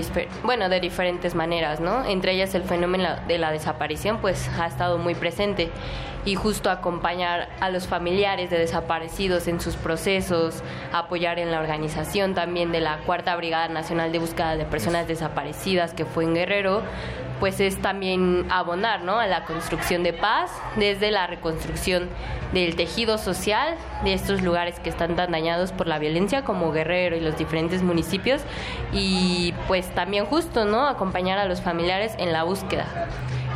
bueno, 0.44 0.68
de 0.68 0.78
diferentes 0.78 1.34
maneras, 1.34 1.80
¿no? 1.80 2.04
Entre 2.04 2.34
ellas 2.34 2.54
el 2.54 2.62
fenómeno 2.62 3.08
de 3.26 3.38
la 3.38 3.50
desaparición 3.50 4.18
pues 4.18 4.48
ha 4.60 4.68
estado 4.68 4.98
muy 4.98 5.16
presente 5.16 5.72
y 6.24 6.36
justo 6.36 6.70
acompañar 6.70 7.48
a 7.58 7.68
los 7.68 7.88
familiares 7.88 8.48
de 8.48 8.60
desaparecidos 8.60 9.48
en 9.48 9.60
sus 9.60 9.74
procesos, 9.74 10.62
apoyar 10.92 11.40
en 11.40 11.50
la 11.50 11.58
organización 11.58 12.34
también 12.34 12.70
de 12.70 12.78
la 12.78 12.98
Cuarta 12.98 13.34
Brigada 13.34 13.66
Nacional 13.66 14.12
de 14.12 14.20
Búsqueda 14.20 14.56
de 14.56 14.64
Personas 14.66 15.08
Desaparecidas 15.08 15.94
que 15.94 16.04
fue 16.04 16.22
en 16.22 16.34
Guerrero, 16.34 16.82
pues 17.40 17.60
es 17.60 17.80
también 17.80 18.46
abonar 18.50 19.02
¿no? 19.02 19.18
a 19.18 19.26
la 19.26 19.44
construcción 19.44 20.02
de 20.02 20.12
paz 20.12 20.50
desde 20.76 21.10
la 21.10 21.26
reconstrucción 21.26 22.08
del 22.52 22.76
tejido 22.76 23.18
social 23.18 23.76
de 24.04 24.14
estos 24.14 24.42
lugares 24.42 24.80
que 24.80 24.88
están 24.88 25.16
tan 25.16 25.32
dañados 25.32 25.72
por 25.72 25.86
la 25.86 25.98
violencia 25.98 26.44
como 26.44 26.72
Guerrero 26.72 27.16
y 27.16 27.20
los 27.20 27.36
diferentes 27.36 27.82
municipios 27.82 28.42
y 28.92 29.54
pues 29.66 29.94
también 29.94 30.24
justo 30.24 30.64
no 30.64 30.86
acompañar 30.86 31.38
a 31.38 31.44
los 31.44 31.60
familiares 31.60 32.14
en 32.18 32.32
la 32.32 32.44
búsqueda 32.44 33.08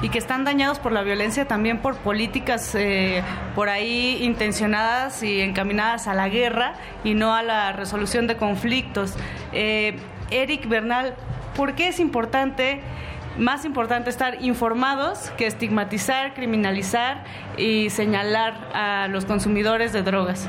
y 0.03 0.09
que 0.09 0.19
están 0.19 0.45
dañados 0.45 0.81
por 0.81 0.93
la 0.93 1.03
violencia 1.03 1.47
también 1.47 1.79
por 1.79 1.97
políticas 1.97 2.75
eh, 2.75 3.23
por 3.55 3.69
ahí 3.69 4.19
intencionadas 4.23 5.23
y 5.23 5.41
encaminadas 5.41 6.09
a 6.09 6.15
la 6.15 6.29
guerra 6.29 6.75
y 7.05 7.15
no 7.15 7.35
a 7.35 7.43
la 7.43 7.73
resolución 7.73 8.27
de 8.27 8.37
conflictos. 8.37 9.15
Eh, 9.53 9.97
Eric 10.31 10.69
Bernal, 10.69 11.15
¿por 11.57 11.75
qué 11.75 11.89
es 11.89 12.01
importante, 12.01 12.81
más 13.39 13.65
importante 13.65 14.11
estar 14.11 14.43
informados 14.43 15.31
que 15.37 15.47
estigmatizar, 15.47 16.35
criminalizar 16.35 17.25
y 17.57 17.91
señalar 17.91 18.55
a 18.75 19.09
los 19.09 19.25
consumidores 19.25 19.93
de 19.93 20.03
drogas? 20.03 20.49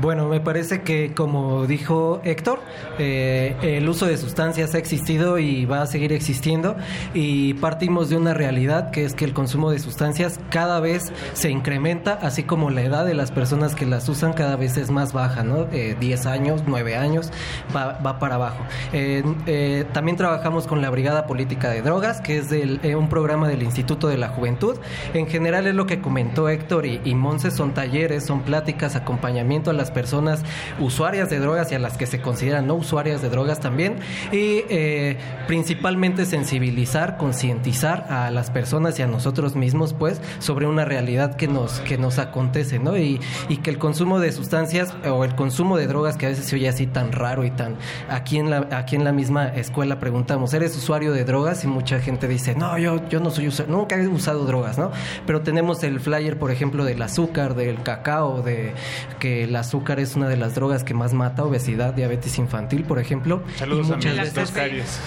Bueno, 0.00 0.28
me 0.28 0.40
parece 0.40 0.82
que 0.82 1.14
como 1.14 1.66
dijo 1.66 2.20
Héctor, 2.22 2.60
eh, 2.98 3.56
el 3.62 3.88
uso 3.88 4.04
de 4.04 4.18
sustancias 4.18 4.74
ha 4.74 4.78
existido 4.78 5.38
y 5.38 5.64
va 5.64 5.80
a 5.80 5.86
seguir 5.86 6.12
existiendo 6.12 6.76
y 7.14 7.54
partimos 7.54 8.10
de 8.10 8.16
una 8.16 8.34
realidad 8.34 8.90
que 8.90 9.06
es 9.06 9.14
que 9.14 9.24
el 9.24 9.32
consumo 9.32 9.70
de 9.70 9.78
sustancias 9.78 10.38
cada 10.50 10.80
vez 10.80 11.12
se 11.32 11.50
incrementa, 11.50 12.18
así 12.20 12.42
como 12.42 12.68
la 12.68 12.82
edad 12.82 13.06
de 13.06 13.14
las 13.14 13.30
personas 13.30 13.74
que 13.74 13.86
las 13.86 14.06
usan 14.10 14.34
cada 14.34 14.56
vez 14.56 14.76
es 14.76 14.90
más 14.90 15.14
baja, 15.14 15.42
¿no? 15.42 15.66
Eh, 15.72 15.96
10 15.98 16.26
años, 16.26 16.64
9 16.66 16.96
años, 16.96 17.32
va, 17.74 18.18
para 18.18 18.34
abajo. 18.34 18.62
Eh, 18.92 19.84
también 19.94 20.18
trabajamos 20.18 20.66
con 20.66 20.82
la 20.82 20.90
Brigada 20.90 21.26
Política 21.26 21.70
de 21.70 21.80
Drogas, 21.80 22.20
que 22.20 22.36
es 22.36 22.52
eh, 22.52 22.96
un 22.96 23.08
programa 23.08 23.48
del 23.48 23.62
Instituto 23.62 24.08
de 24.08 24.18
la 24.18 24.28
Juventud. 24.28 24.76
En 25.14 25.26
general 25.26 25.66
es 25.66 25.74
lo 25.74 25.86
que 25.86 26.02
comentó 26.02 26.50
Héctor 26.50 26.84
y, 26.84 27.00
y 27.02 27.14
Monse, 27.14 27.50
son 27.50 27.72
talleres, 27.72 28.26
son 28.26 28.42
pláticas, 28.42 28.94
acompañamiento 28.94 29.70
a 29.70 29.72
las 29.72 29.85
personas 29.90 30.42
usuarias 30.78 31.30
de 31.30 31.38
drogas 31.38 31.70
y 31.72 31.74
a 31.74 31.78
las 31.78 31.96
que 31.96 32.06
se 32.06 32.20
consideran 32.20 32.66
no 32.66 32.74
usuarias 32.74 33.22
de 33.22 33.28
drogas 33.28 33.60
también. 33.60 33.96
Y 34.32 34.64
eh, 34.68 35.18
principalmente 35.46 36.26
sensibilizar, 36.26 37.16
concientizar 37.16 38.06
a 38.10 38.30
las 38.30 38.50
personas 38.50 38.98
y 38.98 39.02
a 39.02 39.06
nosotros 39.06 39.56
mismos, 39.56 39.94
pues, 39.94 40.20
sobre 40.38 40.66
una 40.66 40.84
realidad 40.84 41.36
que 41.36 41.48
nos, 41.48 41.80
que 41.80 41.98
nos 41.98 42.18
acontece, 42.18 42.78
¿no? 42.78 42.96
Y, 42.96 43.20
y 43.48 43.58
que 43.58 43.70
el 43.70 43.78
consumo 43.78 44.20
de 44.20 44.32
sustancias 44.32 44.94
o 45.08 45.24
el 45.24 45.34
consumo 45.34 45.76
de 45.76 45.86
drogas, 45.86 46.16
que 46.16 46.26
a 46.26 46.28
veces 46.30 46.46
se 46.46 46.56
oye 46.56 46.68
así 46.68 46.86
tan 46.86 47.12
raro 47.12 47.44
y 47.44 47.50
tan... 47.50 47.76
Aquí 48.08 48.38
en 48.38 48.50
la, 48.50 48.68
aquí 48.72 48.96
en 48.96 49.04
la 49.04 49.12
misma 49.12 49.48
escuela 49.48 49.98
preguntamos, 49.98 50.54
¿eres 50.54 50.76
usuario 50.76 51.12
de 51.12 51.24
drogas? 51.24 51.64
Y 51.64 51.66
mucha 51.66 52.00
gente 52.00 52.28
dice, 52.28 52.54
no, 52.54 52.78
yo, 52.78 53.06
yo 53.08 53.20
no 53.20 53.30
soy 53.30 53.48
usuario, 53.48 53.76
nunca 53.76 53.96
he 53.96 54.06
usado 54.08 54.44
drogas, 54.44 54.78
¿no? 54.78 54.90
Pero 55.26 55.42
tenemos 55.42 55.82
el 55.82 56.00
flyer, 56.00 56.38
por 56.38 56.50
ejemplo, 56.50 56.84
del 56.84 57.00
azúcar, 57.02 57.54
del 57.54 57.82
cacao, 57.82 58.42
de 58.42 58.72
que 59.18 59.44
el 59.44 59.54
azúcar 59.56 59.75
azúcar 59.76 60.00
es 60.00 60.16
una 60.16 60.26
de 60.26 60.38
las 60.38 60.54
drogas 60.54 60.84
que 60.84 60.94
más 60.94 61.12
mata, 61.12 61.44
obesidad, 61.44 61.92
diabetes 61.92 62.38
infantil, 62.38 62.84
por 62.84 62.98
ejemplo. 62.98 63.42
Saludos 63.56 63.88
y 63.88 63.92
a 63.92 63.96
muchas 63.96 64.12
mis 64.12 64.20
veces, 64.20 64.34
dos 64.34 64.50
caries. 64.52 65.00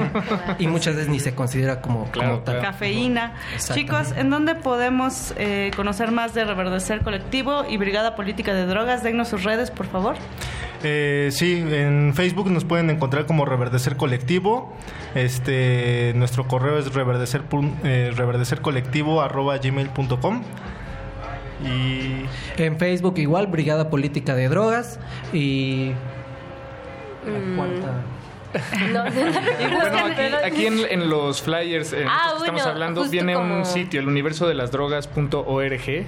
y 0.58 0.66
muchas 0.66 0.94
veces 0.94 1.08
ni 1.08 1.20
se 1.20 1.34
considera 1.34 1.80
como, 1.80 2.10
como 2.12 2.40
tal. 2.40 2.60
Cafeína. 2.60 3.34
Chicos, 3.72 4.12
¿en 4.16 4.28
dónde 4.28 4.56
podemos 4.56 5.32
eh, 5.38 5.70
conocer 5.74 6.12
más 6.12 6.34
de 6.34 6.44
Reverdecer 6.44 7.00
Colectivo 7.02 7.64
y 7.68 7.78
Brigada 7.78 8.14
Política 8.14 8.52
de 8.52 8.66
Drogas? 8.66 9.02
Dennos 9.02 9.28
sus 9.28 9.42
redes, 9.42 9.70
por 9.70 9.86
favor. 9.86 10.16
Eh, 10.82 11.30
sí, 11.32 11.64
en 11.66 12.12
Facebook 12.14 12.50
nos 12.50 12.64
pueden 12.64 12.90
encontrar 12.90 13.24
como 13.24 13.46
Reverdecer 13.46 13.96
Colectivo. 13.96 14.74
Este, 15.14 16.12
nuestro 16.14 16.46
correo 16.46 16.78
es 16.78 16.92
reverdecer, 16.92 17.42
eh, 17.84 18.12
reverdecercolectivo 18.14 19.22
arroba 19.22 19.56
gmail.com. 19.56 20.42
Y 21.64 22.24
En 22.62 22.78
Facebook 22.78 23.18
igual, 23.18 23.46
Brigada 23.48 23.90
Política 23.90 24.34
de 24.34 24.48
Drogas 24.48 24.98
y... 25.32 25.92
Mm. 27.26 27.56
cuarta- 27.56 28.02
No, 28.92 29.04
no, 29.04 29.10
bueno, 29.10 29.98
aquí, 30.06 30.22
aquí 30.44 30.66
en, 30.66 30.78
en 30.90 31.08
los 31.10 31.42
flyers 31.42 31.92
en 31.92 32.08
Ah, 32.08 32.22
estos 32.26 32.32
que 32.32 32.38
estamos 32.48 32.62
bueno, 32.62 32.70
hablando 32.72 33.00
justo 33.02 33.12
viene 33.12 33.34
como- 33.34 33.56
un 33.58 33.64
sitio, 33.64 34.00
el 34.00 34.08
universo 34.08 34.48
de 34.48 34.54
las 34.54 34.70
drogas.org. 34.70 35.80
Sí. 35.80 36.04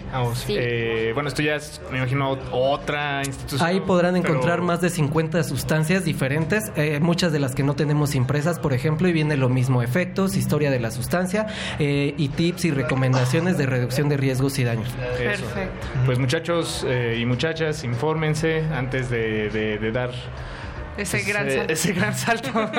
Eh, 0.58 1.10
bueno, 1.14 1.28
esto 1.28 1.42
ya 1.42 1.56
es, 1.56 1.80
me 1.90 1.98
imagino, 1.98 2.38
otra 2.50 3.22
institución. 3.24 3.68
Ahí 3.68 3.80
podrán 3.80 4.14
pero- 4.20 4.28
encontrar 4.34 4.60
más 4.62 4.80
de 4.80 4.90
50 4.90 5.42
sustancias 5.44 6.04
diferentes, 6.04 6.72
eh, 6.76 6.98
muchas 7.00 7.32
de 7.32 7.38
las 7.38 7.54
que 7.54 7.62
no 7.62 7.74
tenemos 7.74 8.14
impresas, 8.14 8.58
por 8.58 8.72
ejemplo, 8.72 9.08
y 9.08 9.12
viene 9.12 9.36
lo 9.36 9.48
mismo, 9.48 9.82
efectos, 9.82 10.36
historia 10.36 10.70
de 10.70 10.80
la 10.80 10.90
sustancia 10.90 11.46
eh, 11.78 12.14
y 12.16 12.28
tips 12.28 12.64
y 12.66 12.70
recomendaciones 12.70 13.58
de 13.58 13.66
reducción 13.66 14.08
de 14.08 14.16
riesgos 14.16 14.58
y 14.58 14.64
daños. 14.64 14.88
Eso. 15.20 15.44
Pues 16.06 16.18
muchachos 16.18 16.84
eh, 16.88 17.18
y 17.20 17.26
muchachas, 17.26 17.84
infórmense 17.84 18.62
antes 18.74 19.10
de, 19.10 19.48
de- 19.50 19.78
de 19.78 19.92
dar 19.92 20.10
Ese 20.96 21.18
pues, 21.18 21.28
gran 21.28 21.48
eh, 21.48 21.56
salto. 21.56 21.72
ese 21.72 21.92
gran 21.92 22.14
salto. 22.14 22.50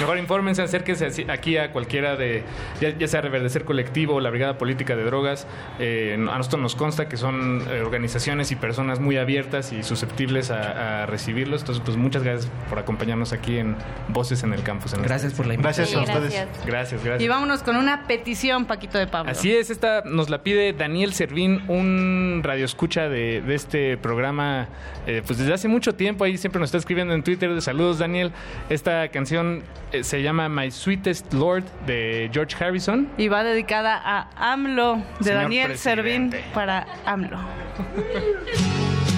Mejor 0.00 0.18
infórmense, 0.18 0.62
acérquense 0.62 1.26
aquí 1.30 1.56
a 1.56 1.70
cualquiera 1.72 2.16
de, 2.16 2.42
ya, 2.80 2.96
ya 2.96 3.08
sea 3.08 3.20
Reverdecer 3.20 3.64
Colectivo 3.64 4.14
o 4.14 4.20
la 4.20 4.30
Brigada 4.30 4.58
Política 4.58 4.96
de 4.96 5.04
Drogas. 5.04 5.46
Eh, 5.78 6.14
a 6.14 6.38
nosotros 6.38 6.62
nos 6.62 6.74
consta 6.74 7.08
que 7.08 7.16
son 7.16 7.62
eh, 7.68 7.80
organizaciones 7.80 8.50
y 8.52 8.56
personas 8.56 9.00
muy 9.00 9.16
abiertas 9.16 9.72
y 9.72 9.82
susceptibles 9.82 10.50
a, 10.50 11.02
a 11.02 11.06
recibirlos. 11.06 11.60
Entonces, 11.62 11.82
pues 11.84 11.96
muchas 11.96 12.22
gracias 12.22 12.50
por 12.68 12.78
acompañarnos 12.78 13.32
aquí 13.32 13.58
en 13.58 13.76
Voces 14.08 14.42
en 14.42 14.52
el 14.52 14.62
Campus. 14.62 14.94
En 14.94 15.02
Gracias 15.02 15.34
por 15.34 15.46
la 15.46 15.54
invitación. 15.54 16.04
Gracias 16.04 16.16
a 16.16 16.18
ustedes. 16.18 16.34
gracias. 16.34 16.66
Gracias, 16.66 17.04
gracias. 17.04 17.22
Y 17.22 17.28
vámonos 17.28 17.62
con 17.62 17.76
una 17.76 18.06
petición, 18.06 18.64
Paquito 18.64 18.98
de 18.98 19.06
Pablo. 19.06 19.30
Así 19.30 19.52
es, 19.54 19.70
esta 19.70 20.02
nos 20.04 20.30
la 20.30 20.42
pide 20.42 20.72
Daniel 20.72 21.12
Servín, 21.12 21.62
un 21.68 22.40
radioescucha 22.42 23.08
de, 23.08 23.42
de 23.42 23.54
este 23.54 23.96
programa, 23.98 24.68
eh, 25.06 25.22
pues 25.26 25.38
desde 25.38 25.52
hace 25.52 25.68
mucho 25.68 25.94
tiempo, 25.94 26.24
ahí 26.24 26.38
siempre 26.38 26.61
nos 26.62 26.68
está 26.68 26.78
escribiendo 26.78 27.12
en 27.12 27.24
Twitter, 27.24 27.60
saludos 27.60 27.98
Daniel, 27.98 28.30
esta 28.70 29.08
canción 29.08 29.64
eh, 29.90 30.04
se 30.04 30.22
llama 30.22 30.48
My 30.48 30.70
Sweetest 30.70 31.32
Lord 31.32 31.64
de 31.86 32.30
George 32.32 32.54
Harrison. 32.62 33.08
Y 33.18 33.26
va 33.26 33.42
dedicada 33.42 34.00
a 34.00 34.52
AMLO, 34.52 35.02
de 35.18 35.24
Señor 35.24 35.42
Daniel 35.42 35.76
Servín 35.76 36.32
para 36.54 36.86
AMLO. 37.04 37.38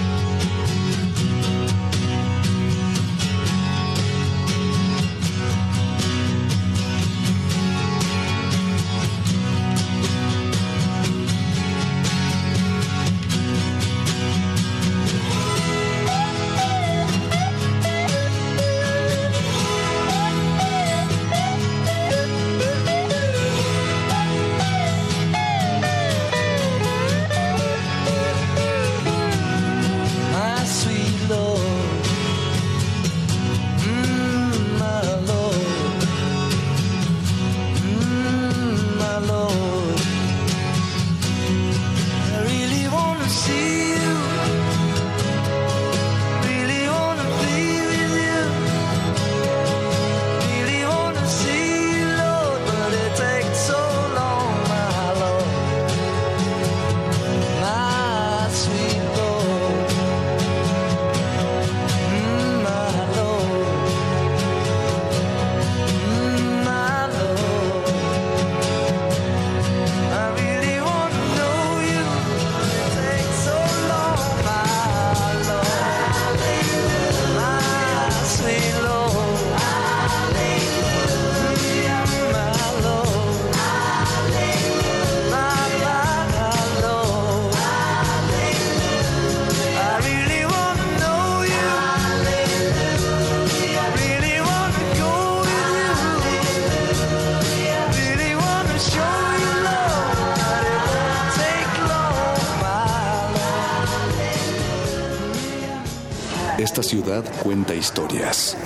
cuenta 107.45 107.75
historias. 107.75 108.57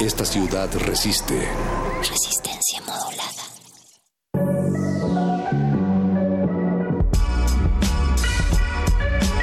Esta 0.00 0.24
ciudad 0.24 0.68
resiste. 0.84 1.48
Resistencia 2.00 2.80
modulada. 2.80 3.50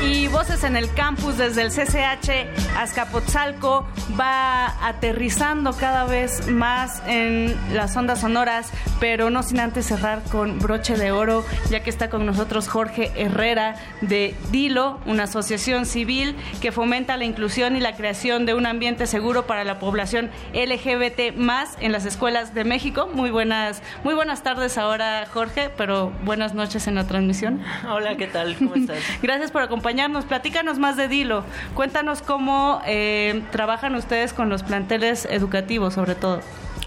Y 0.02 0.28
Voces 0.28 0.66
en 0.66 0.76
el 0.76 0.94
Campus 0.94 1.38
desde 1.38 1.62
el 1.62 1.70
CCH 1.70 2.78
Azcapotzalco 2.78 3.88
va 4.20 4.86
aterrizando 4.86 5.72
cada 5.72 6.04
vez 6.04 6.48
más 6.48 7.02
en 7.08 7.56
las 7.74 7.96
ondas 7.96 8.20
sonoras, 8.20 8.70
pero 9.00 9.30
no 9.30 9.44
sin 9.44 9.60
antes 9.60 9.86
cerrar 9.86 10.24
con 10.24 10.60
broche 10.60 10.98
de 10.98 11.12
oro, 11.12 11.46
ya 11.70 11.82
que 11.82 11.90
está 11.90 12.10
con 12.10 12.26
nosotros 12.26 12.68
Jorge 12.68 13.12
Herrera 13.16 13.76
de 14.02 14.36
Dilo, 14.52 15.00
una 15.06 15.24
asociación 15.24 15.86
civil 15.86 16.36
que 16.62 16.72
fomenta 16.72 17.18
la 17.18 17.26
inclusión 17.26 17.76
y 17.76 17.80
la 17.80 17.96
creación 17.96 18.46
de 18.46 18.54
un 18.54 18.66
ambiente 18.66 19.08
seguro 19.08 19.46
para 19.46 19.64
la 19.64 19.80
población 19.80 20.30
LGBT 20.54 21.36
más 21.36 21.78
en 21.80 21.92
las 21.92 22.06
escuelas 22.06 22.54
de 22.54 22.64
México. 22.64 23.10
Muy 23.14 23.30
buenas, 23.30 23.82
muy 24.04 24.14
buenas 24.14 24.44
tardes 24.44 24.78
ahora, 24.78 25.28
Jorge, 25.32 25.70
pero 25.76 26.12
buenas 26.24 26.54
noches 26.54 26.88
en 26.88 26.96
la 26.96 27.06
transmisión. 27.06 27.62
Hola, 27.90 28.16
¿qué 28.18 28.28
tal? 28.28 28.56
¿Cómo 28.58 28.76
estás? 28.76 29.00
Gracias 29.22 29.52
por 29.52 29.62
acompañarnos. 29.62 30.26
Platícanos 30.26 30.80
más 30.80 30.98
de 30.98 31.08
Dilo. 31.08 31.44
Cuéntanos 31.74 32.22
cómo 32.22 32.82
eh, 32.86 33.44
trabajan 33.52 33.96
ustedes 33.96 34.34
con 34.34 34.50
los 34.50 34.64
planteles 34.64 35.26
educativos, 35.26 35.94
sobre 35.94 36.16
todo. 36.16 36.42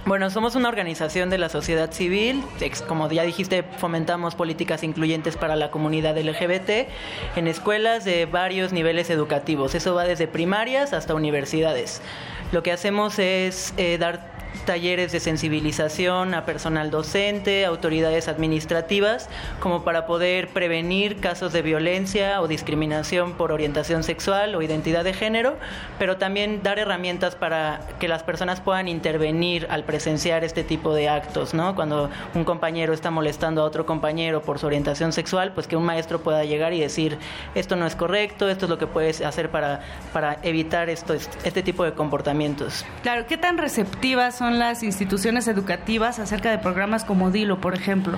Bueno, 0.06 0.30
somos 0.30 0.54
una 0.54 0.70
organización 0.70 1.28
de 1.28 1.36
la 1.36 1.50
sociedad 1.50 1.92
civil. 1.92 2.42
Como 2.88 3.10
ya 3.10 3.22
dijiste, 3.22 3.62
fomentamos 3.62 4.34
políticas 4.34 4.82
incluyentes 4.82 5.36
para 5.36 5.56
la 5.56 5.70
comunidad 5.70 6.16
LGBT 6.18 6.88
en 7.36 7.46
escuelas 7.46 8.04
de 8.06 8.24
varios 8.24 8.72
niveles 8.72 9.10
educativos. 9.10 9.74
Eso 9.74 9.94
va 9.94 10.04
desde 10.04 10.26
primarias 10.26 10.94
hasta 10.94 11.14
universidades. 11.14 12.00
Lo 12.50 12.62
que 12.62 12.72
hacemos 12.72 13.18
es 13.18 13.74
eh, 13.76 13.98
dar 13.98 14.39
talleres 14.64 15.12
de 15.12 15.20
sensibilización 15.20 16.34
a 16.34 16.44
personal 16.44 16.90
docente, 16.90 17.64
autoridades 17.64 18.28
administrativas, 18.28 19.28
como 19.60 19.84
para 19.84 20.06
poder 20.06 20.48
prevenir 20.48 21.20
casos 21.20 21.52
de 21.52 21.62
violencia 21.62 22.40
o 22.40 22.48
discriminación 22.48 23.32
por 23.32 23.52
orientación 23.52 24.02
sexual 24.02 24.54
o 24.54 24.62
identidad 24.62 25.04
de 25.04 25.14
género, 25.14 25.56
pero 25.98 26.16
también 26.16 26.62
dar 26.62 26.78
herramientas 26.78 27.34
para 27.34 27.80
que 27.98 28.08
las 28.08 28.22
personas 28.22 28.60
puedan 28.60 28.88
intervenir 28.88 29.66
al 29.70 29.84
presenciar 29.84 30.44
este 30.44 30.64
tipo 30.64 30.94
de 30.94 31.08
actos, 31.08 31.54
¿no? 31.54 31.74
Cuando 31.74 32.10
un 32.34 32.44
compañero 32.44 32.92
está 32.92 33.10
molestando 33.10 33.62
a 33.62 33.64
otro 33.64 33.86
compañero 33.86 34.42
por 34.42 34.58
su 34.58 34.66
orientación 34.66 35.12
sexual, 35.12 35.52
pues 35.52 35.66
que 35.66 35.76
un 35.76 35.84
maestro 35.84 36.20
pueda 36.20 36.44
llegar 36.44 36.72
y 36.72 36.80
decir, 36.80 37.18
esto 37.54 37.76
no 37.76 37.86
es 37.86 37.96
correcto, 37.96 38.48
esto 38.48 38.66
es 38.66 38.70
lo 38.70 38.78
que 38.78 38.86
puedes 38.86 39.20
hacer 39.20 39.50
para, 39.50 39.80
para 40.12 40.38
evitar 40.42 40.88
esto, 40.88 41.14
este 41.14 41.62
tipo 41.62 41.84
de 41.84 41.92
comportamientos. 41.92 42.84
Claro, 43.02 43.26
¿qué 43.26 43.36
tan 43.36 43.58
receptivas 43.58 44.39
son 44.40 44.58
las 44.58 44.82
instituciones 44.82 45.48
educativas 45.48 46.18
acerca 46.18 46.50
de 46.50 46.56
programas 46.56 47.04
como 47.04 47.30
Dilo, 47.30 47.60
por 47.60 47.74
ejemplo? 47.74 48.16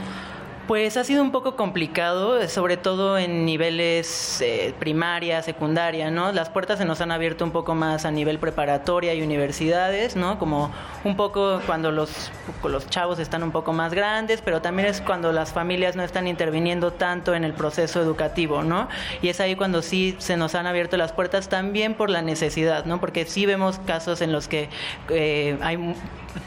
Pues 0.68 0.96
ha 0.96 1.02
sido 1.02 1.22
un 1.22 1.32
poco 1.32 1.56
complicado, 1.56 2.48
sobre 2.48 2.76
todo 2.76 3.18
en 3.18 3.44
niveles 3.44 4.40
eh, 4.40 4.72
primaria, 4.78 5.42
secundaria, 5.42 6.10
¿no? 6.10 6.30
Las 6.30 6.50
puertas 6.50 6.78
se 6.78 6.84
nos 6.84 7.00
han 7.00 7.10
abierto 7.10 7.44
un 7.44 7.50
poco 7.50 7.74
más 7.74 8.04
a 8.04 8.12
nivel 8.12 8.38
preparatoria 8.38 9.12
y 9.12 9.22
universidades, 9.22 10.14
¿no? 10.14 10.38
Como 10.38 10.70
un 11.02 11.16
poco 11.16 11.60
cuando 11.66 11.90
los, 11.90 12.30
los 12.62 12.88
chavos 12.88 13.18
están 13.18 13.42
un 13.42 13.50
poco 13.50 13.72
más 13.72 13.92
grandes, 13.92 14.40
pero 14.40 14.62
también 14.62 14.88
es 14.88 15.00
cuando 15.00 15.32
las 15.32 15.52
familias 15.52 15.96
no 15.96 16.04
están 16.04 16.28
interviniendo 16.28 16.92
tanto 16.92 17.34
en 17.34 17.42
el 17.42 17.54
proceso 17.54 18.00
educativo, 18.00 18.62
¿no? 18.62 18.88
Y 19.20 19.28
es 19.30 19.40
ahí 19.40 19.56
cuando 19.56 19.82
sí 19.82 20.14
se 20.18 20.36
nos 20.36 20.54
han 20.54 20.66
abierto 20.68 20.96
las 20.96 21.12
puertas 21.12 21.48
también 21.48 21.94
por 21.94 22.08
la 22.08 22.22
necesidad, 22.22 22.84
¿no? 22.84 23.00
Porque 23.00 23.26
sí 23.26 23.46
vemos 23.46 23.80
casos 23.80 24.20
en 24.22 24.30
los 24.30 24.46
que 24.46 24.68
eh, 25.10 25.58
hay 25.60 25.94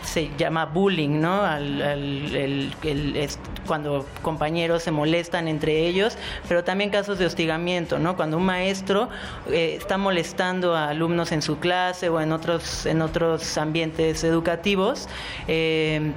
se 0.03 0.32
llama 0.38 0.66
bullying, 0.66 1.19
¿no? 1.22 1.44
Al, 1.44 1.82
al- 1.82 2.74
cuando 3.68 4.05
compañeros 4.22 4.84
se 4.84 4.92
molestan 4.92 5.48
entre 5.48 5.88
ellos, 5.88 6.17
pero 6.48 6.64
también 6.64 6.90
casos 6.90 7.19
de 7.19 7.25
hostigamiento, 7.25 8.00
¿no? 8.00 8.16
Cuando 8.16 8.38
un 8.38 8.45
maestro 8.45 9.09
eh, 9.51 9.75
está 9.77 9.98
molestando 9.98 10.75
a 10.75 10.90
alumnos 10.90 11.32
en 11.32 11.42
su 11.42 11.59
clase 11.59 12.09
o 12.09 12.19
en 12.19 12.32
otros 12.32 12.85
en 12.85 13.01
otros 13.01 13.58
ambientes 13.58 14.24
educativos. 14.24 15.08
eh, 15.48 16.11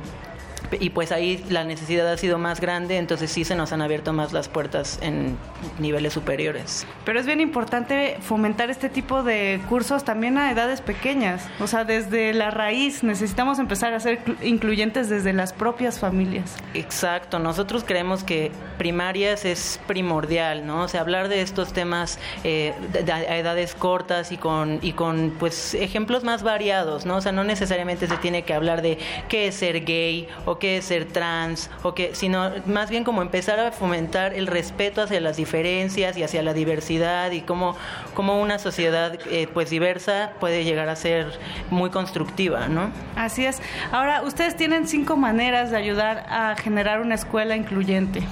y 0.81 0.91
pues 0.91 1.13
ahí 1.13 1.45
la 1.49 1.65
necesidad 1.65 2.11
ha 2.13 2.17
sido 2.17 2.39
más 2.39 2.61
grande, 2.61 2.97
entonces 2.99 3.31
sí 3.31 3.45
se 3.45 3.55
nos 3.55 3.73
han 3.73 3.83
abierto 3.83 4.13
más 4.13 4.33
las 4.33 4.49
puertas 4.49 4.99
en 5.03 5.37
niveles 5.79 6.13
superiores. 6.13 6.87
Pero 7.05 7.21
es 7.21 7.27
bien 7.27 7.41
importante 7.41 8.17
fomentar 8.21 8.71
este 8.71 8.89
tipo 8.89 9.23
de 9.23 9.61
cursos 9.69 10.05
también 10.05 10.39
a 10.39 10.51
edades 10.51 10.81
pequeñas. 10.81 11.47
O 11.61 11.67
sea, 11.67 11.85
desde 11.85 12.33
la 12.35 12.51
raíz 12.51 13.03
necesitamos 13.03 13.59
empezar 13.59 13.93
a 13.95 14.01
ser 14.01 14.25
cl- 14.25 14.37
incluyentes 14.43 15.09
desde 15.09 15.33
las 15.33 15.53
propias 15.53 15.99
familias. 15.99 16.57
Exacto, 16.75 17.39
nosotros 17.39 17.85
creemos 17.85 18.25
que 18.25 18.51
primarias 18.79 19.45
es 19.45 19.81
primordial, 19.87 20.67
¿no? 20.67 20.83
O 20.83 20.89
sea, 20.89 21.01
hablar 21.01 21.29
de 21.29 21.43
estos 21.43 21.73
temas 21.73 22.19
eh, 22.45 22.75
a 23.13 23.37
edades 23.37 23.75
cortas 23.75 24.33
y 24.33 24.37
con, 24.37 24.79
y 24.83 24.93
con 24.93 25.35
pues 25.39 25.75
ejemplos 25.75 26.25
más 26.25 26.43
variados, 26.43 27.07
¿no? 27.07 27.17
O 27.17 27.21
sea, 27.21 27.33
no 27.33 27.45
necesariamente 27.45 28.07
se 28.07 28.17
tiene 28.19 28.43
que 28.43 28.55
hablar 28.55 28.83
de 28.83 28.99
qué 29.29 29.49
es 29.49 29.55
ser 29.57 29.85
gay 29.85 30.29
o 30.49 30.59
qué 30.59 30.81
ser 30.81 31.05
trans, 31.05 31.69
o 31.83 31.95
qué, 31.95 32.15
sino 32.15 32.51
más 32.65 32.89
bien 32.89 33.05
como 33.05 33.21
empezar 33.21 33.61
a 33.61 33.71
fomentar 33.71 34.33
el 34.33 34.47
respeto 34.47 35.03
hacia 35.03 35.21
las 35.21 35.37
diferencias 35.37 36.17
y 36.17 36.23
hacia 36.23 36.43
la 36.43 36.55
diversidad 36.55 37.33
y 37.33 37.43
cómo, 37.43 37.77
cómo 38.15 38.41
una 38.41 38.59
sociedad 38.59 39.19
eh, 39.31 39.47
pues 39.53 39.69
diversa 39.69 40.33
puede 40.41 40.65
llegar 40.65 40.89
a 40.89 40.97
ser 40.97 41.39
muy 41.69 41.91
constructiva, 41.91 42.67
¿no? 42.67 42.91
Así 43.15 43.45
es. 43.45 43.61
Ahora, 43.93 44.23
ustedes 44.23 44.57
tienen 44.57 44.89
cinco 44.89 45.19
maneras 45.19 45.71
de 45.71 45.77
ayudar 45.77 46.25
a 46.31 46.57
generar 46.57 47.03
una 47.03 47.17
escuela 47.17 47.55
incluyente. 47.55 48.23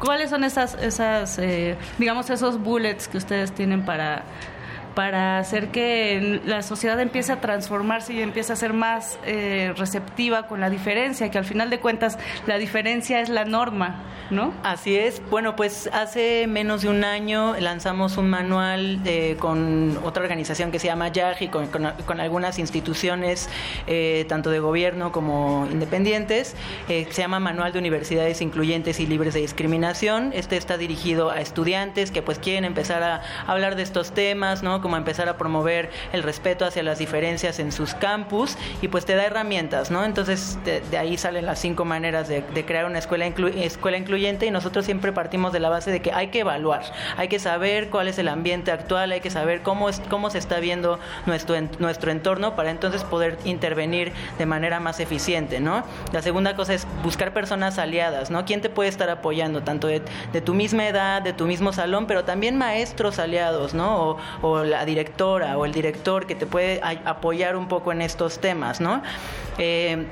¿Cuáles 0.00 0.30
son 0.30 0.42
esas, 0.42 0.74
esas 0.82 1.38
eh, 1.38 1.76
digamos, 1.98 2.30
esos 2.30 2.58
bullets 2.60 3.06
que 3.06 3.18
ustedes 3.18 3.52
tienen 3.52 3.84
para, 3.84 4.24
para 4.94 5.38
hacer 5.38 5.68
que 5.68 6.40
la 6.44 6.62
sociedad 6.62 6.98
empiece 7.00 7.32
a 7.32 7.40
transformarse 7.40 8.12
y 8.12 8.20
empiece 8.22 8.52
a 8.52 8.56
ser 8.56 8.72
más 8.72 9.18
eh, 9.24 9.72
receptiva 9.76 10.46
con 10.46 10.60
la 10.60 10.70
diferencia, 10.70 11.30
que 11.30 11.38
al 11.38 11.44
final 11.44 11.70
de 11.70 11.78
cuentas 11.80 12.18
la 12.46 12.58
diferencia 12.58 13.20
es 13.20 13.28
la 13.28 13.44
norma, 13.44 14.02
¿no? 14.30 14.52
Así 14.62 14.96
es. 14.96 15.22
Bueno, 15.30 15.56
pues 15.56 15.88
hace 15.92 16.46
menos 16.48 16.82
de 16.82 16.88
un 16.88 17.04
año 17.04 17.54
lanzamos 17.58 18.16
un 18.16 18.28
manual 18.30 19.00
eh, 19.04 19.36
con 19.38 19.98
otra 20.04 20.22
organización 20.22 20.70
que 20.70 20.78
se 20.78 20.86
llama 20.88 21.08
YAG 21.08 21.42
y 21.42 21.48
con, 21.48 21.66
con- 21.68 22.20
algunas 22.20 22.58
instituciones, 22.58 23.48
eh, 23.86 24.24
tanto 24.28 24.50
de 24.50 24.58
gobierno 24.60 25.12
como 25.12 25.66
independientes. 25.70 26.54
eh, 26.88 27.06
se 27.10 27.22
llama 27.22 27.40
Manual 27.40 27.72
de 27.72 27.78
Universidades 27.78 28.40
Incluyentes 28.40 29.00
y 29.00 29.06
Libres 29.06 29.34
de 29.34 29.40
Discriminación. 29.40 30.32
Este 30.34 30.56
está 30.56 30.76
dirigido 30.76 31.30
a 31.30 31.40
estudiantes 31.40 32.10
que 32.10 32.22
pues 32.22 32.38
quieren 32.38 32.64
empezar 32.64 33.02
a 33.02 33.22
hablar 33.46 33.76
de 33.76 33.82
estos 33.82 34.12
temas, 34.12 34.62
¿no? 34.62 34.79
Como 34.80 34.96
empezar 34.96 35.28
a 35.28 35.36
promover 35.36 35.90
el 36.12 36.22
respeto 36.22 36.64
hacia 36.64 36.82
las 36.82 36.98
diferencias 36.98 37.58
en 37.58 37.72
sus 37.72 37.94
campus 37.94 38.56
y 38.82 38.88
pues 38.88 39.04
te 39.04 39.14
da 39.14 39.24
herramientas, 39.24 39.90
¿no? 39.90 40.04
Entonces 40.04 40.58
de, 40.64 40.98
ahí 40.98 41.16
salen 41.16 41.46
las 41.46 41.58
cinco 41.58 41.84
maneras 41.84 42.28
de, 42.28 42.42
crear 42.64 42.84
una 42.84 42.98
escuela, 42.98 43.26
escuela 43.26 43.96
incluyente 43.96 44.46
y 44.46 44.50
nosotros 44.50 44.84
siempre 44.84 45.12
partimos 45.12 45.52
de 45.52 45.60
la 45.60 45.68
base 45.68 45.90
de 45.90 46.00
que 46.00 46.12
hay 46.12 46.28
que 46.28 46.40
evaluar, 46.40 46.82
hay 47.16 47.28
que 47.28 47.38
saber 47.38 47.88
cuál 47.90 48.08
es 48.08 48.18
el 48.18 48.28
ambiente 48.28 48.70
actual, 48.70 49.12
hay 49.12 49.20
que 49.20 49.30
saber 49.30 49.62
cómo, 49.62 49.88
es, 49.88 50.00
cómo 50.08 50.30
se 50.30 50.38
está 50.38 50.60
viendo 50.60 50.98
nuestro, 51.26 51.56
nuestro 51.78 52.10
entorno 52.10 52.54
para 52.54 52.70
entonces 52.70 53.04
poder 53.04 53.38
intervenir 53.44 54.12
de 54.38 54.46
manera 54.46 54.80
más 54.80 55.00
eficiente, 55.00 55.60
¿no? 55.60 55.84
La 56.12 56.22
segunda 56.22 56.56
cosa 56.56 56.74
es 56.74 56.86
buscar 57.02 57.32
personas 57.32 57.78
aliadas, 57.78 58.30
¿no? 58.30 58.44
¿Quién 58.44 58.60
te 58.60 58.68
puede 58.68 58.88
estar 58.88 59.10
apoyando? 59.10 59.62
Tanto 59.62 59.86
de, 59.86 60.02
de 60.32 60.40
tu 60.40 60.54
misma 60.54 60.86
edad, 60.86 61.22
de 61.22 61.32
tu 61.32 61.46
mismo 61.46 61.72
salón, 61.72 62.06
pero 62.06 62.24
también 62.24 62.56
maestros 62.56 63.18
aliados, 63.18 63.74
¿no? 63.74 64.00
O, 64.00 64.18
o 64.42 64.64
la 64.70 64.84
directora 64.84 65.58
o 65.58 65.64
el 65.64 65.72
director 65.72 66.26
que 66.26 66.34
te 66.34 66.46
puede 66.46 66.80
apoyar 66.82 67.56
un 67.56 67.68
poco 67.68 67.92
en 67.92 68.02
estos 68.02 68.38
temas, 68.38 68.80
¿no? 68.80 69.02
Eh, 69.58 70.06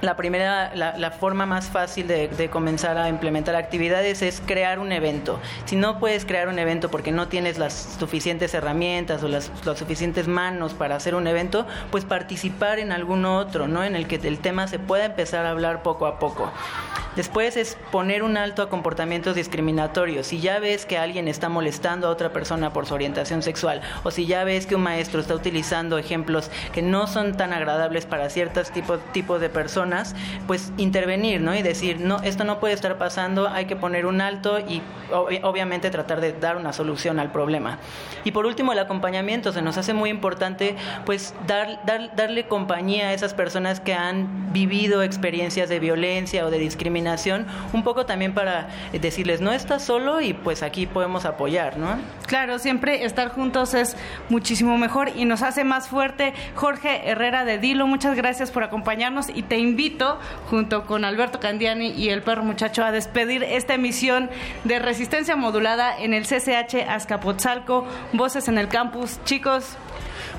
la 0.00 0.16
primera, 0.16 0.74
la, 0.74 0.96
la 0.96 1.10
forma 1.10 1.46
más 1.46 1.68
fácil 1.68 2.06
de, 2.06 2.48
comenzar 2.50 2.96
a 2.98 3.08
implementar 3.08 3.54
actividades 3.54 4.22
es 4.22 4.42
crear 4.44 4.78
un 4.78 4.92
evento. 4.92 5.38
Si 5.66 5.76
no 5.76 5.98
puedes 5.98 6.24
crear 6.24 6.48
un 6.48 6.58
evento 6.58 6.90
porque 6.90 7.12
no 7.12 7.28
tienes 7.28 7.58
las 7.58 7.96
suficientes 7.98 8.54
herramientas 8.54 9.22
o 9.22 9.28
las, 9.28 9.50
las 9.64 9.78
suficientes 9.78 10.26
manos 10.26 10.74
para 10.74 10.96
hacer 10.96 11.14
un 11.14 11.26
evento, 11.26 11.66
pues 11.90 12.04
participar 12.04 12.78
en 12.78 12.92
algún 12.92 13.24
otro, 13.24 13.68
¿no? 13.68 13.84
En 13.84 13.94
el 13.94 14.06
que 14.06 14.16
el 14.16 14.38
tema 14.38 14.66
se 14.68 14.78
pueda 14.78 15.04
empezar 15.04 15.46
a 15.46 15.50
hablar 15.50 15.82
poco 15.82 16.06
a 16.06 16.18
poco. 16.18 16.50
Después 17.16 17.56
es 17.56 17.76
poner 17.90 18.22
un 18.22 18.36
alto 18.36 18.62
a 18.62 18.70
comportamientos 18.70 19.34
discriminatorios. 19.34 20.28
Si 20.28 20.40
ya 20.40 20.60
ves 20.60 20.86
que 20.86 20.96
alguien 20.96 21.28
está 21.28 21.48
molestando 21.48 22.06
a 22.06 22.10
otra 22.10 22.32
persona 22.32 22.72
por 22.72 22.86
su 22.86 22.94
orientación 22.94 23.42
sexual, 23.42 23.82
o 24.04 24.10
si 24.10 24.26
ya 24.26 24.44
ves 24.44 24.66
que 24.66 24.76
un 24.76 24.82
maestro 24.82 25.20
está 25.20 25.34
utilizando 25.34 25.98
ejemplos 25.98 26.50
que 26.72 26.82
no 26.82 27.06
son 27.06 27.36
tan 27.36 27.52
agradables 27.52 28.06
para 28.06 28.30
ciertos 28.30 28.70
tipos 28.70 29.00
tipos 29.12 29.40
de 29.40 29.50
personas, 29.50 29.89
pues 30.46 30.72
intervenir, 30.76 31.40
¿no? 31.40 31.54
Y 31.54 31.62
decir, 31.62 32.00
no, 32.00 32.18
esto 32.22 32.44
no 32.44 32.60
puede 32.60 32.74
estar 32.74 32.96
pasando, 32.98 33.48
hay 33.48 33.66
que 33.66 33.76
poner 33.76 34.06
un 34.06 34.20
alto 34.20 34.58
y 34.60 34.82
ob- 35.12 35.40
obviamente 35.42 35.90
tratar 35.90 36.20
de 36.20 36.32
dar 36.32 36.56
una 36.56 36.72
solución 36.72 37.18
al 37.18 37.32
problema. 37.32 37.78
Y 38.24 38.32
por 38.32 38.46
último, 38.46 38.72
el 38.72 38.78
acompañamiento. 38.78 39.52
Se 39.52 39.62
nos 39.62 39.76
hace 39.78 39.94
muy 39.94 40.10
importante, 40.10 40.76
pues, 41.06 41.34
dar, 41.46 41.80
dar- 41.86 42.14
darle 42.16 42.46
compañía 42.46 43.08
a 43.08 43.12
esas 43.14 43.34
personas 43.34 43.80
que 43.80 43.94
han 43.94 44.52
vivido 44.52 45.02
experiencias 45.02 45.68
de 45.68 45.78
violencia 45.80 46.44
o 46.46 46.50
de 46.50 46.58
discriminación, 46.58 47.46
un 47.72 47.82
poco 47.82 48.06
también 48.06 48.34
para 48.34 48.68
decirles, 48.92 49.40
no 49.40 49.52
estás 49.52 49.82
solo 49.84 50.20
y 50.20 50.32
pues 50.34 50.62
aquí 50.62 50.86
podemos 50.86 51.24
apoyar, 51.24 51.78
¿no? 51.78 51.96
Claro, 52.26 52.58
siempre 52.58 53.04
estar 53.04 53.28
juntos 53.28 53.74
es 53.74 53.96
muchísimo 54.28 54.76
mejor 54.78 55.10
y 55.16 55.24
nos 55.24 55.42
hace 55.42 55.64
más 55.64 55.88
fuerte. 55.88 56.32
Jorge 56.54 57.08
Herrera 57.10 57.44
de 57.44 57.58
Dilo, 57.58 57.86
muchas 57.86 58.16
gracias 58.16 58.50
por 58.50 58.62
acompañarnos 58.64 59.28
y 59.34 59.42
te 59.42 59.58
invito 59.58 59.79
junto 60.50 60.84
con 60.84 61.04
Alberto 61.04 61.40
Candiani 61.40 61.88
y 61.88 62.10
el 62.10 62.22
perro 62.22 62.42
muchacho 62.44 62.84
a 62.84 62.92
despedir 62.92 63.42
esta 63.42 63.74
emisión 63.74 64.28
de 64.64 64.78
resistencia 64.78 65.36
modulada 65.36 65.98
en 65.98 66.12
el 66.12 66.24
CCH 66.24 66.88
Azcapotzalco, 66.88 67.86
Voces 68.12 68.48
en 68.48 68.58
el 68.58 68.68
Campus. 68.68 69.18
Chicos, 69.24 69.76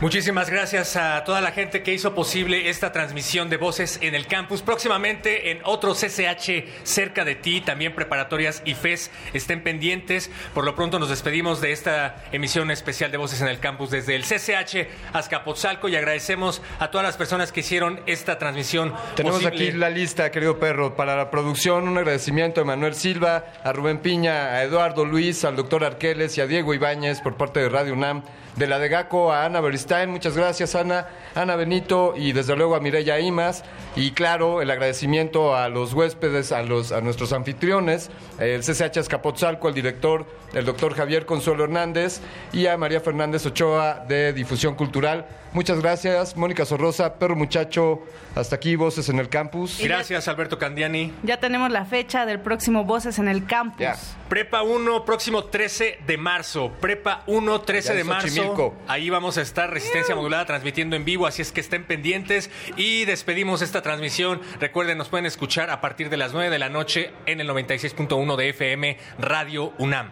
Muchísimas 0.02 0.50
gracias 0.50 0.96
a 0.96 1.24
toda 1.26 1.42
la 1.42 1.52
gente 1.52 1.84
que 1.84 1.94
hizo 1.94 2.16
posible 2.16 2.72
esta 2.72 2.92
transmisión 2.92 3.52
de 3.52 3.58
voces 3.58 4.00
en 4.02 4.16
el 4.16 4.26
campus. 4.26 4.64
Próximamente 4.64 5.52
en 5.52 5.60
otro 5.64 5.94
CCH 5.94 6.66
cerca 6.82 7.24
de 7.24 7.36
ti, 7.36 7.62
también 7.62 7.94
preparatorias 7.94 8.64
y 8.66 8.74
FES 8.74 9.12
estén 9.34 9.62
pendientes. 9.62 10.32
Por 10.56 10.66
lo 10.66 10.74
pronto 10.74 10.98
nos 10.98 11.10
despedimos 11.10 11.62
de 11.62 11.72
esta 11.72 12.24
emisión 12.32 12.72
especial 12.72 13.12
de 13.12 13.18
voces 13.18 13.42
en 13.42 13.48
el 13.48 13.60
campus 13.60 13.92
desde 13.92 14.16
el 14.16 14.24
CCH 14.24 14.88
Azcapotzalco 15.14 15.88
y 15.88 15.96
agradecemos 15.96 16.64
a 16.80 16.90
todas 16.90 17.06
las 17.06 17.16
personas 17.16 17.52
que 17.52 17.60
hicieron 17.60 18.02
esta 18.08 18.40
transmisión 18.40 18.96
Tenemos 19.16 19.44
posible. 19.44 19.68
aquí 19.68 19.78
la 19.78 19.92
lista, 19.92 20.32
querido 20.32 20.58
perro. 20.58 20.96
Para 20.96 21.16
la 21.16 21.30
producción, 21.30 21.88
un 21.88 22.00
agradecimiento 22.00 22.62
a 22.62 22.64
Manuel 22.64 22.96
Silva, 22.96 23.54
a 23.64 23.72
Rubén 23.72 24.00
Piña, 24.00 24.56
a 24.56 24.64
Eduardo 24.64 25.06
Luis, 25.06 25.46
al 25.46 25.56
doctor 25.56 25.84
Arqueles 25.84 26.36
y 26.40 26.42
a 26.42 26.48
Diego 26.48 26.74
Ibáñez 26.74 27.22
por 27.22 27.38
parte 27.38 27.60
de 27.60 27.70
Radio 27.70 27.94
UNAM. 27.94 28.24
De 28.56 28.68
la 28.68 28.80
de 28.80 28.90
GACO 28.90 29.32
a 29.32 29.46
Ana 29.46 29.62
Beristain 29.62 29.91
Muchas 29.92 30.38
gracias 30.38 30.74
Ana, 30.76 31.10
Ana 31.36 31.58
Benito 31.58 32.14
y 32.16 32.32
desde 32.32 32.56
luego 32.56 32.76
a 32.76 32.80
Mireya 32.80 33.20
Imas 33.20 33.66
y 33.98 34.12
claro, 34.12 34.62
el 34.62 34.72
agradecimiento 34.72 35.54
a 35.54 35.68
los 35.68 35.94
huéspedes, 35.94 36.54
a, 36.54 36.64
los, 36.64 36.94
a 36.94 37.02
nuestros 37.02 37.34
anfitriones, 37.34 38.10
el 38.40 38.62
CCH 38.62 39.00
Azcapotzalco, 39.00 39.68
el 39.68 39.74
director, 39.74 40.26
el 40.54 40.64
doctor 40.64 40.94
Javier 40.94 41.26
Consuelo 41.26 41.66
Hernández 41.66 42.22
y 42.54 42.68
a 42.68 42.78
María 42.78 43.02
Fernández 43.02 43.46
Ochoa 43.46 44.06
de 44.08 44.32
Difusión 44.32 44.76
Cultural. 44.76 45.28
Muchas 45.54 45.82
gracias, 45.82 46.38
Mónica 46.38 46.66
Sorrosa, 46.66 47.16
Perro 47.16 47.36
Muchacho, 47.36 48.02
hasta 48.36 48.56
aquí, 48.56 48.78
Voces 48.78 49.10
en 49.10 49.20
el 49.20 49.28
Campus. 49.28 49.80
Gracias, 49.84 50.30
Alberto 50.30 50.58
Candiani. 50.58 51.12
Ya 51.24 51.42
tenemos 51.42 51.70
la 51.72 51.84
fecha 51.84 52.26
del 52.26 52.40
próximo 52.40 52.86
Voces 52.86 53.20
en 53.20 53.28
el 53.28 53.46
Campus. 53.46 53.86
Prepa 54.30 54.62
1, 54.62 55.04
próximo 55.04 55.44
13 55.44 56.00
de 56.08 56.18
marzo. 56.18 56.72
Prepa 56.80 57.24
1, 57.28 57.62
13 57.62 57.90
Ya 57.90 57.96
de 57.96 58.04
marzo. 58.06 58.28
Xochimilco. 58.30 58.76
Ahí 58.88 59.10
vamos 59.10 59.38
a 59.38 59.42
estar 59.42 59.70
Resistencia 59.70 60.16
Modulada 60.16 60.46
transmitiendo 60.46 60.96
en 60.96 61.04
vivo, 61.04 61.28
así 61.28 61.42
es 61.42 61.52
que 61.52 61.60
estén 61.60 61.84
pendientes. 61.84 62.50
Y 62.78 63.04
despedimos 63.04 63.62
esta 63.62 63.82
transmisión. 63.82 64.40
Recuerden, 64.62 64.98
nos 64.98 65.10
pueden 65.10 65.26
escuchar 65.26 65.70
a 65.70 65.82
partir 65.82 66.10
de 66.10 66.16
las 66.16 66.32
9 66.32 66.50
de 66.50 66.60
la 66.60 66.70
noche 66.70 67.12
en 67.26 67.42
el 67.42 67.50
96.1 67.50 68.36
de 68.38 68.50
FM 68.50 68.98
Radio 69.20 69.74
UNAM. 69.80 70.12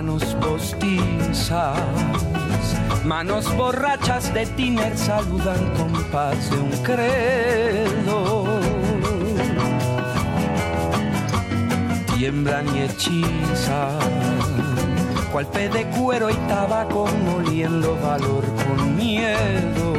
Manos 0.00 0.34
postizas, 0.36 1.76
manos 3.04 3.54
borrachas 3.54 4.32
de 4.32 4.46
tiner 4.46 4.96
saludan 4.96 5.62
con 5.76 5.92
paz 6.04 6.50
de 6.50 6.58
un 6.58 6.70
credo. 6.82 8.46
Tiemblan 12.16 12.74
y 12.74 12.84
hechizan, 12.84 13.98
cual 15.30 15.46
pe 15.48 15.68
de 15.68 15.84
cuero 15.90 16.30
y 16.30 16.34
tabaco 16.48 17.06
moliendo 17.22 17.94
valor 18.00 18.44
con 18.64 18.96
miedo. 18.96 19.92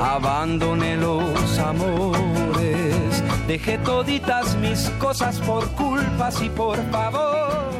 Abandoné 0.00 0.96
los 0.96 1.58
amores, 1.58 2.29
dejé 3.50 3.78
toditas 3.78 4.54
mis 4.58 4.88
cosas 5.00 5.40
por 5.40 5.68
culpas 5.72 6.40
y 6.40 6.48
por 6.50 6.76
favores. 6.92 7.79